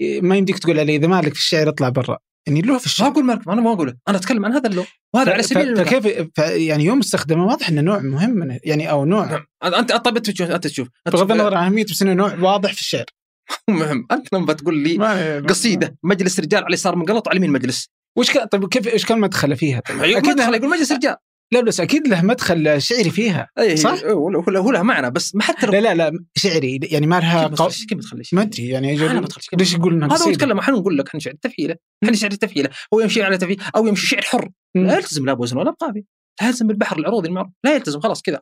ما 0.00 0.36
يمديك 0.36 0.58
تقول 0.58 0.78
عليه 0.78 0.96
إذا 0.96 1.06
مالك 1.06 1.34
في 1.34 1.40
الشعر 1.40 1.68
اطلع 1.68 1.88
برا. 1.88 2.18
يعني 2.46 2.60
له 2.60 2.78
في 2.78 2.86
الشعر 2.86 3.08
ما 3.08 3.12
أقول 3.12 3.24
مالك 3.24 3.48
أنا 3.48 3.60
ما 3.60 3.72
أقوله 3.72 3.94
أنا 4.08 4.16
أتكلم 4.16 4.44
عن 4.44 4.52
هذا 4.52 4.68
اللون 4.68 4.86
وهذا 5.14 5.32
على 5.32 5.42
سبيل 5.42 5.68
المثال. 5.68 6.02
فكيف 6.02 6.38
يعني 6.38 6.84
يوم 6.84 6.98
استخدمه 6.98 7.46
واضح 7.46 7.68
إنه 7.68 7.80
نوع 7.80 7.98
مهم 7.98 8.30
من 8.30 8.58
يعني 8.64 8.90
أو 8.90 9.04
نوع 9.04 9.24
نعم. 9.24 9.74
انت 9.74 9.92
طيب 9.92 10.16
أنت 10.16 10.30
تشوف 10.30 10.50
أنت 10.50 10.66
تشوف 10.66 10.88
بغض 11.06 11.32
النظر 11.32 11.54
عن 11.54 11.64
اهميته 11.64 11.94
بس 11.94 12.02
إنه 12.02 12.12
نوع 12.12 12.34
واضح 12.40 12.72
في 12.72 12.80
الشعر. 12.80 13.04
مهم. 13.68 14.06
أنت 14.10 14.34
لما 14.34 14.52
تقول 14.52 14.78
لي 14.78 15.38
قصيدة 15.38 15.96
مجلس 16.02 16.40
رجال 16.40 16.60
على 16.60 16.68
اليسار 16.68 16.96
مقلط 16.96 17.28
على 17.28 17.38
اليمين 17.38 17.52
مجلس. 17.52 17.88
وش 18.18 18.30
كان 18.30 18.46
طيب 18.46 18.68
كيف 18.68 18.88
إيش 18.88 19.06
كان 19.06 19.20
مدخله 19.20 19.54
فيها؟ 19.54 19.80
طيب؟ 19.80 20.16
أكيد 20.16 20.30
مدخل 20.30 20.54
يقول 20.54 20.70
مجلس 20.70 20.92
رجال. 20.92 21.16
لا 21.52 21.60
بس 21.60 21.80
أكيد 21.80 22.08
له 22.08 22.22
مدخل 22.22 22.82
شعري 22.82 23.10
فيها 23.10 23.48
أي 23.58 23.76
صح؟ 23.76 24.04
هو 24.04 24.30
له, 24.30 24.60
هو 24.60 24.70
له 24.70 24.82
معنى 24.82 25.10
بس 25.10 25.34
ما 25.34 25.42
حتى 25.42 25.66
لا 25.66 25.80
لا 25.80 25.94
لا 25.94 26.24
شعري 26.36 26.80
يعني 26.82 27.06
ما 27.06 27.20
لها 27.20 27.46
قو... 27.46 27.68
كيف 27.68 27.92
ما 27.92 28.00
تخلي 28.00 28.22
ما 28.32 28.42
أدري 28.42 28.68
يعني 28.68 28.96
ما 28.96 29.26
تخلي 29.26 29.58
ليش 29.58 29.74
يقول 29.74 29.94
إنها 29.94 30.16
هذا 30.16 30.24
هو 30.24 30.30
يتكلم 30.30 30.58
إحنا 30.58 30.74
نقول 30.74 30.98
لك 30.98 31.08
إحنا 31.08 31.20
شعر 31.20 31.34
تفعيله 31.34 31.76
إحنا 32.04 32.16
شعر 32.16 32.30
تفعيله 32.30 32.70
هو 32.94 33.00
يمشي 33.00 33.22
على 33.22 33.38
تفعيل 33.38 33.62
أو 33.76 33.86
يمشي 33.86 34.06
شعر 34.06 34.22
حر. 34.22 34.50
لا 34.74 34.96
يلتزم 34.96 35.26
لا 35.26 35.32
بوزن 35.32 35.56
ولا 35.56 35.70
بقافيه 35.70 36.02
لا 36.40 36.46
يلتزم 36.48 36.66
بالبحر 36.66 36.98
العروضي 36.98 37.28
المعروف 37.28 37.52
لا 37.64 37.74
يلتزم 37.74 38.00
خلاص 38.00 38.22
كذا. 38.22 38.40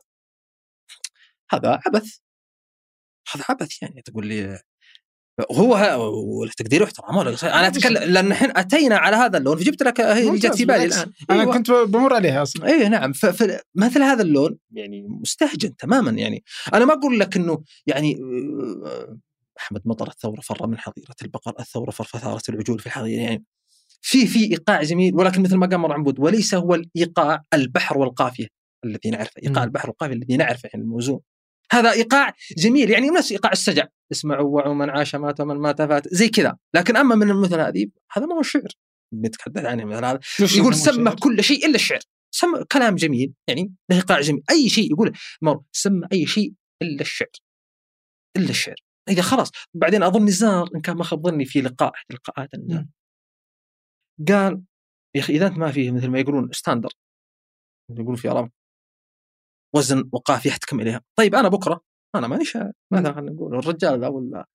هذا 1.51 1.79
عبث. 1.85 2.17
هذا 3.33 3.45
عبث 3.49 3.81
يعني 3.81 4.01
تقول 4.01 4.27
لي 4.27 4.59
هو 5.51 5.77
له 6.45 6.51
تقدير 6.57 6.81
واحترام 6.81 7.19
أنا 7.19 7.67
أتكلم 7.67 8.03
لأن 8.03 8.31
الحين 8.31 8.57
أتينا 8.57 8.97
على 8.97 9.15
هذا 9.15 9.37
اللون 9.37 9.57
فجبت 9.57 9.83
لك 9.83 10.01
هي 10.01 10.27
اللي 10.27 10.39
جت 10.39 10.55
في 10.55 10.65
بالي 10.65 10.85
الآن. 10.85 11.11
أنا 11.29 11.41
أيوة. 11.41 11.53
كنت 11.53 11.71
بمر 11.71 12.13
عليها 12.13 12.43
أصلا. 12.43 12.67
اي 12.67 12.89
نعم. 12.89 13.13
فمثل 13.13 14.01
هذا 14.01 14.21
اللون 14.21 14.57
يعني 14.71 15.07
مستهجن 15.07 15.75
تماما 15.75 16.11
يعني. 16.11 16.43
أنا 16.73 16.85
ما 16.85 16.93
أقول 16.93 17.19
لك 17.19 17.35
إنه 17.37 17.63
يعني 17.87 18.17
أحمد 19.59 19.81
مطر 19.85 20.07
الثورة 20.07 20.41
فر 20.41 20.67
من 20.67 20.77
حظيرة 20.77 21.15
البقر 21.21 21.53
الثورة 21.59 21.91
فثارت 21.91 22.49
العجول 22.49 22.79
في 22.79 22.85
الحظيرة 22.85 23.21
يعني. 23.21 23.43
في 24.01 24.27
في 24.27 24.51
إيقاع 24.51 24.83
جميل 24.83 25.15
ولكن 25.15 25.41
مثل 25.41 25.55
ما 25.55 25.67
قال 25.67 25.77
مر 25.77 25.93
عنبود 25.93 26.19
وليس 26.19 26.55
هو 26.55 26.75
الإيقاع 26.75 27.43
البحر 27.53 27.97
والقافية 27.97 28.47
الذي 28.85 29.09
نعرفه. 29.09 29.41
إيقاع 29.43 29.63
البحر 29.63 29.89
والقافية 29.89 30.13
الذي 30.13 30.37
نعرفه 30.37 30.69
يعني 30.73 30.85
الموزون. 30.85 31.19
هذا 31.71 31.91
إيقاع 31.91 32.33
جميل 32.57 32.89
يعني 32.89 33.09
نفس 33.09 33.31
إيقاع 33.31 33.51
السجع. 33.51 33.87
اسمعوا 34.11 34.55
وعوا 34.55 34.73
من 34.73 34.89
عاش 34.89 35.15
مات 35.15 35.39
ومن 35.41 35.55
مات 35.55 35.81
فات 35.81 36.13
زي 36.13 36.29
كذا. 36.29 36.57
لكن 36.73 36.97
أما 36.97 37.15
من 37.15 37.41
مثل 37.41 37.59
هذه 37.59 37.87
هذا 38.11 38.25
ما 38.25 38.35
هو 38.35 38.39
الشعر 38.39 38.69
نتحدث 39.13 39.65
عنه 39.65 39.85
مثل 39.85 40.05
هذا. 40.05 40.19
يقول 40.57 40.75
سمى 40.75 41.11
كل 41.11 41.43
شيء 41.43 41.65
إلا 41.65 41.75
الشعر. 41.75 41.99
سمى 42.31 42.63
كلام 42.71 42.95
جميل 42.95 43.33
يعني 43.47 43.73
له 43.89 43.97
إيقاع 43.97 44.21
جميل. 44.21 44.43
أي 44.51 44.69
شيء 44.69 44.91
يقول 44.91 45.13
مر 45.41 45.61
سمى 45.71 46.07
أي 46.13 46.25
شيء 46.25 46.53
إلا 46.81 47.01
الشعر. 47.01 47.31
إلا 48.37 48.49
الشعر. 48.49 48.75
إذا 49.09 49.21
خلاص 49.21 49.51
بعدين 49.73 50.03
أظن 50.03 50.25
نزار 50.25 50.69
إن 50.75 50.81
كان 50.81 50.97
ما 50.97 51.03
خاب 51.03 51.27
ظني 51.27 51.45
في 51.45 51.61
لقاء 51.61 51.93
احد 51.93 52.05
اللقاءات 52.09 52.49
قال 54.27 54.61
يا 55.15 55.21
أخي 55.21 55.35
إذا 55.35 55.47
أنت 55.47 55.57
ما 55.57 55.71
فيه 55.71 55.91
مثل 55.91 56.07
ما 56.07 56.19
يقولون 56.19 56.49
standard 56.51 56.89
يقولون 57.89 58.15
في 58.15 58.31
ارام 58.31 58.51
وزن 59.75 60.09
وقافيه 60.11 60.49
يحتكم 60.49 60.79
إليها. 60.79 61.01
طيب 61.15 61.35
أنا 61.35 61.47
بكرة 61.47 61.81
أنا 62.15 62.27
ماني 62.27 62.45
شاعر 62.45 62.71
ماذا 62.91 63.13
خلينا 63.13 63.31
نقول؟ 63.31 63.55
الرجال 63.55 63.99
ذا 63.99 64.07
ولا 64.07 64.45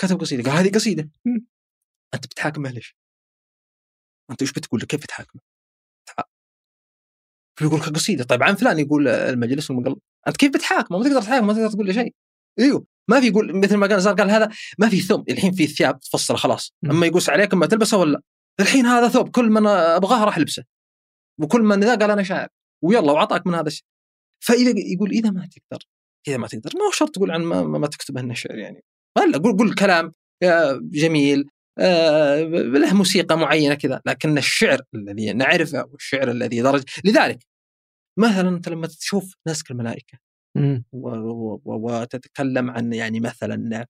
كتب 0.00 0.20
قصيدة؟ 0.20 0.50
قال 0.50 0.58
هذه 0.58 0.74
قصيدة. 0.74 1.10
أنت 2.14 2.26
بتحاكمه 2.26 2.70
ليش؟ 2.70 2.96
أنت 4.30 4.42
إيش 4.42 4.52
بتقول 4.52 4.80
له 4.80 4.86
كيف 4.86 5.02
بتحاكمه؟ 5.02 5.40
يقول 7.60 7.80
لك 7.80 7.88
قصيدة؟ 7.88 8.24
طيب 8.24 8.42
عن 8.42 8.54
فلان 8.54 8.78
يقول 8.78 9.08
المجلس 9.08 9.70
والمقلب 9.70 9.98
أنت 10.28 10.36
كيف 10.36 10.52
بتحاكمه؟ 10.54 10.98
ما 10.98 11.04
تقدر 11.04 11.22
تحاكمه 11.22 11.46
ما 11.46 11.52
تقدر 11.52 11.70
تقول 11.70 11.86
له 11.86 11.92
شيء. 11.92 12.14
أيوه 12.58 12.86
ما 13.10 13.20
في 13.20 13.26
يقول 13.26 13.60
مثل 13.60 13.76
ما 13.76 13.86
قال 13.86 14.02
زار 14.02 14.14
قال 14.14 14.30
هذا 14.30 14.50
ما 14.78 14.88
في 14.88 15.00
ثوب. 15.00 15.30
الحين 15.30 15.52
في 15.52 15.66
ثياب 15.66 16.00
تفصله 16.00 16.36
خلاص. 16.36 16.72
أما 16.84 17.06
يقوس 17.06 17.30
عليك 17.30 17.52
أما 17.52 17.66
تلبسه 17.66 17.96
ولا؟ 17.96 18.20
الحين 18.60 18.86
هذا 18.86 19.08
ثوب 19.08 19.28
كل 19.28 19.50
من 19.50 19.66
أبغاه 19.66 20.24
راح 20.24 20.36
البسه 20.36 20.64
وكل 21.40 21.60
من 21.60 21.80
ذا 21.80 21.96
قال 21.96 22.10
أنا 22.10 22.22
شاعر. 22.22 22.48
ويلا 22.82 23.12
وعطاك 23.12 23.46
من 23.46 23.54
هذا 23.54 23.66
الشيء. 23.66 23.84
فإذا 24.46 24.74
يقول 24.76 25.10
إذا 25.10 25.30
ما 25.30 25.46
تقدر 25.46 25.84
إذا 26.28 26.36
ما 26.36 26.46
تقدر 26.46 26.70
ما 26.74 26.86
هو 26.86 26.90
شرط 26.90 27.10
تقول 27.10 27.30
عن 27.30 27.42
ما, 27.42 27.62
ما 27.62 27.86
تكتب 27.86 28.18
انه 28.18 28.34
شعر 28.34 28.58
يعني 28.58 28.84
لا 29.18 29.38
قول 29.38 29.56
قول 29.56 29.74
كلام 29.74 30.12
جميل 30.82 31.48
آه 31.78 32.42
له 32.42 32.94
موسيقى 32.94 33.38
معينة 33.38 33.74
كذا 33.74 34.00
لكن 34.06 34.38
الشعر 34.38 34.80
الذي 34.94 35.32
نعرفه 35.32 35.84
والشعر 35.84 36.30
الذي 36.30 36.62
درج 36.62 36.82
لذلك 37.04 37.46
مثلا 38.18 38.48
أنت 38.48 38.68
لما 38.68 38.86
تشوف 38.86 39.34
نسك 39.48 39.70
الملائكه 39.70 40.18
وتتكلم 41.64 42.70
عن 42.70 42.92
يعني 42.92 43.20
مثلا 43.20 43.86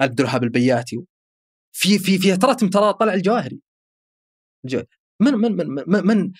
عبد 0.00 0.20
الوهاب 0.20 0.42
البياتي 0.42 1.04
في 1.76 1.98
في 1.98 2.18
في 2.18 2.36
ترى 2.36 2.54
ترى 2.54 2.92
طلع 2.92 3.14
الجواهري. 3.14 3.60
من 5.22 5.32
من 5.32 5.52
من 5.56 5.84
من 5.86 6.06
من, 6.06 6.32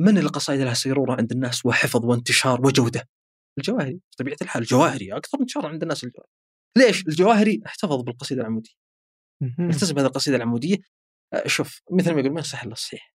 من 0.00 0.18
القصائد 0.18 0.60
لها 0.60 0.74
سيروره 0.74 1.14
عند 1.14 1.32
الناس 1.32 1.66
وحفظ 1.66 2.04
وانتشار 2.04 2.66
وجودة 2.66 3.08
الجواهري 3.58 4.00
طبيعة 4.18 4.36
الحال 4.42 4.62
الجواهري 4.62 5.12
أكثر 5.12 5.40
انتشار 5.40 5.66
عند 5.66 5.82
الناس 5.82 6.04
الجواهري 6.04 6.30
ليش؟ 6.78 7.06
الجواهري 7.06 7.62
احتفظ 7.66 8.02
بالقصيدة 8.02 8.40
العمودية. 8.40 8.72
التزم 9.60 9.94
بهذه 9.94 10.06
القصيدة 10.06 10.36
العمودية 10.36 10.76
آه، 11.34 11.48
شوف 11.48 11.82
مثل 11.90 12.14
ما 12.14 12.20
يقول 12.20 12.32
ما 12.32 12.40
يصح 12.40 12.62
إلا 12.62 12.72
الصحيح 12.72 13.14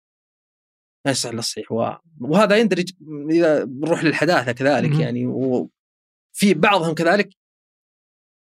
ما 1.07 1.11
يصح 1.13 1.29
إلا 1.31 1.39
الصحيح 1.39 1.73
و... 1.73 1.93
وهذا 2.21 2.57
يندرج 2.57 2.93
إذا 3.31 3.65
نروح 3.65 4.05
للحداثة 4.05 4.53
كذلك. 4.53 4.91
يعني 5.01 5.27
وفي 5.27 6.55
بعضهم 6.55 6.95
كذلك 6.95 7.29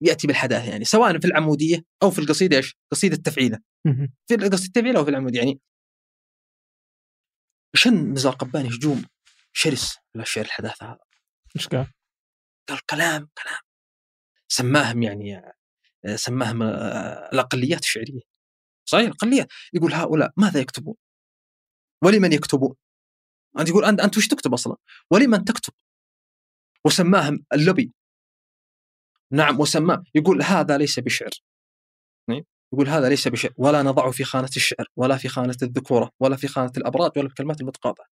يأتي 0.03 0.27
بالحداثة 0.27 0.71
يعني 0.71 0.85
سواء 0.85 1.19
في 1.19 1.27
العمودية 1.27 1.85
أو 2.03 2.11
في 2.11 2.19
القصيدة 2.19 2.57
إيش؟ 2.57 2.77
قصيدة 2.93 3.17
التفعيله. 3.17 3.59
في 4.29 4.37
قصيده 4.37 4.67
التفعيلة 4.67 4.99
أو 4.99 5.05
في 5.05 5.11
العمود 5.11 5.35
يعني 5.35 5.61
شن 7.75 8.13
نزار 8.13 8.35
قباني 8.35 8.69
هجوم 8.69 9.05
شرس 9.53 9.97
على 10.15 10.23
الشعر 10.23 10.45
الحداثه 10.45 10.87
هذا 10.87 10.99
إيش 11.57 11.69
قال؟ 11.69 11.93
قال 12.69 12.87
كلام 12.91 13.29
كلام 13.43 13.61
سماهم 14.49 15.03
يعني 15.03 15.37
آه، 16.05 16.17
سماهم 16.17 16.63
آه، 16.63 17.31
الاقليات 17.33 17.81
الشعريه 17.81 18.21
صحيح 18.89 19.05
الاقليات 19.05 19.49
يقول 19.73 19.93
هؤلاء 19.93 20.33
ماذا 20.37 20.61
يكتبون؟ 20.61 20.95
ولمن 22.05 22.33
يكتبون؟ 22.33 22.75
أنت 23.59 23.69
يقول 23.69 23.85
أنت 23.85 24.01
أنت 24.01 24.17
وش 24.17 24.29
تكتب 24.29 24.55
أصلا؟ 24.55 24.77
ولمن 25.11 25.45
تكتب؟ 25.45 25.73
وسماهم 26.87 27.45
اللبي 27.53 27.93
نعم 29.33 29.61
وسماه 29.61 30.05
يقول 30.15 30.43
هذا 30.43 30.79
ليس 30.79 30.99
بشعر. 30.99 31.31
يقول 32.73 32.89
هذا 32.89 33.09
ليس 33.09 33.29
بشعر 33.29 33.53
ولا 33.57 33.83
نضعه 33.83 34.11
في 34.11 34.25
خانة 34.25 34.51
الشعر 34.57 34.87
ولا 34.97 35.17
في 35.17 35.29
خانة 35.29 35.57
الذكورة 35.63 36.11
ولا 36.21 36.37
في 36.37 36.49
خانة 36.49 36.73
الأبراج 36.77 37.11
ولا 37.17 37.29
في 37.29 37.33
الكلمات 37.33 37.61
المتقاطعة. 37.61 38.07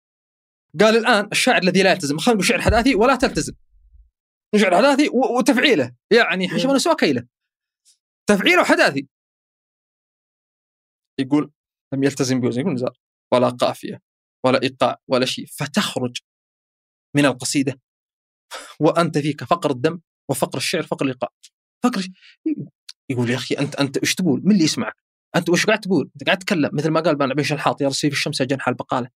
قال 0.80 0.96
الآن 0.96 1.28
الشاعر 1.32 1.62
الذي 1.62 1.82
لا 1.82 1.90
يلتزم 1.92 2.18
خلينا 2.18 2.34
نقول 2.34 2.48
شعر 2.48 2.60
حداثي 2.60 2.94
ولا 2.94 3.16
تلتزم. 3.16 3.52
شعر 4.56 4.76
حداثي 4.76 5.08
وتفعيله 5.36 5.94
يعني 6.12 6.48
حشمنا 6.48 6.78
سوى 6.78 6.94
كيله. 6.94 7.26
تفعيله 8.28 8.62
وحداثي 8.62 9.08
يقول 11.20 11.52
لم 11.94 12.04
يلتزم 12.04 12.40
بوزن 12.40 12.60
يقول 12.60 12.72
نزار 12.72 12.98
ولا 13.32 13.48
قافية 13.48 14.02
ولا 14.46 14.62
إيقاع 14.62 14.96
ولا 15.08 15.26
شيء. 15.26 15.46
فتخرج 15.46 16.18
من 17.16 17.26
القصيدة. 17.26 17.80
وأنت 18.80 19.18
فيك 19.18 19.44
فقر 19.44 19.70
الدم 19.70 20.00
وفقر 20.30 20.58
الشعر 20.58 20.82
فقر 20.82 21.04
الإيقاع. 21.04 21.30
فقر 21.84 22.08
يقول 23.10 23.30
يا 23.30 23.36
أخي 23.36 23.54
أنت 23.54 23.74
أنت 23.74 23.98
إيش 23.98 24.14
تقول؟ 24.14 24.40
من 24.44 24.52
اللي 24.52 24.64
يسمعك؟ 24.64 24.96
أنت 25.36 25.48
وش 25.48 25.66
قاعد 25.66 25.80
تقول؟ 25.80 26.10
أنت 26.14 26.24
قاعد 26.24 26.38
تتكلم. 26.38 26.70
مثل 26.72 26.90
ما 26.90 27.00
قال 27.00 27.16
بن 27.16 27.30
عبيش 27.30 27.52
الحاط 27.52 27.80
يرسي 27.80 28.10
في 28.10 28.16
الشمس 28.16 28.42
جنح 28.42 28.68
البقالة. 28.68 29.08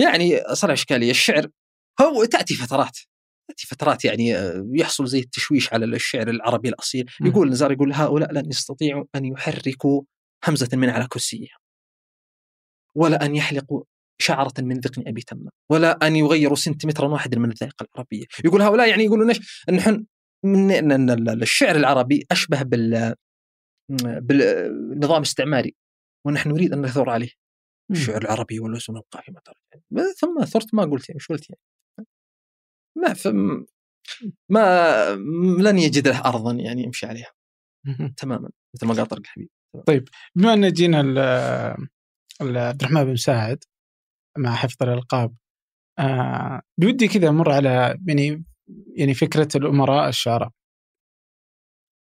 يعني 0.00 0.40
صار 0.52 0.72
إشكالية. 0.72 1.10
الشعر 1.10 1.48
هو 2.00 2.24
تأتي 2.24 2.54
فترات. 2.54 2.98
تأتي 3.48 3.66
فترات 3.66 4.04
يعني 4.04 4.36
آه، 4.36 4.66
يحصل 4.72 5.06
زي 5.06 5.18
التشويش 5.18 5.72
على 5.72 5.84
الشعر 5.84 6.30
العربي 6.30 6.68
الأصيل. 6.68 7.10
مم. 7.20 7.26
يقول 7.26 7.50
نزار 7.50 7.72
يقول 7.72 7.92
هؤلاء 7.92 8.32
لن 8.32 8.48
يستطيعوا 8.48 9.04
أن 9.14 9.24
يحركوا 9.24 10.02
همزة 10.48 10.68
من 10.72 10.90
على 10.90 11.06
كرسيها. 11.06 11.56
ولا 12.94 13.24
أن 13.24 13.36
يحلقوا 13.36 13.84
شعرة 14.18 14.54
من 14.58 14.80
ذقن 14.80 15.02
أبي 15.06 15.22
تمام. 15.22 15.50
ولا 15.70 16.06
أن 16.06 16.16
يغيروا 16.16 16.56
سنتيمترا 16.56 17.08
واحدا 17.08 17.38
من 17.38 17.50
الذائقة 17.50 17.86
العربية. 17.94 18.24
يقول 18.44 18.62
هؤلاء 18.62 18.88
يعني 18.88 19.04
يقولون 19.04 19.28
إيش؟ 19.28 19.64
نحن 19.70 20.06
من 20.46 21.10
ال- 21.10 21.42
الشعر 21.42 21.76
العربي 21.76 22.26
أشبه 22.30 22.62
بال 22.62 23.14
بالنظام 24.20 25.16
الاستعماري 25.16 25.74
ونحن 26.26 26.48
نريد 26.50 26.72
أن 26.72 26.82
نثور 26.82 27.10
عليه. 27.10 27.30
الشعر 27.90 28.22
العربي 28.22 28.60
واللسان 28.60 28.96
القافية 28.96 29.32
ما 29.32 29.40
ترى 29.40 29.54
ثم 30.18 30.44
ثرت 30.44 30.74
ما 30.74 30.82
قلت 30.82 31.08
يعني 31.08 31.20
شو 31.20 31.34
قلت 31.34 31.50
يعني؟ 31.50 31.60
ما 32.98 33.14
فم 33.14 33.66
ما 34.50 35.14
لن 35.60 35.78
يجد 35.78 36.08
له 36.08 36.20
أرضا 36.24 36.52
يعني 36.52 36.82
يمشي 36.82 37.06
عليها. 37.06 37.32
تماما. 38.16 38.50
مثل 38.74 38.86
ما 38.86 38.94
قال 38.94 39.06
طارق 39.06 39.22
الحبيب 39.22 39.48
بما 40.34 40.52
أن 40.54 40.72
جينا 40.72 40.98
عبد 42.40 42.82
الرحمن 42.82 43.04
بن 43.04 43.12
مساعد 43.12 43.64
مع 44.38 44.54
حفظ 44.54 44.76
الألقاب 44.82 45.36
آه 45.98 46.62
بودي 46.80 47.08
كذا 47.08 47.28
أمر 47.28 47.52
على 47.52 47.98
يعني 48.08 48.44
يعني 48.96 49.14
فكرة 49.14 49.48
الأمراء 49.56 50.08
الشعراء 50.08 50.50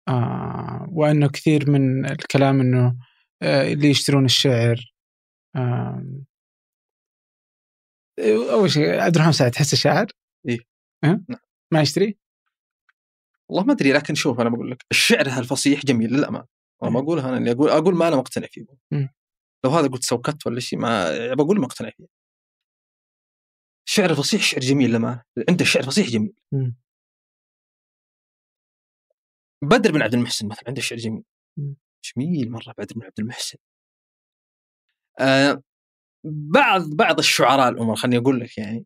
آه 0.08 0.88
وأنه 0.92 1.30
كثير 1.30 1.70
من 1.70 2.06
الكلام 2.06 2.62
إنه 2.62 2.98
آه 3.42 3.74
اللي 3.74 3.90
يشترون 3.90 4.26
الشعر 4.26 4.94
آه 5.56 6.24
أول 8.52 8.72
شيء 8.72 9.00
عبد 9.00 9.16
الرحمن 9.16 9.30
مساعد 9.30 9.52
تحسه 9.52 9.78
شاعر؟ 9.78 10.08
إيه. 10.50 10.60
أه؟ 11.04 11.22
ما 11.72 11.82
يشتري؟ 11.82 12.18
والله 13.50 13.66
ما 13.66 13.74
أدري 13.74 13.94
لكن 13.94 14.16
شوف 14.16 14.40
أنا 14.40 14.50
بقول 14.50 14.72
لك 14.72 14.86
الشعر 14.92 15.26
الفصيح 15.26 15.86
جميل 15.86 16.14
للامانه 16.14 16.46
أنا 16.84 16.92
ما 16.92 17.00
اقولها 17.00 17.30
أنا 17.30 17.38
اللي 17.38 17.52
أقول 17.52 17.70
أقول 17.70 17.96
ما 17.96 18.08
أنا 18.08 18.16
مقتنع 18.16 18.48
فيه. 18.52 18.66
لو 19.66 19.72
هذا 19.72 19.88
قلت 19.88 20.04
سوكت 20.04 20.48
ولا 20.48 20.60
شيء 20.60 20.80
ما 20.80 21.34
بقول 21.34 21.62
مقتنع 21.62 21.90
فيه 21.90 22.17
الشعر 23.88 24.10
الفصيح 24.10 24.42
شعر 24.44 24.60
جميل 24.60 24.92
لما 24.94 25.24
عنده 25.50 25.62
الشعر 25.62 25.84
الفصيح 25.84 26.08
جميل. 26.10 26.34
بدر 29.64 29.92
بن 29.92 30.02
عبد 30.02 30.14
المحسن 30.14 30.48
مثلا 30.48 30.64
عنده 30.68 30.82
شعر 30.82 31.00
جميل. 31.00 31.24
جميل 32.16 32.52
مرة 32.52 32.74
بدر 32.78 32.96
بن 32.96 33.04
عبد 33.04 33.20
المحسن 33.20 33.58
آه 35.20 35.64
بعض 36.26 36.90
بعض 36.90 37.20
الشعراء 37.20 37.70
الامر 37.70 37.96
خليني 37.96 38.18
أقول 38.18 38.40
لك 38.40 38.58
يعني 38.58 38.86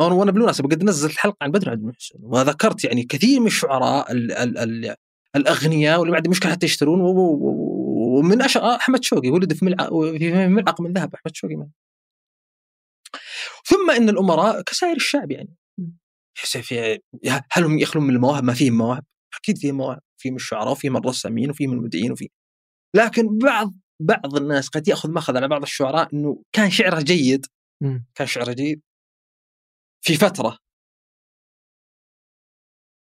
أنا 0.00 0.14
وأنا 0.14 0.30
بالمناسبة 0.32 0.68
قد 0.68 0.84
نزلت 0.84 1.16
حلقة 1.16 1.36
عن 1.42 1.50
بدر 1.50 1.64
بن 1.66 1.70
عبد 1.72 1.80
المحسن 1.82 2.18
وذكرت 2.22 2.84
يعني 2.84 3.02
كثير 3.04 3.40
من 3.40 3.46
الشعراء 3.46 4.12
ال 4.12 4.32
ال 4.32 4.58
ال 4.58 4.96
الأغنياء 5.36 5.98
واللي 5.98 6.10
ما 6.12 6.16
عندهم 6.16 6.30
مشكلة 6.30 6.52
حتى 6.52 6.66
يشترون 6.66 7.00
ومن 7.00 8.42
أشهر 8.42 8.76
أحمد 8.76 9.04
شوقي 9.04 9.30
ولد 9.30 9.52
في 9.52 9.64
ملعق 9.64 9.90
في 10.18 10.48
ملعق 10.48 10.80
من 10.80 10.92
ذهب 10.92 11.14
أحمد 11.14 11.36
شوقي. 11.36 11.66
ثم 13.72 13.90
إن 13.90 14.08
الأمراء 14.08 14.62
كسائر 14.62 14.96
الشعب 14.96 15.30
يعني. 15.30 15.56
في 16.34 16.98
هل 17.52 17.64
هم 17.64 17.78
يخلون 17.78 18.06
من 18.06 18.14
المواهب؟ 18.14 18.44
ما 18.44 18.54
فيهم 18.54 18.78
مواهب؟ 18.78 19.04
أكيد 19.34 19.58
فيهم 19.58 19.74
مواهب، 19.74 20.00
في 20.20 20.30
من 20.30 20.36
الشعراء 20.36 20.72
وفي 20.72 20.90
من 20.90 20.96
الرسامين 20.96 21.50
وفي 21.50 21.66
من 21.66 21.72
المبدعين 21.72 22.12
وفي 22.12 22.28
لكن 22.96 23.38
بعض 23.38 23.74
بعض 24.02 24.36
الناس 24.36 24.68
قد 24.68 24.88
يأخذ 24.88 25.10
ماخذ 25.10 25.36
على 25.36 25.48
بعض 25.48 25.62
الشعراء 25.62 26.14
إنه 26.14 26.42
كان 26.52 26.70
شعره 26.70 27.02
جيد. 27.02 27.46
كان 28.14 28.26
شعره 28.26 28.52
جيد. 28.52 28.82
في 30.04 30.14
فترة. 30.16 30.58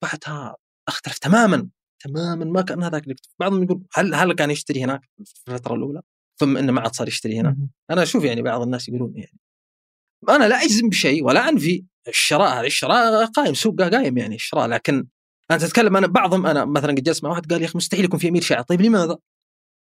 بعدها 0.02 0.56
أختلف 0.88 1.18
تماما. 1.18 1.68
تماما 2.02 2.44
ما 2.44 2.62
كان 2.62 2.82
هذاك 2.82 3.02
اللي 3.02 3.14
بعضهم 3.40 3.62
يقول 3.62 3.82
هل 3.94 4.14
هل 4.14 4.32
كان 4.32 4.50
يشتري 4.50 4.84
هناك 4.84 5.10
في 5.24 5.52
الفترة 5.52 5.74
الأولى؟ 5.74 6.02
ثم 6.40 6.56
إنه 6.56 6.72
ما 6.72 6.80
عاد 6.80 6.94
صار 6.94 7.08
يشتري 7.08 7.40
هنا. 7.40 7.68
أنا 7.90 8.02
أشوف 8.02 8.24
يعني 8.24 8.42
بعض 8.42 8.60
الناس 8.60 8.88
يقولون 8.88 9.16
يعني 9.16 9.38
أنا 10.28 10.48
لا 10.48 10.62
أجزم 10.62 10.88
بشيء 10.88 11.24
ولا 11.24 11.48
أنفي. 11.48 11.84
الشراء 12.08 12.60
هذا 12.60 12.66
الشراء 12.66 13.26
قائم 13.26 13.54
سوق 13.54 13.82
قائم 13.82 14.18
يعني 14.18 14.34
الشراء. 14.34 14.66
لكن 14.66 15.06
أنا 15.50 15.58
تتكلم 15.58 15.96
أنا 15.96 16.06
بعضهم 16.06 16.46
أنا 16.46 16.64
مثلا 16.64 16.92
قد 16.92 17.02
جلست 17.02 17.24
مع 17.24 17.30
واحد 17.30 17.52
قال 17.52 17.62
يا 17.62 17.66
أخي 17.66 17.78
مستحيل 17.78 18.04
يكون 18.04 18.18
في 18.18 18.28
أمير 18.28 18.42
شاعر. 18.42 18.62
طيب 18.62 18.80
لماذا؟ 18.80 19.18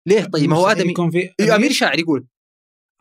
ليه؟ 0.07 0.23
طيب 0.23 0.49
ما 0.49 0.57
هو 0.57 0.67
آدمي 0.67 0.91
يكون 0.91 1.11
في 1.11 1.29
إيه، 1.39 1.55
أمير 1.55 1.71
شاعر 1.71 1.99
يقول. 1.99 2.27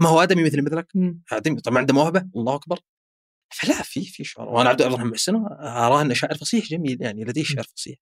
ما 0.00 0.08
هو 0.08 0.22
آدمي 0.22 0.44
مثل 0.44 0.62
مثلك. 0.62 0.86
آدمي 1.32 1.60
طبعا 1.60 1.78
عنده 1.78 1.94
موهبة؟ 1.94 2.28
الله 2.36 2.54
أكبر. 2.54 2.78
فلا 3.54 3.82
في 3.82 4.04
في 4.04 4.24
شعراء 4.24 4.52
وأنا 4.52 4.68
عبد 4.68 4.82
الرحمن 4.82 5.10
محسن 5.10 5.34
أراه 5.60 6.02
إنه 6.02 6.14
شاعر 6.14 6.34
فصيح 6.34 6.66
جميل 6.66 7.02
يعني 7.02 7.24
لديه 7.24 7.42
شعر 7.42 7.64
فصيح. 7.76 7.98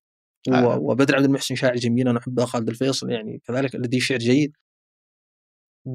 آه. 0.47 0.77
وبدر 0.77 1.15
عبد 1.15 1.25
المحسن 1.25 1.55
شاعر 1.55 1.75
جميل 1.75 2.07
أنا 2.07 2.19
أحبه 2.19 2.45
خالد 2.45 2.69
الفيصل 2.69 3.09
يعني 3.09 3.41
كذلك 3.47 3.75
لديه 3.75 3.99
شعر 3.99 4.17
جيد. 4.17 4.57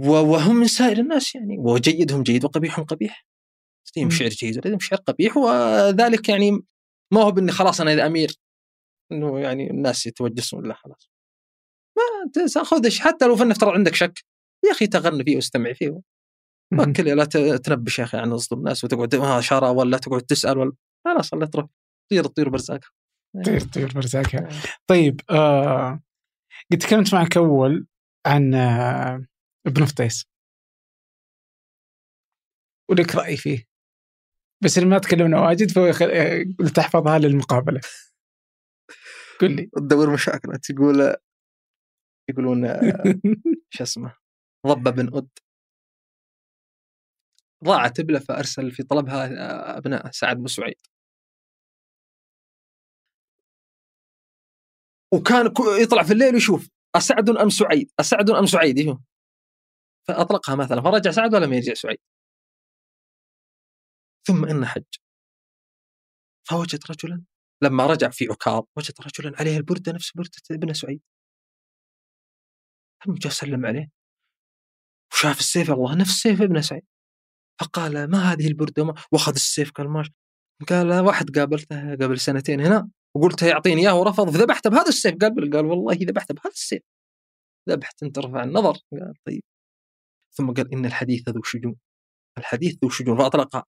وهم 0.06 0.56
من 0.56 0.66
سائر 0.66 0.98
الناس 0.98 1.34
يعني. 1.34 1.58
وجيدهم 1.58 2.22
جيد 2.22 2.44
وقبيحهم 2.44 2.84
قبيح. 2.84 3.26
لديهم. 3.96 4.10
شعر 4.10 4.28
جيد 4.28 4.56
ولديهم 4.56 4.78
شعر 4.78 4.98
قبيح. 4.98 5.36
وذلك 5.36 6.28
يعني 6.28 6.50
ما 7.12 7.22
هو 7.22 7.30
بإني 7.30 7.52
خلاص 7.52 7.80
أنا 7.80 7.92
إذا 7.92 8.06
أمير 8.06 8.30
إنه 9.12 9.40
يعني 9.40 9.70
الناس 9.70 10.06
يتوجسون 10.06 10.68
لا 10.68 10.74
خلاص. 10.74 11.10
ما 11.96 12.46
تاخذ 12.54 12.98
حتى 13.00 13.26
لو 13.26 13.36
فلنفترض 13.36 13.72
عندك 13.72 13.94
شك 13.94 14.24
يا 14.64 14.70
أخي 14.70 14.86
تغني 14.86 15.24
فيه 15.24 15.36
واستمع 15.36 15.72
فيه. 15.72 16.00
وكل 16.78 17.16
لا 17.16 17.24
تنبش 17.56 17.98
يا 17.98 18.04
أخي 18.04 18.18
عن 18.18 18.32
اصدر 18.32 18.56
الناس 18.56 18.84
وتقعد 18.84 19.14
ها 19.14 19.40
شارع 19.40 19.70
ولا 19.70 19.98
تقعد 19.98 20.22
تسأل 20.22 20.58
ولا 20.58 20.72
خلاص 21.04 21.32
الله 21.32 21.46
تروح. 21.46 21.66
طير 22.10 22.24
الطير 22.24 22.48
برزاقها. 22.48 22.90
طير 23.44 23.60
طير 23.74 23.92
برزاقها. 23.94 24.48
طيب 24.86 25.20
آه 25.30 26.00
قد 26.72 26.78
تكلمت 26.78 27.14
معك 27.14 27.36
أول 27.36 27.86
عن 28.26 28.54
آه 28.54 29.26
ابن 29.66 29.84
فطيس 29.84 30.26
ولك 32.90 33.14
رأي 33.14 33.36
فيه. 33.36 33.64
بس 34.64 34.78
ما 34.78 34.98
تكلمنا 34.98 35.40
واجد 35.40 35.70
فهو 35.70 35.86
يخل... 35.86 36.10
آه، 36.10 36.44
للمقابلة. 37.18 37.80
قل 39.40 39.56
لي. 39.56 39.70
تدور 39.76 40.12
مشاكل 40.12 40.58
تقول 40.58 41.16
يقولون 42.30 42.64
آه، 42.64 43.20
شو 43.74 43.82
اسمه 43.82 44.16
ضب 44.66 44.94
بن 44.94 45.16
أد. 45.16 45.28
ضاعت 47.64 48.00
ابله 48.00 48.18
فأرسل 48.18 48.70
في 48.70 48.82
طلبها 48.82 49.26
آه، 49.26 49.78
ابناء 49.78 50.10
سعد 50.10 50.36
بن 50.36 50.46
سعيد. 50.46 50.76
وكان 55.14 55.52
يطلع 55.82 56.02
في 56.02 56.12
الليل 56.12 56.34
ويشوف 56.34 56.68
أسعد 56.96 57.30
أم 57.30 57.48
سعيد؟ 57.48 57.90
أسعد 58.00 58.30
أم 58.30 58.46
سعيد 58.46 58.78
إيه. 58.78 59.13
فأطلقها 60.08 60.54
مثلا 60.54 60.80
فرجع 60.80 61.10
سعد 61.10 61.34
ولا 61.34 61.46
ما 61.46 61.56
يرجع 61.56 61.74
سعيد؟ 61.74 61.98
ثم 64.26 64.44
إن 64.44 64.66
حج. 64.66 64.84
فوجد 66.48 66.80
رجلا 66.90 67.24
لما 67.62 67.86
رجع 67.86 68.10
في 68.10 68.24
عكاظ 68.30 68.62
وجد 68.76 68.94
رجلا 69.00 69.38
عليه 69.40 69.56
البردة 69.56 69.92
نفس 69.92 70.12
بردة 70.16 70.30
ابن 70.50 70.72
سعيد. 70.72 71.00
ثم 73.04 73.14
جاء 73.14 73.32
سلم 73.32 73.66
عليه 73.66 73.90
وشاف 75.12 75.38
السيف 75.38 75.70
الله 75.70 75.94
نفس 75.96 76.10
سيف 76.10 76.42
ابن 76.42 76.62
سعيد. 76.62 76.86
فقال 77.60 78.10
ما 78.10 78.18
هذه 78.32 78.46
البردة؟ 78.48 78.82
وما- 78.82 78.94
وأخذ 79.12 79.32
السيف 79.34 79.70
قال 79.70 79.88
ماش 79.88 80.10
قال 80.68 81.00
واحد 81.06 81.38
قابلته 81.38 81.92
قبل 81.94 82.20
سنتين 82.20 82.60
هنا 82.60 82.90
وقلت 83.16 83.42
يعطيني 83.42 83.80
إياه 83.82 84.00
ورفض 84.00 84.30
فذبحته 84.30 84.70
بهذا 84.70 84.88
السيف. 84.88 85.14
قال 85.20 85.50
قال 85.52 85.66
والله 85.66 85.94
ذبحته 85.94 86.34
بهذا 86.34 86.50
السيف. 86.50 86.82
ذبحت؟ 87.68 88.02
انت 88.02 88.18
رفع 88.18 88.42
النظر. 88.42 88.72
قال 88.92 89.14
طيب. 89.26 89.42
ثم 90.36 90.52
قال 90.52 90.72
إن 90.72 90.86
الحديث 90.86 91.28
ذو 91.28 91.42
شجون 91.42 91.76
الحديث 92.38 92.76
ذو 92.84 92.90
شجون 92.90 93.18
فاطلقها 93.18 93.64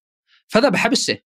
فذبح 0.49 0.87
بالسيف 0.87 1.21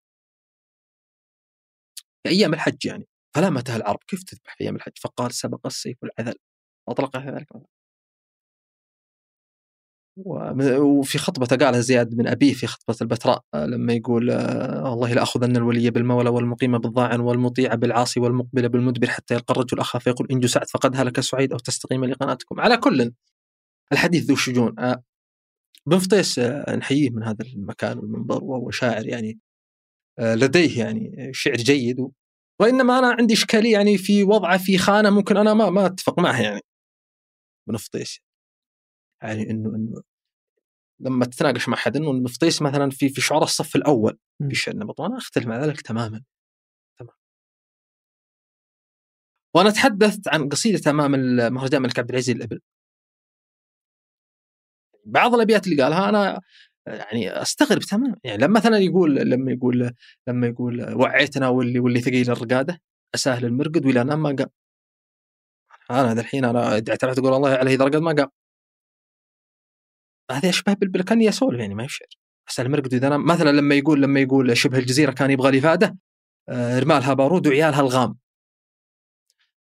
في 2.22 2.28
أيام 2.30 2.54
الحج 2.54 2.86
يعني 2.86 3.06
فلامته 3.34 3.76
العرب 3.76 3.98
كيف 4.08 4.22
تذبح 4.22 4.56
في 4.56 4.64
أيام 4.64 4.76
الحج؟ 4.76 4.92
فقال 5.00 5.34
سبق 5.34 5.66
السيف 5.66 5.96
العذل 6.04 6.34
واطلقها 6.88 7.20
في 7.20 7.30
ذلك 7.30 7.46
وفي 10.80 11.18
خطبته 11.18 11.56
قالها 11.56 11.80
زياد 11.80 12.14
بن 12.14 12.26
أبيه 12.26 12.54
في 12.54 12.66
خطبة 12.66 12.96
البتراء 13.02 13.42
آه، 13.54 13.66
لما 13.66 13.92
يقول 13.92 14.30
آه، 14.30 14.90
والله 14.90 15.14
لاخذن 15.14 15.56
الولي 15.56 15.90
بالمولى 15.90 16.30
والمقيم 16.30 16.78
بالضاعن 16.78 17.20
والمطيع 17.20 17.74
بالعاصي 17.74 18.20
والمقبل 18.20 18.68
بالمدبر 18.68 19.08
حتى 19.08 19.34
يلقى 19.34 19.54
الرجل 19.54 19.78
أخاه 19.78 20.00
فيقول 20.00 20.28
إن 20.30 20.46
سعد 20.46 20.68
فقد 20.68 20.96
هلك 20.96 21.20
سعيد 21.20 21.52
أو 21.52 21.58
تستقيم 21.58 22.04
لقناتكم. 22.04 22.60
على 22.60 22.76
كل 22.76 23.12
الحديث 23.92 24.24
ذو 24.24 24.36
شجون 24.36 24.78
آه، 24.78 25.02
بن 25.86 25.98
فطيس 25.98 26.38
آه، 26.38 26.76
نحييه 26.76 27.10
من 27.10 27.22
هذا 27.22 27.44
المكان 27.44 27.98
والمنبر 27.98 28.44
وهو 28.44 28.70
شاعر 28.70 29.06
يعني 29.06 29.40
آه، 30.18 30.34
لديه 30.34 30.78
يعني 30.78 31.30
شعر 31.32 31.56
جيد 31.56 31.96
وإنما 32.60 32.98
أنا 32.98 33.16
عندي 33.18 33.34
إشكالية 33.34 33.72
يعني 33.72 33.98
في 33.98 34.24
وضعه 34.24 34.58
في 34.58 34.78
خانة 34.78 35.10
ممكن 35.10 35.36
أنا 35.36 35.54
ما 35.54 35.70
ما 35.70 35.86
أتفق 35.86 36.18
معها 36.20 36.42
يعني. 36.42 36.60
بن 37.68 37.76
فطيس 37.76 38.20
يعني 39.22 39.50
إنه 39.50 39.68
إنه 39.76 40.02
لما 41.00 41.26
تتناقش 41.26 41.68
مع 41.68 41.76
حد 41.76 41.96
إنه 41.96 42.10
المفطيس 42.10 42.62
مثلا 42.62 42.90
في 42.90 43.08
في 43.08 43.20
شعار 43.20 43.42
الصف 43.42 43.76
الأول. 43.76 44.18
في 44.48 44.54
شعر 44.54 44.74
النبط 44.74 45.00
وأنا 45.00 45.16
أختلف 45.18 45.46
مع 45.46 45.64
ذلك 45.64 45.80
تماما. 45.80 46.22
تمام. 46.98 47.16
وأنا 49.54 49.70
تحدثت 49.70 50.28
عن 50.28 50.48
قصيدة 50.48 50.90
امام 50.90 51.14
المهرجان 51.14 51.78
الملك 51.80 51.98
عبد 51.98 52.10
العزيز 52.10 52.36
الإبل. 52.36 52.60
بعض 55.04 55.34
الأبيات 55.34 55.66
اللي 55.66 55.82
قالها 55.82 56.08
أنا 56.08 56.40
يعني 56.86 57.42
أستغرب 57.42 57.78
تماما. 57.80 58.16
يعني 58.24 58.42
لما 58.42 58.60
مثلا 58.60 58.78
يقول 58.78 59.14
لما 59.16 59.52
يقول 59.52 59.94
لما 60.28 60.46
يقول 60.46 60.94
وعيتنا 60.94 61.48
واللي 61.48 61.78
واللي 61.80 62.00
ثقيل 62.00 62.30
الرقادة 62.30 62.80
اساهل 63.14 63.44
المرقد 63.44 63.86
ولا 63.86 64.02
انام 64.02 64.22
ما 64.22 64.36
قام. 64.38 64.48
أنا 65.90 66.12
الحين 66.12 66.44
أنا 66.44 66.78
تعرف 66.78 67.16
تقول 67.16 67.34
الله 67.34 67.50
عليه 67.50 67.74
إذا 67.74 67.84
رقد 67.84 67.96
ما 67.96 68.12
قام. 68.12 68.28
هذا 70.30 70.48
اشبه 70.48 70.72
بالبل 70.72 71.02
كاني 71.02 71.28
اسولف 71.28 71.60
يعني 71.60 71.74
ما 71.74 71.84
يشعر 71.84 72.08
اساهل 72.48 72.66
المرقد 72.66 72.94
واذا 72.94 73.08
نام 73.08 73.26
مثلا 73.26 73.50
لما 73.50 73.74
يقول 73.74 74.02
لما 74.02 74.20
يقول 74.20 74.56
شبه 74.56 74.78
الجزيرة 74.78 75.12
كان 75.12 75.30
يبغى 75.30 75.48
الافاده 75.48 75.98
آه، 76.48 76.78
رمالها 76.78 77.14
بارود 77.14 77.46
وعيالها 77.46 77.80
الغام 77.80 78.18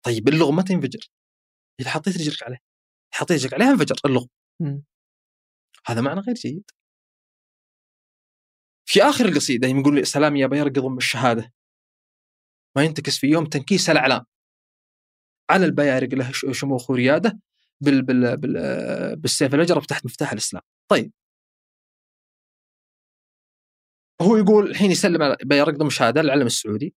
طيب 0.02 0.28
اللغم 0.28 0.56
متى 0.56 0.72
ينفجر؟ 0.72 1.00
إذا 1.80 1.90
حطيت 1.90 2.16
رجلك 2.18 2.42
عليه. 2.42 2.58
حطيت 3.14 3.38
رجلك 3.38 3.54
عليه 3.54 3.70
انفجر 3.70 3.96
اللغم. 4.04 4.28
هذا 5.86 6.00
معنى 6.00 6.20
غير 6.20 6.34
جيد. 6.34 6.70
في 8.86 9.02
آخر 9.02 9.24
القصيدة 9.24 9.68
يقول 9.68 9.94
لي 9.94 10.04
سلام 10.04 10.36
يا 10.36 10.46
بيرق 10.46 10.72
ضم 10.72 10.96
الشهادة. 10.96 11.52
ما 12.76 12.84
ينتكس 12.84 13.18
في 13.18 13.26
يوم 13.26 13.46
تنكيس 13.46 13.90
الأعلام. 13.90 14.24
على 15.50 15.66
البيارق 15.66 16.08
له 16.08 16.32
شموخ 16.32 16.90
وريادة 16.90 17.38
بال 17.80 18.02
بال 18.02 18.36
بال 18.36 19.16
بالسيف 19.16 19.54
الأجرب 19.54 19.82
تحت 19.82 20.06
مفتاح 20.06 20.32
الإسلام. 20.32 20.62
طيب. 20.88 21.12
هو 24.22 24.36
يقول 24.36 24.70
الحين 24.70 24.90
يسلم 24.90 25.22
على 25.22 25.36
بيرق 25.44 25.74
ضم 25.74 25.86
الشهادة 25.86 26.20
العلم 26.20 26.46
السعودي. 26.46 26.94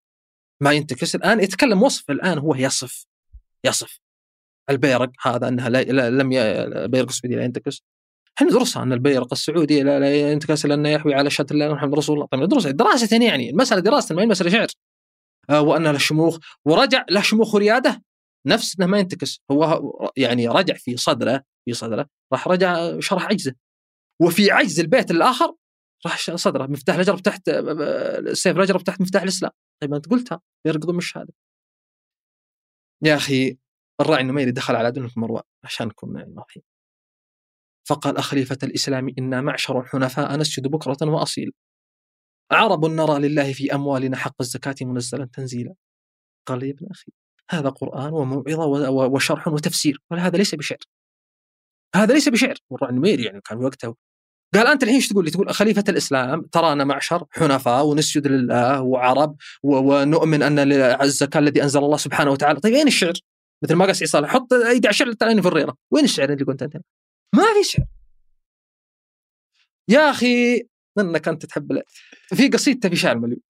ما 0.62 0.72
ينتكس. 0.74 1.16
الآن 1.16 1.40
يتكلم 1.40 1.84
وصف 1.84 2.12
الآن 2.12 2.38
هو 2.38 2.56
يصف 2.56 3.06
يصف. 3.66 4.00
البيرق 4.70 5.12
هذا 5.22 5.48
أنها 5.48 5.70
لا 5.70 6.10
لم 6.10 6.32
ي... 6.32 6.42
البيرق 6.42 7.08
السعودي 7.08 7.36
لا 7.36 7.44
ينتكس. 7.44 7.84
إحنا 8.38 8.48
ندرسها 8.48 8.84
ان 8.84 8.94
البيرق 8.94 9.34
السعودي 9.34 9.84
لا, 9.84 10.00
لا 10.00 10.32
ينتكس 10.32 10.66
لأنه 10.66 10.90
يحوي 10.90 11.14
على 11.14 11.30
شهادة 11.30 11.56
لا 11.56 11.74
محمد 11.74 11.96
رسول 11.96 12.16
الله. 12.16 12.28
طيب 12.28 12.42
ندرسها 12.42 12.72
دراسة 12.72 13.26
يعني 13.26 13.50
المسألة 13.50 13.82
دراسة 13.82 14.16
ما 14.16 14.22
هي 14.22 14.26
مساله 14.26 14.50
شعر. 14.50 14.68
آه 15.50 15.62
وأن 15.62 15.84
له 15.84 15.98
شموخ 15.98 16.40
ورجع 16.66 17.06
له 17.10 17.22
شموخ 17.22 17.56
ورياده 17.56 18.04
نفس 18.48 18.80
إنه 18.80 18.88
ما 18.88 19.00
ينتكس. 19.00 19.42
هو 19.52 20.12
يعني 20.18 20.48
رجع 20.48 20.74
في 20.74 20.98
صدره 20.98 21.44
في 21.66 21.74
صدره 21.74 22.10
راح 22.34 22.48
رجع 22.48 23.00
شرح 23.00 23.26
عجزة. 23.26 23.56
وفي 24.22 24.52
عجز 24.52 24.80
البيت 24.80 25.12
الآخر 25.12 25.56
راح 26.06 26.18
صدره 26.36 26.68
مفتاح 26.68 26.96
الاجرب 26.96 27.22
تحت 27.22 27.50
آه، 27.50 28.20
السيف 28.20 28.58
الاجرب 28.58 28.84
تحت 28.84 29.02
مفتاح 29.02 29.22
الإسلام. 29.22 29.52
طيب 29.82 29.94
أنت 29.94 30.10
قلتها 30.10 30.42
يرقض 30.68 30.90
ام 30.90 30.98
الشهادة. 30.98 31.34
يا 33.04 33.16
أخي 33.16 33.58
الراعي 34.02 34.22
النميري 34.22 34.52
دخل 34.52 34.76
على 34.76 34.92
دونك 34.92 35.18
مروان 35.18 35.44
عشانكم 35.64 36.18
يعني 36.18 36.34
واضحين 36.38 36.64
فقال 37.84 38.18
أخليفة 38.18 38.58
الإسلام 38.64 39.14
إنا 39.20 39.42
معشر 39.42 39.84
حنفاء 39.84 40.38
نسجد 40.38 40.68
بكرة 40.68 40.98
وأصيل. 41.02 41.52
عرب 42.52 42.86
نرى 42.86 43.20
لله 43.20 43.54
في 43.54 43.76
أموالنا 43.76 44.18
حق 44.18 44.36
الزكاة 44.42 44.76
منزلا 44.82 45.30
تنزيلا. 45.34 45.74
قال 46.48 46.64
يا 46.64 46.72
ابن 46.72 46.88
أخي 46.92 47.12
هذا 47.50 47.70
قرآن 47.70 48.14
وموعظة 48.14 48.90
وشرح 48.90 49.48
وتفسير. 49.48 50.02
قال 50.12 50.20
هذا 50.20 50.38
ليس 50.38 50.56
بشعر. 50.56 50.78
هذا 51.96 52.14
ليس 52.14 52.30
بشعر. 52.30 52.56
والراعي 52.70 52.94
النميري 52.94 53.24
يعني 53.24 53.42
كان 53.42 53.58
وقته. 53.58 53.96
قال 54.54 54.68
أنت 54.68 54.84
الحين 54.84 54.96
إيش 54.96 55.08
تقول 55.08 55.26
لي؟ 55.26 55.32
تقول 55.32 55.54
خليفة 55.54 55.84
الإسلام 55.90 56.42
ترانا 56.42 56.84
معشر 56.84 57.26
حنفاء 57.32 57.86
ونسجد 57.86 58.28
لله 58.28 58.82
وعرب 58.82 59.36
ونؤمن 59.64 60.44
أن 60.44 60.60
الزكاة 61.02 61.40
الذي 61.40 61.64
أنزل 61.64 61.80
الله 61.80 61.98
سبحانه 61.98 62.32
وتعالى، 62.32 62.60
طيب 62.60 62.74
وين 62.74 62.88
الشعر؟ 62.88 63.14
مثل 63.64 63.76
ما 63.76 63.86
قال 63.86 64.10
صالح 64.10 64.30
حط 64.30 64.54
ايدي 64.54 64.88
على 64.88 64.94
الشعر 64.94 65.14
تلاقيني 65.14 65.42
في 65.42 65.48
الريره، 65.48 65.76
وين 65.92 66.04
الشعر 66.04 66.34
اللي 66.34 66.46
قلت 66.46 66.64
أنت؟ 66.64 66.78
ما 67.36 67.44
في 67.44 67.64
شعر. 67.64 67.86
يا 69.90 70.12
أخي 70.12 70.64
انك 71.00 71.28
أنت 71.28 71.46
تحب 71.46 71.82
في 72.36 72.48
قصيدته 72.48 72.90
في 72.90 72.96
شعر 72.96 73.18
مليون. 73.18 73.42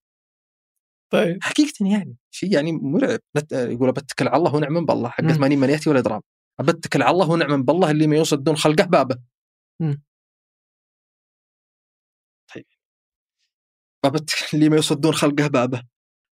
طيب. 1.12 1.44
حقيقه 1.44 1.86
يعني 1.92 2.18
شيء 2.32 2.54
يعني 2.54 2.72
مرعب. 2.72 3.20
يقول 3.52 3.92
بتكل 3.92 4.28
على 4.28 4.38
الله 4.38 4.56
ونعم 4.56 4.86
بالله. 4.86 5.10
حق 5.10 5.24
مم. 5.24 5.34
80 5.34 5.60
من 5.60 5.70
ياتي 5.70 5.90
ولا 5.90 6.00
درام 6.02 6.22
بتكل 6.62 7.02
على 7.02 7.12
الله 7.12 7.30
ونعم 7.30 7.64
بالله 7.64 7.92
اللي 7.92 8.08
ما 8.08 8.16
يوصل 8.16 8.44
دون 8.44 8.56
خلقه 8.56 8.86
بابه. 8.86 9.16
طيب. 12.56 12.66
بتكل 14.06 14.48
اللي 14.54 14.70
ما 14.70 14.76
يوصل 14.76 14.96
دون 14.96 15.14
خلقه 15.14 15.48
بابه. 15.48 15.84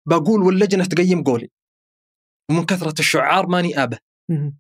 بقول 0.08 0.42
واللجنة 0.42 0.86
تقيم 0.86 1.24
قولي. 1.24 1.50
ومن 2.52 2.66
كثرة 2.66 3.00
الشعار 3.00 3.48
ماني 3.48 3.84
آبه. 3.84 3.98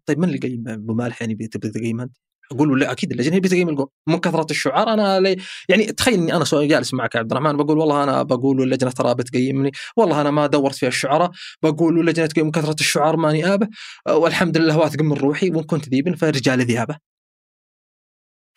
طيب 0.05 0.19
من 0.19 0.23
اللي 0.23 0.37
يقيم 0.37 0.67
أبو 0.67 0.93
مالح 0.93 1.21
يعني 1.21 1.35
تقيم 1.47 2.01
أنت؟ 2.01 2.17
أقول 2.51 2.71
ولا 2.71 2.91
أكيد 2.91 3.11
اللجنة 3.11 3.39
بتقيم 3.39 3.69
القول 3.69 3.87
من 4.07 4.17
كثرة 4.17 4.47
الشعار 4.51 4.93
أنا 4.93 5.19
لي 5.19 5.37
يعني 5.69 5.85
تخيل 5.85 6.13
إني 6.13 6.35
أنا 6.35 6.45
جالس 6.53 6.93
معك 6.93 7.15
عبد 7.15 7.31
الرحمن 7.31 7.57
بقول 7.57 7.77
والله 7.77 8.03
أنا 8.03 8.23
بقول 8.23 8.59
واللجنه 8.59 8.91
ترى 8.91 9.15
بتقيمني 9.15 9.71
والله 9.97 10.21
أنا 10.21 10.31
ما 10.31 10.47
دورت 10.47 10.75
في 10.75 10.87
الشعراء 10.87 11.31
بقول 11.63 11.97
واللجنه 11.97 12.25
تقيم 12.25 12.45
من 12.45 12.51
كثرة 12.51 12.75
الشعار 12.79 13.17
ماني 13.17 13.53
آبه 13.53 13.67
والحمد 14.09 14.57
لله 14.57 14.77
واثق 14.77 15.01
من 15.01 15.13
روحي 15.13 15.49
وإن 15.49 15.63
كنت 15.63 15.89
ذيبا 15.89 16.15
فرجال 16.15 16.61
ذيابه 16.61 16.97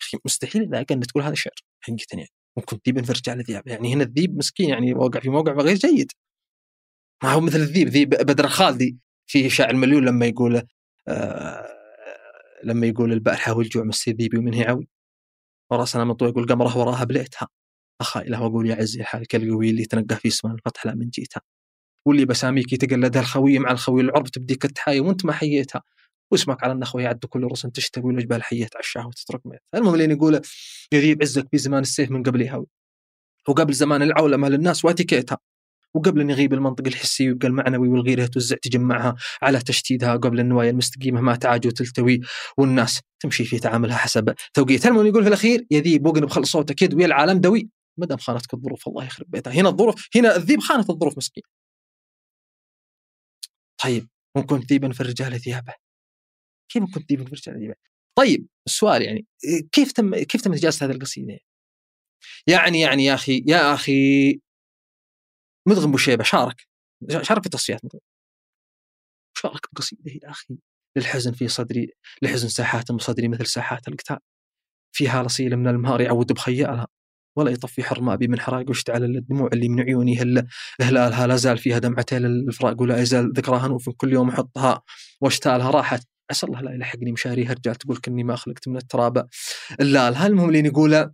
أخي 0.01 0.17
مستحيل 0.25 0.61
إذا 0.61 0.83
كان 0.83 0.99
تقول 0.99 1.23
هذا 1.23 1.33
الشعر. 1.33 1.53
حقيقه 1.81 2.05
يعني 2.13 2.29
وان 2.57 2.65
كنت 2.65 2.85
ذيبا 2.85 3.01
فرجال 3.01 3.43
ذيابه 3.43 3.71
يعني 3.71 3.93
هنا 3.93 4.03
الذيب 4.03 4.37
مسكين 4.37 4.69
يعني 4.69 4.93
وقع 4.93 5.19
في 5.19 5.29
موقع 5.29 5.53
غير 5.53 5.75
جيد. 5.75 6.11
ما 7.23 7.31
هو 7.31 7.41
مثل 7.41 7.57
الذيب 7.57 7.87
ذيب 7.87 8.09
بدر 8.09 8.45
الخالدي 8.45 8.97
في 9.27 9.49
شاعر 9.49 9.69
المليون 9.69 10.05
لما 10.05 10.25
يقول 10.25 10.63
آه 11.07 11.78
لما 12.63 12.87
يقول 12.87 13.13
البارحة 13.13 13.57
والجوع 13.57 13.83
مسي 13.83 14.11
ذيبي 14.11 14.37
ومنه 14.37 14.65
عوي. 14.65 14.87
وراسنا 15.71 16.03
مطوي 16.03 16.29
يقول 16.29 16.45
قمرة 16.47 16.77
وراها 16.77 17.03
بليتها. 17.03 17.47
اخايله 18.01 18.41
واقول 18.43 18.69
يا 18.69 18.75
عزي 18.75 19.03
حالك 19.03 19.35
القوي 19.35 19.69
اللي 19.69 19.85
تنقى 19.85 20.15
في 20.15 20.27
اسمان 20.27 20.53
الفتح 20.53 20.85
لا 20.85 20.95
من 20.95 21.09
جيتها. 21.09 21.41
واللي 22.07 22.25
بساميك 22.25 22.73
يتقلدها 22.73 23.21
الخوي 23.21 23.59
مع 23.59 23.71
الخوي 23.71 24.01
العرب 24.01 24.27
تبديك 24.27 24.65
التحايا 24.65 25.01
وانت 25.01 25.25
ما 25.25 25.33
حييتها. 25.33 25.83
واسمك 26.31 26.63
على 26.63 26.73
النخوة 26.73 27.01
يعد 27.01 27.25
كل 27.25 27.43
رسم 27.43 27.69
تشتوي 27.69 28.03
والجبال 28.05 28.43
حيت 28.43 28.75
عشاها 28.77 29.05
وتترك 29.05 29.45
ميت. 29.45 29.61
المهم 29.75 29.93
اللي 29.93 30.13
يقول 30.13 30.41
يذيب 30.93 31.21
عزك 31.21 31.47
في 31.51 31.57
زمان 31.57 31.81
السيف 31.81 32.11
من 32.11 32.23
قبل 32.23 32.41
يهوي 32.41 32.67
وقبل 33.47 33.73
زمان 33.73 34.01
العولمه 34.01 34.49
للناس 34.49 34.85
واتيكيتها. 34.85 35.37
وقبل 35.95 36.21
أن 36.21 36.29
يغيب 36.29 36.53
المنطق 36.53 36.87
الحسي 36.87 37.27
ويبقى 37.27 37.47
المعنوي 37.47 37.87
والغيره 37.87 38.25
توزع 38.25 38.55
تجمعها 38.61 39.15
على 39.41 39.59
تشتيتها 39.59 40.15
قبل 40.15 40.39
النوايا 40.39 40.69
المستقيمة 40.69 41.21
ما 41.21 41.35
تعاج 41.35 41.67
وتلتوي 41.67 42.19
والناس 42.57 43.01
تمشي 43.19 43.45
في 43.45 43.59
تعاملها 43.59 43.97
حسب 43.97 44.33
توقيت. 44.53 44.85
المهم 44.85 45.05
يقول 45.07 45.23
في 45.23 45.27
الأخير 45.29 45.65
يا 45.71 45.79
ذيب 45.79 46.05
وقن 46.05 46.21
بخلص 46.21 46.51
صوتك 46.51 46.81
يد 46.81 46.93
ويا 46.93 47.05
العالم 47.05 47.41
دوي؟ 47.41 47.69
ما 47.97 48.05
دام 48.05 48.17
خانتك 48.17 48.53
الظروف 48.53 48.87
الله 48.87 49.05
يخرب 49.05 49.31
بيتها. 49.31 49.53
هنا 49.53 49.69
الظروف 49.69 50.07
هنا 50.15 50.35
الذيب 50.35 50.59
خانت 50.59 50.89
الظروف 50.89 51.17
مسكين. 51.17 51.43
طيب 53.83 54.09
ممكن 54.37 54.55
ذيبا 54.57 54.91
في 54.91 55.01
الرجال 55.01 55.39
ثيابه 55.41 55.73
كيف 56.71 56.83
ممكن 56.83 57.01
ذيبا 57.09 57.23
في 57.25 57.33
الرجال 57.33 57.59
ثيابه 57.59 57.75
طيب 58.17 58.47
السؤال 58.67 59.01
يعني 59.01 59.25
كيف 59.71 59.91
تم 59.91 60.15
كيف 60.15 60.41
تم 60.41 60.53
اجازه 60.53 60.85
هذه 60.85 60.91
القصيدة؟ 60.91 61.37
يعني 62.47 62.79
يعني 62.79 63.05
يا 63.05 63.13
أخي 63.13 63.43
يا 63.47 63.73
أخي 63.73 64.31
مدغم 65.67 65.91
بوشيبه 65.91 66.23
شارك. 66.23 66.67
شارك 67.21 67.43
في 67.43 67.49
تصفيات 67.49 67.85
مدغم. 67.85 67.99
شارك 69.37 69.67
بقصيدة 69.73 70.11
يا 70.23 70.29
أخي. 70.29 70.57
للحزن 70.97 71.31
في 71.31 71.47
صدري 71.47 71.93
لحزن 72.21 72.47
ساحات 72.49 72.91
بصدري 72.91 73.27
مثل 73.27 73.45
ساحات 73.45 73.87
القتال. 73.87 74.19
فيها 74.95 75.21
رصيل 75.21 75.57
من 75.57 75.67
المهار 75.67 76.01
يعود 76.01 76.33
بخيالها. 76.33 76.87
ولا 77.37 77.51
يطفي 77.51 77.83
حرم 77.83 78.09
ابي 78.09 78.27
من 78.27 78.39
حراق 78.39 78.65
واشتعل 78.69 79.03
الدموع 79.03 79.49
اللي 79.53 79.69
من 79.69 79.79
عيوني 79.81 80.17
هل 80.21 80.47
هلالها 80.81 81.27
لا 81.27 81.35
زال 81.35 81.57
فيها 81.57 81.79
دمعتين 81.79 82.25
الفراق 82.25 82.81
ولا 82.81 83.01
يزال 83.01 83.33
ذكراها 83.33 83.67
نوف 83.67 83.89
كل 83.89 84.13
يوم 84.13 84.29
احطها 84.29 84.81
واشتالها 85.21 85.71
راحت. 85.71 86.03
عسى 86.31 86.45
الله 86.45 86.61
لا 86.61 86.71
يلحقني 86.71 87.11
مشاريها 87.11 87.53
رجال 87.53 87.75
تقول 87.75 87.97
كني 87.97 88.23
ما 88.23 88.35
خلقت 88.35 88.67
من 88.67 88.77
التراب. 88.77 89.27
الا 89.81 90.27
المهم 90.27 90.55
نقوله 90.55 91.11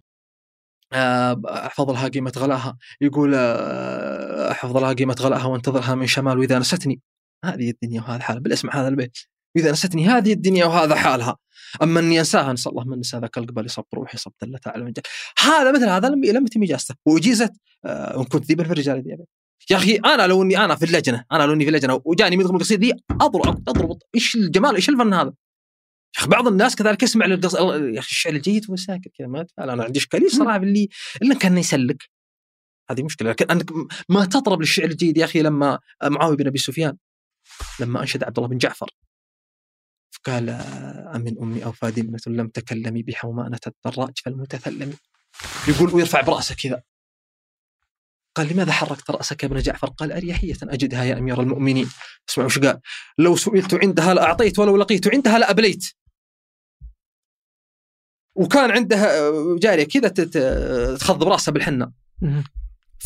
آه، 0.94 1.42
احفظ 1.48 1.90
لها 1.92 2.08
قيمة 2.08 2.34
غلاها. 2.38 2.78
يقول 3.02 3.34
آه، 3.36 4.05
أحفظ 4.36 4.78
لها 4.78 4.94
قيمة 4.94 5.16
غلأها 5.20 5.46
وأنتظرها 5.46 5.96
من 5.96 6.08
شمال 6.08 6.40
وإذا 6.40 6.60
نستني 6.60 7.02
هذه 7.46 7.70
الدنيا 7.70 8.02
وهذا 8.02 8.24
حالها 8.24 8.42
بالاسمع 8.42 8.82
هذا 8.82 8.88
البيت. 8.88 9.18
اذا 9.58 9.72
نستني 9.72 10.08
هذه 10.08 10.34
الدنيا 10.34 10.66
وهذا 10.66 10.96
حالها. 10.96 11.38
أما 11.84 12.00
اني 12.00 12.20
انساها 12.20 12.54
نسأل 12.54 12.72
الله 12.72 12.84
من 12.86 13.00
نسى 13.00 13.18
ذاك 13.18 13.38
القبل 13.38 13.66
يصب 13.66 13.84
روحي 13.94 14.18
صب 14.18 14.32
دلة 14.42 14.60
على 14.66 14.82
المجال 14.82 15.04
هذا 15.40 15.72
مثل 15.72 15.90
هذا 15.90 16.10
لم 16.10 16.46
يتم 16.46 16.64
إجازته. 16.64 16.96
وأجيزت 17.06 17.54
آه، 17.86 18.20
إن 18.20 18.24
كنت 18.24 18.46
ذيبا 18.46 18.64
في 18.64 18.72
الرجال 18.72 19.04
ذيبا 19.04 19.26
يا 19.72 19.78
أخي 19.78 19.96
أنا 19.96 20.28
لو 20.28 20.44
إني 20.44 20.58
أنا 20.58 20.76
في 20.76 20.86
اللجنة 20.86 21.26
أنا 21.32 21.44
لو 21.44 21.54
إني 21.54 21.64
في 21.64 21.70
اللجنة 21.70 22.02
وجاني 22.06 22.38
مثل 22.38 22.50
القصيده 22.50 22.82
دي 22.82 22.94
أضرب 23.12 23.70
أضرب 23.70 23.98
إيش 24.16 24.36
الجمال 24.36 24.76
إيش 24.76 24.90
الفن 24.90 25.14
هذا؟ 25.14 25.34
يا 26.18 26.22
أخي 26.22 26.28
بعض 26.30 26.48
الناس 26.48 26.76
كذلك 26.76 27.04
يسمع 27.04 27.26
للقص... 27.26 27.56
يا 27.56 28.00
أخي 28.00 28.10
الشعر 28.10 28.34
الجيد 28.34 28.66
هو 28.70 28.76
ساكت 28.76 29.12
كذا 29.18 29.28
ما 29.28 29.46
أنا 29.60 29.84
عندي 29.84 30.00
إشكالية 30.00 30.28
صراحة 30.28 30.58
باللي 30.58 30.90
إلا 31.22 31.36
كان 31.36 31.58
يسلك. 31.58 32.10
هذه 32.90 33.04
مشكلة. 33.04 33.30
لكن 33.30 33.52
أنك 33.52 33.72
ما 34.10 34.26
تطرب 34.26 34.60
للشعر 34.60 34.86
الجيد 34.86 35.18
يا 35.18 35.26
أخي 35.26 35.42
لما 35.42 35.80
معاوية 36.04 36.38
بن 36.38 36.48
أبي 36.48 36.58
سفيان. 36.58 36.98
لما 37.80 38.02
أنشد 38.02 38.24
عبد 38.24 38.38
الله 38.38 38.50
بن 38.50 38.58
جعفر. 38.58 38.92
قال 40.24 40.50
أمن 41.16 41.40
أمي 41.40 41.66
أو 41.66 41.72
فادمة 41.72 42.20
لم 42.28 42.48
تكلمي 42.48 43.04
بحومانة 43.04 43.60
الدراج 43.68 44.20
فالمتثلم 44.26 44.94
يقول 45.68 45.94
ويرفع 45.94 46.22
برأسه 46.22 46.56
كذا. 46.56 46.84
قال 48.36 48.54
لماذا 48.54 48.72
حركت 48.72 49.12
رأسك 49.12 49.44
يا 49.44 49.48
ابن 49.48 49.60
جعفر؟ 49.60 49.88
قال 49.88 50.12
أريحية 50.12 50.58
أجدها 50.64 51.04
يا 51.04 51.18
أمير 51.18 51.42
المؤمنين. 51.42 51.90
اسمعوا 52.30 52.50
وش 52.50 52.60
قال. 52.60 52.80
لو 53.18 53.36
سئلت 53.36 53.74
عندها 53.74 54.14
لأعطيت 54.14 54.60
ولو 54.60 54.78
لقيت 54.78 55.14
عندها 55.14 55.40
لأبليت 55.40 55.86
وكان 58.36 58.72
عندها 58.72 59.32
جارية 59.58 59.84
كذا 59.84 60.10
تخضب 60.96 61.28
رأسها 61.28 61.52
بالحنة. 61.52 61.92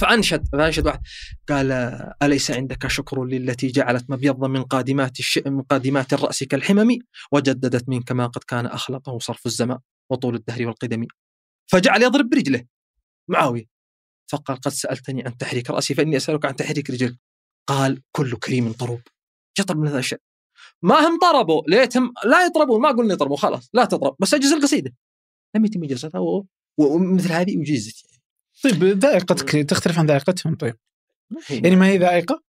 فأنشد 0.01 0.47
فأنشد 0.51 0.85
واحد. 0.85 1.01
قال 1.49 1.71
أليس 2.23 2.51
عندك 2.51 2.87
شكر 2.87 3.25
للتي 3.25 3.67
جعلت 3.67 4.09
مبيض 4.09 4.45
من 4.45 4.63
قادمات 4.63 5.19
الش... 5.19 5.39
من 5.45 5.61
قادمات 5.61 6.13
الرأس 6.13 6.43
كالحمم 6.43 6.97
وجددت 7.31 7.89
منك 7.89 8.11
ما 8.11 8.27
قد 8.27 8.43
كان 8.43 8.65
أخلقه 8.65 9.19
صرف 9.19 9.45
الزمان 9.45 9.79
وطول 10.11 10.35
الدهر 10.35 10.67
والقدم. 10.67 11.07
فجعل 11.71 12.03
يضرب 12.03 12.29
برجله. 12.29 12.65
معاوية. 13.27 13.65
فقال 14.31 14.57
قد 14.57 14.71
سألتني 14.71 15.23
عن 15.23 15.37
تحريك 15.37 15.69
رأسي 15.69 15.93
فإني 15.93 16.17
أسألك 16.17 16.45
عن 16.45 16.55
تحريك 16.55 16.89
رجلك. 16.89 17.19
قال 17.67 18.01
كل 18.11 18.35
كريم 18.35 18.71
طروب 18.71 19.01
يطرب 19.59 19.77
من 19.77 19.87
هذا 19.87 19.99
الشيء 19.99 20.19
ما 20.81 21.07
هم 21.07 21.19
طربوا 21.19 21.61
ليتهم 21.67 22.13
لا 22.25 22.45
يطربون. 22.45 22.81
ما 22.81 22.89
قلنا 22.89 23.13
يطربوا 23.13 23.37
خلاص 23.37 23.69
لا 23.73 23.85
تطرب. 23.85 24.15
بس 24.19 24.33
اجز 24.33 24.51
القصيدة. 24.51 24.93
لم 25.55 25.65
يتم 25.65 25.83
إجازتها 25.83 26.21
ومثل 26.77 27.31
هذه 27.31 27.61
أجيزت 27.61 28.05
يعني. 28.05 28.18
طيب 28.63 28.83
ذائقتك 28.83 29.51
تختلف 29.51 29.99
عن 29.99 30.05
ذائقتهم 30.05 30.55
طيب 30.55 30.75
يعني 31.49 31.75
ما 31.75 31.87
هي 31.87 31.97
ذائقة؟ 31.97 32.43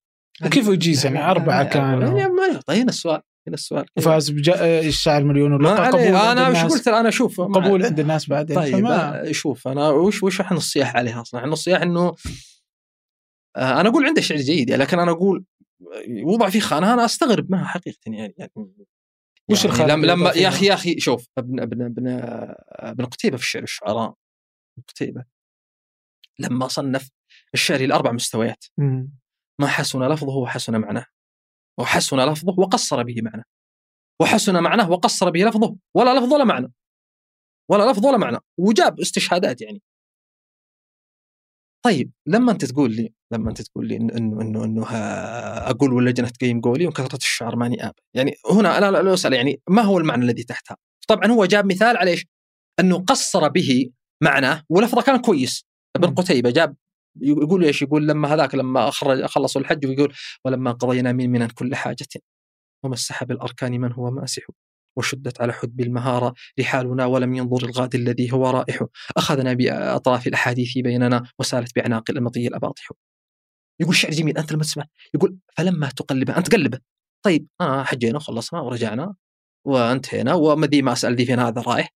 وكيف 0.46 0.68
يجيز 0.68 1.06
يعني 1.06 1.26
أربعة 1.32 1.64
كانوا 1.64 2.20
يعني 2.20 2.60
طيب 2.68 2.80
هنا 2.80 2.90
السؤال 2.90 3.22
هنا 3.48 3.56
السؤال 3.56 3.86
وفاز 3.98 4.34
الشاعر 4.62 5.24
مليون 5.24 5.54
ولا 5.54 5.88
قبول 5.88 6.02
أنا 6.02 6.50
وش 6.50 6.58
قلت 6.58 6.88
أنا 6.88 7.10
أشوف 7.10 7.42
قبول 7.42 7.86
عند 7.86 8.00
الناس 8.00 8.30
بعدين 8.30 8.56
طيب. 8.56 9.32
شوف 9.32 9.68
أنا 9.68 9.90
وش 9.90 10.24
وش 10.24 10.42
إحنا 10.42 10.58
الصياح 10.58 10.96
عليها 10.96 11.22
أصلا؟ 11.22 11.40
إحنا 11.40 11.54
الصياح 11.54 11.82
إنه 11.82 12.16
آه، 13.56 13.82
أنا 13.82 13.90
أقول 13.90 14.06
عنده 14.06 14.22
شعر 14.22 14.38
جيد 14.38 14.70
يعني 14.70 14.84
لكن 14.84 15.00
أنا 15.00 15.12
أقول 15.12 15.46
وضع 16.24 16.50
فيه 16.50 16.60
خانة 16.60 16.94
أنا 16.94 17.06
أستغرب 17.06 17.52
منها 17.52 17.66
حقيقه 17.66 17.98
يعني, 18.06 18.36
يعني 18.38 18.52
وش 19.50 19.66
يعني 19.66 19.76
الخانة؟ 19.76 19.96
لما 19.96 20.32
يا 20.32 20.48
أخي 20.48 20.66
يا 20.66 20.74
أخي 20.74 21.00
شوف 21.00 21.28
ابن 21.38 21.60
ابن 21.60 21.82
ابن 21.82 22.08
ابن 22.70 23.06
قتيبة 23.06 23.38
في 23.38 23.44
الشعر 23.44 23.64
الشعراء 23.64 24.14
قتيبة 24.88 25.26
لما 26.40 26.68
صنف 26.68 27.10
الشعر 27.54 27.86
لأربع 27.86 28.12
مستويات. 28.12 28.66
ما 29.62 29.68
حسن 29.68 30.04
لفظه 30.04 30.38
وحسن 30.38 30.78
معناه. 30.78 31.06
وحسن 31.80 32.18
لفظه 32.18 32.56
وقصر 32.58 33.04
به 33.04 33.22
معناه. 33.22 33.44
وحسن 34.22 34.64
معناه 34.64 34.90
وقصر 34.92 35.30
به 35.30 35.40
لفظه. 35.40 35.76
ولا 35.96 36.20
لفظ 36.20 36.34
ولا 36.34 36.44
معنى. 36.44 36.74
ولا 37.72 37.92
لفظ 37.92 38.06
ولا 38.06 38.18
معنى. 38.18 38.38
وجاب 38.60 39.00
استشهادات 39.00 39.62
يعني. 39.62 39.82
طيب 41.86 42.12
لما 42.26 42.52
أنت 42.52 42.66
تقول 42.66 42.96
لي 42.96 43.14
لما 43.32 43.50
أنت 43.50 43.62
تقول 43.62 43.88
لي 43.88 43.96
انه 43.96 44.18
إنه 44.18 44.42
إنه, 44.42 44.64
إنه 44.64 44.86
أقول 45.70 45.94
واللجنه 45.94 46.30
تقيم 46.30 46.62
قولي 46.62 46.88
وكثرة 46.88 47.18
الشعر 47.18 47.56
ماني 47.56 47.88
آب. 47.88 47.94
يعني 48.14 48.36
هنا 48.52 48.78
أنا 48.78 48.86
لو 48.86 49.14
أسأل 49.14 49.34
يعني 49.34 49.62
ما 49.70 49.82
هو 49.82 49.98
المعنى 49.98 50.24
الذي 50.24 50.44
تحتها؟ 50.44 50.78
طبعا 51.08 51.32
هو 51.32 51.46
جاب 51.46 51.66
مثال 51.66 51.98
على 51.98 52.12
إيش؟ 52.12 52.26
أنه 52.80 53.00
قصر 53.00 53.48
به 53.48 53.92
معناه 54.24 54.64
ولفظه 54.70 55.02
كان 55.02 55.18
كويس. 55.18 55.66
ابن 56.04 56.16
قتيبة 56.16 56.50
جاب 56.50 56.76
يقول 57.22 57.64
إيش؟ 57.64 57.82
يقول 57.82 58.08
لما 58.08 58.34
هذاك 58.34 58.56
لما 58.56 58.88
اخرج 58.88 59.26
خلصوا 59.26 59.62
الحج 59.62 59.86
ويقول 59.86 60.14
ولما 60.46 60.72
قضينا 60.72 61.12
من 61.12 61.30
من 61.30 61.48
كل 61.48 61.76
حاجة 61.76 62.08
ومسح 62.84 63.24
بالأركان 63.24 63.82
من 63.82 63.92
هو 63.92 64.12
ماسح 64.12 64.44
وشدت 64.98 65.42
على 65.42 65.54
حدب 65.54 65.82
المهارة 65.82 66.34
رحالنا 66.60 67.06
ولم 67.06 67.34
ينظر 67.34 67.66
الغاد 67.66 67.96
الذي 67.96 68.34
هو 68.34 68.50
رائح 68.50 68.86
أخذنا 69.18 69.54
بأطراف 69.54 70.28
الأحاديث 70.28 70.78
بيننا 70.78 71.24
وسالت 71.40 71.76
بأعناق 71.76 72.12
المطي 72.12 72.48
الأباطح. 72.48 72.90
يقول 73.82 73.96
شعر 73.96 74.12
جميل 74.12 74.38
أنت 74.38 74.52
لما 74.54 74.64
تسمع 74.64 74.86
يقول 75.14 75.38
فلما 75.58 75.90
تقلبه 75.90 76.38
أنت 76.38 76.56
قلبه 76.56 76.80
طيب 77.26 77.48
آه 77.62 77.84
حجينا 77.84 78.18
وخلصنا 78.18 78.60
ورجعنا 78.62 79.16
وانتهينا 79.68 80.34
ومدي 80.34 80.82
ما 80.82 80.94
أسأل 80.94 81.16
ذي 81.16 81.26
فين 81.26 81.40
هذا 81.40 81.62
رايح 81.62 81.94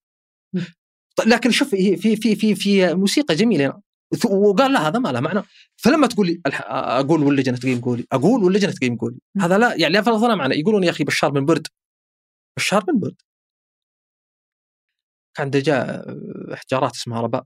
لكن 1.28 1.52
شوف 1.52 1.70
في 1.70 1.96
في 1.98 2.36
في 2.36 2.56
في 2.56 2.94
موسيقى 2.94 3.36
جميلة. 3.36 3.82
وقال 4.26 4.73
لا 4.73 4.88
هذا 4.88 4.99
ما 4.99 5.10
له 5.10 5.19
معنى. 5.19 5.41
فلما 5.77 6.07
تقول 6.07 6.27
لي 6.27 6.41
أقول 6.45 7.23
واللجنه 7.23 7.57
تقيم 7.57 7.81
قولي؟ 7.81 8.06
أقول 8.11 8.44
واللجنه 8.44 8.72
تقيم 8.72 8.98
قولي؟ 8.98 9.19
هذا 9.41 9.57
لا 9.57 9.76
يعني 9.76 9.94
لا 9.94 10.02
لا 10.02 10.35
معنى 10.35 10.56
يقولون 10.56 10.84
يا 10.84 10.90
أخي 10.90 11.03
بشار 11.03 11.31
بن 11.31 11.45
برد. 11.45 11.68
بشار 12.57 12.84
بن 12.84 12.99
برد. 12.99 13.22
كان 15.38 15.52
جاء 15.52 16.06
احجارات 16.53 16.95
اسمها 16.95 17.22
رباب 17.22 17.45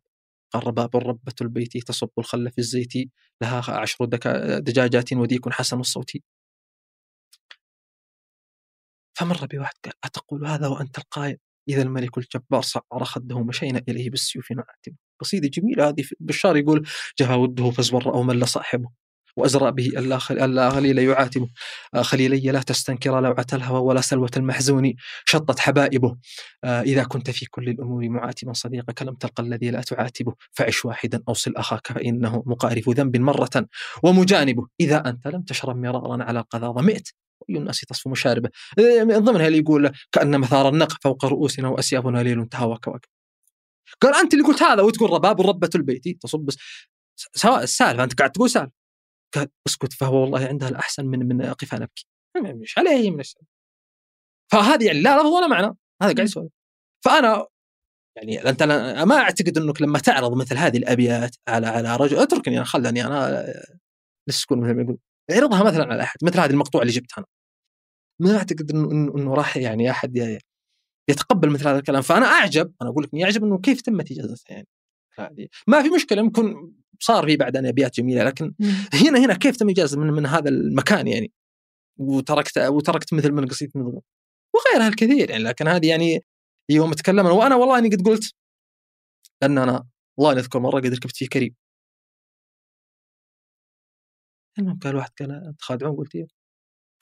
قال 0.53 0.68
رباب 0.68 0.95
ربة 0.95 1.34
البيت 1.41 1.88
تصب 1.88 2.10
الخل 2.18 2.52
في 2.52 2.57
الزيت. 2.57 2.94
لها 3.41 3.72
عشر 3.72 4.06
دجاجات 4.60 5.14
وديك 5.14 5.49
حسن 5.49 5.80
الصوت. 5.80 6.11
فمر 9.18 9.45
بواحد 9.45 9.73
قال 9.85 9.94
أتقول 10.03 10.48
هذا 10.48 10.68
وأنت 10.68 10.98
القائل؟ 10.98 11.38
إذا 11.69 11.81
الملك 11.81 12.18
الجبار 12.18 12.61
صعر 12.61 13.03
خده 13.03 13.44
مشينا 13.44 13.84
إليه 13.89 14.10
بالسيوف 14.10 14.52
نعاتبه. 14.52 15.07
قصيدة 15.19 15.48
جميلة. 15.48 15.89
هذه 15.89 16.03
بشار 16.19 16.57
يقول 16.57 16.88
جها 17.19 17.35
وده 17.35 17.72
فازور 17.72 18.14
أو 18.14 18.23
مل 18.23 18.48
صاحبه 18.48 18.89
وأزرى 19.38 19.72
به 19.72 19.85
ألا, 19.88 20.19
ألا 20.31 20.69
خليل 20.69 20.99
يعاتبه. 20.99 21.48
آه، 21.95 22.02
خليلي 22.02 22.39
لا 22.39 22.61
تستنكر 22.61 23.19
لوعة 23.19 23.45
الهوى 23.53 23.80
ولا 23.80 24.02
سلوة 24.02 24.31
المحزون. 24.38 24.94
شطت 25.26 25.60
حبائبه. 25.60 26.18
آه، 26.64 26.81
إذا 26.81 27.03
كنت 27.03 27.30
في 27.30 27.45
كل 27.45 27.69
الأمور 27.69 28.10
معاتبا 28.10 28.53
صديقك 28.53 29.02
لم 29.03 29.15
تلقى 29.15 29.44
الذي 29.44 29.72
لا 29.72 29.81
تعاتبه. 29.81 30.34
فعش 30.52 30.85
واحدا 30.85 31.23
أوصل 31.30 31.53
أخاك 31.57 31.88
فإنه 31.88 32.44
مقارف 32.45 32.89
ذنب 32.89 33.18
مرة 33.18 33.65
ومجانبه. 34.03 34.68
إذا 34.80 35.10
أنت 35.10 35.27
لم 35.27 35.41
تشرب 35.41 35.76
مرارا 35.77 36.23
على 36.23 36.39
القذى 36.39 36.68
ظمئت 36.68 37.10
أي 37.49 37.57
الناس 37.57 37.81
تصفو 37.81 38.10
مشاربه. 38.10 38.49
من 38.80 39.19
ضمنها 39.19 39.48
اللي 39.48 39.57
يقول 39.57 39.91
كأن 40.11 40.38
مثار 40.39 40.69
النق 40.69 40.94
فوق 41.03 41.26
رؤوسنا 41.26 41.68
وأسيافنا 41.68 42.23
ليل 42.23 42.45
تهوى 42.45 42.77
كواكب. 42.84 43.16
قال 44.02 44.16
أنت 44.16 44.34
اللي 44.34 44.46
قلت 44.46 44.64
هذا 44.64 44.82
وتقول 44.82 45.10
رباب 45.10 45.42
ربة 45.42 45.70
البيت. 45.76 46.22
تصب 46.22 46.50
سواء 47.36 47.64
السالفة 47.64 48.04
أنت 48.04 48.14
قاعد 48.20 48.32
تقول 48.32 48.50
سالفة 48.50 48.72
قال 49.36 49.48
اسكت 49.68 49.94
فهو 49.94 50.22
والله 50.22 50.48
عندها 50.48 50.70
الأحسن 50.70 51.06
من 51.06 51.28
من 51.28 51.42
قف 51.54 51.74
أنا 51.74 51.84
ابكي 51.84 52.08
مش 52.38 52.78
عليه 52.78 53.12
من 53.12 53.20
السبب. 53.20 53.46
فهذه 54.52 54.86
يعني 54.86 55.02
لا 55.02 55.18
لفظ 55.18 55.26
ولا 55.28 55.48
معنى. 55.48 55.68
هذا 56.02 56.14
قاعد 56.14 56.20
يسولف 56.20 56.52
فأنا 57.06 57.48
يعني 58.18 58.50
أنت 58.50 58.62
أنا 58.62 59.06
ما 59.06 59.16
أعتقد 59.16 59.58
أنك 59.58 59.82
لما 59.82 60.00
تعرض 60.00 60.38
مثل 60.38 60.58
هذه 60.58 60.78
الأبيات 60.78 61.36
على 61.48 61.68
على 61.68 61.96
رجل 61.96 62.18
اتركني 62.20 62.58
أنا 62.58 62.66
خلني 62.66 63.06
أنا 63.06 63.46
للسكون 64.28 64.60
مثل 64.62 64.74
ما 64.76 64.82
يقول. 64.82 64.98
اعرضها 65.32 65.64
مثلا 65.64 65.86
على 65.94 66.04
أحد 66.04 66.18
مثل 66.24 66.40
هذه 66.40 66.52
المقطوعة 66.52 66.82
اللي 66.82 66.94
جبتها 66.94 67.18
أنا. 67.18 67.28
ما 68.22 68.38
أعتقد 68.38 68.72
إنه 68.72 68.92
إنه, 69.16 69.34
راح 69.34 69.58
يعني 69.58 69.92
أحد 69.92 70.40
يتقبل 71.10 71.50
مثل 71.50 71.68
هذا 71.68 71.80
الكلام. 71.80 72.02
فأنا 72.02 72.26
أعجب 72.26 72.74
أنا 72.82 72.90
أقول 72.90 73.04
لك 73.04 73.10
إني 73.14 73.24
أعجب 73.24 73.44
إنه 73.44 73.60
كيف 73.60 73.82
تمت 73.82 74.12
اجازتها 74.12 74.54
يعني 74.54 74.68
هذه 75.20 75.48
ما 75.68 75.82
في 75.82 75.90
مشكلة 75.90 76.20
يمكن 76.20 76.74
صار 77.00 77.26
في 77.26 77.38
بعد 77.38 77.58
أبيات 77.58 77.96
جميلة 77.96 78.24
لكن 78.24 78.54
هنا 78.94 79.20
هنا 79.20 79.34
كيف 79.34 79.58
تم 79.58 79.70
اجازه 79.70 80.00
من, 80.00 80.08
من 80.08 80.26
هذا 80.26 80.50
المكان 80.50 81.08
يعني؟ 81.08 81.32
وتركت 81.98 82.58
وتركت 82.58 83.14
مثل 83.14 83.32
من 83.32 83.48
قصيده 83.48 84.02
وغيرها 84.56 84.88
الكثير 84.88 85.30
يعني 85.30 85.44
لكن 85.44 85.68
هذه 85.68 85.88
يعني 85.90 86.20
يوم 86.70 86.94
تكلمنا 86.94 87.32
وأنا 87.32 87.56
والله 87.56 87.78
إني 87.78 87.90
قد 87.90 88.08
قلت 88.08 88.34
لأن 89.42 89.58
أنا 89.58 89.88
والله 90.18 90.34
نذكر 90.34 90.60
مرة 90.60 90.80
قد 90.80 90.86
ركبت 90.94 91.16
فيه 91.16 91.28
كريم. 91.28 91.56
المهم 94.60 94.80
قال 94.80 94.96
واحد 94.96 95.10
قال 95.20 95.32
أنت 95.32 95.62
خادعون؟ 95.62 95.96
قلت 95.98 96.16
إيه. 96.16 96.28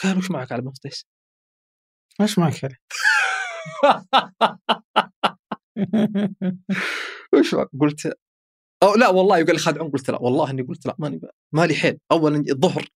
قال 0.04 0.18
وش 0.18 0.32
معك 0.32 0.52
على 0.52 0.62
مفطيس؟ 0.62 1.06
وش 2.22 2.40
معك 2.40 2.64
عليه؟ 2.64 2.78
وش؟ 7.34 7.56
قلت 7.82 8.14
أو 8.84 8.96
لا 8.96 9.08
والله 9.08 9.36
قال 9.36 9.52
لي 9.52 9.58
خادعون 9.58 9.92
قلت 9.92 10.10
لا 10.10 10.22
والله 10.22 10.50
إني 10.50 10.62
قلت 10.62 10.86
لا 10.86 10.96
ماني 11.00 11.22
مالي 11.54 11.76
حيل. 11.76 11.98
اولا 12.12 12.44
الظهر 12.50 12.90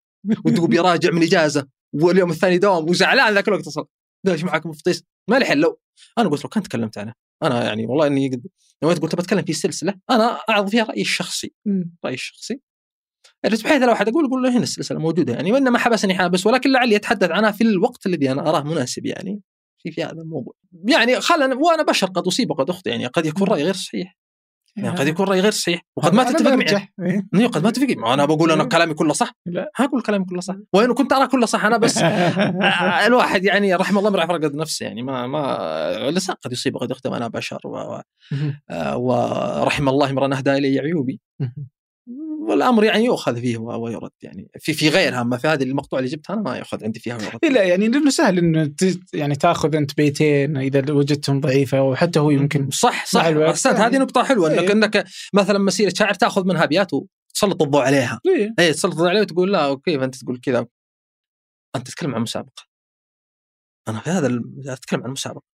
وتقول 0.45 0.69
بيراجع 0.69 1.11
من 1.15 1.23
إجازة 1.23 1.69
واليوم 1.93 2.31
الثاني 2.31 2.59
دوام 2.59 2.89
وزعلان 2.89 3.35
ذاك 3.35 3.49
الوقت 3.49 3.67
أصلا. 3.67 3.85
قال 4.27 4.33
إيش 4.33 4.45
معك 4.45 4.67
مفطيس؟ 4.67 5.05
ما 5.31 5.39
لي 5.39 5.45
حل 5.45 5.61
لو 5.61 5.81
أنا 6.19 6.29
قلت 6.29 6.45
له 6.45 6.51
كنت 6.51 6.67
تكلمت 6.67 6.99
عنه. 6.99 7.13
أنا 7.43 7.65
يعني 7.65 7.87
والله 7.87 8.07
إني 8.07 8.43
لما 8.83 8.93
قلت 8.93 9.15
بتكلم 9.15 9.45
في 9.45 9.53
سلسلة 9.53 9.95
أنا 10.11 10.39
أعرض 10.51 10.69
فيها 10.69 10.85
رأيي 10.85 11.03
الشخصي. 11.03 11.53
رأيي 12.05 12.15
الشخصي. 12.15 12.61
بحيث 13.45 13.83
لو 13.83 13.93
أحد 13.93 14.09
أقول 14.09 14.25
أقول 14.25 14.43
له 14.43 14.51
هنا 14.51 14.63
السلسلة 14.63 14.99
موجودة 14.99 15.33
يعني 15.33 15.53
وإنما 15.53 15.79
حبسني 15.79 16.15
حابس 16.15 16.47
ولكن 16.47 16.73
لعلي 16.73 16.97
أتحدث 16.97 17.31
عنها 17.31 17.51
في 17.51 17.65
الوقت 17.65 18.07
الذي 18.07 18.33
أنا 18.33 18.49
أراه 18.49 18.63
مناسب 18.63 19.07
يعني. 19.07 19.41
في 19.79 19.91
في 19.91 20.05
هذا 20.05 20.23
الموضوع. 20.23 20.55
يعني 20.85 21.21
خلنا 21.21 21.55
وأنا 21.55 21.83
بشر 21.83 22.07
قد 22.07 22.27
أصيب 22.27 22.51
وقد 22.51 22.71
أخطئ 22.71 22.91
يعني 22.91 23.07
قد 23.07 23.27
يكون 23.27 23.49
رايي 23.49 23.65
غير 23.65 23.75
صحيح. 23.75 24.17
يعني 24.77 24.97
قد 24.97 25.07
يكون 25.07 25.27
رايي 25.27 25.41
غير 25.41 25.51
صحيح. 25.51 25.87
وقد 25.97 26.15
ما 26.15 26.25
تتفق 26.25 26.51
معي. 26.51 26.89
إيه؟ 27.35 27.47
قد 27.47 27.65
ما 27.65 27.71
تتفق 27.71 27.97
معي. 27.97 28.15
أنا 28.15 28.25
بقول 28.25 28.51
أنا 28.51 28.65
كلامي 28.65 28.95
كله 28.95 29.13
صح. 29.13 29.33
لا. 29.47 29.71
أقول 29.81 30.03
كلامي 30.03 30.25
كله 30.25 30.41
صح. 30.41 30.55
وين 30.73 30.95
كنت 30.95 31.13
أرى 31.13 31.27
كله 31.27 31.47
صح 31.47 31.65
أنا 31.65 31.77
بس 31.77 31.99
الواحد 33.07 33.45
يعني 33.45 33.75
رحم 33.75 33.99
الله 33.99 34.09
امرأ 34.09 34.27
فرقد 34.27 34.55
نفسه 34.55 34.87
يعني 34.87 35.03
ما 35.03 35.27
ما 35.27 36.09
الانسان 36.09 36.37
قد 36.45 36.53
يصيب 36.53 36.75
وقد 36.75 36.91
يخطئ 36.91 37.17
أنا 37.17 37.29
بشر 37.29 37.61
و... 37.65 38.01
ورحم 38.97 39.89
الله 39.89 40.11
امرا 40.11 40.37
اهدى 40.37 40.53
إلي 40.53 40.79
عيوبي. 40.79 41.21
والأمر 42.49 42.85
يعني 42.85 43.05
يؤخذ 43.05 43.41
فيه 43.41 43.59
ويرد 43.59 44.11
يعني. 44.23 44.51
في 44.61 44.73
في 44.73 44.89
غيرها 44.89 45.21
أما 45.21 45.37
في 45.37 45.49
هذه 45.49 45.63
المقطوعة 45.63 46.01
اللي 46.01 46.11
جبتها 46.11 46.35
أنا 46.35 46.43
ما 46.43 46.57
يؤخذ 46.57 46.85
عندي 46.85 47.01
فيها 47.01 47.17
ويرد. 47.17 47.45
لا 47.45 47.63
يعني 47.63 47.89
لأنه 47.89 48.11
سهل 48.11 48.39
إنه 48.39 48.75
يعني 49.13 49.35
تأخذ 49.35 49.75
أنت 49.75 49.97
بيتين 49.97 50.57
إذا 50.57 50.93
وجدتهم 50.93 51.41
ضعيفة 51.41 51.83
وحتى 51.83 52.19
هو 52.19 52.31
يمكن 52.31 52.71
صح 52.71 53.07
صح. 53.07 53.25
احسنت 53.25 53.75
هذه 53.75 53.83
يعني 53.83 53.99
نقطة 53.99 54.25
حلوة 54.25 54.53
إنك 54.53 54.59
إيه. 54.59 54.73
إنك 54.73 55.05
مثلا 55.35 55.59
مسيرة 55.59 55.93
شاعر 55.97 56.15
تأخذ 56.15 56.45
منها 56.45 56.65
أبيات 56.65 56.93
وتسلط 56.93 57.63
الضوء 57.63 57.83
عليها. 57.83 58.21
اي 58.27 58.55
إيه 58.59 58.73
تسلط 58.73 58.93
الضوء 58.93 59.09
عليها 59.09 59.23
وتقول 59.23 59.53
لا 59.53 59.81
كيف 59.85 60.03
انت 60.03 60.17
تقول 60.17 60.41
كذا. 60.41 60.67
أنت 61.77 61.87
تتكلم 61.87 62.15
عن 62.15 62.23
مسابقة. 62.23 62.63
أنا 63.89 64.01
في 64.01 64.11
هذا 64.11 64.41
أتكلم 64.67 65.05
عن 65.05 65.11
مسابقة. 65.11 65.45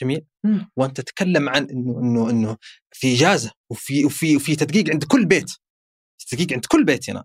جميل؟ 0.00 0.24
وأنت 0.76 1.00
تتكلم 1.00 1.48
عن 1.48 1.64
إنه 1.70 1.98
إنه 2.00 2.30
إنه 2.30 2.56
في 2.92 3.14
إجازة 3.14 3.50
وفي 3.70 4.04
وفي 4.04 4.36
وفي 4.36 4.56
تدقيق 4.56 4.90
عند 4.90 5.04
كل 5.04 5.26
بيت. 5.26 5.52
دقيقه 6.32 6.54
عند 6.54 6.66
كل 6.66 6.84
بيت 6.84 7.10
هنا 7.10 7.24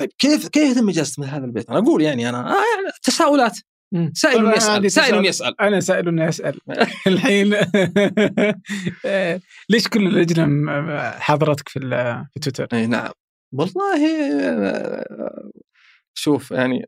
طيب 0.00 0.10
كيف 0.18 0.48
كيف 0.48 0.76
يتم 0.76 0.88
اجازه 0.88 1.22
من 1.22 1.28
هذا 1.28 1.44
البيت؟ 1.44 1.70
أنا 1.70 1.78
أقول 1.78 2.02
يعني 2.02 2.28
أنا 2.28 2.38
آه 2.38 2.52
يعني 2.52 2.92
تساؤلات. 3.02 3.58
سائل 4.12 4.52
يسأل 4.56 4.92
سائل 4.92 5.26
يسأل. 5.26 5.60
أنا 5.60 5.80
سائل 5.80 6.18
يسال 6.18 6.58
الحين 7.06 7.50
ليش 9.70 9.88
كل 9.88 10.06
اللجنه 10.06 11.10
حاضرتك 11.10 11.68
في 11.68 11.80
في 12.32 12.40
تويتر؟ 12.40 12.68
إي 12.72 12.86
نعم. 12.86 13.10
والله 13.52 13.98
شوف 16.14 16.50
يعني 16.50 16.86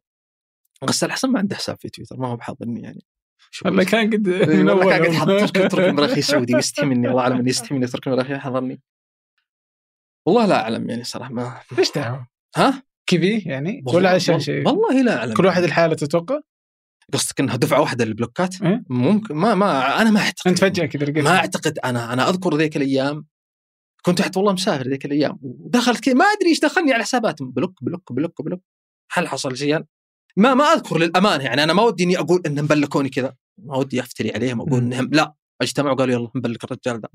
غسان 0.84 1.08
الحسن 1.08 1.28
ما 1.28 1.38
عنده 1.38 1.56
حساب 1.56 1.76
في 1.76 1.88
تويتر 1.88 2.16
ما 2.16 2.28
هو 2.28 2.36
بحاضرني 2.36 2.82
يعني. 2.82 3.04
والله 3.64 3.84
كان 3.84 4.10
قد 4.10 4.28
من 4.28 4.68
اول 4.68 4.84
كان 4.84 5.04
قد 5.04 5.12
حط 5.12 5.72
ترك 5.72 5.88
المراخي 5.88 6.22
سعودي 6.22 6.52
يستحي 6.58 6.86
مني 6.86 7.08
الله 7.08 7.20
اعلم 7.20 7.38
اني 7.38 7.50
يستحي 7.50 7.74
مني 7.74 7.86
ترك 7.86 8.06
المراخي 8.06 8.38
حضرني 8.38 8.80
والله 10.26 10.46
لا 10.46 10.62
أعلم 10.62 10.90
يعني 10.90 11.04
صراحة 11.04 11.32
ما 11.32 11.60
إيش 11.78 11.92
دعوه؟ 11.92 12.26
ها؟ 12.56 12.82
كذي 13.06 13.38
يعني 13.38 13.82
ولا 13.86 14.10
عشان 14.10 14.40
شيء؟ 14.40 14.68
والله 14.68 15.02
لا 15.02 15.16
أعلم 15.18 15.34
كل 15.34 15.46
واحد 15.46 15.62
الحالة 15.62 15.94
تتوقع؟ 15.94 16.40
قصدك 17.12 17.40
إنها 17.40 17.56
دفعة 17.56 17.80
واحدة 17.80 18.04
للبلوكات؟ 18.04 18.62
إيه؟ 18.62 18.84
ممكن 18.88 19.34
ما 19.34 19.54
ما 19.54 20.00
أنا 20.02 20.10
ما 20.10 20.20
أعتقد 20.20 20.48
أنت 20.48 20.58
فجأة 20.58 20.86
كذا 20.86 21.04
لقيت 21.04 21.24
ما 21.24 21.36
أعتقد 21.36 21.78
أنا 21.78 22.12
أنا 22.12 22.28
أذكر 22.28 22.56
ذيك 22.56 22.76
الأيام 22.76 23.26
كنت 24.02 24.18
تحت 24.18 24.36
والله 24.36 24.52
مسافر 24.52 24.88
ذيك 24.88 25.04
الأيام 25.04 25.38
ودخلت 25.42 26.04
كذا 26.04 26.14
ما 26.14 26.24
أدري 26.24 26.48
إيش 26.48 26.60
دخلني 26.60 26.92
على 26.92 27.02
حساباتهم 27.02 27.50
block 27.50 27.84
block 27.84 28.12
block 28.12 28.42
block 28.42 28.60
هل 29.12 29.28
حصل 29.28 29.56
شيء؟ 29.56 29.84
ما 30.36 30.54
ما 30.54 30.64
أذكر 30.64 30.98
للأمانة 30.98 31.44
يعني 31.44 31.62
أنا 31.64 31.72
ما 31.72 31.82
ودي 31.82 32.04
اني 32.04 32.18
أقول 32.18 32.42
إنهم 32.46 32.66
بلكوني 32.66 33.08
كذا 33.08 33.34
ما 33.58 33.76
ودي 33.76 34.00
أفتري 34.00 34.32
عليهم 34.32 34.60
أقول 34.60 34.80
إنهم 34.80 35.10
لا 35.12 35.34
اجتمعوا 35.62 35.96
قالوا 35.96 36.14
يلا 36.14 36.30
نبلك 36.36 36.64
الرجال 36.64 37.00
ذا 37.00 37.08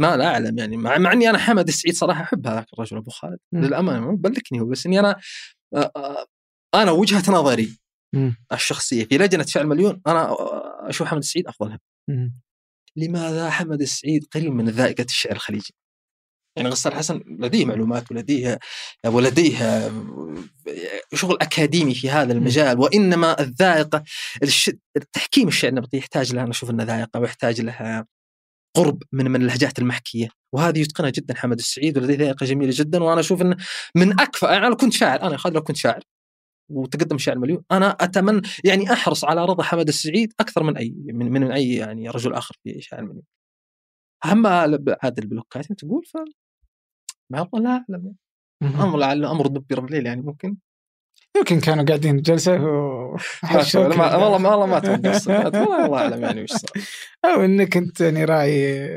ما 0.00 0.16
لا 0.16 0.26
أعلم 0.26 0.58
يعني 0.58 0.76
مع, 0.76 0.98
مع 0.98 1.12
إني 1.12 1.30
أنا 1.30 1.38
حمد 1.38 1.68
السعيد 1.68 1.94
صراحة 1.94 2.22
احب 2.22 2.46
هذاك 2.46 2.66
الرجل 2.72 2.96
أبو 2.96 3.10
خالد 3.10 3.38
للأمانة 3.52 4.00
مو 4.00 4.16
بلكني 4.16 4.60
هو 4.60 4.64
بس 4.64 4.86
إني 4.86 5.00
أنا 5.00 5.16
أنا 6.74 6.90
وجهة 6.90 7.32
نظري 7.32 7.78
الشخصية 8.52 9.04
في 9.04 9.18
لجنة 9.18 9.42
فعل 9.42 9.66
مليون 9.66 10.02
أنا 10.06 10.36
أشوف 10.88 11.06
حمد 11.06 11.18
السعيد 11.18 11.46
أفضلها. 11.46 11.80
لماذا 12.96 13.50
حمد 13.50 13.80
السعيد 13.80 14.26
قريب 14.34 14.52
من 14.52 14.68
ذائقة 14.68 15.04
الشعر 15.04 15.32
الخليجي؟ 15.32 15.74
يعني 16.56 16.68
غسان 16.68 16.94
حسن 16.94 17.22
لديه 17.26 17.64
معلومات 17.64 18.10
ولديه 18.10 18.58
ولديه 19.06 19.90
شغل 21.14 21.38
أكاديمي 21.40 21.94
في 21.94 22.10
هذا 22.10 22.32
المجال 22.32 22.78
وإنما 22.78 23.40
الذائقة 23.40 24.04
تحكيم 25.12 25.48
الشعر 25.48 25.70
النبطي 25.70 25.96
يحتاج 25.96 26.34
لها 26.34 26.42
أنا 26.42 26.50
أشوف 26.50 26.70
إنه 26.70 26.84
ذائقة 26.84 27.20
ويحتاج 27.20 27.60
لها 27.60 28.06
قرب 28.76 29.02
من 29.12 29.30
من 29.30 29.42
اللهجات 29.42 29.78
المحكية. 29.78 30.28
وهذه 30.54 30.78
يتقنها 30.80 31.10
جدا 31.10 31.34
حمد 31.34 31.58
السعيد 31.58 31.98
ولديه 31.98 32.16
ذائقه 32.16 32.46
جميلة 32.46 32.72
جدا. 32.74 33.02
وأنا 33.02 33.20
أشوف 33.20 33.42
انه 33.42 33.56
من 33.96 34.20
اكفأ 34.20 34.52
يعني 34.52 34.66
أنا 34.66 34.74
كنت 34.74 34.92
شاعر. 34.92 35.22
أنا 35.22 35.36
خالد 35.36 35.54
لو 35.54 35.62
كنت 35.62 35.76
شاعر 35.76 36.02
وتقدم 36.70 37.16
الشعر 37.16 37.36
المليون 37.36 37.64
أنا 37.72 37.90
اتمنى 37.90 38.42
يعني 38.64 38.92
أحرص 38.92 39.24
على 39.24 39.44
رضا 39.44 39.62
حمد 39.62 39.88
السعيد 39.88 40.32
أكثر 40.40 40.62
من 40.62 40.76
اي 40.76 40.94
من, 40.96 41.32
من 41.32 41.52
أي 41.52 41.74
يعني 41.74 42.08
رجل 42.08 42.32
آخر 42.34 42.56
في 42.62 42.80
شعر 42.80 43.00
المليون 43.00 43.24
أما 44.32 44.64
هذه 45.02 45.18
البلوكات 45.18 45.72
تقول 45.72 46.04
ف 46.04 46.16
ما 47.30 47.48
لا 47.54 47.84
لا 47.88 48.14
أمر 48.62 48.98
لعل 48.98 49.24
أمر 49.24 49.46
دبر 49.46 49.84
الليل 49.84 50.06
يعني 50.06 50.22
ممكن. 50.22 50.56
يمكن 51.36 51.60
كانوا 51.60 51.84
قاعدين 51.84 52.22
جلسة. 52.22 52.52
والله 52.52 54.38
ما 54.38 54.48
والله 54.48 54.66
ما 54.66 54.76
أتوقع 54.76 55.80
والله 55.80 55.98
أعلم 55.98 56.22
يعني 56.22 56.42
وش 56.42 56.50
صار. 56.50 56.70
أو 57.24 57.44
إنك 57.44 57.76
أنت 57.76 58.00
يعني 58.00 58.24
راعي. 58.24 58.88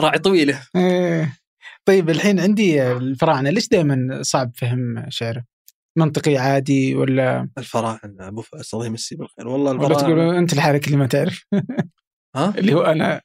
راعي 0.00 0.18
طويلة. 0.18 0.62
إيه. 0.76 1.38
طيب 1.86 2.10
الحين 2.10 2.40
عندي 2.40 2.92
الفراعنة. 2.92 3.50
ليش 3.50 3.68
دائما 3.68 4.18
صعب 4.22 4.52
فهم 4.56 5.06
شعره؟ 5.08 5.44
منطقي 5.98 6.36
عادي 6.36 6.94
ولا؟ 6.94 7.48
الفراعنة 7.58 8.28
أبو 8.28 8.42
فاس 8.42 8.74
الله 8.74 8.86
يمسيه 8.86 9.16
بالخير. 9.16 9.48
والله 9.48 9.72
الفراعنة. 9.72 9.94
ولا 9.94 10.02
تقول 10.02 10.36
أنت 10.36 10.54
لحالك 10.54 10.86
اللي 10.86 10.96
ما 10.96 11.06
تعرف. 11.06 11.46
ها؟ 12.36 12.54
اللي 12.58 12.74
هو 12.74 12.82
أنا. 12.82 13.20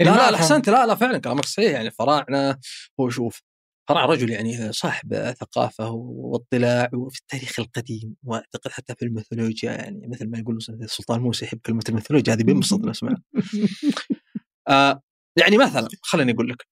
لا 0.00 0.30
لا 0.30 0.34
احسنت 0.34 0.68
لا 0.68 0.86
لا 0.86 0.94
فعلا 0.94 1.18
كلامك 1.18 1.44
صحيح. 1.44 1.72
يعني 1.72 1.86
الفراعنة 1.86 2.58
هو 3.00 3.08
شوف 3.08 3.42
صراحة 3.88 4.06
رجل 4.06 4.30
يعني 4.30 4.72
صاحب 4.72 5.32
ثقافة 5.40 5.90
واطلاع 5.90 6.88
في 6.88 7.18
التاريخ 7.20 7.60
القديم 7.60 8.16
وأعتقد 8.24 8.70
حتى 8.70 8.94
في 8.94 9.04
الميثولوجيا 9.04 9.72
يعني 9.72 10.08
مثل 10.08 10.30
ما 10.30 10.38
يقولوا 10.38 10.60
السلطان 10.68 11.20
موسى 11.20 11.44
يحب 11.44 11.58
كلمة 11.58 11.82
الميثولوجيا 11.88 12.34
هذه 12.34 12.42
بينبسط 12.42 12.80
لو 12.80 12.92
سمعها. 12.92 13.22
آه 14.68 15.02
يعني 15.38 15.58
مثلا 15.58 15.88
خليني 16.02 16.32
أقول 16.32 16.48
لك 16.48 16.66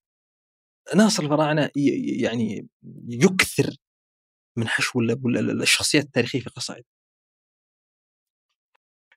ناصر 0.96 1.22
الفراعنة 1.22 1.70
يعني 2.22 2.68
يكثر 3.08 3.76
من 4.58 4.68
حشو 4.68 5.00
الشخصيات 5.00 6.04
التاريخية 6.04 6.40
في 6.40 6.50
قصائد. 6.50 6.84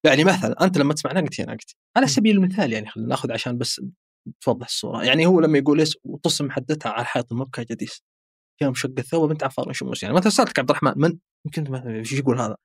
يعني 0.03 0.24
مثلا 0.24 0.64
أنت 0.64 0.78
لما 0.78 0.94
تسمع 0.94 1.11
ناقتي 1.11 1.44
ناقتي 1.44 1.76
على 1.98 2.07
سبيل 2.07 2.38
المثال 2.38 2.74
يعني 2.74 2.88
خلينا 2.90 3.10
نأخذ 3.10 3.32
عشان 3.32 3.57
بس 3.57 3.82
توضح 4.41 4.68
الصورة. 4.68 5.04
يعني 5.04 5.26
هو 5.26 5.40
لما 5.40 5.58
يقول 5.58 5.80
إيش 5.80 5.98
وطس 6.04 6.41
محدتها 6.41 6.90
على 6.90 7.06
حائط 7.06 7.32
المبكى 7.32 7.64
جديس. 7.64 8.04
يا 8.62 8.70
مشق 8.70 8.94
الثوب 8.98 9.30
بنت 9.30 9.44
عفار 9.44 9.74
شموس 9.74 10.04
يعني 10.04 10.16
مثلا 10.16 10.30
سألتك 10.30 10.60
عبد 10.60 10.70
الرحمن 10.70 10.94
من؟ 10.95 11.18
يمكن 11.45 11.72
مثلا 11.72 11.95
إيش 11.95 12.14
يقول 12.14 12.40
هذا. 12.40 12.56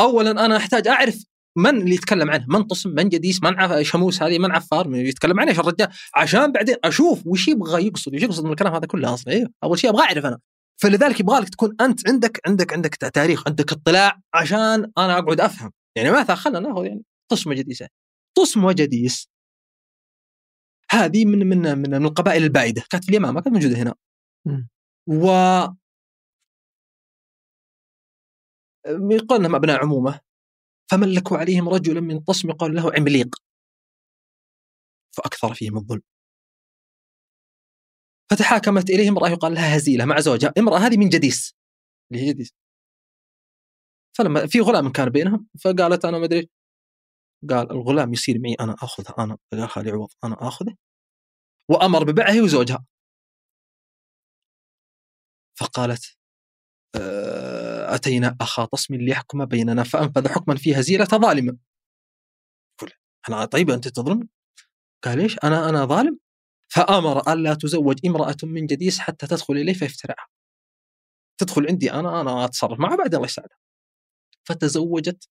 اولا 0.00 0.30
أنا 0.30 0.56
أحتاج 0.56 0.88
أعرف 0.88 1.24
من 1.56 1.80
اللي 1.80 1.94
يتكلم 1.94 2.30
عنه. 2.30 2.46
من 2.48 2.62
طسم 2.62 2.90
من 2.90 3.08
جديس؟ 3.08 3.42
من. 3.42 3.84
شموس 3.84 4.22
هذه؟ 4.22 4.38
من 4.38 4.52
عفار؟ 4.52 4.88
من 4.88 4.98
يتكلم 4.98 5.40
عنه؟ 5.40 5.50
إيش 5.50 5.58
الرجال؟ 5.58 5.88
عشان 6.14 6.52
بعدين 6.52 6.76
أشوف 6.84 7.26
وش 7.26 7.48
يبغى 7.48 7.86
يقصد. 7.86 8.14
وش 8.14 8.22
يقصد 8.22 8.44
من 8.44 8.50
الكلام 8.50 8.74
هذا 8.74 8.86
كله 8.86 9.14
أصلا؟ 9.14 9.34
أيوه 9.34 9.50
أول 9.64 9.78
شيء 9.78 9.90
أبغى 9.90 10.02
أعرف 10.02 10.26
أنا. 10.26 10.38
فلذلك 10.82 11.20
يبغى 11.20 11.40
لك 11.40 11.48
تكون 11.48 11.76
أنت 11.80 12.08
عندك 12.08 12.40
عندك 12.46 12.72
عندك 12.72 12.94
تاريخ 12.94 13.48
عندك 13.48 13.72
اطلاع 13.72 14.20
عشان 14.34 14.92
أنا 14.98 15.18
أقعد 15.18 15.40
أفهم. 15.40 15.72
يعني 15.96 16.10
مثلا 16.10 16.36
خلينا 16.36 16.60
نأخذ 16.60 16.84
يعني؟ 16.84 17.02
طسم 17.30 17.50
وجديسه 17.50 17.88
طسم 18.38 18.64
وجديس 18.64 19.28
هذه 20.90 21.24
من 21.24 21.38
من 21.38 21.58
من, 21.58 21.90
من 21.90 22.06
القبائل 22.06 22.42
البائده 22.42 22.82
كانت 22.90 23.04
في 23.04 23.10
اليمن 23.10 23.28
ما 23.28 23.40
كانت 23.40 23.54
موجوده 23.56 23.76
هنا. 23.82 23.94
و 25.08 25.26
يقال 29.14 29.40
انهم 29.40 29.54
أبناء 29.54 29.82
عمومة. 29.82 30.20
فملكوا 30.90 31.38
عليهم 31.38 31.68
رجلا 31.68 32.00
من 32.00 32.20
طسم 32.20 32.50
يقال 32.50 32.74
له 32.74 32.92
عمليق. 32.94 33.36
فأكثر 35.16 35.54
فيهم 35.54 35.76
الظلم. 35.76 36.02
فتحاكمت 38.30 38.90
إليه 38.90 39.08
امرأة 39.08 39.28
يقال 39.28 39.54
لها 39.54 39.76
هزيلة 39.76 40.04
مع 40.04 40.20
زوجها، 40.20 40.52
امرأة 40.58 40.78
هذه 40.78 40.96
من 40.96 41.08
جديس. 41.08 41.54
اللي 42.12 42.22
هي 42.22 42.32
جديس. 42.32 42.50
فلما 44.18 44.46
في 44.46 44.60
غلام 44.60 44.92
كان 44.92 45.08
بينهم 45.10 45.46
فقالت 45.64 46.04
أنا 46.04 46.18
ما 46.18 46.24
أدري 46.24 46.48
قال 47.50 47.70
الغلام 47.70 48.12
يصير 48.12 48.38
معي 48.38 48.54
أنا 48.60 48.74
اخذه 48.82 49.14
أنا 49.18 49.38
قال 49.52 49.68
خالي 49.68 49.90
عوض 49.90 50.08
أنا 50.24 50.48
آخذه 50.48 50.76
وأمر 51.70 52.04
ببيعه 52.04 52.42
وزوجها. 52.42 52.84
فقالت 55.58 56.16
آه، 56.96 57.94
أتينا 57.94 58.36
أخا 58.40 58.64
طسم 58.64 58.94
ليحكم 58.94 59.44
بيننا 59.44 59.84
فأنفذ 59.84 60.28
حكما 60.28 60.56
في 60.56 60.74
هزيلة 60.80 61.04
ظالمه 61.04 61.58
قل 62.80 62.92
أنا 63.28 63.44
طيب 63.44 63.70
أنت 63.70 63.88
تظلم؟ 63.88 64.28
قال 65.04 65.20
إيش؟ 65.20 65.38
أنا 65.44 65.68
أنا 65.68 65.84
ظالم. 65.84 66.18
فأمر 66.68 67.32
الا 67.32 67.54
تزوج 67.54 68.06
امرأة 68.06 68.36
من 68.42 68.66
جديس 68.66 68.98
حتى 68.98 69.26
تدخل 69.26 69.54
إليه 69.54 69.72
فيفترعها. 69.74 70.26
تدخل 71.38 71.66
عندي 71.68 71.92
أنا 71.92 72.20
أنا 72.20 72.44
أتصرف 72.44 72.78
معها 72.80 72.96
بعدين 72.96 73.14
الله 73.14 73.26
يساعدها 73.26 73.58
فتزوجت 74.48 75.28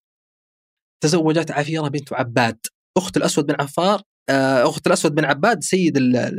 تزوجت 1.04 1.52
عفيرة 1.52 1.88
بنت 1.88 2.14
عباد. 2.14 2.60
أخت 2.98 3.18
الأسود 3.18 3.46
بن 3.46 3.56
عفار 3.60 4.02
آه، 4.30 4.70
أخت 4.70 4.88
الأسود 4.88 5.16
بن 5.16 5.26
عباد 5.26 5.64
سيد 5.64 5.98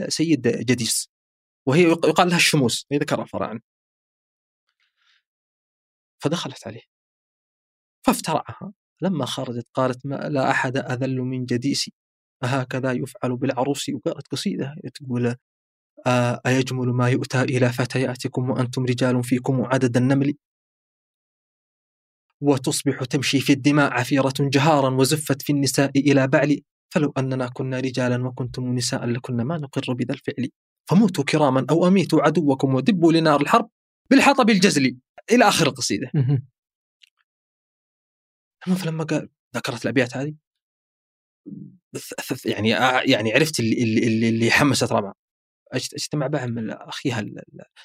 سيد 0.08 0.48
جديس. 0.48 1.08
وهي 1.66 1.82
يق- 1.82 2.06
يقال 2.06 2.28
لها 2.28 2.36
الشموس 2.36 2.86
هي 2.92 2.98
ذكرها 2.98 3.22
الفراعنه 3.22 3.60
فدخلت 6.18 6.66
عليه. 6.66 6.82
فافترعها. 8.06 8.72
لما 9.02 9.26
خرجت 9.26 9.66
قالت 9.74 10.06
ما 10.06 10.14
لا 10.16 10.50
أحد 10.50 10.76
أذل 10.76 11.16
من 11.20 11.44
جديسي 11.44 11.92
أهكذا 12.44 12.92
يفعل 12.92 13.36
بالعروس. 13.36 13.88
وقالت 13.88 14.28
قصيدة 14.28 14.74
تقول 14.94 15.36
آه 16.06 16.40
أيجمل 16.46 16.86
ما 16.88 17.08
يؤتى 17.10 17.42
إلى 17.42 17.72
فتياتكم 17.72 18.50
وأنتم 18.50 18.84
رجال 18.84 19.24
فيكم 19.24 19.64
عدد 19.64 19.96
النمل؟ 19.96 20.34
وتصبح 22.42 23.04
تمشي 23.04 23.40
في 23.40 23.52
الدماء 23.52 23.92
عفيرة 23.92 24.34
جهارا 24.40 24.90
وزفت 24.90 25.42
في 25.42 25.52
النساء 25.52 25.90
إلى 25.96 26.26
بعل 26.28 26.60
فلو 26.94 27.12
أننا 27.18 27.48
كنا 27.48 27.80
رجالا 27.80 28.26
وكنتم 28.26 28.74
نساء 28.74 29.04
لكنا 29.06 29.44
ما 29.44 29.58
نقر 29.58 29.92
بذا 29.92 30.14
الفعل. 30.14 30.48
فموتوا 30.90 31.24
كراما 31.24 31.66
أو 31.70 31.86
أميتوا 31.86 32.22
عدوكم 32.22 32.74
ودبوا 32.74 33.12
لنار 33.12 33.40
الحرب 33.40 33.70
بالحطب 34.10 34.50
الجزل 34.50 34.96
إلى 35.32 35.48
آخر 35.48 35.66
القصيدة. 35.66 36.10
فلما 38.76 39.04
قال 39.04 39.28
ذكرت 39.56 39.84
الأبيات 39.84 40.16
هذه؟ 40.16 40.34
ث- 41.98 42.34
ث- 42.34 42.46
يعني 42.46 42.68
يعني 43.12 43.32
عرفت 43.32 43.60
اللي 43.60 43.82
اللي, 43.82 44.06
اللي, 44.06 44.28
اللي 44.28 44.50
حمست 44.50 44.92
ربع 44.92 45.12
أجت- 45.74 45.94
أجتمع 45.94 46.26
بها 46.26 46.46
من 46.46 46.70
أخيها 46.70 47.24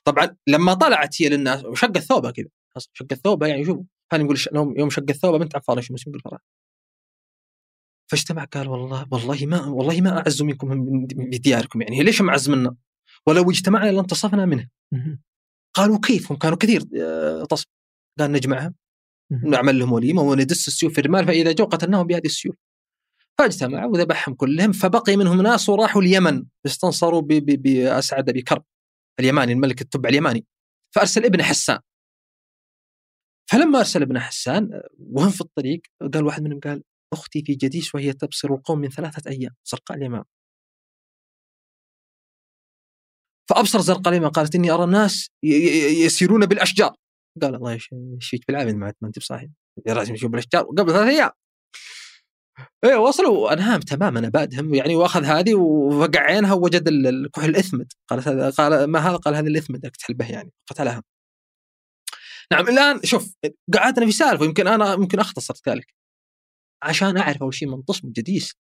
طبعا 0.04 0.38
لما 0.48 0.74
طلعت 0.74 1.22
هي 1.22 1.30
للناس 1.30 1.66
وشق 1.66 1.98
الثوبه 1.98 2.32
كذا. 2.32 2.48
خلاص 2.76 2.90
شق 2.94 3.08
الثوبه 3.12 3.48
يعني 3.48 3.66
شوفوا. 3.66 3.84
كان 4.12 4.22
يقول 4.22 4.38
ش- 4.38 4.50
يوم 4.54 4.90
شق 4.90 5.04
الثوبه 5.10 5.38
بنت 5.38 5.56
عفار 5.56 5.78
إيش 5.78 5.92
مسلم 5.92 6.14
يقول 6.14 6.22
فرح 6.22 6.40
فاجتمع 8.12 8.44
قال 8.44 8.68
والله 8.68 9.08
والله 9.12 9.46
ما 9.46 9.66
والله 9.66 10.02
ما 10.02 10.18
أعز 10.18 10.42
منكم 10.42 10.68
من 10.68 11.30
دياركم 11.30 11.82
يعني 11.82 12.04
ليش 12.04 12.22
معز 12.22 12.50
منا؟ 12.50 12.76
ولو 13.28 13.52
اجتمعنا 13.52 13.92
لانتصفنا 13.92 14.46
منه. 14.46 14.70
قالوا 15.74 16.00
كيف 16.04 16.32
هم 16.32 16.38
كانوا 16.38 16.58
كثير 16.58 16.82
آه، 17.02 17.44
تصف 17.46 17.66
قال 18.20 18.32
نجمعهم. 18.32 18.76
نعمل 19.44 19.80
لهم 19.80 19.92
وليمة 19.94 20.22
وندس 20.22 20.68
السيوف 20.68 20.94
في 20.94 21.02
الرمال 21.02 21.26
فإذا 21.28 21.52
جو 21.52 21.66
قتلناهم 21.66 22.08
بهذه 22.08 22.26
السيوف. 22.26 22.56
فاجتمعوا 23.38 23.92
وذبحهم 23.92 24.36
كلهم 24.36 24.72
فبقي 24.72 25.16
منهم 25.18 25.42
ناس 25.42 25.70
وراحوا 25.70 26.02
اليمن 26.02 26.46
استنصروا 26.66 27.22
بأسعد 27.22 28.30
بكرب 28.30 28.64
اليماني 29.20 29.54
الملك 29.54 29.82
التبع 29.82 30.10
اليماني 30.10 30.46
فأرسل 30.96 31.26
ابن 31.26 31.44
حسان. 31.44 31.80
فلما 33.52 33.80
أرسل 33.80 34.02
ابن 34.02 34.20
حسان 34.20 34.82
وهم 35.00 35.30
في 35.30 35.42
الطريق 35.42 35.82
قال 36.14 36.24
واحد 36.24 36.44
منهم 36.44 36.60
قال 36.60 36.84
أختي 37.14 37.44
في 37.46 37.56
جديش 37.56 37.96
وهي 37.96 38.14
تبصر 38.14 38.48
القوم 38.54 38.80
من 38.80 38.90
ثلاثة 38.90 39.32
أيام 39.32 39.52
زرقاء 39.66 39.98
اليمام. 39.98 40.24
فأبصر 43.50 43.80
زرقاء 43.80 44.10
اليمام 44.10 44.30
قالت 44.32 44.56
إني 44.56 44.72
أرى 44.72 44.84
الناس 44.84 45.30
يسيرون 46.06 46.46
بالأشجار. 46.46 46.96
قال 47.42 47.56
الله 47.56 47.74
يش- 47.74 47.90
يشفيك 48.18 48.48
بالعافية 48.48 48.74
ما 48.74 48.94
أنت 49.04 49.20
بصاحي 49.20 49.50
لازم 49.86 50.12
يمشون 50.12 50.32
بالأشجار 50.32 50.66
وقبل 50.66 50.92
ثلاث 50.94 51.08
أيام. 51.08 51.30
إيه 52.84 52.96
وصلوا 52.96 53.54
انهام 53.54 53.80
تماما 53.80 54.28
ابادهم 54.28 54.74
يعني 54.74 54.96
وأخذ 54.96 55.24
هذه 55.24 55.56
وفقع 55.56 56.20
عينها 56.22 56.54
ووجد 56.54 56.88
ال- 56.88 57.08
الكحل 57.08 57.50
الإثمد. 57.50 57.94
قالت 58.10 58.28
هذا 58.28 58.50
قال 58.50 58.84
ما 58.84 59.00
هذا؟ 59.00 59.16
قال 59.16 59.36
هذا 59.36 59.48
الإثمد 59.48 59.86
انك 59.86 59.98
تحل 59.98 60.14
به 60.14 60.32
يعني 60.32 60.52
قتلها. 60.70 61.04
نعم 62.52 62.68
الآن 62.68 63.00
شوف 63.04 63.36
قعدنا 63.74 64.06
في 64.06 64.12
سالفة 64.12 64.46
يمكن 64.46 64.68
أنا 64.68 64.96
ممكن 64.96 65.20
أختصر 65.20 65.54
ذلك. 65.68 65.94
عشان 66.84 67.18
أعرف 67.18 67.42
أول 67.42 67.54
شيء 67.54 67.68
من 67.68 67.82
طسم 67.82 68.10
جديس 68.12 68.56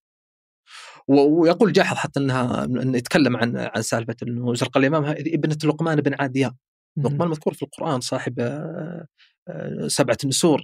ويقول 1.08 1.74
جاحظ 1.74 1.98
حتى 1.98 2.20
إنها 2.20 2.64
انه 2.64 2.98
يتكلم 2.98 3.38
عن 3.38 3.58
عن 3.58 3.82
سالفة 3.82 4.16
إنه 4.24 4.54
زرق 4.54 4.78
الامام 4.78 5.06
هذه 5.06 5.36
ابنة 5.36 5.58
لقمان 5.66 6.02
بن 6.02 6.16
عاديان 6.22 6.52
لقمان 6.98 7.30
مذكور 7.30 7.54
في 7.54 7.64
القرآن 7.64 8.02
صاحب 8.02 8.40
آه، 8.40 9.06
آه، 9.48 9.88
سبعة 9.88 10.18
نسور. 10.26 10.64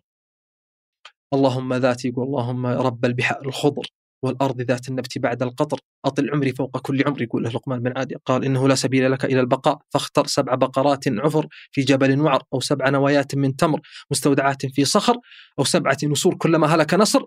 اللهم 1.34 1.74
ذات 1.74 2.06
يقول 2.06 2.28
اللهم 2.28 2.66
رب 2.66 3.06
البحار 3.06 3.46
الخضر. 3.46 3.88
والأرض 4.24 4.62
ذات 4.62 4.90
النبت 4.90 5.18
بعد 5.18 5.44
القطر 5.44 5.80
أطل 6.06 6.30
عمري 6.30 6.52
فوق 6.52 6.78
كل 6.78 7.04
عمر 7.08 7.22
يقول 7.22 7.44
له 7.44 7.50
لقمان 7.50 7.80
بن 7.80 7.98
عادي. 7.98 8.16
قال 8.26 8.46
إنه 8.46 8.68
لا 8.68 8.76
سبيل 8.76 9.12
لك 9.12 9.26
إلى 9.26 9.40
البقاء 9.40 9.80
فاختر 9.90 10.28
سبع 10.28 10.56
بقرات 10.56 11.08
عفر 11.08 11.48
في 11.72 11.82
جبل 11.82 12.22
وعر 12.22 12.44
أو 12.54 12.60
سبع 12.60 12.90
نوايات 12.90 13.36
من 13.36 13.56
تمر 13.56 13.82
مستودعات 14.12 14.66
في 14.66 14.86
صخر 14.86 15.18
أو 15.60 15.64
سبعة 15.64 15.98
نسور 16.04 16.36
كلما 16.36 16.68
هلك 16.68 16.94
نصر 16.94 17.24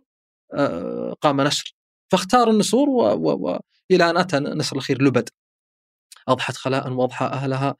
آه، 0.55 1.17
قام 1.21 1.41
نسر 1.41 1.75
فاختار 2.13 2.51
النسور 2.51 2.89
و... 2.89 3.03
و... 3.03 3.49
و... 3.49 3.61
إلى 3.91 4.11
أن 4.11 4.17
أتى 4.17 4.39
نسر 4.39 4.77
الأخير 4.77 5.03
لبد. 5.03 5.29
أضحت 6.29 6.57
خلاء 6.57 6.93
وأضحى 6.93 7.25
أهلها. 7.25 7.77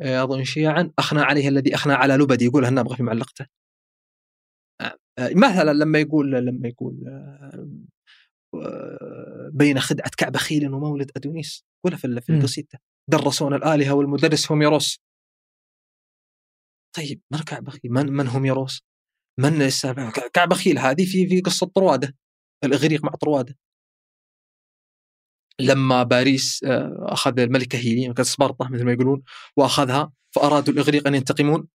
آه، 0.00 0.24
أظن 0.24 0.44
شيعا. 0.44 0.90
أخنى 0.98 1.20
عليه 1.20 1.48
الذي 1.48 1.74
أخنى 1.74 1.92
على 1.92 2.16
لبد 2.16 2.42
يقولها 2.42 2.68
النابغة 2.68 2.94
في 2.94 3.02
معلقته. 3.02 3.46
آه، 4.80 4.96
مثلا 5.18 5.72
لما 5.72 5.98
يقول 5.98 6.32
لما 6.32 6.68
يقول 6.68 6.94
بين 9.52 9.80
خدعة 9.80 10.10
كعب 10.16 10.36
خيل 10.36 10.74
ومولد 10.74 11.10
أدونيس 11.16 11.64
يقولها 11.84 12.20
في. 12.20 12.40
قصيدته 12.42 12.78
درسونا 13.10 13.56
الآلهة 13.56 13.94
والمدرس 13.94 14.52
هم 14.52 14.62
يروس. 14.62 15.00
طيب 16.96 17.22
من 17.32 17.38
كعب 17.38 17.70
خيل؟ 17.70 17.80
من, 17.84 18.12
من 18.12 18.26
هم 18.26 18.46
يروس؟ 18.46 18.82
من 19.38 19.62
السابع 19.62 20.10
كعب 20.10 20.54
خيل 20.54 20.78
هذه 20.78 21.04
في 21.04 21.28
في 21.28 21.40
قصة 21.40 21.66
طروادة 21.66 22.16
الإغريق 22.64 23.04
مع 23.04 23.10
طروادة. 23.10 23.56
لما 25.60 26.02
باريس 26.02 26.64
آه، 26.64 26.96
أخذ 27.00 27.38
الملكة 27.38 27.78
هيلين 27.78 28.14
كانت 28.14 28.28
سبارتا 28.28 28.68
مثل 28.70 28.84
ما 28.84 28.92
يقولون 28.92 29.22
وأخذها 29.56 30.12
فأرادوا 30.34 30.74
الإغريق 30.74 31.06
أن 31.06 31.14
ينتقمون. 31.14 31.68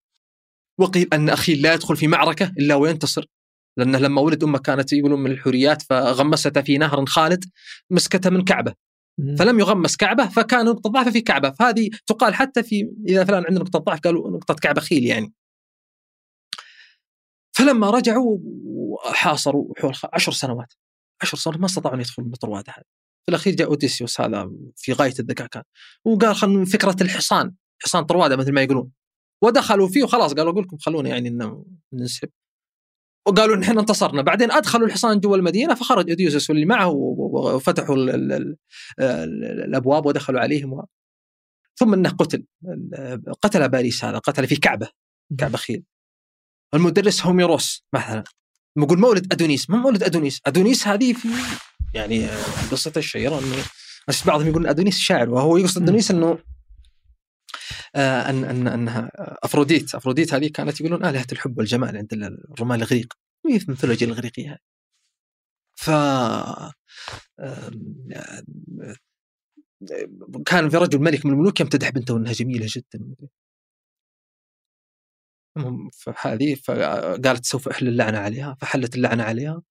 وقيل 0.79 1.09
أن 1.13 1.29
أخيل 1.29 1.61
لا 1.61 1.73
يدخل 1.73 1.97
في 1.97 2.07
معركة 2.07 2.53
إلا 2.57 2.75
وينتصر. 2.75 3.25
لأنه 3.77 3.97
لما 3.97 4.21
ولد 4.21 4.43
أمه 4.43 4.59
كانت 4.59 4.93
يقولون 4.93 5.19
من 5.19 5.31
الحوريات 5.31 5.81
فغمسته 5.81 6.61
في 6.61 6.77
نهر 6.77 7.05
خالد 7.05 7.45
مسكته 7.89 8.29
من 8.29 8.43
كعبة. 8.43 8.73
فلم 9.39 9.59
يغمس 9.59 9.97
كعبة 9.97 10.27
فكان 10.27 10.65
نقطة 10.65 10.89
ضعف 10.89 11.09
في 11.09 11.21
كعبة. 11.21 11.51
فهذه 11.51 11.89
تقال 12.07 12.35
حتى 12.35 12.63
في 12.63 12.89
إذا 13.07 13.25
فلان 13.25 13.45
عنده 13.45 13.59
نقطة 13.59 13.79
ضعف 13.79 13.99
قالوا 13.99 14.31
نقطة 14.31 14.53
كعبة 14.53 14.81
خيل 14.81 15.03
يعني. 15.03 15.33
فلما 17.57 17.89
رجعوا 17.89 18.37
حاصروا 19.13 19.73
حول 19.77 19.93
عشر 20.13 20.31
سنوات. 20.31 20.73
عشر 21.21 21.37
سنوات 21.37 21.59
ما 21.59 21.65
استطاعوا 21.65 21.95
أن 21.95 22.01
يدخلوا 22.01 22.27
المطروات 22.27 22.69
هذه 22.69 22.83
في 23.25 23.29
الأخير 23.29 23.55
جاء 23.55 23.67
أوديسيوس 23.67 24.21
هذا 24.21 24.51
في 24.75 24.93
غاية 24.93 25.13
الذكاء 25.19 25.47
كان. 25.47 25.63
وقال 26.05 26.35
خلنا 26.35 26.65
فكرة 26.65 26.95
الحصان. 27.01 27.53
حصان 27.83 28.03
طروادة 28.03 28.35
مثل 28.35 28.51
ما 28.51 28.61
يقولون. 28.61 28.91
ودخلوا 29.43 29.87
فيه 29.87 30.03
وخلاص 30.03 30.33
قالوا 30.33 30.51
أقول 30.51 30.63
لكم 30.63 30.77
خلونا 30.77 31.09
يعني 31.09 31.37
ننسحب. 31.93 32.29
وقالوا 33.25 33.55
نحن 33.55 33.79
انتصرنا. 33.79 34.21
بعدين 34.21 34.51
أدخلوا 34.51 34.87
الحصان 34.87 35.19
جوا 35.19 35.37
المدينة 35.37 35.75
فخرج 35.75 36.09
اوديوسس 36.09 36.49
واللي 36.49 36.65
معه 36.65 36.87
وفتحوا 36.87 37.95
ال 37.95 38.09
ال 38.09 38.31
ال 38.31 38.55
الأبواب 39.43 40.05
ودخلوا 40.05 40.39
عليهم 40.39 40.73
و... 40.73 40.85
ثم 41.75 41.93
إنه 41.93 42.09
قتل. 42.09 42.45
قتل 43.41 43.69
باريس 43.69 44.05
هذا 44.05 44.17
قتل 44.17 44.47
في 44.47 44.55
كعبة 44.55 44.89
كعبة 45.37 45.57
خيل. 45.57 45.83
المدرس 46.73 47.25
هوميروس 47.25 47.85
مثلا. 47.93 48.23
نقول 48.77 48.99
مولد 48.99 49.33
أدونيس. 49.33 49.69
ما 49.69 49.77
مولد 49.77 50.03
أدونيس؟ 50.03 50.41
أدونيس 50.45 50.87
هذه 50.87 51.13
في 51.13 51.27
يعني 51.93 52.27
قصة 52.71 52.91
الشهيره 52.97 53.39
انه 53.39 53.55
بعضهم 54.25 54.47
يقول 54.47 54.67
أدونيس 54.67 54.97
شاعر 54.97 55.29
وهو 55.29 55.57
يقصد 55.57 55.81
أدونيس 55.81 56.11
إنه 56.11 56.27
آه، 56.27 56.37
ان 57.95 58.43
ان 58.43 58.67
أنها 58.67 59.11
أفروديت. 59.43 59.95
أفروديت 59.95 60.33
هذه 60.33 60.49
كانت 60.53 60.81
يقولون 60.81 61.05
آلهة 61.05 61.27
الحب 61.31 61.57
والجمال 61.57 61.97
عند 61.97 62.13
الرومان 62.13 62.79
الاغريق 62.79 63.13
الميثولوجيا 63.45 64.07
الاغريقيه 64.07 64.59
ف 65.75 65.89
كان 70.45 70.69
في 70.69 70.77
رجل 70.77 70.99
ملك 70.99 71.25
من 71.25 71.31
الملوك 71.33 71.59
يمتدح 71.59 71.89
بنته 71.89 72.17
إنها 72.17 72.33
جميلة 72.33 72.67
جدا. 72.69 73.15
المهم 75.57 75.89
فهذه 75.93 76.55
فقالت 76.55 77.45
سوف 77.45 77.67
أحل 77.69 77.87
اللعنة 77.87 78.17
عليها. 78.17 78.57
فحلت 78.61 78.95
اللعنة 78.95 79.23
عليها. 79.23 79.61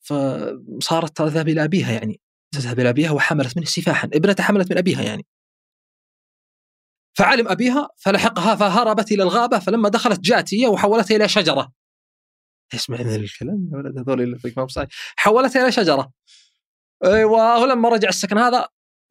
فصارت 0.00 1.16
تذهب 1.16 1.48
إلى 1.48 1.64
أبيها 1.64 1.92
يعني. 1.92 2.20
تذهب 2.54 2.80
إلى 2.80 2.88
أبيها 2.90 3.10
وحملت 3.10 3.56
منه 3.56 3.66
سفاحا. 3.66 4.08
ابنتها 4.14 4.44
حملت 4.44 4.72
من 4.72 4.78
أبيها 4.78 5.02
يعني. 5.02 5.26
فعلم 7.18 7.48
أبيها 7.48 7.88
فلحقها 7.96 8.54
فهربت 8.54 9.12
إلى 9.12 9.22
الغابة 9.22 9.58
فلما 9.58 9.88
دخلت 9.88 10.20
جاءت 10.20 10.54
هي 10.54 10.66
وحولتها 10.66 11.16
إلى 11.16 11.28
شجرة. 11.28 11.72
اسمع 12.74 12.98
من 13.02 13.14
الكلام 13.14 13.70
يا 13.72 13.78
ولد؟ 13.78 13.98
هذول 13.98 14.22
اللي 14.22 14.38
ما 14.56 14.66
حولتها 15.16 15.62
إلى 15.62 15.72
شجرة. 15.72 16.10
أيوه 17.04 17.62
ولما 17.62 17.88
رجع 17.88 18.08
السكن 18.08 18.38
هذا 18.38 18.68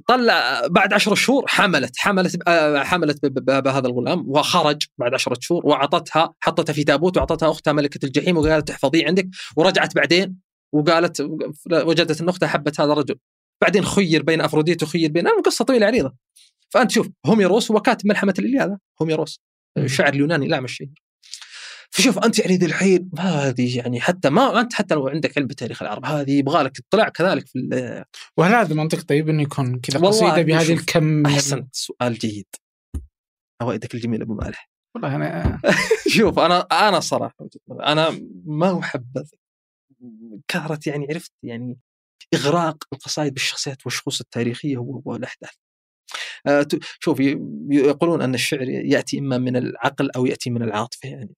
طلع 0.07 0.67
بعد 0.67 0.93
عشر 0.93 1.15
شهور 1.15 1.45
حملت 1.47 1.97
حملت 1.97 2.47
آه، 2.47 2.83
حملت 2.83 3.25
بهذا 3.25 3.87
الغلام 3.87 4.29
وخرج 4.29 4.83
بعد 4.97 5.13
عشرة 5.13 5.37
شهور 5.39 5.65
وأعطتها 5.65 6.33
حطتها 6.39 6.73
في 6.73 6.83
تابوت 6.83 7.17
وأعطتها 7.17 7.51
أختها 7.51 7.73
ملكة 7.73 8.05
الجحيم 8.05 8.37
وقالت 8.37 8.69
احفظيه 8.69 9.07
عندك. 9.07 9.27
ورجعت 9.55 9.95
بعدين 9.95 10.39
وقالت 10.73 11.21
وجدت 11.71 12.21
أن 12.21 12.29
أختها 12.29 12.47
حبت 12.47 12.81
هذا 12.81 12.91
الرجل. 12.91 13.15
بعدين 13.61 13.85
خير 13.85 14.23
بين 14.23 14.41
أفروديت 14.41 14.83
وخير 14.83 15.11
بين 15.11 15.27
قصة 15.27 15.65
طويلة 15.65 15.85
عريضة. 15.85 16.13
فأنت 16.73 16.91
شوف 16.91 17.09
هوميروس 17.25 17.71
هو 17.71 17.81
كاتب 17.81 18.07
ملحمة 18.07 18.33
الالياذه 18.39 18.77
هوميروس 19.01 19.41
الشاعر 19.77 20.13
اليوناني 20.13 20.47
لا 20.47 20.59
مش 20.59 20.83
فشوف 21.91 22.17
أنت 22.17 22.39
يعني 22.39 22.55
الحين 22.55 23.09
هذه 23.19 23.77
يعني 23.77 24.01
حتى 24.01 24.29
ما 24.29 24.59
أنت 24.61 24.73
حتى 24.73 24.95
لو 24.95 25.07
عندك 25.07 25.37
علم 25.37 25.47
بتاريخ 25.47 25.81
العرب 25.81 26.05
هذه 26.05 26.31
يبغى 26.31 26.63
لك 26.63 26.79
اطلاع 26.79 27.09
كذلك 27.09 27.47
في 27.47 28.05
وهل 28.37 28.55
هذا 28.55 28.75
منطق 28.75 29.01
طيب 29.01 29.29
إنه 29.29 29.41
يكون 29.41 29.79
كذا 29.79 29.99
قصيدة 29.99 30.41
بهذه 30.41 30.73
الكم 30.73 31.25
احسنت 31.25 31.75
سؤال 31.75 32.13
جيد. 32.13 32.45
فوائدك 33.61 33.95
الجميل 33.95 34.21
أبو 34.21 34.33
مالح. 34.33 34.69
والله 34.95 35.15
أنا 35.15 35.59
شوف 36.17 36.39
أنا 36.39 36.59
أنا 36.59 36.99
صراحة 36.99 37.47
أنا 37.71 38.19
ما 38.45 38.79
أحب 38.79 39.25
كثره 40.47 40.79
يعني 40.87 41.07
عرفت 41.09 41.31
يعني 41.43 41.77
إغراق 42.33 42.83
القصائد 42.93 43.33
بالشخصيات 43.33 43.85
والشخوص 43.85 44.21
التاريخية 44.21 44.77
والاحداث 44.77 45.53
آه، 46.47 46.67
شوف 46.99 47.19
يقولون 47.69 48.21
أن 48.21 48.33
الشعر 48.33 48.69
يأتي 48.69 49.19
إما 49.19 49.37
من 49.37 49.55
العقل 49.55 50.11
أو 50.11 50.25
يأتي 50.25 50.49
من 50.49 50.63
العاطفة 50.63 51.09
يعني. 51.09 51.35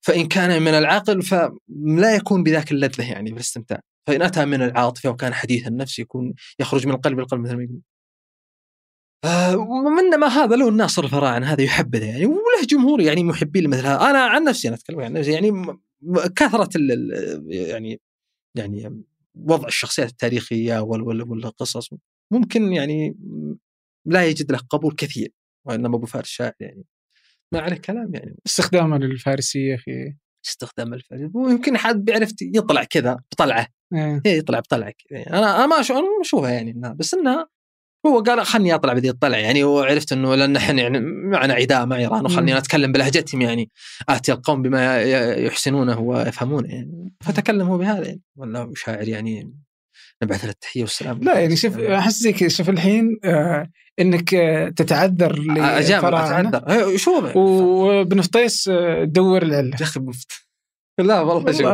فإن 0.00 0.28
كان 0.28 0.62
من 0.62 0.74
العقل 0.74 1.22
فلا 1.22 2.14
يكون 2.16 2.42
بذاك 2.42 2.72
اللذة 2.72 3.10
يعني 3.10 3.30
بالاستمتاع 3.30 3.80
فإن 4.06 4.22
أتى 4.22 4.44
من 4.44 4.62
العاطفة 4.62 5.10
وكان 5.10 5.34
حديث 5.34 5.66
النفس 5.66 5.98
يكون 5.98 6.34
يخرج 6.60 6.86
من 6.86 6.94
القلب 6.94 7.18
للقلب 7.18 7.40
مثل 7.40 7.56
ما 7.56 7.62
يقول 7.62 7.80
آه 9.24 9.56
ومن 9.56 10.18
ما 10.18 10.26
هذا؟ 10.26 10.56
له 10.56 10.68
الناصر 10.68 11.04
الفراعنه 11.04 11.46
هذا 11.46 11.62
يحبذ 11.62 12.02
يعني. 12.02 12.26
وله 12.26 12.66
جمهور 12.68 13.00
يعني 13.00 13.24
محبين 13.24 13.64
لمثل 13.64 13.86
هذا. 13.86 14.10
أنا 14.10 14.18
عن 14.18 14.44
نفسي 14.44 14.68
أنا 14.68 14.76
أتكلم 14.76 15.00
عن 15.00 15.12
نفسي 15.12 15.32
يعني 15.32 15.52
كثرة 16.36 16.68
يعني 17.46 18.00
يعني 18.54 19.02
وضع 19.34 19.68
الشخصيات 19.68 20.10
التاريخية 20.10 20.80
والقصص. 20.80 21.90
ممكن 22.30 22.72
يعني 22.72 23.16
لا 24.06 24.26
يجد 24.26 24.52
له 24.52 24.58
قبول 24.58 24.94
كثير 24.94 25.32
وإنما 25.66 25.96
أبو 25.96 26.06
فارس 26.06 26.28
شاعر 26.28 26.52
يعني. 26.60 26.84
ما 27.52 27.60
عليه 27.60 27.76
كلام 27.76 28.14
يعني. 28.14 28.36
استخداما 28.46 28.96
للفارسية 28.96 29.76
في 29.76 30.14
استخدام 30.46 30.94
الفارسيه 30.94 31.30
ويمكن 31.34 31.76
حد 31.76 32.04
بيعرف 32.04 32.32
يطلع 32.42 32.84
كذا 32.84 33.16
بطلعه. 33.32 33.66
إيه. 33.94 34.22
إيه 34.26 34.38
يطلع 34.38 34.58
بطلعه 34.60 34.92
يعني 35.10 35.30
أنا 35.30 35.64
أنا 35.64 35.66
ما 35.66 35.80
اشوفها 36.20 36.50
يعني 36.50 36.70
إنها 36.70 36.92
بس 36.92 37.14
انها 37.14 37.48
هو 38.06 38.20
قال 38.20 38.46
خلني 38.46 38.74
أطلع 38.74 38.92
بذي 38.92 39.10
الطلع 39.10 39.38
يعني 39.38 39.64
وعرفت 39.64 40.12
إنه 40.12 40.34
لأن 40.34 40.56
إحنا 40.56 40.82
يعني 40.82 41.00
معنا 41.00 41.54
عداء 41.54 41.86
مع 41.86 41.96
إيران 41.96 42.24
وخلني 42.24 42.58
أتكلم 42.58 42.92
بلهجتهم 42.92 43.42
يعني. 43.42 43.70
آتي 44.08 44.32
القوم 44.32 44.62
بما 44.62 45.02
يحسنونه 45.34 46.00
ويفهمونه 46.00 46.68
يعني. 46.68 47.14
فتكلم 47.20 47.66
هو 47.66 47.78
بهذا 47.78 48.06
يعني. 48.06 48.22
ولا 48.36 48.72
شاعر 48.74 49.08
يعني. 49.08 49.54
نبعث 50.22 50.44
له 50.44 50.50
التحية 50.50 50.82
والسلام. 50.82 51.20
لا 51.22 51.40
يعني 51.40 51.56
شوف 51.56 51.78
أحس 51.78 52.18
زي 52.18 52.48
شوف 52.48 52.70
الحين 52.70 53.18
آه 53.24 53.70
إنك 54.00 54.34
آه 54.34 54.68
تتعذر 54.68 55.46
اجاب 55.58 56.04
أتعذر. 56.04 56.96
شو 56.96 57.10
وابن 57.34 58.20
فطيس 58.20 58.68
آه، 58.68 59.04
تدور 59.04 59.42
العلة. 59.42 59.76
يا 59.80 59.82
أخي 59.82 60.00
لا 60.98 61.20
والله 61.20 61.52
شوف. 61.52 61.64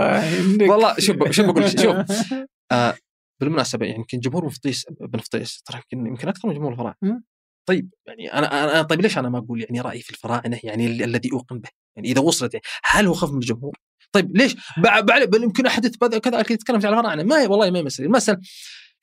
والله 0.71 0.95
شوف 0.99 1.31
شوف 1.31 1.47
بقول 1.47 1.81
شوف. 1.81 1.97
آه 2.73 2.95
بالمناسبة 3.41 3.87
يعني 3.87 3.99
يمكن 3.99 4.21
جمهور 4.21 4.51
فطيس 4.51 4.87
بن 5.01 5.19
فطيس 5.19 5.63
ترى 5.63 5.81
يمكن 5.93 6.07
يمكن 6.07 6.29
أكثر 6.29 6.49
من 6.49 6.55
جمهور 6.55 6.73
الفراعنه 6.73 7.23
طيب 7.69 7.91
يعني 8.07 8.33
أنا 8.33 8.65
أنا 8.65 8.83
طيب 8.83 9.01
ليش 9.01 9.19
أنا 9.19 9.29
ما 9.29 9.39
أقول 9.39 9.61
يعني 9.61 9.81
رأيي 9.81 10.03
في 10.03 10.11
الفراعنه 10.11 10.61
يعني 10.65 10.87
الذي 10.87 11.33
أوقن 11.33 11.59
به؟ 11.59 11.69
يعني 11.97 12.09
إذا 12.09 12.21
وصلت 12.21 12.55
يعني 12.55 12.65
هل 12.85 13.07
هو 13.07 13.15
خوف 13.15 13.31
من 13.31 13.39
الجمهور؟ 13.39 13.79
طيب 14.13 14.37
ليش؟ 14.37 14.57
بل 15.07 15.43
يمكن 15.43 15.67
أحدث 15.67 15.97
كذا 15.97 16.41
يتكلم 16.41 16.77
على 16.77 16.89
الفراعنه 16.89 17.23
ما 17.23 17.47
والله 17.47 17.71
ما 17.71 17.79
يمثل 17.79 18.03
المسألة 18.03 18.39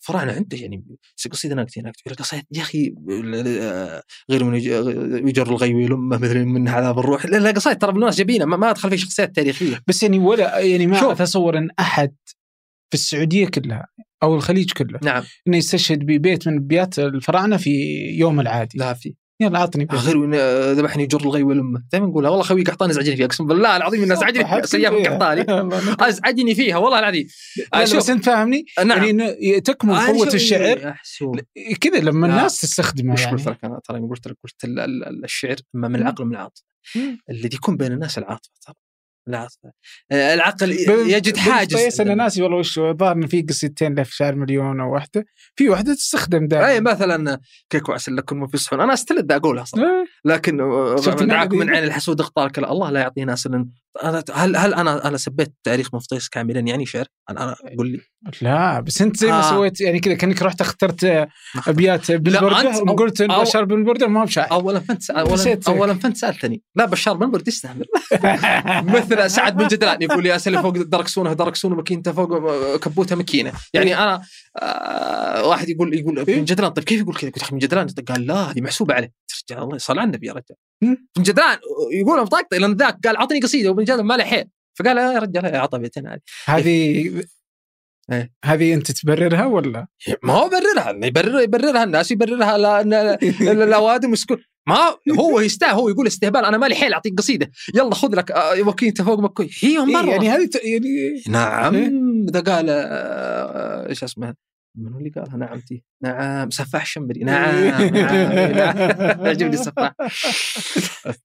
الفراعنه 0.06 0.34
عنده 0.34 0.58
يعني 0.58 0.86
قصيدة 1.32 1.56
نكتة 1.56 1.82
نكتة 1.82 2.16
قصيدة 2.16 2.44
يا 2.52 2.62
أخي 2.62 2.96
غير 4.32 4.44
من 4.44 4.56
يجر 5.28 5.48
الغي 5.48 5.74
لمه 5.74 6.18
مثل 6.18 6.46
من 6.46 6.68
عذاب 6.68 7.00
الروح. 7.00 7.26
لا 7.26 7.52
قصائد 7.52 7.78
ترى 7.78 7.92
بالناس 7.92 8.18
جبينة 8.18 8.46
ما, 8.46 8.58
ما 8.58 8.70
أدخل 8.70 8.90
في 8.90 8.98
شخصيات 8.98 9.36
تاريخية. 9.36 9.82
بس 9.88 10.04
يعني 10.04 10.20
ولا 10.20 10.60
يعني 10.60 10.88
ما 10.88 11.12
أتصور 11.12 11.58
إن 11.58 11.70
أحد 11.80 12.16
في 12.90 12.94
السعودية 12.94 13.48
كلها 13.48 13.88
أو 14.24 14.36
الخليج 14.36 14.72
كله 14.72 15.00
نعم. 15.04 15.24
إنه 15.48 15.58
يستشهد 15.58 16.00
ببيت 16.00 16.48
من 16.48 16.68
بيات 16.68 17.00
الفراعنة 17.00 17.58
في 17.58 17.72
يوم 18.18 18.40
العادي. 18.40 18.78
لا 18.78 18.94
في. 18.94 19.16
يلا 19.40 19.60
عطني 19.60 19.88
غير 19.92 20.32
ذبحني 20.74 21.04
يجر 21.04 21.22
الغي 21.22 21.44
والأمة. 21.44 21.84
دائما 21.92 22.08
نقولها 22.08 22.30
والله 22.30 22.44
خوي 22.44 22.64
قحطاني 22.64 22.92
ازعجني 22.92 23.16
فيها. 23.16 23.26
أقسم 23.26 23.48
بالله 23.48 23.78
العظيم 23.78 24.04
إنه 24.04 24.14
ازعجني 24.14 24.64
سياف 24.64 24.94
قحطاني 24.94 25.46
ازعجني 26.10 26.56
فيها 26.56 26.78
والله 26.78 27.00
العظيم. 27.00 27.28
بس 27.76 28.10
أنت 28.10 28.26
فاهمني؟ 28.26 28.66
نعم. 28.86 29.04
يعني 29.04 29.62
تكمن 29.62 29.96
قوة 29.96 30.34
الشعر. 30.34 30.96
كذا 31.82 32.00
لما 32.00 32.28
الناس 32.28 32.62
تستخدمه 32.62 33.22
يعني 33.22 33.36
قلت 33.36 33.48
لك 33.48 33.66
أنا؟ 33.66 33.80
ترى 33.84 34.00
قلت 34.00 34.28
لك 34.28 34.38
قلت 34.44 34.56
الشعر 35.24 35.56
أما 35.76 35.88
من 35.88 35.96
العقل 35.96 36.24
ومن 36.24 36.36
العاطفة. 36.36 36.64
الذي 37.30 37.56
يكون 37.56 37.78
بين 37.78 37.92
الناس 37.92 38.18
العاطفة 38.18 38.52
ترى. 38.66 38.76
آه، 40.12 40.34
العقل 40.34 40.72
يجد 40.90 41.38
حاجز 41.38 41.76
كويس 41.76 42.00
أنا 42.00 42.16
ناسي 42.16 42.42
والله 42.42 42.58
وش 42.58 42.80
الظاهر 42.80 43.28
في 43.28 43.42
قصيدتين 43.42 43.96
له 43.96 44.04
في 44.04 44.16
شعر 44.16 44.36
مليون 44.36 44.80
أو 44.80 44.94
واحدة. 44.94 45.26
في 45.56 45.70
واحدة 45.70 45.94
تستخدم 45.94 46.48
دائما. 46.48 46.68
أي 46.70 46.82
مثلا 46.82 47.40
كيك 47.70 47.90
وعسل 47.90 48.16
لكم 48.16 48.48
في 48.48 48.58
صحون 48.58 48.82
أنا 48.82 48.94
أستلذ 48.94 49.32
أقولها 49.32 49.64
صراحة. 49.64 49.88
إيه. 49.88 50.06
لكن 50.26 50.58
دعاك 51.28 51.54
من 51.54 51.70
عين 51.70 51.84
الحسود 51.84 52.20
اختارك 52.20 52.60
الله 52.60 52.90
لا 52.90 53.00
يعطينا 53.00 53.36
سنا 54.02 54.24
هل 54.34 54.56
هل 54.56 54.74
أنا 54.74 55.08
أنا 55.08 55.18
سبيت 55.18 55.54
تاريخ 55.64 55.96
مفطيس 55.96 56.30
كاملا 56.30 56.60
يعني 56.60 56.86
شعر؟ 56.86 57.06
أنا 57.30 57.44
أنا 57.44 57.56
قول 57.78 57.92
لي. 57.92 58.00
لا 58.42 58.80
بس 58.80 59.02
أنت 59.02 59.18
زي 59.18 59.28
ما 59.28 59.40
آه. 59.40 59.50
سويت 59.50 59.82
يعني 59.82 60.00
كذا 60.00 60.14
كأنك 60.14 60.42
رحت 60.42 60.62
اخترت 60.62 61.28
أبيات 61.68 62.12
بن 62.12 62.40
برده 62.40 62.84
وقلت 62.84 63.22
بشار 63.22 63.66
بن 63.66 63.84
برده 63.84 64.08
ما 64.08 64.26
بشاعر 64.26 64.52
اولا 64.52 64.80
فأنت 64.80 65.10
اولا 65.10 65.60
اولا 65.68 65.94
فأنت 65.94 66.18
سألتني. 66.18 66.62
لا 66.76 66.86
بشار 66.86 67.18
بن 67.18 67.32
برده 67.32 67.46
يستهبل 67.48 67.86
مثل 68.84 69.32
سعد 69.32 69.58
بن 69.58 69.68
جدلان 69.68 70.02
يقول 70.02 70.26
يا 70.26 70.38
سلم 70.38 70.62
فوق 70.62 70.78
دركسونه 70.78 71.34
دركسونه 71.34 71.76
مكينته 71.76 72.12
فوق 72.12 72.76
كبوتة 72.76 73.16
مكينه 73.16 73.52
يعني 73.74 73.98
أنا 73.98 74.22
آه 74.62 75.48
واحد 75.48 75.70
يقول 75.70 75.94
يقول 75.94 76.20
إيه؟ 76.20 76.40
جدلان 76.40 76.72
طيب 76.72 76.84
كيف 76.86 77.02
يقول 77.02 77.16
كذا؟ 77.16 77.30
قلت 77.30 77.44
ابن 77.48 77.58
جدلان 77.58 77.88
قال 78.08 78.28
لا 78.28 78.36
هذه 78.36 78.62
محسوبة 78.62 78.94
عليه. 78.94 79.12
رجال 79.52 79.64
الله 79.64 79.78
صل 79.78 80.00
على 80.00 80.08
النبي 80.08 80.28
يا 80.28 80.34
رجال. 80.34 80.58
ابن 80.84 81.24
جدلان 81.24 81.58
يقول 81.92 82.22
مطقطق 82.22 82.58
لأن 82.58 82.74
ذاك 82.74 82.98
قال 83.06 83.16
أعطني 83.16 83.40
قصيدة. 83.40 83.70
وابن 83.70 83.84
جدلان 83.86 84.06
ما 84.06 84.14
له 84.18 84.24
حيل. 84.24 84.46
فقال 84.80 84.98
يا 84.98 85.20
رجال 85.20 85.46
اعطى 85.46 85.80
بيتين 85.80 86.04
هذه. 86.46 87.24
إيه. 88.12 88.34
هذه 88.46 88.74
أنت 88.74 88.92
تبررها 88.92 89.46
ولا؟ 89.46 89.88
ما 90.24 90.34
هو 90.34 90.46
يبررها 90.46 91.06
يبرر 91.06 91.40
يبررها 91.42 91.84
الناس 91.84 92.12
يبررها 92.12 92.58
لا- 92.58 92.84
لا- 92.84 93.18
لا- 93.42 93.52
الاوادم 93.64 94.14
يسكن 94.14 94.38
ما 94.68 94.96
هو 95.20 95.40
يستاهل 95.40 95.74
هو 95.74 95.90
يقول 95.90 96.08
استهبال 96.08 96.46
أنا 96.46 96.58
مالي 96.58 96.76
حيل 96.76 96.94
أعطيك 96.94 97.14
قصيدة. 97.18 97.52
يلا 97.76 97.96
خذ 97.96 98.16
لك 98.16 98.32
آه، 98.32 98.62
وكيل 98.68 98.96
فوق 98.96 99.20
مكوي 99.20 99.50
هي 99.60 99.70
إيه 99.70 99.86
مرة. 99.86 100.12
يعني 100.12 100.30
هذه 100.30 100.50
يعني 100.64 101.22
نعم. 101.28 101.76
إيه؟ 101.76 101.92
إذا 102.30 102.40
قال 102.40 102.66
آه، 102.70 103.90
إيش 103.90 104.04
اسمه؟ 104.04 104.36
من 104.78 104.94
هو 104.94 105.00
اللي 105.00 105.10
قالها؟ 105.10 105.38
نعمتي 105.38 105.84
نعم 106.04 106.50
سفاح 106.50 106.82
الشمبري 106.82 107.24
نعم 107.24 107.66
نعم 107.66 107.96
نعم. 107.96 108.78
يعجبني 109.26 109.54
السفاح 109.54 109.96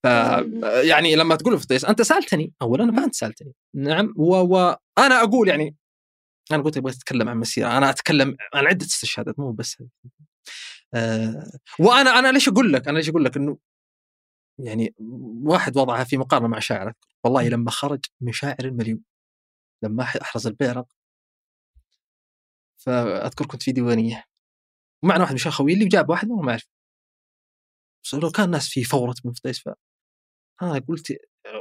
ف 0.02 0.06
يعني 0.90 1.16
لما 1.16 1.36
تقول 1.36 1.58
فطيس 1.58 1.84
أنت 1.84 2.02
سألتني 2.02 2.52
اولا 2.62 2.84
ما 2.84 3.04
أنت 3.04 3.14
سألتني. 3.14 3.52
نعم 3.74 4.14
و... 4.16 4.34
وأنا 4.34 5.22
أقول 5.22 5.48
يعني 5.48 5.76
أنا 6.52 6.62
قلت 6.62 6.76
أبغى 6.76 6.92
أتكلم 6.92 7.28
عن 7.28 7.36
مسيرة. 7.36 7.78
أنا 7.78 7.90
أتكلم 7.90 8.36
عن 8.54 8.66
عدة 8.66 8.86
استشهادات 8.86 9.38
مو 9.38 9.52
بس. 9.52 9.82
آه 10.94 11.52
وأنا 11.78 12.18
أنا 12.18 12.32
ليش 12.32 12.48
أقول 12.48 12.72
لك؟ 12.72 12.88
أنا 12.88 12.98
ليش 12.98 13.08
أقول 13.08 13.24
لك؟ 13.24 13.36
إنه 13.36 13.58
يعني 14.58 14.94
واحد 15.44 15.76
وضعها 15.76 16.04
في 16.04 16.16
مقارنة 16.16 16.48
مع 16.48 16.58
شاعر 16.58 16.92
والله 17.24 17.48
لما 17.48 17.70
خرج 17.70 18.00
من 18.20 18.32
شاعر 18.32 18.64
المليون 18.64 19.02
لما 19.84 20.02
أحرز 20.02 20.46
البيرق 20.46 20.86
فاذكر 22.84 23.46
كنت 23.46 23.62
في 23.62 23.72
ديوانية. 23.72 24.24
ومعنا 25.04 25.20
واحد 25.20 25.32
من 25.32 25.38
شيخوي 25.38 25.72
اللي 25.72 25.88
جاب 25.88 26.10
واحد 26.10 26.28
ما 26.28 26.50
أعرف. 26.50 26.68
لو 28.12 28.30
كان 28.30 28.44
الناس 28.46 28.68
في 28.68 28.84
فورة 28.84 29.14
بن 29.24 29.32
فطيس 29.32 29.58
ف 29.60 29.68
أنا 30.62 30.78
قلت 30.78 31.12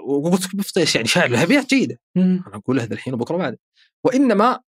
وقلت 0.08 0.56
بن 0.56 0.62
فطيس 0.62 0.96
يعني 0.96 1.08
شاعر 1.08 1.30
له 1.30 1.44
ابيات 1.44 1.66
جيده. 1.70 2.00
أنا 2.48 2.56
أقول 2.56 2.80
هذا 2.80 2.94
الحين 2.94 3.14
وبكرة 3.14 3.38
بعد. 3.38 3.58
وإنما 4.04 4.64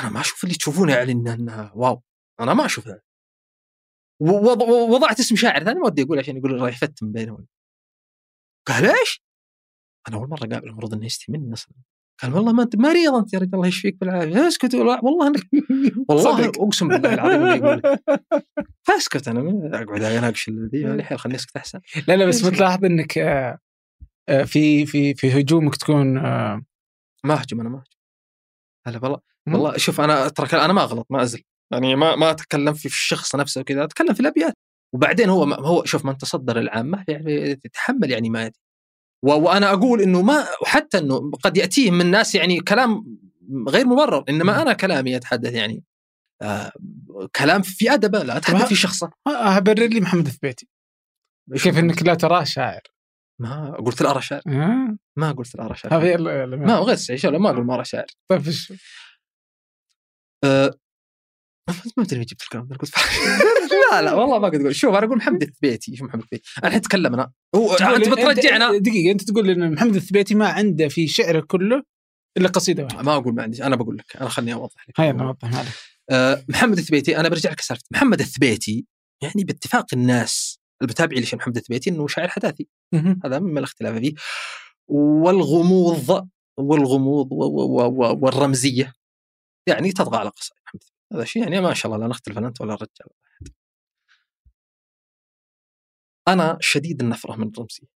أنا 0.00 0.08
ما 0.10 0.20
أشوف 0.20 0.44
اللي 0.44 0.54
تشوفونه 0.54 0.92
يعني 0.92 1.12
انها 1.12 1.34
انها 1.34 1.72
واو. 1.74 2.02
أنا 2.40 2.54
ما 2.54 2.66
أشوف 2.66 2.88
هذا 2.88 3.00
ووض- 4.22 4.62
ووضعت 4.62 5.20
اسم 5.20 5.36
شاعر 5.36 5.64
ثاني 5.64 5.80
ما 5.80 5.86
ودي 5.86 6.02
أقول 6.02 6.18
عشان 6.18 6.36
يقول 6.36 6.60
راح 6.60 6.72
يفتن 6.72 7.12
بينهم. 7.12 7.46
قال 8.66 8.84
إيش؟ 8.84 9.22
أنا 10.08 10.16
أول 10.16 10.28
مرة 10.28 10.40
قابل 10.40 10.68
المفروض 10.68 10.94
إنه 10.94 11.06
يستحي 11.06 11.32
مني 11.32 11.52
أصلا. 11.52 11.74
قال 12.22 12.34
والله 12.34 12.52
ما 12.52 12.62
أنت 12.62 12.76
مريض 12.76 13.14
أنت 13.14 13.34
يا 13.34 13.38
رجال 13.38 13.54
الله 13.54 13.66
يشفيك 13.66 13.96
بالعافية. 14.00 14.48
اسكت 14.48 14.74
والله 14.74 15.26
انك 15.26 15.46
والله. 16.08 16.46
أقسم 16.66 16.88
بالله 16.88 17.14
العظيم 17.14 17.46
يقول 17.46 17.82
فاسكت 18.86 19.28
أنا 19.28 19.70
أقعد 19.82 20.02
أناقش 20.02 20.48
الذي 20.48 20.84
مالي 20.84 21.04
حيل 21.04 21.18
خليني 21.18 21.36
أسكت 21.36 21.56
أحسن. 21.56 21.80
لا 22.08 22.16
لا 22.16 22.26
بس 22.26 22.46
بتلاحظ 22.46 22.84
إنك 22.84 23.18
آه، 23.18 23.58
آه، 24.28 24.42
في 24.42 24.86
في 24.86 25.14
في 25.14 25.40
هجومك 25.40 25.76
تكون 25.76 26.18
آه، 26.18 26.62
ما 27.24 27.34
أهجم 27.34 27.60
أنا 27.60 27.68
ما 27.68 27.78
أهجم. 27.78 27.96
هلا 28.86 29.00
والله. 29.02 29.20
والله 29.48 29.76
شوف 29.76 30.00
أنا 30.00 30.28
ترى 30.28 30.64
أنا 30.64 30.72
ما 30.72 30.82
أغلط 30.82 31.06
ما 31.10 31.22
أزل. 31.22 31.42
يعني 31.72 31.96
ما 31.96 32.16
ما 32.16 32.30
أتكلم 32.30 32.72
في 32.72 32.86
الشخص 32.86 33.36
نفسه 33.36 33.60
وكذا 33.60 33.84
أتكلم 33.84 34.14
في 34.14 34.20
الأبيات. 34.20 34.54
وبعدين 34.94 35.28
هو 35.28 35.44
هو 35.44 35.84
شوف 35.84 36.04
من 36.04 36.18
تصدر 36.18 36.58
العامة 36.58 37.04
يعني 37.08 37.50
يتحمل 37.64 38.10
يعني 38.10 38.30
ما 38.30 38.50
وأنا 39.22 39.72
أقول 39.72 40.00
إنه 40.00 40.22
ما 40.22 40.46
وحتى 40.62 40.98
إنه 40.98 41.30
قد 41.30 41.56
ياتيه 41.56 41.90
من 41.90 42.10
ناس 42.10 42.34
يعني 42.34 42.60
كلام 42.60 43.18
غير 43.68 43.86
مبرر 43.86 44.24
إنما 44.28 44.62
أنا 44.62 44.72
كلامي 44.72 45.16
أتحدث 45.16 45.52
يعني 45.52 45.84
آه 46.42 46.72
كلام 47.36 47.62
في 47.62 47.94
أدبة 47.94 48.22
لا 48.22 48.36
أتحدث 48.36 48.68
في 48.68 48.74
شخصة. 48.74 49.10
آه، 49.26 49.58
برر 49.58 49.86
لي 49.86 50.00
محمد 50.00 50.26
الثبيتي 50.26 50.68
كيف 51.52 51.78
إنك 51.78 52.02
لا 52.02 52.14
تراه 52.14 52.44
شاعر؟ 52.44 52.80
ما 53.40 53.70
قلت 53.70 54.02
لا 54.02 54.10
أرى 54.10 54.22
شاعر. 54.22 54.42
آه، 54.46 54.96
ما 55.16 55.32
قلت 55.32 55.56
لا 55.56 55.64
أرى 55.64 55.76
شاعر. 55.76 55.94
ما 55.94 55.98
غير 55.98 56.18
ما 57.38 57.50
أقول 57.50 57.64
ما 57.64 57.74
أرى 57.74 57.84
شاعر. 57.84 58.06
طيب 58.28 58.46
إيش؟ 58.46 58.72
ما 61.68 62.02
أدري 62.04 62.24
جبت 62.24 62.42
الكلام 62.42 62.68
لا 63.92 64.02
لا 64.02 64.14
والله 64.14 64.38
ما 64.38 64.48
قد 64.48 64.54
أقول. 64.60 64.74
شوف 64.76 64.94
أنا 64.94 65.06
أقول 65.06 65.16
محمد 65.16 65.42
الثبيتي 65.42 65.96
شوف 65.96 66.08
محمد 66.08 66.22
الثبيتي. 66.22 66.44
أنا 66.58 66.66
الحين 66.66 66.80
اتكلم 66.80 67.14
أنا. 67.14 67.32
هو 67.54 67.72
أنت 67.74 68.08
بترجعنا. 68.08 68.68
أنت- 68.68 68.82
دقيقة 68.82 69.12
أنت 69.12 69.22
تقول 69.30 69.50
إن 69.50 69.72
محمد 69.72 69.96
الثبيتي 69.96 70.34
ما 70.34 70.48
عنده 70.48 70.88
في 70.88 71.08
شعره 71.08 71.40
كله 71.48 71.82
إلا 72.36 72.48
قصيدة 72.48 72.82
واحدة. 72.84 73.02
ما 73.02 73.14
أقول 73.16 73.34
ما 73.34 73.42
عندي. 73.42 73.64
أنا 73.64 73.76
بقول 73.76 73.96
لك. 73.96 74.16
أنا 74.16 74.28
خليني 74.28 74.52
أوضح 74.54 74.88
لك. 74.88 75.00
هيا 75.00 75.12
نوضح 75.12 75.44
مالك 75.50 75.68
أه 76.10 76.44
محمد 76.48 76.78
الثبيتي 76.78 77.20
أنا 77.20 77.28
برجع 77.28 77.50
لك 77.50 77.60
سالفة. 77.60 77.82
محمد 77.90 78.20
الثبيتي 78.20 78.86
يعني 79.22 79.44
باتفاق 79.44 79.86
الناس 79.92 80.58
المتابعين 80.82 81.22
لشيء. 81.22 81.38
محمد 81.38 81.56
الثبيتي 81.56 81.90
إنه 81.90 82.06
شاعر 82.06 82.28
حداثي. 82.28 82.68
هذا 83.24 83.38
مما 83.38 83.60
لا 83.60 83.64
اختلاف 83.66 83.98
فيه. 83.98 84.14
والغموض 84.88 86.28
والغموض 86.58 87.28
والرمزية 88.22 88.92
يعني 89.68 89.92
تطغى 89.92 90.18
على 90.18 90.28
قصائد 90.28 90.60
محمد 90.66 90.80
الثبيتي. 90.82 90.95
هذا 91.16 91.24
شيء 91.24 91.42
يعني 91.42 91.60
ما 91.60 91.74
شاء 91.74 91.92
الله 91.92 92.04
لا 92.04 92.10
نختلف 92.10 92.38
أنا 92.38 92.48
أنت 92.48 92.60
ولا 92.60 92.74
الرجال. 92.74 93.08
أنا 96.28 96.58
شديد 96.60 97.02
النفرة 97.02 97.36
من 97.36 97.48
الرمزية. 97.48 97.86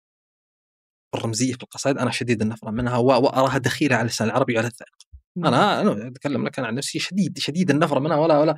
الرمزية 1.15 1.53
في 1.53 1.63
القصائد 1.63 1.99
أنا 1.99 2.11
شديد 2.11 2.43
النفرة 2.43 2.71
منها 2.71 2.97
وأراها 2.97 3.59
دخيلة 3.59 3.97
على 3.97 4.03
اللسان 4.03 4.29
العربي 4.29 4.55
وعلى 4.55 4.67
الذائقه 4.67 5.07
أنا 5.37 5.81
أنا 5.81 6.09
أتكلم 6.09 6.47
لك 6.47 6.59
أنا 6.59 6.69
عن 6.69 6.75
نفسي 6.75 6.99
شديد 6.99 7.39
شديد 7.39 7.71
النفرة 7.71 7.99
منها 7.99 8.17
ولا 8.17 8.39
ولا 8.39 8.57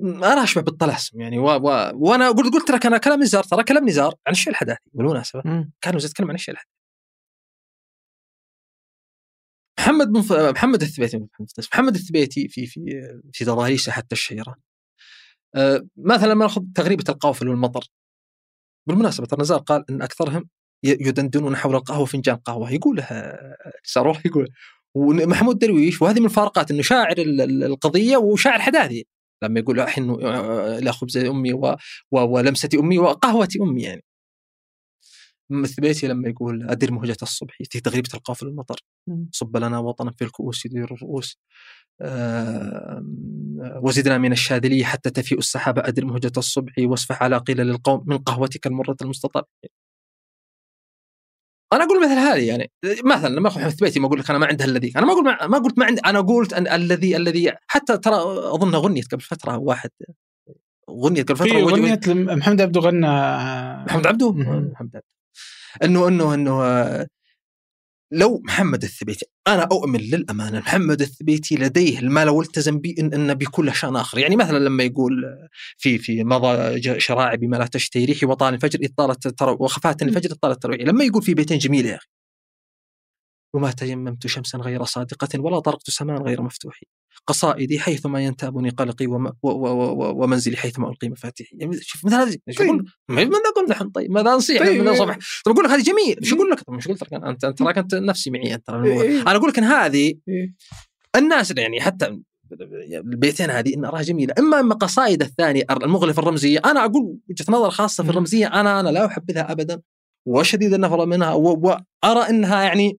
أنا 0.00 0.42
أشبه 0.44 0.62
بالطلاسم 0.62 1.20
يعني 1.20 1.38
و 1.38 1.46
و 1.46 1.92
وأنا 1.94 2.30
قلت 2.30 2.54
قلت 2.54 2.70
لك 2.70 2.86
أنا 2.86 2.98
كلام 2.98 3.22
نزار 3.22 3.44
ترى 3.44 3.64
كلام 3.64 3.88
نزار 3.88 4.14
عن 4.26 4.32
الشيء 4.32 4.50
الحداثي. 4.52 4.80
بالمناسبه. 4.92 5.42
كان 5.80 5.96
نزار 5.96 6.10
يتكلم 6.10 6.28
عن 6.28 6.34
الشيء 6.34 6.54
الحداثي. 6.54 6.79
محمد 9.80 10.12
بن 10.12 10.20
ف... 10.20 10.32
محمد 10.32 10.82
الثبيتي 10.82 11.26
محمد 11.72 11.94
الثبيتي- 11.94 12.48
في 12.48 12.66
في 12.66 13.02
في 13.32 13.44
تضاريسه 13.44 13.92
حتى 13.92 14.12
الشهيرة. 14.12 14.56
آه، 15.54 15.86
مثلا 15.96 16.34
ما 16.34 16.44
نأخذ 16.44 16.62
تغريبة 16.74 17.04
القوافل 17.08 17.48
والمطر. 17.48 17.84
بالمناسبة 18.88 19.26
ترى 19.26 19.40
نزار 19.40 19.58
قال 19.58 19.84
إن 19.90 20.02
أكثرهم 20.02 20.48
يدندنون 20.84 21.56
حول 21.56 21.74
القهوة 21.76 22.04
فنجان 22.06 22.36
قهوة. 22.36 22.72
يقولها 22.72 23.38
نزار 23.88 24.06
والله 24.06 24.22
يقول 24.26 24.48
ومحمود 24.94 25.58
درويش 25.58 26.02
وهذه 26.02 26.18
من 26.20 26.24
الفارقات 26.24 26.70
إنه 26.70 26.82
شاعر 26.82 27.18
ال- 27.18 27.40
ال- 27.40 27.64
القضية 27.64 28.16
وشاعر 28.16 28.58
حداثي. 28.58 29.06
لما 29.42 29.60
يقول 29.60 29.80
الحين 29.80 30.12
لا 30.78 30.92
خبز 30.92 31.16
أمي 31.16 31.52
و... 31.52 31.76
و... 32.12 32.18
ولمسة 32.18 32.68
أمي 32.78 32.98
وقهوة 32.98 33.48
أمي 33.60 33.82
يعني. 33.82 34.04
الثبيتي 35.52 36.06
لما 36.08 36.28
يقول 36.28 36.70
ادر 36.70 36.92
مهجة 36.92 37.16
الصبح 37.22 37.56
في 37.70 37.80
تغريبة 37.80 38.08
القافل 38.14 38.46
المطر. 38.46 38.76
صب 39.32 39.56
لنا 39.56 39.78
وطنا 39.78 40.10
في 40.10 40.24
الكؤوس 40.24 40.66
يدير 40.66 40.84
الرؤوس. 40.94 41.38
آه، 42.00 43.02
وزدنا 43.82 44.18
من 44.18 44.32
الشاذلي 44.32 44.84
حتى 44.84 45.10
تفيء 45.10 45.38
السحابة 45.38 45.82
أدر 45.84 46.04
مهجة 46.04 46.32
الصبح 46.36 46.72
واصفح 46.78 47.22
على 47.22 47.38
قيل 47.38 47.56
للقوم 47.56 48.04
من 48.06 48.18
قهوتك 48.18 48.66
المرة 48.66 48.96
المستطاب 49.02 49.44
أنا 51.72 51.84
أقول 51.84 52.02
مثل 52.02 52.12
هذه 52.12 52.48
يعني 52.48 52.70
مثلا 53.04 53.28
لما 53.28 53.48
اخذ 53.48 53.68
ثبيتي 53.70 54.00
ما 54.00 54.06
أقول 54.06 54.18
لك 54.20 54.30
أنا 54.30 54.38
ما 54.38 54.46
عنده 54.46 54.64
الذي 54.64 54.92
أنا 54.96 55.06
ما 55.06 55.12
أقول 55.12 55.24
ما, 55.24 55.46
ما 55.46 55.58
قلت 55.58 55.78
ما 55.78 55.84
عندي 55.86 56.00
أنا 56.00 56.20
قلت 56.20 56.52
أن 56.52 56.66
الذي 56.68 57.16
الذي 57.16 57.52
حتى 57.66 57.98
ترى 57.98 58.14
أظن 58.54 58.74
غنيت 58.74 59.12
قبل 59.12 59.20
فترة 59.22 59.56
واحد 59.58 59.90
غنيت 60.90 61.28
قبل 61.28 61.38
فترة 61.38 61.48
في 61.48 62.10
لم- 62.10 62.38
محمد 62.38 62.60
عبده 62.60 62.80
غنى 62.80 63.06
محمد 63.84 64.06
عبده. 64.06 64.32
محمد 64.32 64.96
عبده. 64.96 65.02
إنه 65.84 66.08
إنه 66.08 66.34
إنه 66.34 67.06
لو 68.12 68.40
محمد 68.44 68.82
الثبيتي 68.82 69.26
أنا 69.48 69.62
أؤمن 69.62 70.00
للأمانة 70.00 70.58
محمد 70.58 71.00
الثبيتي 71.00 71.54
لديه 71.56 72.00
ما 72.00 72.24
لو 72.24 72.42
التزم 72.42 72.78
به 72.78 72.94
إن, 72.98 73.14
إن 73.14 73.34
بيكون 73.34 73.66
له 73.66 73.72
شأن 73.72 73.96
آخر. 73.96 74.18
يعني 74.18 74.36
مثلا 74.36 74.58
لما 74.58 74.84
يقول 74.84 75.24
في 75.78 75.98
في 75.98 76.24
مضى 76.24 76.82
شراعي 77.00 77.36
بما 77.36 77.56
لا 77.56 77.66
تشتهي 77.66 78.04
ريحي 78.04 78.26
وطال 78.26 78.54
الفجر 78.54 78.78
اذ 78.80 78.88
طالت 78.96 79.28
ترى 79.28 79.56
وخفات 79.60 80.02
الفجر 80.02 80.30
إذ 80.30 80.34
طالت 80.42 80.62
ترويعي 80.62 80.84
لما 80.84 81.04
يقول 81.04 81.22
في 81.22 81.34
بيتين 81.34 81.58
جميله 81.58 81.90
يا 81.90 81.96
أخي. 81.96 82.06
وما 83.54 83.70
تيممت 83.70 84.26
شمسا 84.26 84.58
غير 84.58 84.84
صادقة 84.84 85.40
ولا 85.40 85.58
طرقت 85.58 85.90
سماء 85.90 86.22
غير 86.22 86.42
مفتوح 86.42 86.80
قصائدي 87.26 87.78
حيثما 87.78 88.24
ينتابني 88.24 88.70
قلقي 88.70 89.06
وم 89.06 89.26
و 89.26 89.48
و 89.48 89.50
و 89.50 90.22
ومنزلي 90.24 90.56
حيثما 90.56 90.88
ألقي 90.90 91.08
مفاتيحي 91.08 91.56
يعني 91.56 91.76
شوف 91.80 92.04
مثل 92.04 92.14
هذه 92.14 92.36
طيب. 92.58 92.86
ماذا 93.08 93.50
أقول 93.52 93.68
نحن 93.70 93.90
طيب 93.90 94.10
ماذا 94.10 94.30
نصيح 94.30 94.62
طيب. 94.62 94.80
من 94.80 94.88
الصبح 94.88 95.18
طب 95.44 95.52
أقول 95.52 95.64
لك 95.64 95.70
هذه 95.70 95.82
جميل 95.82 96.18
إيش 96.22 96.32
أقول 96.32 96.50
لك 96.50 96.60
طب 96.60 96.74
إيش 96.74 96.88
قلت 96.88 97.02
لك 97.02 97.12
أنا؟ 97.12 97.30
انت 97.30 97.44
أنت 97.44 97.58
تراك 97.58 97.78
أنت 97.78 97.94
نفسي 97.94 98.30
معي 98.30 98.58
الموضوع. 98.68 99.02
إيه. 99.02 99.22
أنا 99.22 99.36
أقول 99.36 99.48
لك 99.48 99.58
إن 99.58 99.64
هذه 99.64 100.14
إيه. 100.28 100.54
الناس 101.16 101.54
يعني 101.56 101.80
حتى 101.80 102.20
البيتين 102.92 103.50
هذه 103.50 103.74
إن 103.74 103.84
اراها 103.84 104.02
جميلة 104.02 104.34
أما 104.38 104.60
أما 104.60 104.74
قصائد 104.74 105.22
الثانية 105.22 105.62
المغلفه 105.70 106.22
الرمزية 106.22 106.60
أنا 106.64 106.84
أقول 106.84 107.18
وجهة 107.30 107.44
نظر 107.48 107.70
خاصة 107.70 108.04
في. 108.04 108.10
الرمزية 108.10 108.46
أنا 108.46 108.80
أنا 108.80 108.88
لا 108.88 109.06
أحبذها 109.06 109.52
ابدا 109.52 109.80
وشديد 110.26 110.74
النفره 110.74 111.04
منها 111.04 111.32
وأرى 111.32 112.28
إنها 112.30 112.62
يعني 112.62 112.98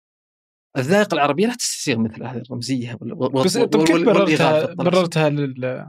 الذائقة 0.78 1.16
العربية 1.16 1.48
لا 1.48 1.54
تستسيغ 1.56 1.98
مثل 2.00 2.24
هذه 2.24 2.42
الرمزية 2.50 2.98
وال- 3.02 3.32
بس 3.44 3.58
طب 3.58 3.84
كيف 3.84 4.04
بررتها. 4.04 4.74
بررتها 4.74 5.30
لل 5.30 5.86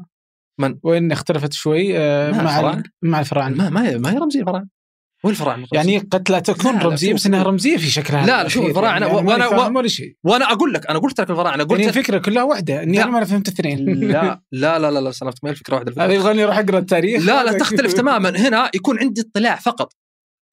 من؟ 0.61 0.79
وإن 0.83 1.13
اختلفت 1.13 1.53
شوي 1.53 1.99
آه، 1.99 2.31
مع 2.31 2.43
مع 2.43 2.51
الفراعنة. 2.57 2.79
ال- 3.05 3.11
مع 3.11 3.21
الفراعنه 3.21 3.57
ما 3.57 3.71
ما 3.71 3.89
هي 3.89 3.99
ما 3.99 4.13
هي 4.13 4.17
رمزية 4.19 4.45
فرع 4.45 4.65
والفراعنه 5.25 5.67
يعني 5.73 5.99
قد 5.99 6.31
لا 6.31 6.39
تكون 6.39 6.79
رمزية 6.79 7.15
بس 7.15 7.27
إنها 7.27 7.43
رمزية 7.43 7.77
في 7.77 7.87
شكلها 7.87 8.27
لا، 8.27 8.43
لا، 8.43 8.49
شوف 8.49 8.57
الأخير 8.65 8.71
الفراعنة 8.79 9.07
يعني 9.07 9.17
و- 9.17 9.21
أنا 9.21 9.29
ماني 9.39 9.51
وأنا- 9.51 9.57
فاهم 9.61 9.77
ولا 9.77 9.89
شيء. 9.89 10.17
وأنا 10.25 10.53
أقول 10.53 10.73
لك 10.73 10.87
أنا 10.87 10.99
قلت 10.99 11.21
لك 11.21 11.31
الفراعنه 11.31 11.65
قلت 11.65 11.73
يعني 11.81 11.89
الفكرة 11.89 12.19
كلها 12.19 12.43
واحدة. 12.43 12.83
اني 12.83 12.97
لا. 12.97 13.03
أنا 13.03 13.11
ما 13.11 13.25
فهمت 13.25 13.49
اثنين. 13.49 13.85
لا 14.09 14.43
لا 14.53 14.79
لا 14.79 14.91
لا 14.91 14.99
لا 14.99 15.11
سلامتك 15.11 15.45
ما 15.45 15.51
هي 15.51 15.53
الفكرة 15.53 15.75
واحدة. 15.75 16.05
هذا 16.05 16.13
يبغاني 16.13 16.45
أروح 16.45 16.59
أقرأ 16.59 16.79
التاريخ؟ 16.79 17.27
لا 17.27 17.45
لا 17.45 17.53
تختلف 17.63 17.93
تماما. 17.93 18.29
هنا 18.31 18.71
يكون 18.75 18.99
عندي 18.99 19.21
اطلاع 19.21 19.57
فقط. 19.57 19.93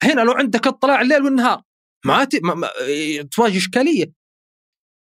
هنا 0.03 0.22
لو 0.22 0.31
عندك 0.31 0.68
اطلاع 0.68 1.01
الليل 1.01 1.22
والنهار. 1.23 1.61
ما... 2.06 2.27
تواجه 3.31 3.57
إشكالية. 3.57 4.18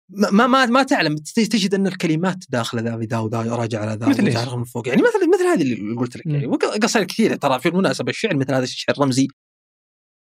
ما 0.09 0.47
ما 0.47 0.65
ما, 0.65 0.83
تعلم. 0.83 1.15
تجد 1.17 1.73
أن 1.73 1.87
الكلمات 1.87 2.43
داخله 2.49 2.81
ذا 2.81 2.97
ذا 2.97 3.17
وذا 3.17 3.55
راجع 3.55 3.81
على 3.81 3.91
ذا 3.91 4.07
مثل 4.07 4.25
إيش؟ 4.25 4.37
من 4.37 4.63
فوق. 4.63 4.87
يعني 4.87 5.01
مثل 5.01 5.29
مثل 5.29 5.43
هذه 5.43 5.61
اللي 5.61 5.95
قلت 5.95 6.17
لك. 6.17 6.25
يعني. 6.25 6.47
وقصائد 6.47 7.07
كثيرة 7.07 7.35
ترى 7.35 7.59
في 7.59 7.69
المناسبة 7.69 8.09
الشعر 8.09 8.35
مثل 8.35 8.53
هذا 8.53 8.63
الشعر 8.63 8.95
الرمزي 8.95 9.27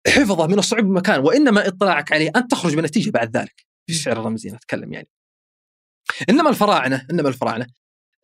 حفظه 0.07 0.47
من 0.47 0.59
الصعوبه 0.59 0.87
بمكان 0.87 1.19
وإنما 1.19 1.67
اطلاعك 1.67 2.11
عليه 2.11 2.31
انت 2.35 2.51
تخرج 2.51 2.75
بنتيجه 2.75 3.09
بعد 3.09 3.37
ذلك. 3.37 3.65
في 3.87 3.93
الشعر 3.93 4.19
الرمزي 4.19 4.49
نتكلم 4.49 4.93
يعني. 4.93 5.07
إنما 6.29 6.49
الفراعنه 6.49 7.07
إنما 7.11 7.29
الفراعنة 7.29 7.67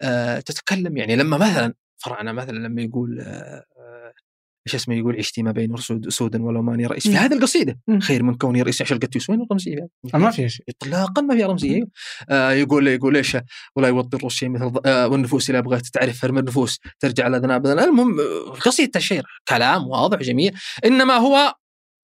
آه 0.02 0.40
تتكلم 0.40 0.98
يعني 0.98 1.16
لما 1.16 1.38
مثلا 1.38 1.74
فراعنه 1.98 2.32
مثلا 2.32 2.58
لما 2.58 2.82
يقول 2.82 3.20
آه، 3.20 3.66
إيش 4.68 4.76
اسمه 4.76 4.96
يقول 4.96 5.18
عشتي 5.18 5.44
ما 5.44 5.52
بين 5.52 5.74
اسود 5.74 6.08
اسودا 6.08 6.44
ولو 6.44 6.62
ماني 6.62 6.86
رئيس؟ 6.86 7.08
في. 7.08 7.16
هذه 7.16 7.34
القصيده. 7.34 7.80
خير 8.02 8.24
من 8.24 8.34
كوني 8.34 8.62
رئيس 8.62 8.82
عشر 8.82 8.96
قد 8.96 9.18
وين 9.30 9.42
الرمزيه؟ 9.42 9.88
ما 10.14 10.32
في 10.32 10.50
شيء. 10.50 10.66
اطلاقا 10.70 11.22
ما 11.22 11.36
فيها 11.36 11.48
رمزيه 11.48 11.76
أيوه. 11.76 11.88
آه 12.30 12.52
يقول 12.52 12.88
يقول 12.88 13.18
إيش؟ 13.18 13.38
ولا 13.76 13.88
يوطي 13.88 14.18
الروس 14.18 14.34
شيء 14.34 14.50
مثل 14.50 14.72
آه 14.86 15.08
والنفوس 15.08 15.50
اذا 15.50 15.60
بغيت 15.60 15.88
تعرف 15.88 16.20
فرم 16.20 16.38
النفوس. 16.38 16.80
ترجع 17.00 17.26
على 17.26 17.38
ذناب 17.38 17.68
المهم 17.68 18.18
قصيده 18.66 18.92
الشعر 18.96 19.24
كلام 19.48 19.88
واضح 19.88 20.20
جميل. 20.20 20.54
إنما 20.86 21.14
هو 21.14 21.56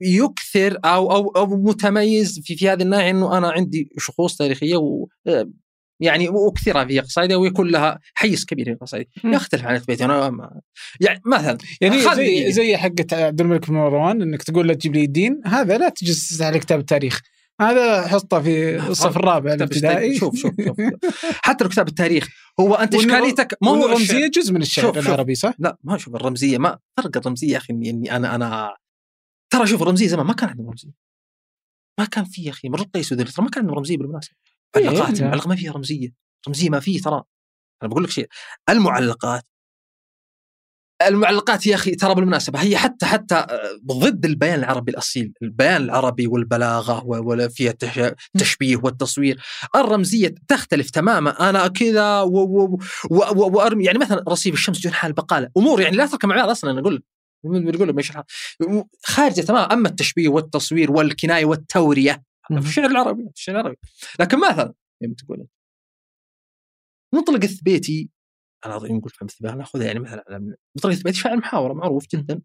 يكثر 0.01 0.77
أو 0.85 1.11
أو 1.11 1.29
أو 1.29 1.45
متميز 1.45 2.39
في 2.43 2.55
في 2.55 2.69
هذه 2.69 2.81
الناحية 2.81 3.09
إنه 3.09 3.37
أنا 3.37 3.51
عندي 3.51 3.89
شخوص 3.97 4.37
تاريخية 4.37 4.75
و 4.75 5.07
آه، 5.27 5.49
يعني 5.99 6.29
واكثرها 6.29 6.85
في 6.85 6.99
قصائدي 6.99 7.35
ويكون 7.35 7.67
لها 7.67 7.99
حيز 8.13 8.45
كبير 8.45 8.77
في 8.85 9.05
مم. 9.23 9.33
يختلف 9.33 9.65
عن 9.65 9.77
بيتي 9.87 10.05
أنا 10.05 10.29
ما 10.29 10.61
يعني 10.99 11.21
مثلا 11.25 11.57
يعني 11.81 12.01
زي. 12.15 12.51
زي 12.51 12.77
حقة 12.77 13.05
عبد 13.11 13.41
الملك 13.41 13.67
بن 13.67 13.73
مروان 13.75 14.21
إنك 14.21 14.43
تقول 14.43 14.67
لا 14.67 14.73
تجيب 14.73 14.95
لي 14.95 15.03
الدين 15.03 15.41
هذا 15.45 15.77
لا 15.77 15.89
تجسس 15.89 16.41
على 16.41 16.59
كتاب 16.59 16.79
التاريخ 16.79 17.21
هذا 17.61 18.07
حطه 18.07 18.41
في 18.41 18.77
الصف 18.89 19.17
الرابع 19.17 19.53
الابتدائي 19.53 20.17
شوف 20.17 20.35
شوف 20.35 20.51
شوف 20.65 20.77
حتى 21.45 21.63
لو 21.63 21.69
كتاب 21.69 21.87
التاريخ 21.87 22.27
هو 22.59 22.75
أنت 22.75 22.95
اشكاليتك 22.95 23.57
ما 23.61 23.69
هو 23.69 23.75
الشعر. 23.75 23.89
والرمزيه 23.89 24.27
جزء 24.27 24.53
من 24.53 24.61
الشعر 24.61 24.85
شوف- 24.85 24.95
شوف. 24.95 25.07
العربي 25.07 25.35
صح؟ 25.35 25.53
لا 25.59 25.77
ما 25.83 25.95
أشوف 25.95 26.15
الرمزية 26.15 26.57
ما 26.57 26.77
فرق 26.97 27.17
الرمزية 27.17 27.51
يا 27.53 27.57
أخي 27.57 27.73
اني 27.73 28.15
أنا 28.15 28.35
أنا 28.35 28.75
ترى 29.53 29.67
شوف 29.67 29.81
الرمزية 29.81 30.07
زمان 30.07 30.25
ما 30.25 30.33
كان 30.33 30.49
عندهم 30.49 30.69
رمزية 30.69 30.91
ما 31.99 32.05
كان 32.05 32.25
في 32.25 32.43
يا 32.43 32.49
أخي 32.51 32.69
من 32.69 32.75
قيس 32.83 33.11
وذل 33.11 33.27
ترى 33.27 33.45
ما 33.45 33.49
كان 33.51 33.61
عندهم 33.61 33.77
رمزية 33.77 33.97
بالمناسبة 33.97 34.35
معلقات. 34.75 35.19
المعلقه 35.21 35.47
ما 35.47 35.55
فيها 35.55 35.71
رمزيه 35.71 36.09
رمزيه 36.47 36.69
ما 36.69 36.79
فيه 36.79 37.01
ترى 37.01 37.23
أنا 37.83 37.89
بقول 37.89 38.03
لك 38.03 38.09
شيء 38.09 38.27
المعلقات 38.69 39.43
المعلقات 41.07 41.67
يا 41.67 41.75
أخي 41.75 41.95
ترى 41.95 42.15
بالمناسبه 42.15 42.59
هي 42.59 42.77
حتى 42.77 43.05
حتى 43.05 43.35
آه، 43.35 43.79
ضد 43.85 44.25
البيان 44.25 44.59
العربي 44.59 44.91
الاصيل، 44.91 45.33
البيان 45.41 45.81
العربي 45.81 46.27
والبلاغه 46.27 47.03
وفيها 47.05 47.71
التش- 47.71 48.13
التشبيه 48.35 48.77
والتصوير، 48.77 49.41
الرمزيه 49.75 50.35
تختلف 50.47 50.89
تماما، 50.89 51.49
أنا 51.49 51.67
كذا 51.67 52.21
وارمي 53.11 53.83
يعني 53.83 53.99
مثلا 53.99 54.23
رصيف 54.27 54.53
الشمس 54.53 54.79
جنحها 54.79 55.07
البقاله، 55.07 55.49
امور 55.57 55.81
يعني 55.81 55.97
لا 55.97 56.05
تركب 56.05 56.29
مع 56.29 56.35
بعض 56.35 56.49
أصلا 56.49 56.71
أنا 56.71 56.79
أقول 56.79 57.03
بنقول. 58.59 58.83
خارجه 59.03 59.41
تماما 59.41 59.73
اما 59.73 59.89
التشبيه 59.89 60.27
والتصوير 60.29 60.91
والكنايه 60.91 61.45
والتوريه 61.45 62.23
في 62.51 62.67
الشعر 62.67 62.85
العربي 62.85 63.23
في 63.23 63.29
الشعر 63.35 63.55
العربي. 63.59 63.77
لكن 64.19 64.37
مثلا 64.39 64.73
يوم 65.01 65.13
تقول 65.13 65.47
مطلق 67.15 67.43
الثبيتي 67.43 68.09
أنا 68.65 68.75
أظن 68.75 68.99
قلت 69.01 69.23
مثل 69.23 69.57
ناخذها 69.57 69.85
يعني 69.85 69.99
مثلا 69.99 70.55
مطلق 70.77 70.91
الثبيتي 70.91 71.17
شاعر 71.17 71.37
محاوره 71.37 71.73
معروف 71.73 72.07
جدا. 72.07 72.41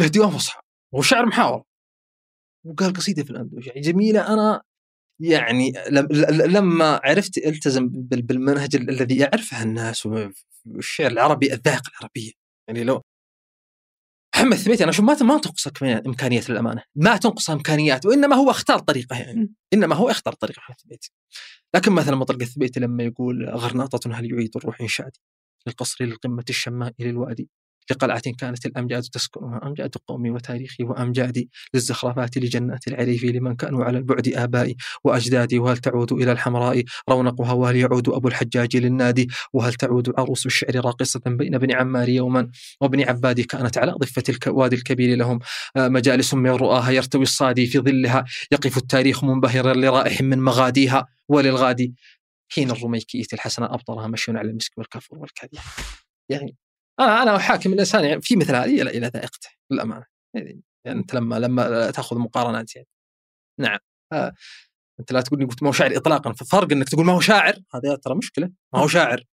له 0.00 0.06
ديوان 0.08 0.30
فصحى 0.30 0.60
وهو 0.92 1.02
شاعر 1.02 1.26
محاوره 1.26 1.64
وقال 2.66 2.92
قصيدة 2.92 3.22
في 3.24 3.30
الأندلس 3.30 3.66
يعني 3.66 3.80
جميلة 3.80 4.34
أنا 4.34 4.62
يعني 5.20 5.72
لما 6.46 7.00
عرفت 7.04 7.38
التزم 7.38 7.88
بال- 7.88 8.22
بالمنهج 8.22 8.76
ال- 8.76 8.90
الذي 8.90 9.18
يعرفه 9.18 9.62
الناس 9.62 10.06
والشعر 10.06 11.10
العربي 11.10 11.52
الذائقة 11.52 11.90
العربية. 11.90 12.32
يعني 12.68 12.84
لو 12.84 13.02
محمد 14.40 14.52
الثبيتي 14.52 14.82
أنا 14.82 14.90
أشوف 14.90 15.04
ما 15.04 15.16
ما 15.22 15.38
تنقص 15.38 15.66
امكانيات 16.06 16.50
للامانه 16.50 16.82
ما 16.96 17.16
تنقص 17.16 17.50
إمكانيات 17.50 18.06
وإنما 18.06 18.36
هو 18.36 18.50
اختار 18.50 18.78
طريقة 18.78 19.16
يعني. 19.16 19.52
إنما 19.72 19.96
هو 19.96 20.10
اختار 20.10 20.34
طريقة 20.34 20.58
محمد 20.58 20.76
الثبيتي 20.78 21.12
لكن 21.74 21.92
مثلا 21.92 22.16
مطلق 22.16 22.42
الثبيتي 22.42 22.80
لما 22.80 23.02
يقول 23.04 23.48
غرناطة 23.48 24.10
هل 24.12 24.32
يعيد 24.32 24.56
الروح 24.56 24.80
انشادي 24.80 25.20
للقصر 25.66 26.04
للقمة 26.04 26.44
الشماء 26.50 26.92
للوادي. 26.98 27.48
لقلعة 27.90 28.22
كانت 28.38 28.66
الأمجاد 28.66 29.02
تسكنها 29.02 29.60
أمجاد 29.66 29.94
قومي 30.06 30.30
وتاريخي 30.30 30.84
وأمجادي 30.84 31.50
للزخرفات 31.74 32.38
لجنات 32.38 32.88
العريف 32.88 33.24
لمن 33.24 33.56
كانوا 33.56 33.84
على 33.84 33.98
البعد 33.98 34.28
آبائي 34.28 34.76
وأجدادي. 35.04 35.58
وهل 35.58 35.76
تعود 35.76 36.12
إلى 36.12 36.32
الحمراء 36.32 36.84
رونقها؟ 37.08 37.52
وهل 37.52 37.76
يعود 37.76 38.08
أبو 38.08 38.28
الحجاج 38.28 38.76
للنادي؟ 38.76 39.28
وهل 39.52 39.74
تعود 39.74 40.12
عروس 40.18 40.46
الشعر 40.46 40.84
راقصة 40.84 41.20
بين 41.26 41.54
ابن 41.54 41.72
عمار 41.72 42.08
يوما؟ 42.08 42.50
وابن 42.80 43.08
عبادي 43.08 43.42
كانت 43.42 43.78
على 43.78 43.92
ضفة 43.92 44.22
الوادي 44.46 44.76
الكبير 44.76 45.16
لهم 45.16 45.38
آه، 45.76 45.88
مجالس 45.88 46.34
من 46.34 46.50
رؤاها. 46.50 46.90
يرتوي 46.90 47.22
الصادي 47.22 47.66
في 47.66 47.78
ظلها 47.78 48.24
يقف 48.52 48.76
التاريخ 48.76 49.24
منبهرا 49.24 49.74
لرائح 49.74 50.20
من 50.20 50.38
مغاديها. 50.42 51.06
وللغادي 51.28 51.94
حين 52.52 52.70
الرميكية 52.70 53.24
الحسنة 53.32 53.66
أبطرها 53.66 54.06
مشي 54.06 54.32
على 54.32 54.50
المسك 54.50 54.78
والكفر 54.78 55.18
والكذب. 55.18 55.60
يعني 56.28 56.56
أنا 57.00 57.22
أنا 57.22 57.36
احاكم 57.36 57.72
الانسان 57.72 58.04
يعني 58.04 58.20
في 58.20 58.36
مثل 58.36 58.54
هذه 58.54 58.82
إلى 58.82 59.06
ذائقته 59.06 59.48
للأمانة. 59.70 60.04
يعني 60.34 60.62
يعني 60.84 60.98
أنت 60.98 61.14
لما 61.14 61.38
لما 61.38 61.90
تأخذ 61.90 62.18
مقارنات 62.18 62.76
يعني. 62.76 62.88
نعم. 63.60 63.78
آه. 64.12 64.34
أنت 65.00 65.12
لا 65.12 65.20
تقول 65.20 65.46
قلت 65.46 65.62
ما 65.62 65.68
هو 65.68 65.72
شاعر 65.72 65.96
اطلاقا 65.96 66.32
ففرق 66.32 66.72
إنك 66.72 66.88
تقول 66.88 67.06
ما 67.06 67.12
هو 67.12 67.20
شاعر. 67.20 67.54
هذا 67.74 67.96
ترى 67.96 68.14
مشكلة. 68.14 68.50
ما 68.74 68.80
هو 68.80 68.88
شاعر. 68.88 69.24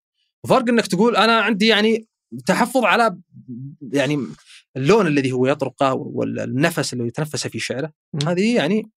وفرق 0.45 0.69
إنك 0.69 0.87
تقول 0.87 1.17
أنا 1.17 1.41
عندي 1.41 1.67
يعني 1.67 2.07
تحفظ 2.47 2.85
على 2.85 3.19
يعني 3.93 4.27
اللون 4.77 5.07
الذي 5.07 5.33
هو 5.33 5.47
يطرقه 5.47 5.95
والنفس 5.95 6.95
الذي 6.95 7.09
يتنفس 7.09 7.47
في 7.47 7.59
شعره. 7.59 7.93
هذه 8.27 8.57
يعني 8.57 8.91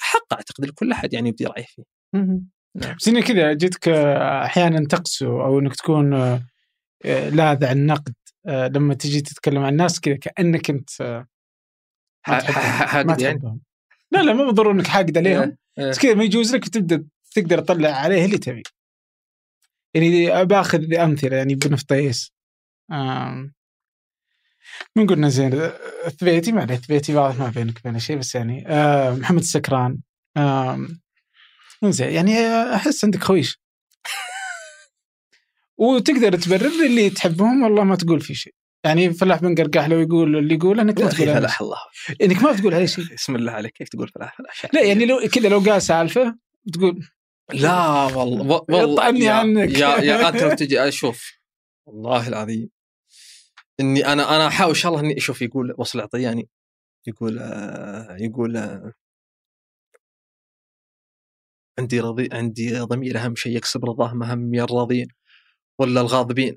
حق 0.00 0.34
أعتقد 0.34 0.64
لكل 0.64 0.92
أحد 0.92 1.12
يعني 1.12 1.28
يبدي 1.28 1.46
رأيه 1.46 1.64
فيه. 1.64 1.82
نعم. 2.76 2.96
بس 2.96 3.10
كذا 3.10 3.52
جيتك 3.52 3.88
آه، 3.88 4.44
أحيانا 4.44 4.86
تقسو 4.86 5.42
أو 5.42 5.58
إنك 5.58 5.76
تكون 5.76 6.14
آه، 6.14 6.42
لاذع 7.04 7.72
النقد. 7.72 8.14
آه، 8.46 8.68
لما 8.68 8.94
تجي 8.94 9.20
تتكلم 9.20 9.62
عن 9.62 9.72
الناس 9.72 10.00
كذا 10.00 10.16
كأنك 10.16 10.70
أنت 10.70 11.00
آه،. 11.00 11.26
حاقد 12.22 13.20
يعني؟ 13.20 13.60
لا 14.12 14.22
لا 14.22 14.32
مو 14.32 14.46
بالضرورة 14.46 14.72
إنك 14.72 14.86
حاقد 14.86 15.18
عليهم. 15.18 15.56
إيه. 15.78 15.88
بس 15.88 15.98
كذا 15.98 16.14
ما 16.14 16.24
يجوز 16.24 16.54
لك 16.54 16.68
تبدأ 16.68 17.04
تقدر 17.34 17.60
تطلع 17.60 17.90
عليه 17.90 18.24
اللي 18.24 18.38
تبي. 18.38 18.62
يعني 19.94 20.44
باخذ 20.44 20.94
أمثلة 20.94 21.36
يعني 21.36 21.54
بن 21.54 21.76
فطيس 21.76 22.32
من 24.96 25.06
قلنا 25.06 25.28
زين 25.28 25.52
الثبيتي 26.06 26.52
ما 26.52 26.60
عليه 26.60 26.74
الثبيتي 26.74 27.14
واضح 27.14 27.38
ما 27.38 27.48
بينك 27.50 27.78
وبين 27.78 27.98
شيء 27.98 28.18
بس 28.18 28.34
يعني 28.34 28.68
آه، 28.68 29.14
محمد 29.14 29.38
السكران. 29.40 29.98
زين 31.84 32.12
يعني 32.12 32.32
أحس 32.74 33.04
عندك 33.04 33.24
خويش. 33.24 33.61
وتقدر 35.82 36.36
تبرر 36.36 36.86
اللي 36.86 37.10
تحبهم 37.10 37.62
والله 37.62 37.84
ما 37.84 37.96
تقول 37.96 38.20
في 38.20 38.34
شيء. 38.34 38.54
يعني 38.84 39.12
فلاح 39.12 39.40
بن 39.40 39.54
قرقاح 39.54 39.88
لو 39.88 40.00
يقول 40.00 40.36
اللي 40.36 40.54
يقول 40.54 40.80
إنك 40.80 41.00
ما 41.00 41.08
تقول 41.08 41.26
فلاح. 41.26 41.60
الله. 41.60 41.76
إنك 42.22 42.42
ما 42.42 42.52
بتقول 42.52 42.74
عليه 42.74 42.86
شيء 42.86 43.14
بسم 43.14 43.36
الله 43.36 43.52
عليك. 43.52 43.72
كيف 43.72 43.88
تقول 43.88 44.08
فلاح؟ 44.08 44.36
فلاح 44.36 44.74
لا 44.74 44.82
يعني 44.82 45.06
لو 45.06 45.18
كذا 45.32 45.48
لو 45.48 45.58
قال 45.58 45.82
سالفة 45.82 46.38
بتقول 46.64 47.06
لا 47.52 48.04
والله 48.04 48.64
والله 48.68 48.92
يطعني 48.92 49.20
يا 49.20 49.32
عنك. 49.32 49.78
يا 49.78 49.88
يا 49.98 50.14
أنت 50.28 50.42
لو 50.42 50.54
تجي 50.54 50.88
أشوف 50.88 51.32
والله 51.86 52.28
العظيم 52.28 52.70
إني 53.80 54.06
أنا 54.06 54.36
أنا 54.36 54.46
أحاول 54.46 54.70
إن 54.70 54.74
شاء 54.74 54.92
الله 54.92 55.04
إني 55.04 55.16
أشوف 55.16 55.42
يقول 55.42 55.74
وصل 55.78 55.98
العطياني 55.98 56.48
يقول 57.06 57.38
آه 57.38 58.16
يقول 58.20 58.56
آه 58.56 58.92
عندي 61.78 62.00
رضي 62.00 62.28
عندي 62.32 62.78
ضمير 62.78 63.18
أهم 63.18 63.34
شيء 63.36 63.56
يكسب 63.56 63.84
رضاه 63.84 64.14
ما 64.14 64.34
همي 64.34 64.62
الراضين 64.62 65.08
ولا 65.78 66.00
الغاضبين. 66.00 66.56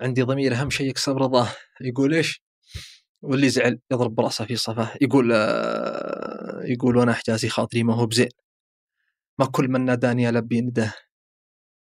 عندي 0.00 0.22
ضمير 0.22 0.54
أهم 0.54 0.70
شيء 0.70 0.88
يكسب 0.90 1.16
رضاه. 1.18 1.48
يقول 1.80 2.14
إيش؟ 2.14 2.42
واللي 3.22 3.48
زعل 3.48 3.80
يضرب 3.92 4.14
برأسه 4.14 4.44
في 4.44 4.56
صفاه 4.56 4.96
يقول 5.00 5.32
آه 5.32 6.62
يقول 6.64 6.96
وأنا 6.96 7.12
حجازي 7.12 7.48
خاطري 7.48 7.82
ما 7.82 7.94
هو 7.94 8.06
بزين. 8.06 8.28
ما 9.38 9.46
كل 9.46 9.68
من 9.68 9.84
ناداني 9.84 10.28
البي 10.28 10.60
نداه 10.60 10.94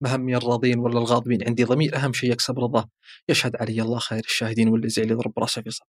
مهمي 0.01 0.35
الراضين 0.37 0.79
ولا 0.79 0.99
الغاضبين. 0.99 1.47
عندي 1.47 1.63
ضمير 1.63 1.95
أهم 1.95 2.13
شيء 2.13 2.31
يكسب 2.31 2.59
رضاه. 2.59 2.89
يشهد 3.29 3.55
علي 3.55 3.81
الله 3.81 3.99
خير 3.99 4.23
الشاهدين 4.25 4.69
واللي 4.69 4.89
زعل 4.89 5.11
يضرب 5.11 5.39
راسه 5.39 5.61
في 5.61 5.71
صدر 5.71 5.87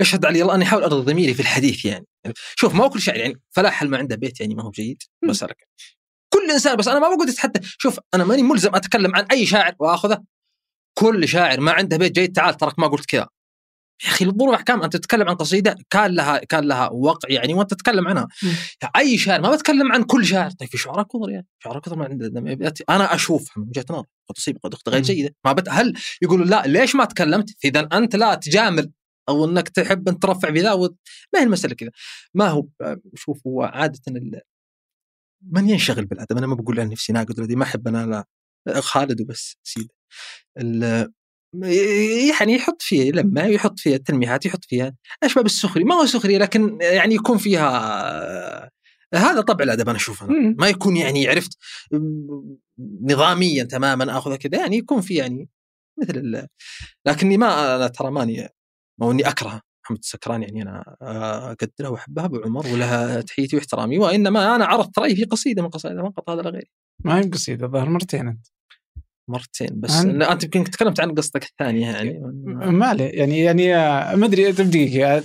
يشهد 0.00 0.24
علي 0.26 0.42
الله 0.42 0.54
اني 0.54 0.64
احاول 0.64 0.82
أرضي 0.82 1.12
ضميري 1.12 1.34
في 1.34 1.40
الحديث 1.40 1.84
يعني. 1.84 2.06
شوف 2.56 2.74
ما 2.74 2.84
هو 2.84 2.90
كل 2.90 3.00
شاعر 3.00 3.18
يعني 3.18 3.40
فلاح 3.50 3.82
ما 3.82 3.98
عنده 3.98 4.16
بيت 4.16 4.40
يعني 4.40 4.54
ما 4.54 4.62
هو 4.62 4.70
جيد 4.70 5.02
بس 5.28 5.42
لك 5.44 5.68
كل 6.34 6.50
إنسان 6.50 6.76
بس 6.76 6.88
أنا 6.88 6.98
ما 6.98 7.08
بقول 7.08 7.28
تتحدى 7.28 7.60
شوف 7.62 8.00
أنا 8.14 8.24
ماني 8.24 8.42
ملزم 8.42 8.74
أتكلم 8.74 9.16
عن 9.16 9.24
أي 9.24 9.46
شاعر 9.46 9.74
وأخذه. 9.78 10.24
كل 10.98 11.28
شاعر 11.28 11.60
ما 11.60 11.72
عنده 11.72 11.96
بيت 11.96 12.12
جيد 12.12 12.32
تعال 12.32 12.56
تراك 12.56 12.78
ما 12.78 12.86
قلت 12.86 13.06
كذا. 13.06 13.28
يا 14.04 14.08
أخي 14.08 14.24
الظروف 14.24 14.54
احكام 14.54 14.82
أنت 14.82 14.96
تتكلم 14.96 15.28
عن 15.28 15.34
قصيدة 15.34 15.76
كان 15.90 16.14
لها 16.14 16.38
كان 16.38 16.64
لها 16.64 16.88
وقع 16.88 17.28
يعني 17.30 17.54
وأنت 17.54 17.70
تتكلم 17.70 18.08
عنها. 18.08 18.28
أي 18.96 19.18
شاعر 19.18 19.40
ما 19.40 19.50
بتكلم 19.54 19.92
عن 19.92 20.02
كل 20.02 20.26
شاعر. 20.26 20.50
طيب 20.50 20.68
في 20.68 20.78
شعراء 20.78 21.02
كثر 21.02 21.30
يعني 21.30 21.46
شعراء 21.64 21.80
كثر 21.80 21.96
ما 21.96 22.04
عندنا 22.04 22.72
أنا 22.90 23.14
أشوفها 23.14 23.52
من 23.56 23.68
وجهة 23.68 23.84
نظر 23.90 24.04
قد 24.28 24.34
تصيب 24.34 24.58
قد 24.62 24.74
غير 24.88 25.02
جيدة. 25.02 25.34
ما 25.44 25.52
بت 25.52 25.68
هل 25.68 25.94
يقولوا 26.22 26.46
لا 26.46 26.62
ليش 26.66 26.94
ما 26.94 27.04
تكلمت؟ 27.04 27.64
إذا 27.64 27.88
أنت 27.92 28.16
لا 28.16 28.34
تجامل 28.34 28.90
أو 29.28 29.44
إنك 29.44 29.68
تحب 29.68 30.08
أن 30.08 30.18
ترفع 30.18 30.50
بذا 30.50 30.72
و... 30.72 30.94
ما 31.34 31.40
هي 31.40 31.44
المسألة 31.44 31.74
كذا. 31.74 31.90
ما 32.34 32.48
هو 32.48 32.66
شوف 33.14 33.46
هو 33.46 33.62
عادة 33.62 34.00
ال... 34.08 34.40
من 35.42 35.68
ينشغل 35.68 36.06
بالأدب؟ 36.06 36.36
أنا 36.38 36.46
ما 36.46 36.54
بقول 36.54 36.80
عن 36.80 36.88
نفسي 36.88 37.12
ناقد 37.12 37.52
ما 37.52 37.64
أحب 37.64 37.88
أنا 37.88 38.06
لا. 38.66 38.80
خالد 38.80 39.20
وبس 39.20 39.56
سيده 39.62 39.94
يعني 42.38 42.52
يحط 42.52 42.82
فيها 42.82 43.12
لما 43.12 43.42
يحط 43.42 43.80
فيها 43.80 43.96
التلميحات 43.96 44.46
يحط 44.46 44.64
فيها 44.64 44.96
اشبه 45.22 45.42
بالسخري 45.42 45.84
ما 45.84 45.94
هو 45.94 46.06
سخري 46.06 46.38
لكن 46.38 46.78
يعني 46.80 47.14
يكون 47.14 47.38
فيها 47.38 48.70
هذا 49.14 49.40
طبع 49.40 49.64
الأدب 49.64 49.88
أنا 49.88 49.98
أشوف 49.98 50.22
أنا. 50.22 50.54
ما 50.58 50.68
يكون 50.68 50.96
يعني 50.96 51.28
عرفت 51.28 51.58
نظاميا 53.02 53.64
تماما 53.64 54.18
اخذ 54.18 54.36
كذا 54.36 54.60
يعني 54.60 54.76
يكون 54.76 55.00
في 55.00 55.14
يعني 55.14 55.48
مثل 56.02 56.46
لكني 57.06 57.36
ما 57.36 57.76
أنا 57.76 57.88
ترى 57.88 58.10
ماني 58.10 58.48
ما 59.00 59.10
إني 59.10 59.28
أكره. 59.28 59.62
محمد 59.88 59.98
السكران 59.98 60.42
يعني 60.42 60.62
أنا 60.62 60.96
اقدرها 61.50 61.88
واحبها 61.88 62.24
ابو 62.24 62.40
عمر 62.44 62.66
ولها 62.66 63.20
تحيتي 63.20 63.56
واحترامي 63.56 63.98
وإنما 63.98 64.56
أنا 64.56 64.64
عرضت 64.64 64.98
رأيي 64.98 65.16
في 65.16 65.24
قصيدة 65.24 65.62
من 65.62 65.68
قصائد 65.68 66.00
فقط 66.00 66.30
هذا 66.30 66.42
لا 66.42 66.50
غير. 66.50 66.70
ما 67.04 67.18
هي 67.18 67.22
قصيدة 67.22 67.66
ظهر 67.66 67.88
مرتين 67.88 68.28
أنت. 68.28 68.46
مرتين 69.28 69.80
بس 69.80 69.96
عن... 69.96 70.22
أنت 70.22 70.56
يمكن 70.56 70.70
تكلمت 70.70 71.00
عن 71.00 71.14
قصتك 71.14 71.44
الثانية 71.44 71.90
يعني 71.90 72.20
ما 72.44 72.86
عليه 72.86 73.10
يعني 73.10 73.38
يعني 73.38 73.66
ما 74.16 74.26
أدري 74.26 74.52
دقيقة 74.52 75.22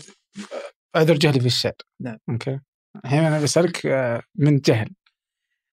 اعذر 0.96 1.18
جهلي 1.18 1.40
في 1.40 1.46
الشعر. 1.46 1.74
نعم. 2.02 2.18
أوكي. 2.30 2.60
الحين 3.06 3.20
أنا 3.20 3.42
بسألك 3.42 3.86
آه، 3.86 4.22
من 4.36 4.60
جهل. 4.60 4.90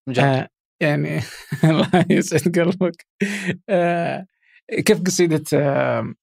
من 0.07 0.15
جهل. 0.15 0.27
آه 0.27 0.49
يعني 0.81 1.21
الله 1.65 2.07
يسعد 2.11 2.59
قلبك. 2.59 3.07
آه 3.69 4.27
كيف 4.71 5.03
قصيدة 5.03 5.45
آه 5.55 6.15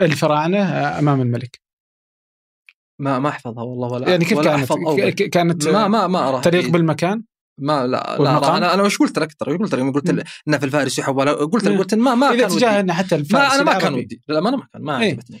الفراعنه 0.00 0.58
آه، 0.58 0.98
أمام 0.98 1.20
الملك. 1.20 1.60
ما 3.00 3.18
ما 3.18 3.28
أحفظها 3.28 3.64
والله 3.64 3.88
ولا 3.88 4.10
يعني 4.10 4.24
كيف 4.24 4.38
ولا 4.38 4.56
كانت؟ 4.56 4.70
أحفظ 4.70 5.08
كانت 5.30 5.68
ما 5.68 5.88
ما 5.88 6.06
ما 6.06 6.28
أراها 6.28 6.40
تليق 6.40 6.70
بالمكان؟ 6.70 7.22
ما 7.60 7.86
لا 7.86 8.16
لا 8.20 8.56
أنا 8.56 8.74
أنا 8.74 8.82
وش 8.82 8.98
قلت 8.98 9.18
لك 9.18 9.32
ترى 9.32 9.56
قلت 9.56 9.74
لك 9.74 9.94
قلت 9.94 10.08
انه 10.48 10.58
في 10.58 10.64
الفارسي 10.64 11.02
حواله 11.02 11.32
قلت 11.32 11.64
لك 11.64 11.78
قلت 11.78 11.94
ما 11.94 12.14
ما 12.14 12.30
إذا 12.30 12.48
تجاهلنا 12.48 12.94
حتى 12.94 13.14
الفارسي 13.14 13.48
ما 13.48 13.54
أنا 13.54 13.62
ما 13.62 13.78
كان 13.78 13.94
ودي. 13.94 14.22
لا 14.28 14.40
ما 14.40 14.48
أنا 14.48 14.56
ما 14.56 14.66
كان 14.72 14.82
ما 14.82 15.00
إيه. 15.00 15.10
عجبتني. 15.10 15.40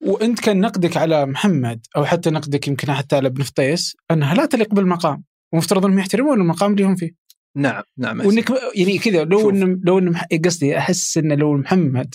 وأنت 0.00 0.40
كان 0.40 0.60
نقدك 0.60 0.96
على 0.96 1.26
محمد 1.26 1.86
أو 1.96 2.04
حتى 2.04 2.30
نقدك 2.30 2.68
يمكن 2.68 2.92
حتى 2.92 3.16
على 3.16 3.28
ابن 3.28 3.42
فطيس 3.42 3.96
أنها 4.10 4.34
لا 4.34 4.46
تليق 4.46 4.74
بالمقام. 4.74 5.24
ومفترض 5.52 5.84
أنهم 5.84 5.98
يحترمون 5.98 6.40
المقام 6.40 6.72
اللي 6.72 6.84
هم 6.84 6.96
فيه. 6.96 7.10
نعم 7.56 7.82
نعم 7.98 8.20
وإنك 8.20 8.50
يعني 8.74 8.98
كذا 8.98 9.24
لو 9.24 9.50
ان 9.50 9.80
لو 9.84 9.98
ان 9.98 10.16
قصدي 10.44 10.78
أحس 10.78 11.18
انه 11.18 11.34
لو 11.34 11.56
محمد 11.56 12.14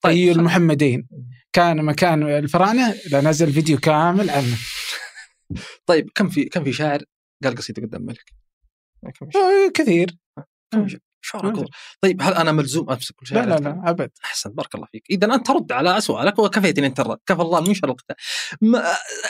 طيب 0.00 0.38
المحمدين. 0.38 1.08
كان 1.52 1.84
مكان 1.84 2.22
الفراعنه 2.22 2.94
لنزل 3.12 3.52
فيديو 3.52 3.78
كامل 3.78 4.30
عنه. 4.30 4.56
طيب 5.86 6.10
كم 6.14 6.28
في 6.28 6.44
كم 6.44 6.64
في 6.64 6.72
شاعر 6.72 7.02
قال 7.44 7.54
قصيدة 7.54 7.82
قدام 7.82 8.00
الملك 8.00 8.32
آه، 9.04 9.70
كثير. 9.74 10.16
شعور 11.20 11.66
طيب 12.00 12.22
هل 12.22 12.34
أنا 12.34 12.52
ملزوم 12.52 12.90
أمسك 12.90 13.14
كل 13.14 13.26
شيء؟ 13.26 13.38
لا 13.38 13.46
لا 13.46 13.54
لا 13.54 13.90
أبد. 13.90 14.10
أحسن 14.24 14.50
بارك 14.50 14.74
الله 14.74 14.86
فيك. 14.92 15.02
اذا 15.10 15.34
أنت 15.34 15.46
ترد 15.46 15.72
على 15.72 16.00
سؤالك 16.00 16.38
وكفيتني 16.38 16.86
انت 16.86 17.00
الرد 17.00 17.18
كفى 17.26 17.42
الله 17.42 17.60
من 17.60 17.74
شر 17.74 17.88
القتال 17.88 18.16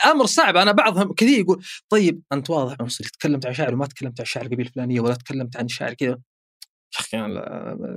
أمر 0.07 0.27
صعب. 0.27 0.57
أنا 0.57 0.73
بعضهم 0.73 1.12
كثير 1.12 1.39
يقول 1.39 1.65
طيب 1.89 2.23
أنت 2.32 2.51
واضح 2.51 2.77
تكلمت 3.12 3.47
عن 3.47 3.55
شاعر 3.55 3.74
وما 3.74 3.86
تكلمت 3.86 4.20
عن 4.20 4.27
شاعر 4.27 4.47
القبيله 4.47 4.69
الفلانية 4.69 5.01
ولا 5.01 5.15
تكلمت 5.15 5.57
عن 5.57 5.69
شاعر 5.69 5.95
كذا. 5.95 6.09
يا 6.09 7.01
أخي 7.01 7.16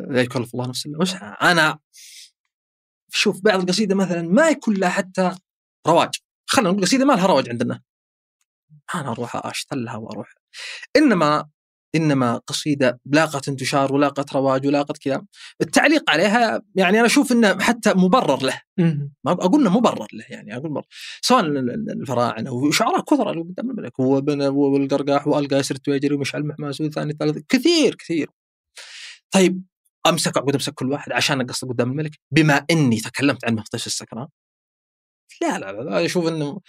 لا 0.10 0.22
يكلف 0.22 0.54
الله 0.54 0.68
نفسا 0.68 0.90
إلا 0.90 1.52
أنا 1.52 1.80
شوف 3.14 3.42
بعض 3.42 3.60
القصيدة 3.62 3.96
مثلا 3.96 4.22
ما 4.22 4.50
يكون 4.50 4.76
لها 4.76 4.90
حتى 4.90 5.36
رواج. 5.88 6.10
خلينا 6.46 6.72
نقول 6.72 6.84
قصيده 6.84 7.06
ما 7.06 7.14
لها 7.14 7.28
رواج 7.28 7.50
عندنا. 7.50 7.82
أنا 8.96 9.12
أروح 9.12 9.46
أشتلها 9.46 9.96
وأروح. 9.96 10.34
إنما 10.96 11.50
إنما 11.96 12.38
قصيدة 12.38 13.00
لاقت 13.06 13.48
انتشار 13.50 13.94
ولاقت 13.94 14.34
رواج 14.34 14.68
ولاقت 14.68 14.98
كذا 14.98 15.26
التعليق 15.62 16.10
عليها 16.10 16.62
يعني 16.76 16.98
أنا 16.98 17.06
أشوف 17.06 17.32
إنه 17.32 17.60
حتى 17.60 17.94
مبرر 17.94 18.44
له. 18.44 18.62
ما 19.26 19.32
أقول 19.32 19.62
إنه 19.62 19.78
مبرر 19.78 20.08
له 20.14 20.26
يعني 20.30 20.56
أقول 20.56 20.72
مبرر. 20.72 20.86
سواء 21.22 21.42
الفراعنة 21.42 22.52
وشعراء 22.52 23.02
كثر 23.02 23.42
قدام 23.42 23.70
الملك 23.70 24.00
والقرقاح 24.00 25.28
وألقى 25.28 25.64
سرت 25.64 25.90
ويجري 25.90 26.16
ومشعل 26.16 26.48
محماس 26.48 26.82
والثاني 26.82 27.12
الثالث 27.12 27.38
كثير 27.50 27.96
كثير. 27.96 28.30
طيب 29.32 29.64
أمسك 30.08 30.38
اقعد 30.38 30.54
أمسك 30.54 30.74
كل 30.74 30.92
واحد 30.92 31.12
عشان 31.12 31.42
أقصد 31.42 31.70
قدام 31.70 31.92
الملك 31.92 32.20
بما 32.32 32.66
إني 32.72 33.00
تكلمت 33.00 33.46
عن 33.46 33.56
مفتش 33.56 33.88
السكران. 33.88 34.28
لا 35.42 35.60
لا 35.60 35.72
لا 35.72 36.06
أشوف 36.06 36.28
إنه 36.28 36.60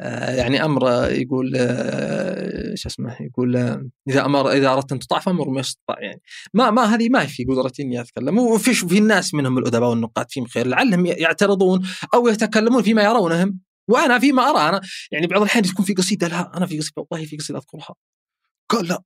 آه، 0.00 0.34
يعني 0.34 0.64
أمر 0.64 1.10
يقول 1.10 1.52
آه، 1.56 2.74
شو 2.74 2.88
اسمه 2.88 3.16
يقول 3.20 3.56
آه، 3.56 3.88
إذا 4.08 4.24
أمر 4.24 4.52
إذا 4.52 4.72
أردت 4.72 4.92
أن 4.92 4.98
تطاع 4.98 5.18
فامر 5.18 5.50
ما 5.50 5.60
يستطاع 5.60 6.00
يعني 6.00 6.20
ما 6.54 6.70
ما 6.70 6.82
هذه 6.94 7.08
ما 7.08 7.26
في 7.26 7.44
قدرتي 7.44 7.82
إني 7.82 8.00
أتكلم. 8.00 8.38
وفي 8.38 8.74
في 8.74 8.98
الناس 8.98 9.34
منهم 9.34 9.58
الأدباء 9.58 9.90
والنقاد 9.90 10.26
فيهم 10.30 10.46
خير 10.46 10.66
لعلهم 10.66 11.06
يعترضون 11.06 11.86
أو 12.14 12.28
يتكلمون 12.28 12.82
فيما 12.82 13.02
يرونهم. 13.02 13.60
وأنا 13.88 14.18
فيما 14.18 14.50
أرى 14.50 14.68
أنا 14.68 14.80
يعني 15.12 15.26
بعض 15.26 15.42
الأحيان 15.42 15.64
تكون 15.64 15.84
في 15.84 15.94
قصيدة 15.94 16.28
لا 16.28 16.56
أنا 16.56 16.66
في 16.66 16.78
قصيدة 16.78 17.06
والله 17.10 17.26
في 17.26 17.36
قصيدة 17.36 17.58
أذكرها. 17.58 17.94
قال 18.68 18.88
لا 18.88 19.02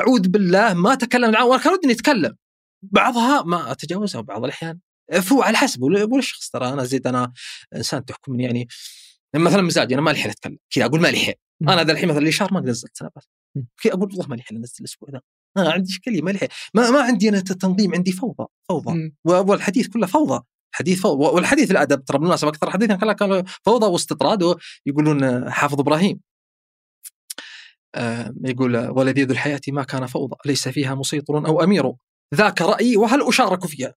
أعوذ 0.00 0.28
بالله 0.28 0.74
ما 0.74 0.94
تكلم 0.94 1.30
معه 1.30 1.46
وأنا 1.46 1.62
كان 1.62 1.72
ودي 1.72 1.92
أتكلم. 1.92 2.36
بعضها 2.92 3.42
ما 3.42 3.72
أتجاوزها 3.72 4.20
بعض 4.20 4.44
الأحيان 4.44 4.78
فهو 5.22 5.42
على 5.42 5.56
حسب 5.56 5.82
ولا 5.82 6.18
الشخص 6.18 6.50
ترى 6.50 6.68
أنا 6.68 6.84
زيد 6.84 7.06
أنا 7.06 7.32
إنسان 7.76 8.04
تحكمني 8.04 8.44
يعني. 8.44 8.68
مثلا 9.34 9.62
مزاجي 9.62 9.94
أنا 9.94 10.02
ما 10.02 10.10
لي 10.10 10.18
حيل 10.18 10.30
أتكلم 10.30 10.58
كذا 10.70 10.84
أقول 10.84 11.00
ما 11.00 11.08
لي 11.08 11.18
حيل 11.18 11.34
أنا 11.62 11.84
ذا 11.84 11.92
الحين 11.92 12.08
مثلا 12.08 12.22
الاشار 12.22 12.54
ما 12.54 12.60
نزلت 12.60 12.96
سنابات 12.96 13.24
كذا 13.82 13.92
أقول 13.92 14.08
والله 14.12 14.26
ما 14.28 14.34
لي 14.34 14.42
حيل 14.42 14.56
أنزل 14.56 14.74
الأسبوع 14.80 15.08
ذا. 15.10 15.20
أنا 15.56 15.72
عندي 15.72 15.90
إشكالية 15.90 16.22
ما 16.22 16.30
لي 16.30 16.38
حيل 16.38 16.48
ما, 16.74 16.90
ما 16.90 17.02
عندي 17.02 17.28
أنا 17.28 17.40
تنظيم 17.40 17.94
عندي 17.94 18.12
فوضى 18.12 18.46
فوضى. 18.68 19.12
والحديث 19.24 19.88
كله 19.88 20.06
فوضى. 20.06 20.44
حديث 20.72 21.00
فوضى 21.00 21.34
والحديث 21.34 21.70
الأدب 21.70 22.04
ترى 22.04 22.18
بالمناسبة 22.18 22.50
أكثر 22.50 22.70
حديث 22.70 22.90
كان 22.90 23.44
فوضى 23.62 23.86
واستطراد 23.86 24.42
ويقولون 24.86 25.50
حافظ 25.50 25.80
إبراهيم. 25.80 26.20
آه 27.94 28.34
يقول 28.44 28.76
ولذيذ 28.76 29.30
الحياة 29.30 29.60
ما 29.68 29.82
كان 29.82 30.06
فوضى 30.06 30.36
ليس 30.46 30.68
فيها 30.68 30.94
مسيطر 30.94 31.46
أو 31.46 31.62
أمير. 31.62 31.92
ذاك 32.34 32.62
رأيي 32.62 32.96
وهل 32.96 33.28
أشارك 33.28 33.66
فيها؟ 33.66 33.94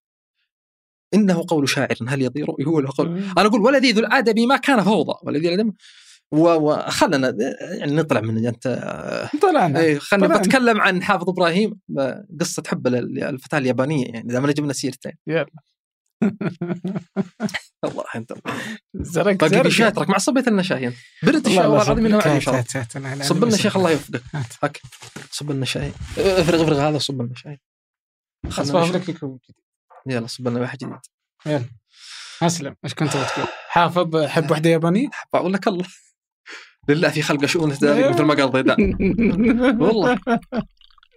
إنه 1.14 1.46
قول 1.48 1.70
شاعر 1.70 1.96
هل 2.08 2.22
يضير؟ 2.22 2.48
يقول 2.60 2.88
قول. 2.88 3.18
أنا 3.38 3.48
أقول 3.48 3.62
ولذيذ 3.62 3.98
الادب 3.98 4.40
ما 4.40 4.58
كان 4.58 4.84
فوضى 4.84 5.14
ولذيذ 5.24 5.46
الادب 5.46 5.74
وخلنا 6.32 7.36
يعني 7.78 7.96
نطلع 7.96 8.22
من 8.22 8.48
أنت. 8.48 8.68
طلعنا. 9.42 9.80
اي 9.80 10.00
خلنا 10.00 10.38
نتكلم 10.38 10.82
عن 10.82 11.04
حافظ 11.04 11.30
إبراهيم. 11.30 11.80
قصة 12.40 12.64
حب 12.68 12.88
الفتاة 12.88 13.58
اليابانية 13.58 14.06
يعني 14.06 14.30
إذا 14.30 14.40
ما 14.40 14.52
جبنا 14.52 14.74
سيرته 14.74 15.12
يلا. 15.28 15.46
الله 17.86 18.04
انت 18.16 18.34
زرق 18.94 19.50
باقي 19.50 19.72
شاترك 19.72 20.10
مع 20.10 20.18
صبيت 20.18 20.50
لنا 20.50 20.62
شاي 20.62 20.94
برد 21.24 21.46
الشاي 21.46 21.68
والله 21.68 21.84
العظيم 21.84 22.06
انه 22.06 22.18
ما 22.96 23.24
صب 23.24 23.44
لنا 23.46 23.58
شيخ 23.58 23.78
الله 23.78 23.92
يوفقك 23.92 24.82
صب 25.32 25.52
لنا 25.52 25.66
شاي 25.66 25.92
افرغ 26.18 26.64
افرغ 26.64 26.90
هذا 26.90 26.98
صب 26.98 27.22
لنا 27.22 27.36
شاي 27.36 27.60
خلاص 28.50 28.72
لك 28.92 29.10
يلا 30.08 30.28
صب 30.28 30.48
لنا 30.48 30.60
واحد 30.60 30.78
جديد. 30.78 30.98
يلا. 31.46 31.66
أسلم. 32.42 32.76
إيش 32.84 32.94
كنت 32.94 33.12
تقول؟ 33.12 33.48
حافظ 33.68 34.26
حب 34.26 34.52
وحده 34.52 34.70
يابانية؟ 34.70 35.10
أقول 35.34 35.54
لك 35.54 35.68
الله. 35.68 35.86
لله 36.90 37.10
في 37.10 37.22
خلق 37.22 37.46
شؤون 37.46 37.70
مثل 37.70 38.22
ما 38.22 38.34
قال 38.34 38.52
ضيدان. 38.52 38.98
والله. 39.82 40.20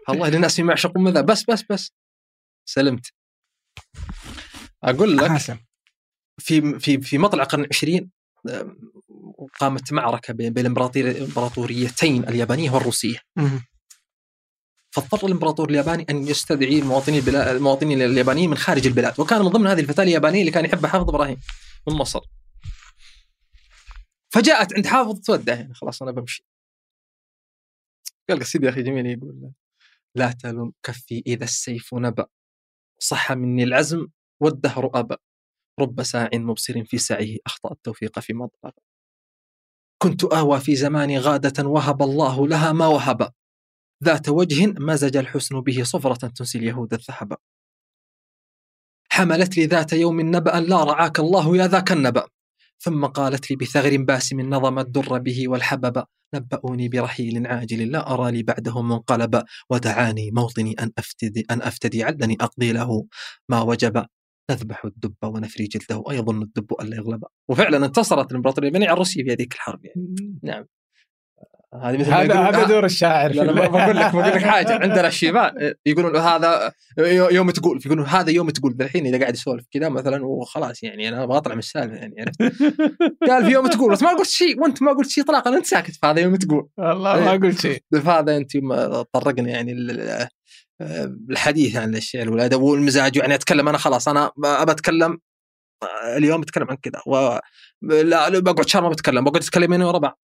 الله 0.08 0.28
لناس 0.28 0.58
يعشقون 0.58 1.02
ماذا؟ 1.02 1.20
بس 1.20 1.44
بس 1.50 1.64
بس. 1.70 1.92
سلمت. 2.64 3.06
أقول 4.84 5.16
لك 5.16 5.60
في 6.38 6.78
في 6.78 7.00
في 7.00 7.18
مطلع 7.18 7.42
القرن 7.42 7.64
العشرين 7.64 8.10
قامت 9.60 9.92
معركة 9.92 10.34
بين 10.34 10.66
الإمبراطوريتين 11.06 12.28
اليابانية 12.28 12.70
والروسية. 12.70 13.18
فاضطر 14.90 15.26
الإمبراطور 15.26 15.70
الياباني 15.70 16.06
أن 16.10 16.28
يستدعي 16.28 16.78
المواطنين 16.78 17.28
المواطنين 17.28 18.02
اليابانيين 18.02 18.50
من 18.50 18.56
خارج 18.56 18.86
البلاد. 18.86 19.20
وكان 19.20 19.40
من 19.42 19.48
ضمن 19.48 19.66
هذه 19.66 19.80
الفتاة 19.80 20.02
اليابانية 20.02 20.40
اللي 20.40 20.50
كان 20.50 20.64
يحبها 20.64 20.90
حافظ 20.90 21.08
إبراهيم 21.08 21.36
من 21.88 21.94
مصر. 21.94 22.20
فجاءت 24.32 24.74
عند 24.76 24.86
حافظ 24.86 25.20
تودع 25.20 25.54
يعني 25.54 25.74
خلاص 25.74 26.02
أنا 26.02 26.10
بمشي. 26.10 26.44
قال 28.28 28.40
قصيدة 28.40 28.66
يا 28.66 28.72
أخي 28.72 28.82
جميل 28.82 29.06
يقول 29.06 29.52
لا 30.14 30.32
تلم 30.32 30.72
كفي 30.82 31.22
إذا 31.26 31.44
السيف 31.44 31.94
نبأ 31.94 32.26
صح 32.98 33.32
مني 33.32 33.62
العزم 33.62 34.08
والدهر 34.40 34.90
ابى 34.94 35.16
رب 35.80 36.02
ساع 36.02 36.30
مبصر 36.34 36.84
في 36.84 36.98
سعيه 36.98 37.38
أخطأ 37.46 37.72
التوفيق 37.72 38.18
في 38.18 38.32
مطلب 38.32 38.72
كنت 40.02 40.24
اهوى 40.24 40.60
في 40.60 40.76
زماني 40.76 41.18
غادة 41.18 41.68
وهب 41.68 42.02
الله 42.02 42.48
لها 42.48 42.72
ما 42.72 42.86
وهب. 42.86 43.32
ذات 44.04 44.28
وجه 44.28 44.74
مزج 44.78 45.16
الحسن 45.16 45.60
به 45.60 45.82
صفرة 45.82 46.28
تنسي 46.28 46.58
اليهود 46.58 46.94
الذهب. 46.94 47.36
حملت 49.12 49.56
لي 49.56 49.66
ذات 49.66 49.92
يوم 49.92 50.20
نبأ 50.20 50.50
لا 50.50 50.84
رعاك 50.84 51.20
الله 51.20 51.56
يا 51.56 51.66
ذاك 51.66 51.92
النبأ. 51.92 52.26
ثم 52.78 53.06
قالت 53.06 53.50
لي 53.50 53.56
بثغر 53.56 53.96
باسم 53.96 54.40
نظم 54.40 54.78
الدر 54.78 55.18
به 55.18 55.48
والحبب. 55.48 56.04
نبأوني 56.34 56.88
برحيل 56.88 57.46
عاجل 57.46 57.92
لا 57.92 58.14
أرى 58.14 58.32
لي 58.32 58.42
بعده 58.42 58.82
منقلبا 58.82 59.44
ودعاني 59.70 60.30
موطني 60.30 60.72
أن 60.72 60.90
أفتدي 60.98 61.46
أن 61.50 61.62
أفتدي 61.62 62.04
علني 62.04 62.36
أقضي 62.40 62.72
له. 62.72 63.06
ما 63.48 63.60
وجب 63.60 64.06
نذبح 64.50 64.84
الدب 64.84 65.14
ونفري 65.24 65.66
جلده. 65.66 66.02
ويظن 66.06 66.42
الدب 66.42 66.72
ألا 66.80 66.96
يغلب. 66.96 67.24
وفعلا 67.48 67.86
انتصرت 67.86 68.30
الإمبراطورية 68.30 68.68
اليابانية 68.68 68.88
على 68.88 68.98
روسيا 68.98 69.24
في 69.24 69.32
هذيك 69.32 69.54
الحرب 69.54 69.84
يعني 69.84 70.14
نعم. 70.42 70.66
هذه 71.74 71.96
مثل 71.98 72.10
هذا 72.12 72.34
هذا 72.40 72.64
دور 72.64 72.84
الشاعر. 72.84 73.32
لا 73.32 73.52
بقول 73.68 73.96
لك 73.96 74.12
بقول 74.12 74.24
لك 74.24 74.42
حاجة. 74.42 74.72
عندنا 74.72 75.08
الشيبان 75.08 75.74
يقولون 75.86 76.16
هذا 76.16 76.72
يوم 77.30 77.50
تقول 77.50 77.80
يقولون 77.86 78.06
هذا 78.06 78.30
يوم 78.30 78.50
تقول. 78.50 78.76
الحين 78.80 79.06
إذا 79.06 79.20
قاعد 79.20 79.34
يسولف 79.34 79.64
كذا 79.72 79.88
مثلا 79.88 80.26
وخلاص 80.26 80.82
يعني 80.82 81.08
أنا 81.08 81.22
أبغى 81.24 81.36
أطلع 81.36 81.54
من 81.54 81.58
السالفة 81.58 81.96
يعني 81.96 82.14
عرفت؟ 82.20 82.42
قال 83.30 83.44
في 83.44 83.50
يوم 83.50 83.66
تقول 83.66 83.92
بس 83.92 84.02
ما 84.02 84.10
قلت 84.10 84.28
شيء. 84.28 84.60
وأنت 84.62 84.82
ما 84.82 84.92
قلت 84.92 85.08
شيء 85.10 85.24
اطلاقا 85.24 85.56
أنت 85.56 85.66
ساكت 85.66 85.96
فهذا 86.02 86.20
يوم 86.20 86.36
تقول. 86.36 86.68
والله 86.78 87.20
ما 87.20 87.30
قلت 87.32 87.60
شيء. 87.60 87.82
فهذا 88.04 88.36
أنت 88.36 88.52
طرقنا 89.12 89.48
يعني 89.48 89.72
ال- 89.72 90.28
الحديث 91.30 91.76
عن 91.76 91.94
الشعر 91.94 92.30
والأدب 92.30 92.60
والمزاج. 92.60 93.16
يعني 93.16 93.34
أتكلم 93.34 93.68
أنا 93.68 93.78
خلاص 93.78 94.08
أنا 94.08 94.30
أبى 94.44 94.72
أتكلم 94.72 95.18
اليوم 96.16 96.42
أتكلم 96.42 96.66
عن 96.70 96.76
كذا. 96.76 97.02
و 97.06 97.38
لا 97.82 98.38
بقعد 98.38 98.68
شهر 98.68 98.82
ما 98.82 98.88
بتكلم 98.88 99.24
بقعد 99.24 99.42
اتكلمين 99.42 99.82
ورا 99.82 99.98
بعض 99.98 100.20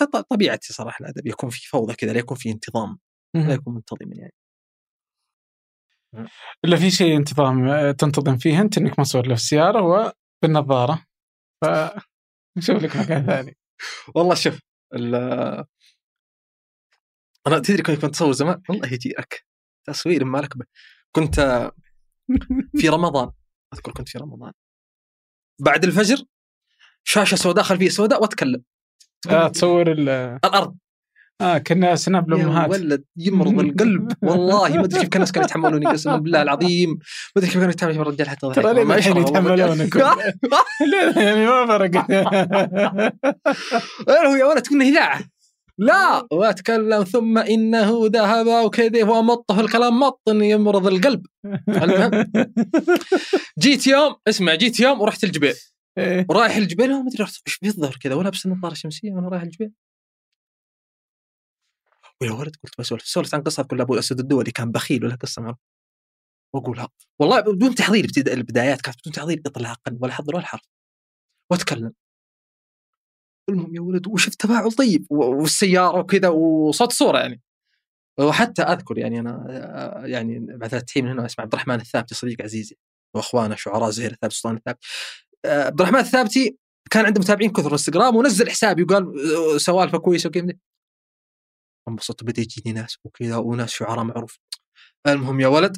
فطبيعتي 0.00 0.72
صراحة 0.72 0.96
الأدب 1.00 1.26
يكون 1.26 1.50
في 1.50 1.68
فوضى 1.68 1.94
كذا 1.94 2.12
لا 2.12 2.18
يكون 2.18 2.36
في 2.36 2.50
انتظام 2.50 2.98
لا 3.34 3.54
يكون 3.54 3.74
منتظما 3.74 4.14
يعني. 4.14 4.34
إلا 6.64 6.76
في 6.76 6.90
شيء 6.90 7.16
انتظام 7.16 7.68
آه، 7.68 7.92
تنتظم 7.92 8.36
فيه 8.36 8.60
أنت 8.60 8.78
إنك 8.78 8.98
ما 8.98 9.04
تصور 9.04 9.26
له 9.26 9.34
في 9.34 9.40
السيارة 9.40 10.12
وبالنظاره 10.42 11.06
ف 11.64 11.66
نشوف 12.58 12.82
لك 12.82 12.96
مكان 12.96 13.26
ثاني. 13.26 13.56
والله 14.14 14.34
شوف 14.34 14.60
أنا 17.46 17.58
تدري 17.58 17.82
كنت 17.82 18.04
اصور 18.04 18.32
زمان؟ 18.32 18.62
والله 18.68 18.92
يجيك 18.92 19.46
تصوير 19.86 20.24
ما 20.24 20.38
لك 20.38 20.56
به. 20.56 20.66
كنت 21.12 21.40
في 22.80 22.88
رمضان 22.88 23.32
أذكر 23.74 23.92
كنت 23.92 24.08
في 24.08 24.18
رمضان. 24.18 24.52
بعد 25.60 25.84
الفجر 25.84 26.24
شاشة 27.04 27.34
سوداء 27.34 27.64
خلفية 27.64 27.88
سوداء 27.88 28.22
وأتكلم. 28.22 28.64
آه 29.30 29.48
تصور 29.48 29.92
ال- 29.92 30.08
الأرض. 30.44 30.74
آه 31.40 31.58
كنا 31.58 31.96
سناب 31.96 32.30
يا 32.30 32.36
الامهات 32.36 32.70
ولد 32.70 33.04
يمرض 33.16 33.60
القلب. 33.60 34.12
والله 34.22 34.68
ما 34.76 34.84
أدري 34.84 35.00
كيف 35.00 35.08
كان 35.08 35.14
الناس 35.14 35.32
كانوا 35.32 35.46
يتحملوني 35.46 35.86
قسما 35.86 36.16
بالله 36.16 36.42
العظيم. 36.42 36.90
ما 36.90 36.96
أدري 37.36 37.46
كيف 37.46 37.58
كانوا 37.58 37.70
يتحملون 37.72 38.00
الرجال 38.00 38.28
حتى 38.28 38.46
ضحك. 38.46 38.62
ترى 38.62 38.74
ليه 38.74 38.84
ما 38.84 38.94
الحين. 38.96 39.16
يتحملونك 39.16 39.96
ليه 40.90 41.22
يعني 41.22 41.46
ما 41.46 41.66
فرق؟ 41.66 41.96
هو 44.28 44.34
يا 44.34 44.44
ولد 44.44 44.66
كنا 44.66 44.84
اذاعه 44.84 45.20
لا 45.78 46.26
وأتكلم 46.32 47.04
ثم 47.04 47.38
إنه 47.38 48.00
ذهب 48.06 48.46
وكذا 48.46 49.04
ومطه 49.04 49.60
الكلام 49.60 50.00
مط 50.00 50.20
يمرض 50.28 50.86
القلب. 50.86 51.26
المهم. 51.68 52.30
جيت 53.58 53.86
يوم 53.86 54.14
اسمع 54.28 54.54
جيت 54.54 54.80
يوم 54.80 55.00
ورحت 55.00 55.24
الجبيل 55.24 55.54
إيه. 55.98 56.26
ورايح 56.30 56.56
الجبيل 56.56 56.90
ما 56.90 57.08
أدري 57.08 57.24
إيش 57.46 57.58
بيظهر 57.58 57.96
كذا 57.96 58.14
ولابس 58.14 58.46
النظارة 58.46 58.72
الشمسية 58.72 59.12
وأنا 59.12 59.28
رايح 59.28 59.42
الجبيل 59.42 59.72
ويا 62.20 62.32
ولد 62.32 62.56
قلت 62.56 62.78
بسولف 62.78 63.02
سولفت 63.06 63.34
عن 63.34 63.42
قصة 63.42 63.62
كل 63.62 63.80
ابو 63.80 63.94
الاسد 63.94 64.20
الدولي 64.20 64.50
كان 64.50 64.72
بخيل 64.72 65.04
ولا 65.04 65.14
قصة 65.14 65.42
معروفه 65.42 65.60
واقولها 66.54 66.88
والله 67.18 67.40
بدون 67.40 67.74
تحضير 67.74 68.06
البدايات 68.18 68.80
كانت 68.80 68.98
بدون 69.00 69.12
تحضير 69.12 69.42
اطلاقا 69.46 69.98
ولا 70.00 70.12
حضر 70.12 70.36
ولا 70.36 70.46
حرف 70.46 70.62
وأتكلم. 71.50 71.92
المهم 73.48 73.74
يا 73.74 73.80
ولد 73.80 74.06
وشفت 74.06 74.40
تفاعل 74.40 74.72
طيب 74.72 75.06
والسيارة 75.10 75.98
وكذا 75.98 76.28
وصوت 76.28 76.92
صورة 76.92 77.18
يعني. 77.18 77.42
وحتى 78.20 78.62
أذكر 78.62 78.98
يعني 78.98 79.20
أنا 79.20 80.02
يعني 80.06 80.38
بعد 80.40 80.74
التحية 80.74 81.02
من 81.02 81.08
هنا 81.08 81.26
أسمع 81.26 81.42
عبد 81.42 81.54
الرحمن 81.54 81.80
الثابتي 81.80 82.14
صديق 82.14 82.42
عزيزي 82.42 82.76
وأخوانه 83.14 83.54
شعراء 83.54 83.90
زهير 83.90 84.12
الثابتي 84.12 84.36
سلطان 84.36 84.56
الثابتي 84.56 84.86
آه، 84.88 85.23
عبد 85.44 85.80
الرحمن 85.80 86.00
الثابتي 86.00 86.58
كان 86.90 87.06
عنده 87.06 87.20
متابعين 87.20 87.52
كثر 87.52 87.72
انستغرام 87.72 88.16
ونزل 88.16 88.50
حسابي 88.50 88.82
وقال 88.82 89.14
آه، 89.54 89.58
سوالفه 89.58 89.98
كويسة 89.98 90.28
وكذا. 90.28 90.52
انبسطت 91.88 92.24
بدا 92.24 92.42
يجيني 92.42 92.80
ناس 92.80 92.98
وكذا 93.04 93.36
وناس 93.36 93.70
شعراء 93.70 94.04
معروف. 94.04 94.38
المهم 95.06 95.40
يا 95.40 95.48
ولد 95.48 95.76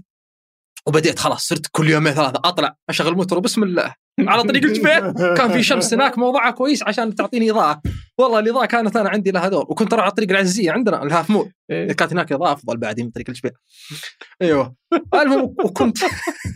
وبديت 0.87 1.19
خلاص 1.19 1.47
صرت 1.47 1.67
كل 1.73 1.91
يومين 1.91 2.13
ثلاثة 2.13 2.41
أطلع 2.45 2.77
أشغل 2.91 3.15
موتور 3.15 3.39
بسم 3.39 3.63
الله. 3.63 3.95
على 4.21 4.43
طريق 4.43 4.65
الجبيل 4.65 5.13
كان 5.37 5.53
في 5.53 5.63
شمس 5.63 5.95
هناك 5.95 6.19
موضوعها 6.19 6.51
كويس 6.51 6.83
عشان 6.83 7.15
تعطيني 7.15 7.51
إضاءة. 7.51 7.83
والله 8.19 8.39
الإضاءة 8.39 8.67
كانت 8.67 8.97
أنا 8.97 9.09
عندي 9.09 9.31
لها 9.31 9.49
دور 9.49 9.67
وكنت 9.71 9.93
أروح 9.93 10.05
على 10.05 10.13
طريق 10.13 10.31
العزيزيه 10.31 10.73
عندنا 10.73 11.03
الهاف 11.03 11.31
مول. 11.31 11.53
إيه. 11.71 11.93
كانت 11.93 12.13
هناك 12.13 12.33
إضاءة 12.33 12.53
أفضل 12.53 12.77
بعد 12.77 13.01
من 13.01 13.11
طريق 13.11 13.31
الجبيل 13.31 13.53
أيوه. 14.43 14.77
المهم 15.15 15.55
وكنت 15.65 15.99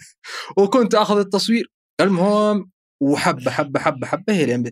وكنت 0.59 0.95
آخذ 0.95 1.19
التصوير. 1.19 1.73
المهم 2.01 2.71
وحبه 3.01 3.51
حبه 3.51 3.81
حبه 3.81 4.07
حبه 4.07 4.33
هي 4.35 4.47
لين 4.47 4.71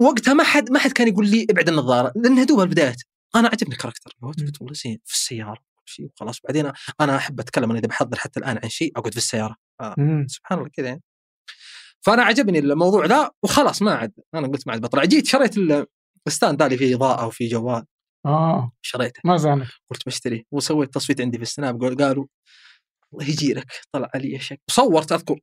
وقتها 0.00 0.34
ما 0.34 0.44
حد 0.44 0.70
ما 0.70 0.78
حد 0.78 0.92
كان 0.92 1.08
يقول 1.08 1.28
لي 1.30 1.46
ابعد 1.50 1.68
النظارة 1.68 2.12
لأنها 2.16 2.44
دوب 2.44 2.60
البدايات 2.60 3.02
أنا 3.36 3.48
عجبني 3.48 3.72
ال 3.74 3.77
character. 3.77 4.12
قلت 4.22 4.60
والله 4.60 4.74
زين 4.74 4.98
في 5.04 5.14
السيارة 5.14 5.54
كل 5.76 5.82
شيء 5.86 6.06
وخلاص. 6.06 6.40
بعدين 6.40 6.72
أنا 7.00 7.16
أحب 7.16 7.40
أتكلم 7.40 7.70
أنا 7.70 7.78
إذا 7.78 7.88
بحضر 7.88 8.18
حتى 8.18 8.40
الآن 8.40 8.58
عن 8.62 8.68
شيء 8.68 8.92
أقعد 8.98 9.12
في 9.12 9.18
السيارة. 9.18 9.56
مم. 9.98 10.26
سبحان 10.28 10.58
الله 10.58 10.70
كذا 10.70 10.86
يعني. 10.88 11.02
فأنا 12.00 12.22
عجبني 12.22 12.58
الموضوع 12.58 13.06
ذا 13.06 13.30
وخلاص 13.42 13.82
ما 13.82 13.94
عاد 13.94 14.12
أنا 14.34 14.46
قلت 14.46 14.66
ما 14.66 14.72
عاد 14.72 14.80
بطلع. 14.82 15.04
جيت 15.04 15.26
شريت 15.26 15.56
ال- 15.58 15.86
ال 16.26 16.31
stand 16.31 16.58
ذا 16.58 16.66
اللي 16.66 16.78
فيه 16.78 16.94
إضاءة 16.96 17.26
وفيه 17.26 17.48
جوال. 17.50 17.84
آه. 18.26 18.72
شريته. 18.82 19.20
ما 19.24 19.36
زالك 19.36 19.66
قلت 19.90 20.06
بشتريه 20.06 20.42
وسويت 20.52 20.94
تصويت 20.94 21.20
عندي 21.20 21.36
في 21.36 21.42
ال 21.42 21.50
Snap 21.50 21.82
قال- 21.82 21.96
قالوا 21.96 22.26
الله 23.12 23.24
يجي 23.30 23.54
لك 23.54 23.72
طلع 23.92 24.10
علي 24.14 24.38
شك 24.38 24.60
وصورت 24.68 25.12
أذكر. 25.12 25.40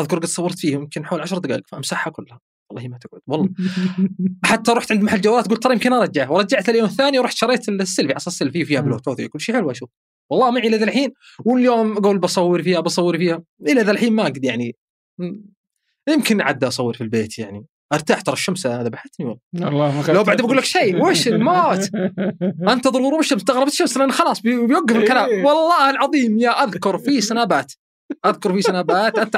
أذكر 0.00 0.18
قد 0.18 0.24
صورت 0.24 0.58
فيه 0.58 0.72
يمكن 0.72 1.06
حول 1.06 1.20
10 1.20 1.38
دقائق 1.38 1.62
فأمسحها 1.68 2.10
كلها. 2.10 2.40
والله 2.70 2.88
ما 2.88 2.98
تقعد. 2.98 3.20
والله. 3.26 3.48
حتى 4.44 4.72
رحت 4.72 4.92
عند 4.92 5.02
محل 5.02 5.20
جوالات 5.20 5.48
قلت 5.48 5.62
ترى 5.62 5.72
يمكن 5.72 5.92
ارجعه 5.92 6.32
ورجعت 6.32 6.68
اليوم 6.68 6.84
الثاني 6.86 7.18
ورحت 7.18 7.36
شريت 7.36 7.68
السيلفي 7.68 8.14
عصا 8.14 8.30
السيلفي 8.30 8.64
فيها. 8.64 8.80
بلوتوث 8.80 9.20
كل 9.20 9.40
شيء 9.40 9.54
حلو 9.54 9.70
أشوف 9.70 9.88
والله 10.30 10.50
معي 10.50 10.66
إلى 10.68 10.76
الحين. 10.84 11.10
واليوم 11.44 11.96
أقول 11.96 12.18
بصور 12.18 12.62
فيها 12.62 12.80
بصور 12.80 13.18
فيها. 13.18 13.42
إلى 13.68 13.80
ذا 13.82 13.90
الحين 13.90 14.12
ما 14.12 14.24
قد 14.24 14.44
يعني. 14.44 14.76
يمكن 16.08 16.40
عدى 16.40 16.66
أصور 16.66 16.94
في 16.94 17.00
البيت 17.00 17.38
يعني. 17.38 17.66
أرتاح 17.92 18.20
ترى 18.20 18.32
الشمس 18.32 18.66
ذبحتني 18.66 19.26
والله. 19.26 19.40
والله 19.66 20.00
ما 20.08 20.12
لو 20.12 20.24
بعد 20.24 20.40
بقول 20.42 20.56
لك 20.56 20.64
شيء 20.64 21.04
وش 21.04 21.28
الموت؟ 21.34 21.90
أنتظر 22.72 23.00
غروب 23.02 23.20
الشمس 23.20 23.44
تغرب 23.44 23.66
الشمس 23.66 23.96
لأن 23.96 24.12
خلاص 24.12 24.40
بي- 24.42 24.66
بيوقف 24.66 24.96
الكلام. 24.96 25.28
إيه. 25.28 25.44
والله 25.44 25.90
العظيم 25.90 26.38
يا 26.38 26.50
أذكر 26.64 26.98
في 26.98 27.20
سنابات. 27.20 27.72
أذكر 28.26 28.52
في 28.52 28.62
سنابات 28.62 29.18
أنت 29.18 29.36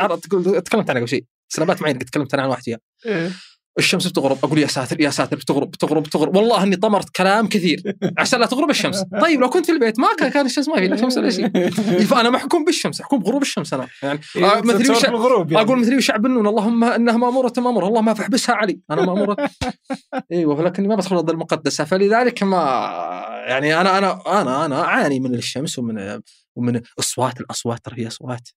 تكلمت 0.65 0.91
عنها 0.91 1.01
قبل 1.01 1.09
شيء. 1.09 1.25
سنابات 1.49 1.83
معي 1.83 1.93
قد 1.93 1.99
تكلمت 1.99 2.35
عنها 2.35 2.47
واحد 2.47 2.63
فيها. 2.63 2.79
إيه. 3.07 3.31
الشمس 3.79 4.07
بتغرب. 4.07 4.39
أقول 4.45 4.59
يا 4.59 4.67
ساتر 4.67 5.01
يا 5.01 5.11
ساتر 5.11 5.37
بتغرب 5.37 5.71
بتغرب 5.71 6.03
بتغرب. 6.03 6.37
والله 6.37 6.63
إني 6.63 6.77
طمرت 6.77 7.09
كلام 7.09 7.49
كثير. 7.49 7.97
عشان 8.19 8.41
لا 8.41 8.47
تغرب 8.47 8.71
الشمس. 8.71 9.05
طيب 9.21 9.41
لو 9.41 9.51
كنت 9.51 9.67
في 9.67 9.73
البيت 9.73 9.99
ما 9.99 10.09
كان 10.19 10.29
كان 10.31 10.47
الشمس 10.47 10.69
ما 10.69 10.77
في 10.77 10.89
لا 10.89 10.97
شمس 10.97 11.17
ولا 11.17 11.31
شيء. 11.31 11.71
فانا 12.11 12.31
محكوم 12.31 12.65
بالشمس. 12.65 13.01
محكوم 13.01 13.19
بغروب 13.19 13.43
الشمس 13.43 13.75
أنا. 13.75 13.89
يعني 14.03 14.21
آه، 14.37 14.61
مثلي 14.61 14.91
وش 14.91 15.03
يعني. 15.05 15.17
أقول 15.61 15.81
مثلي 15.81 15.97
وشعب 15.97 16.27
النون 16.27 16.47
اللهم 16.47 16.85
إنها 16.85 17.17
مأمورة 17.17 17.53
ماموره 17.57 17.89
الله 17.89 18.01
ما 18.01 18.15
فاحبسها 18.15 18.55
علي. 18.55 18.81
أنا 18.91 19.03
مأمورة. 19.03 19.37
إيوه 20.33 20.59
ولكني 20.61 20.89
ما 20.89 20.95
بدخل 20.95 21.15
الأرض 21.15 21.31
المقدسة. 21.31 21.85
فلذلك 21.85 22.43
ما 22.43 22.59
يعني 23.49 23.81
أنا 23.81 23.99
أنا 23.99 24.41
أنا 24.41 24.65
أنا 24.65 24.85
أعاني 24.85 25.21
من 25.21 25.35
الشمس 25.35 25.79
ومن 25.79 26.21
ومن 26.57 26.81
أصوات 26.99 27.41
الأصوات 27.41 27.85
ترى 27.85 27.97
في 27.97 28.07
اصوات 28.07 28.49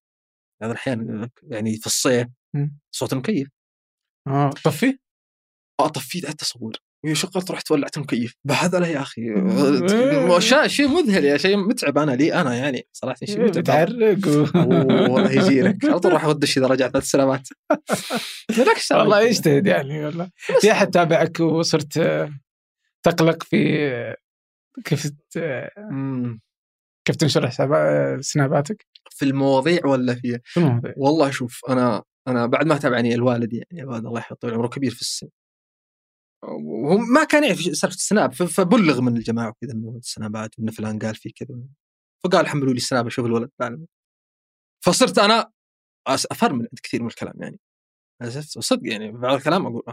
بعض 0.61 0.69
الأحيان 0.72 1.30
يعني 1.44 1.77
في 1.77 1.86
الصيف 1.86 2.27
مم. 2.56 2.77
صوت 2.91 3.14
المكيف 3.14 3.48
آه 4.27 4.49
طفي؟ 4.49 4.98
اطفيه 5.80 6.27
حتى 6.27 6.45
اصور 6.45 6.72
وهي 7.06 7.15
شغلت 7.15 7.52
رحت 7.52 7.72
ولعت 7.72 7.98
المكيف 7.98 8.36
بهذله 8.45 8.88
يا 8.88 9.02
أخي. 9.02 9.22
شيء 10.40 10.68
شيء 10.68 10.88
مذهل 10.88 11.26
يا 11.26 11.38
شيء 11.38 11.57
متعب 11.57 11.98
أنا 11.98 12.11
لي 12.11 12.34
أنا 12.34 12.56
يعني. 12.56 12.88
صراحة 12.94 13.18
شيء 13.23 13.41
متعب. 13.44 13.64
بتعرق 13.64 14.27
و... 14.27 14.40
والله 15.14 15.32
يجيرك 15.32 15.86
على 15.86 15.99
طول 15.99 16.14
راح 16.14 16.23
اودش 16.26 16.57
اذا 16.57 16.68
رجعت 16.68 16.91
ثلاث 16.91 17.03
سلامات 17.03 17.48
دعوة. 18.49 18.76
والله 19.02 19.22
يجتهد 19.22 19.68
يعني 19.68 20.06
والله. 20.06 20.30
في 20.38 20.72
أحد 20.72 20.90
تابعك 20.91 21.40
وصرت 21.40 21.98
آه، 21.98 22.34
تقلق 23.03 23.44
في 23.44 23.88
آه، 23.91 24.18
كيف 24.86 25.07
ت- 25.07 25.69
مم. 25.77 26.41
كيف 27.07 27.15
تنشر 27.15 27.48
حساب 27.48 27.72
آه، 27.73 28.18
سناباتك؟ 28.22 28.86
في 29.16 29.26
المواضيع 29.26 29.86
ولا 29.86 30.16
في 30.16 30.40
في 30.44 30.60
المواضيع. 30.60 30.94
والله 30.98 31.32
شوف 31.32 31.62
أنا 31.70 32.04
أنا 32.28 32.46
بعد 32.46 32.66
ما 32.66 32.78
تابعني 32.78 33.16
الوالد 33.16 33.54
يعني 33.54 33.82
الوالد 33.84 34.06
الله 34.06 34.20
يحفظه 34.20 34.54
عمره 34.54 34.68
كبير 34.68 34.92
في 34.92 35.02
السن. 35.02 35.30
وهو 36.44 36.98
ما 36.98 37.24
كان 37.24 37.44
يعرف 37.44 37.60
سالفة 37.60 37.96
السناب 37.96 38.34
فبلغ 38.34 39.02
من 39.02 39.18
الجماعة 39.18 39.50
وكذا 39.50 39.74
إنه 39.74 39.98
السنابات 39.98 40.60
وان 40.60 40.72
فلان 40.72 41.00
قال 41.00 41.16
فيه 41.16 41.32
كذا. 41.36 41.60
فقال 42.24 42.48
حملوا 42.48 42.74
لي 42.74 42.78
السناب 42.78 43.08
أشوف 43.08 43.26
الولد 43.26 43.50
فعلا 43.60 43.86
فصرت 44.86 45.20
أنا 45.20 45.52
افرمل 46.08 46.68
كثير 46.84 47.02
من 47.02 47.08
الكلام 47.08 47.34
يعني؟ 47.42 47.60
وصدق 48.58 48.92
يعني 48.92 49.12
بعض 49.12 49.36
الكلام 49.36 49.66
أقول. 49.66 49.84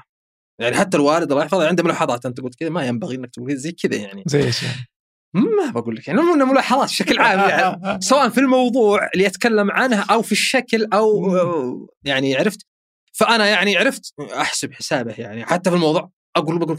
يعني 0.60 0.76
حتى 0.76 0.96
الوالد 0.96 1.32
الله 1.32 1.42
يحفظه 1.42 1.68
عنده 1.68 1.82
ملاحظات 1.82 2.26
أنت 2.26 2.40
قلت 2.40 2.54
كذا 2.54 2.68
ما 2.68 2.86
ينبغي 2.86 3.16
إنك 3.16 3.30
تقول 3.30 3.56
زي 3.56 3.72
كذا 3.72 3.96
يعني. 3.96 4.22
زي 4.26 4.44
إيش 4.44 4.62
يعني؟ 4.62 4.86
ما 5.34 5.70
بقول 5.70 5.96
لك. 5.96 6.08
يعني 6.08 6.22
ملاحظات 6.22 6.88
بشكل 6.88 7.18
عام 7.18 7.38
يعني 7.38 8.00
سواء 8.10 8.28
في 8.28 8.40
الموضوع 8.40 9.10
اللي 9.14 9.26
اتكلم 9.26 9.70
عنه 9.70 10.02
أو 10.10 10.22
في 10.22 10.32
الشكل 10.32 10.88
أو. 10.92 11.88
يعني 12.04 12.36
عرفت؟ 12.36 12.66
فأنا 13.12 13.46
يعني 13.46 13.76
عرفت 13.76 14.14
أحسب 14.20 14.72
حسابه 14.72 15.14
يعني 15.18 15.44
حتى 15.44 15.70
في 15.70 15.76
الموضوع 15.76 16.10
أقول 16.36 16.58
بقول 16.58 16.76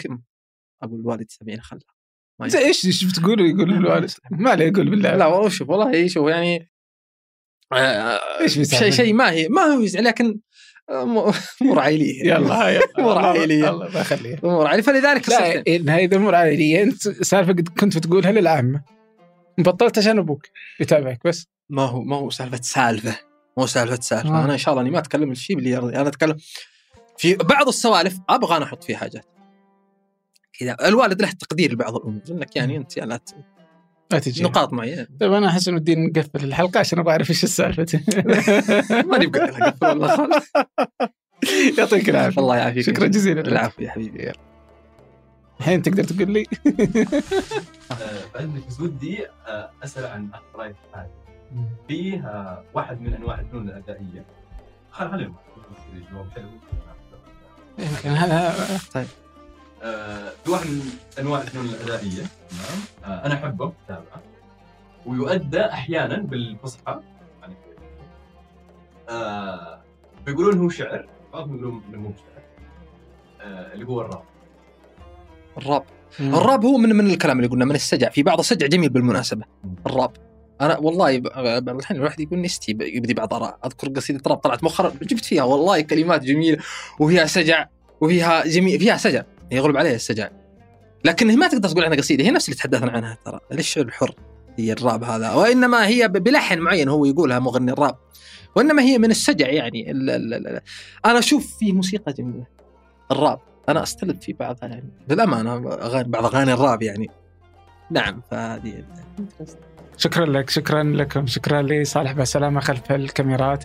أقول 0.83 0.99
الوالد 0.99 1.25
سبعين 1.29 1.61
خله 1.61 1.81
زي 2.45 2.59
إيش 2.59 2.85
إيش 2.85 3.03
بتقول؟ 3.03 3.41
يقول 3.41 3.73
الوالد. 3.73 4.11
ما 4.31 4.49
عليه 4.51 4.65
يقول 4.65 4.89
بالله. 4.89 5.15
لا 5.15 5.25
والله 5.25 5.49
شوف 5.49 5.69
والله 5.69 6.07
شوف 6.07 6.29
يعني 6.29 6.71
آه، 7.73 8.39
إيش؟ 8.39 8.53
شيء 8.53 8.91
شيء 8.91 9.13
ما 9.13 9.31
هي 9.31 9.47
ما 9.49 9.61
هو 9.61 9.79
يزعل 9.79 10.03
لكن 10.03 10.39
امور 10.89 11.79
عائليه 11.79 12.19
يلا 12.23 12.69
يلا. 12.69 12.81
أمور 12.99 13.11
الله- 13.33 13.99
يخليها 14.01 14.39
امور 14.43 14.67
عائليه 14.67 14.83
فلذلك 14.83 15.29
لا 15.29 15.63
هذه 15.95 16.15
امور 16.15 16.35
عائليه 16.35 16.83
أنت 16.83 17.01
سالفة 17.07 17.51
قد 17.53 17.67
كنت 17.79 17.97
بتقولها 17.97 18.31
للعامه 18.31 18.81
بطلت 19.57 19.97
عشان 19.97 20.17
أبوك 20.17 20.45
يتابعك 20.79 21.19
بس. 21.27 21.47
ما 21.69 21.81
هو 21.85 22.01
ما 22.03 22.15
هو 22.15 22.29
سالفة 22.29 22.59
سالفة. 22.61 23.15
مو 23.57 23.67
سالفة 23.67 24.01
سالفة. 24.01 24.29
آه. 24.41 24.43
أنا 24.45 24.53
إن 24.53 24.57
شاء 24.57 24.71
الله 24.73 24.81
إني 24.81 24.91
ما 24.91 24.99
أتكلم 24.99 25.31
الشيء 25.31 25.57
اللي 25.57 25.69
يرضي 25.69 25.95
أنا 25.95 26.07
أتكلم 26.07 26.37
في 27.17 27.35
بعض 27.35 27.67
السوالف 27.67 28.17
أبغى 28.29 28.57
أنا 28.57 28.65
أحط 28.65 28.83
فيها 28.83 28.97
حاجات. 28.97 29.25
كذا. 30.59 30.77
الوالد 30.87 31.21
له 31.21 31.31
تقدير 31.31 31.71
لبعض 31.73 31.95
الأمور. 31.95 32.21
إنك 32.31 32.55
يعني 32.55 32.77
أنت 32.77 32.97
يعني 32.97 33.19
لا 34.13 34.19
تجي. 34.19 34.43
نقاط 34.43 34.73
معينه 34.73 35.07
طيب 35.19 35.33
أنا 35.33 35.47
أحس 35.47 35.67
إنه 35.67 35.77
ودي 35.77 35.95
نقفل 35.95 36.43
الحلقة 36.43 36.79
عشان 36.79 36.99
أبغى 36.99 37.11
أعرف 37.11 37.29
إيش 37.29 37.43
السالفة. 37.43 37.99
ماني 39.11 39.25
بقدر 39.25 39.73
والله. 39.81 40.17
خلاص 40.17 40.51
يعطيك 41.77 42.09
العافية. 42.09 42.41
الله 42.41 42.55
يعافيك. 42.57 42.83
شكرا 42.85 43.07
جزيلا. 43.07 43.41
العفو 43.41 43.81
يا 43.81 43.89
حبيبي 43.89 44.31
الحين 45.59 45.81
تقدر 45.81 46.03
تقول 46.03 46.31
لي؟ 46.31 46.45
بعدك 48.35 48.67
بس 48.67 48.79
ودي 48.79 49.25
أسأل 49.83 50.05
عن 50.05 50.29
رأيك 50.55 50.75
هذا 50.93 51.07
فيه 51.87 52.27
آه، 52.27 52.63
واحد 52.73 53.01
من 53.01 53.13
أنواع 53.13 53.39
الفنون 53.39 53.69
الأدائية. 53.69 54.25
خل 54.91 55.09
خلينا 55.09 55.33
جواب 56.11 56.29
حلو 56.35 56.47
يمكن 57.79 58.09
هذا 58.09 58.47
آه، 58.95 59.05
في 59.83 60.51
واحد 60.51 60.67
من 60.67 60.81
أنواع 61.19 61.41
الفنون 61.41 61.65
الأدائية. 61.65 62.23
تمام 62.49 62.79
آه، 63.05 63.25
أنا 63.25 63.33
أحبه 63.33 63.71
اتابعه 63.85 64.23
ويؤدى 65.05 65.61
أحيانا 65.61 66.17
بالفصحى. 66.17 66.99
يعني 67.41 67.55
آه، 69.09 69.81
فيقولون 70.25 70.57
هو 70.59 70.69
شعر. 70.69 71.07
بعضهم 71.33 71.55
يقولون 71.55 71.81
إنه 71.89 71.99
مو 71.99 72.13
شعر. 72.17 72.43
آه، 73.41 73.73
اللي 73.73 73.85
هو 73.85 74.01
الراب. 74.01 74.23
الراب. 75.57 75.83
الراب 76.19 76.65
هو 76.65 76.77
من 76.77 76.95
من 76.95 77.09
الكلام 77.09 77.37
اللي 77.37 77.49
قلنا 77.49 77.65
من 77.65 77.75
السجع. 77.75 78.09
في 78.09 78.23
بعض 78.23 78.39
السجع 78.39 78.67
جميل 78.67 78.89
بالمناسبة. 78.89 79.45
الراب. 79.87 80.11
أنا 80.61 80.77
والله 80.77 81.19
بعض 81.19 81.69
الحين 81.69 81.97
الواحد 81.97 82.19
يقول 82.19 82.41
نستي 82.41 82.71
يبدي 82.71 83.13
بعض 83.13 83.33
أراء. 83.33 83.59
أذكر 83.65 83.89
قصيدة 83.89 84.21
راب 84.27 84.37
طلعت 84.37 84.63
مؤخرا 84.63 84.89
جبت 84.89 85.25
فيها 85.25 85.43
والله 85.43 85.81
كلمات 85.81 86.23
جميلة. 86.23 86.57
وفيها 86.99 87.25
سجع. 87.25 87.67
وفيها 88.01 88.47
جميل 88.47 88.79
فيها 88.79 88.97
سجع. 88.97 89.23
يغلب 89.53 89.77
عليها 89.77 89.95
السجع 89.95 90.29
لكن 91.05 91.39
ما 91.39 91.47
تقدر 91.47 91.69
تقول 91.69 91.83
عنها 91.83 91.97
قصيدة 91.97 92.23
هي 92.23 92.31
نفس 92.31 92.49
اللي 92.49 92.57
تحدثنا 92.57 92.91
عنها 92.91 93.17
ترى. 93.25 93.39
الشعر 93.51 93.85
الحر 93.85 94.15
هي 94.57 94.71
الراب 94.71 95.03
هذا؟ 95.03 95.33
وإنما 95.33 95.87
هي 95.87 96.07
بلحن 96.07 96.59
معين 96.59 96.89
هو 96.89 97.05
يقولها 97.05 97.39
مغني 97.39 97.71
الراب. 97.71 97.95
وإنما 98.55 98.81
هي 98.81 98.97
من 98.97 99.11
السجع 99.11 99.49
يعني. 99.49 99.91
ال 99.91 100.09
ال 100.09 100.33
ال 100.33 100.61
أنا 101.05 101.19
أشوف 101.19 101.57
فيه 101.57 101.73
موسيقى 101.73 102.13
جميلة. 102.13 102.45
الراب. 103.11 103.39
أنا 103.69 103.83
أستلذ 103.83 104.21
في 104.21 104.33
بعضها 104.33 104.69
يعني 104.69 104.89
بالامانه 105.07 105.73
اغاني 105.73 106.09
بعض 106.09 106.25
أغاني 106.25 106.53
الراب 106.53 106.81
يعني. 106.81 107.09
نعم 107.91 108.21
فهذه 108.31 108.83
شكرا 109.97 110.25
لك 110.25 110.49
شكرا 110.49 110.83
لكم 110.83 111.27
شكرا 111.27 111.61
لصالح 111.61 112.11
بسلامة 112.11 112.59
خلف 112.59 112.91
الكاميرات. 112.91 113.63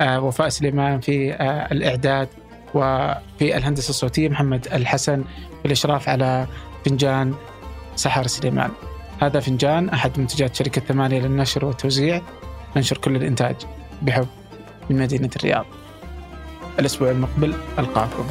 آه 0.00 0.20
وفاء 0.20 0.48
سليمان 0.48 1.00
في 1.00 1.32
آه 1.32 1.72
الإعداد. 1.72 2.28
وفي 2.74 3.56
الهندسة 3.56 3.90
الصوتية 3.90 4.28
محمد 4.28 4.68
الحسن 4.72 5.24
في 5.62 5.66
الاشراف 5.66 6.08
على 6.08 6.46
فنجان 6.84 7.34
سحر 7.96 8.26
سليمان. 8.26 8.70
هذا 9.22 9.40
فنجان 9.40 9.88
أحد 9.88 10.18
منتجات 10.18 10.54
شركة 10.54 10.80
ثمانية 10.80 11.20
للنشر 11.20 11.64
والتوزيع. 11.64 12.22
ننشر 12.76 12.98
كل 12.98 13.16
الإنتاج 13.16 13.56
بحب 14.02 14.26
من 14.90 14.98
مدينة 14.98 15.30
الرياض. 15.36 15.66
الأسبوع 16.78 17.10
المقبل 17.10 17.54
ألقاكم. 17.78 18.24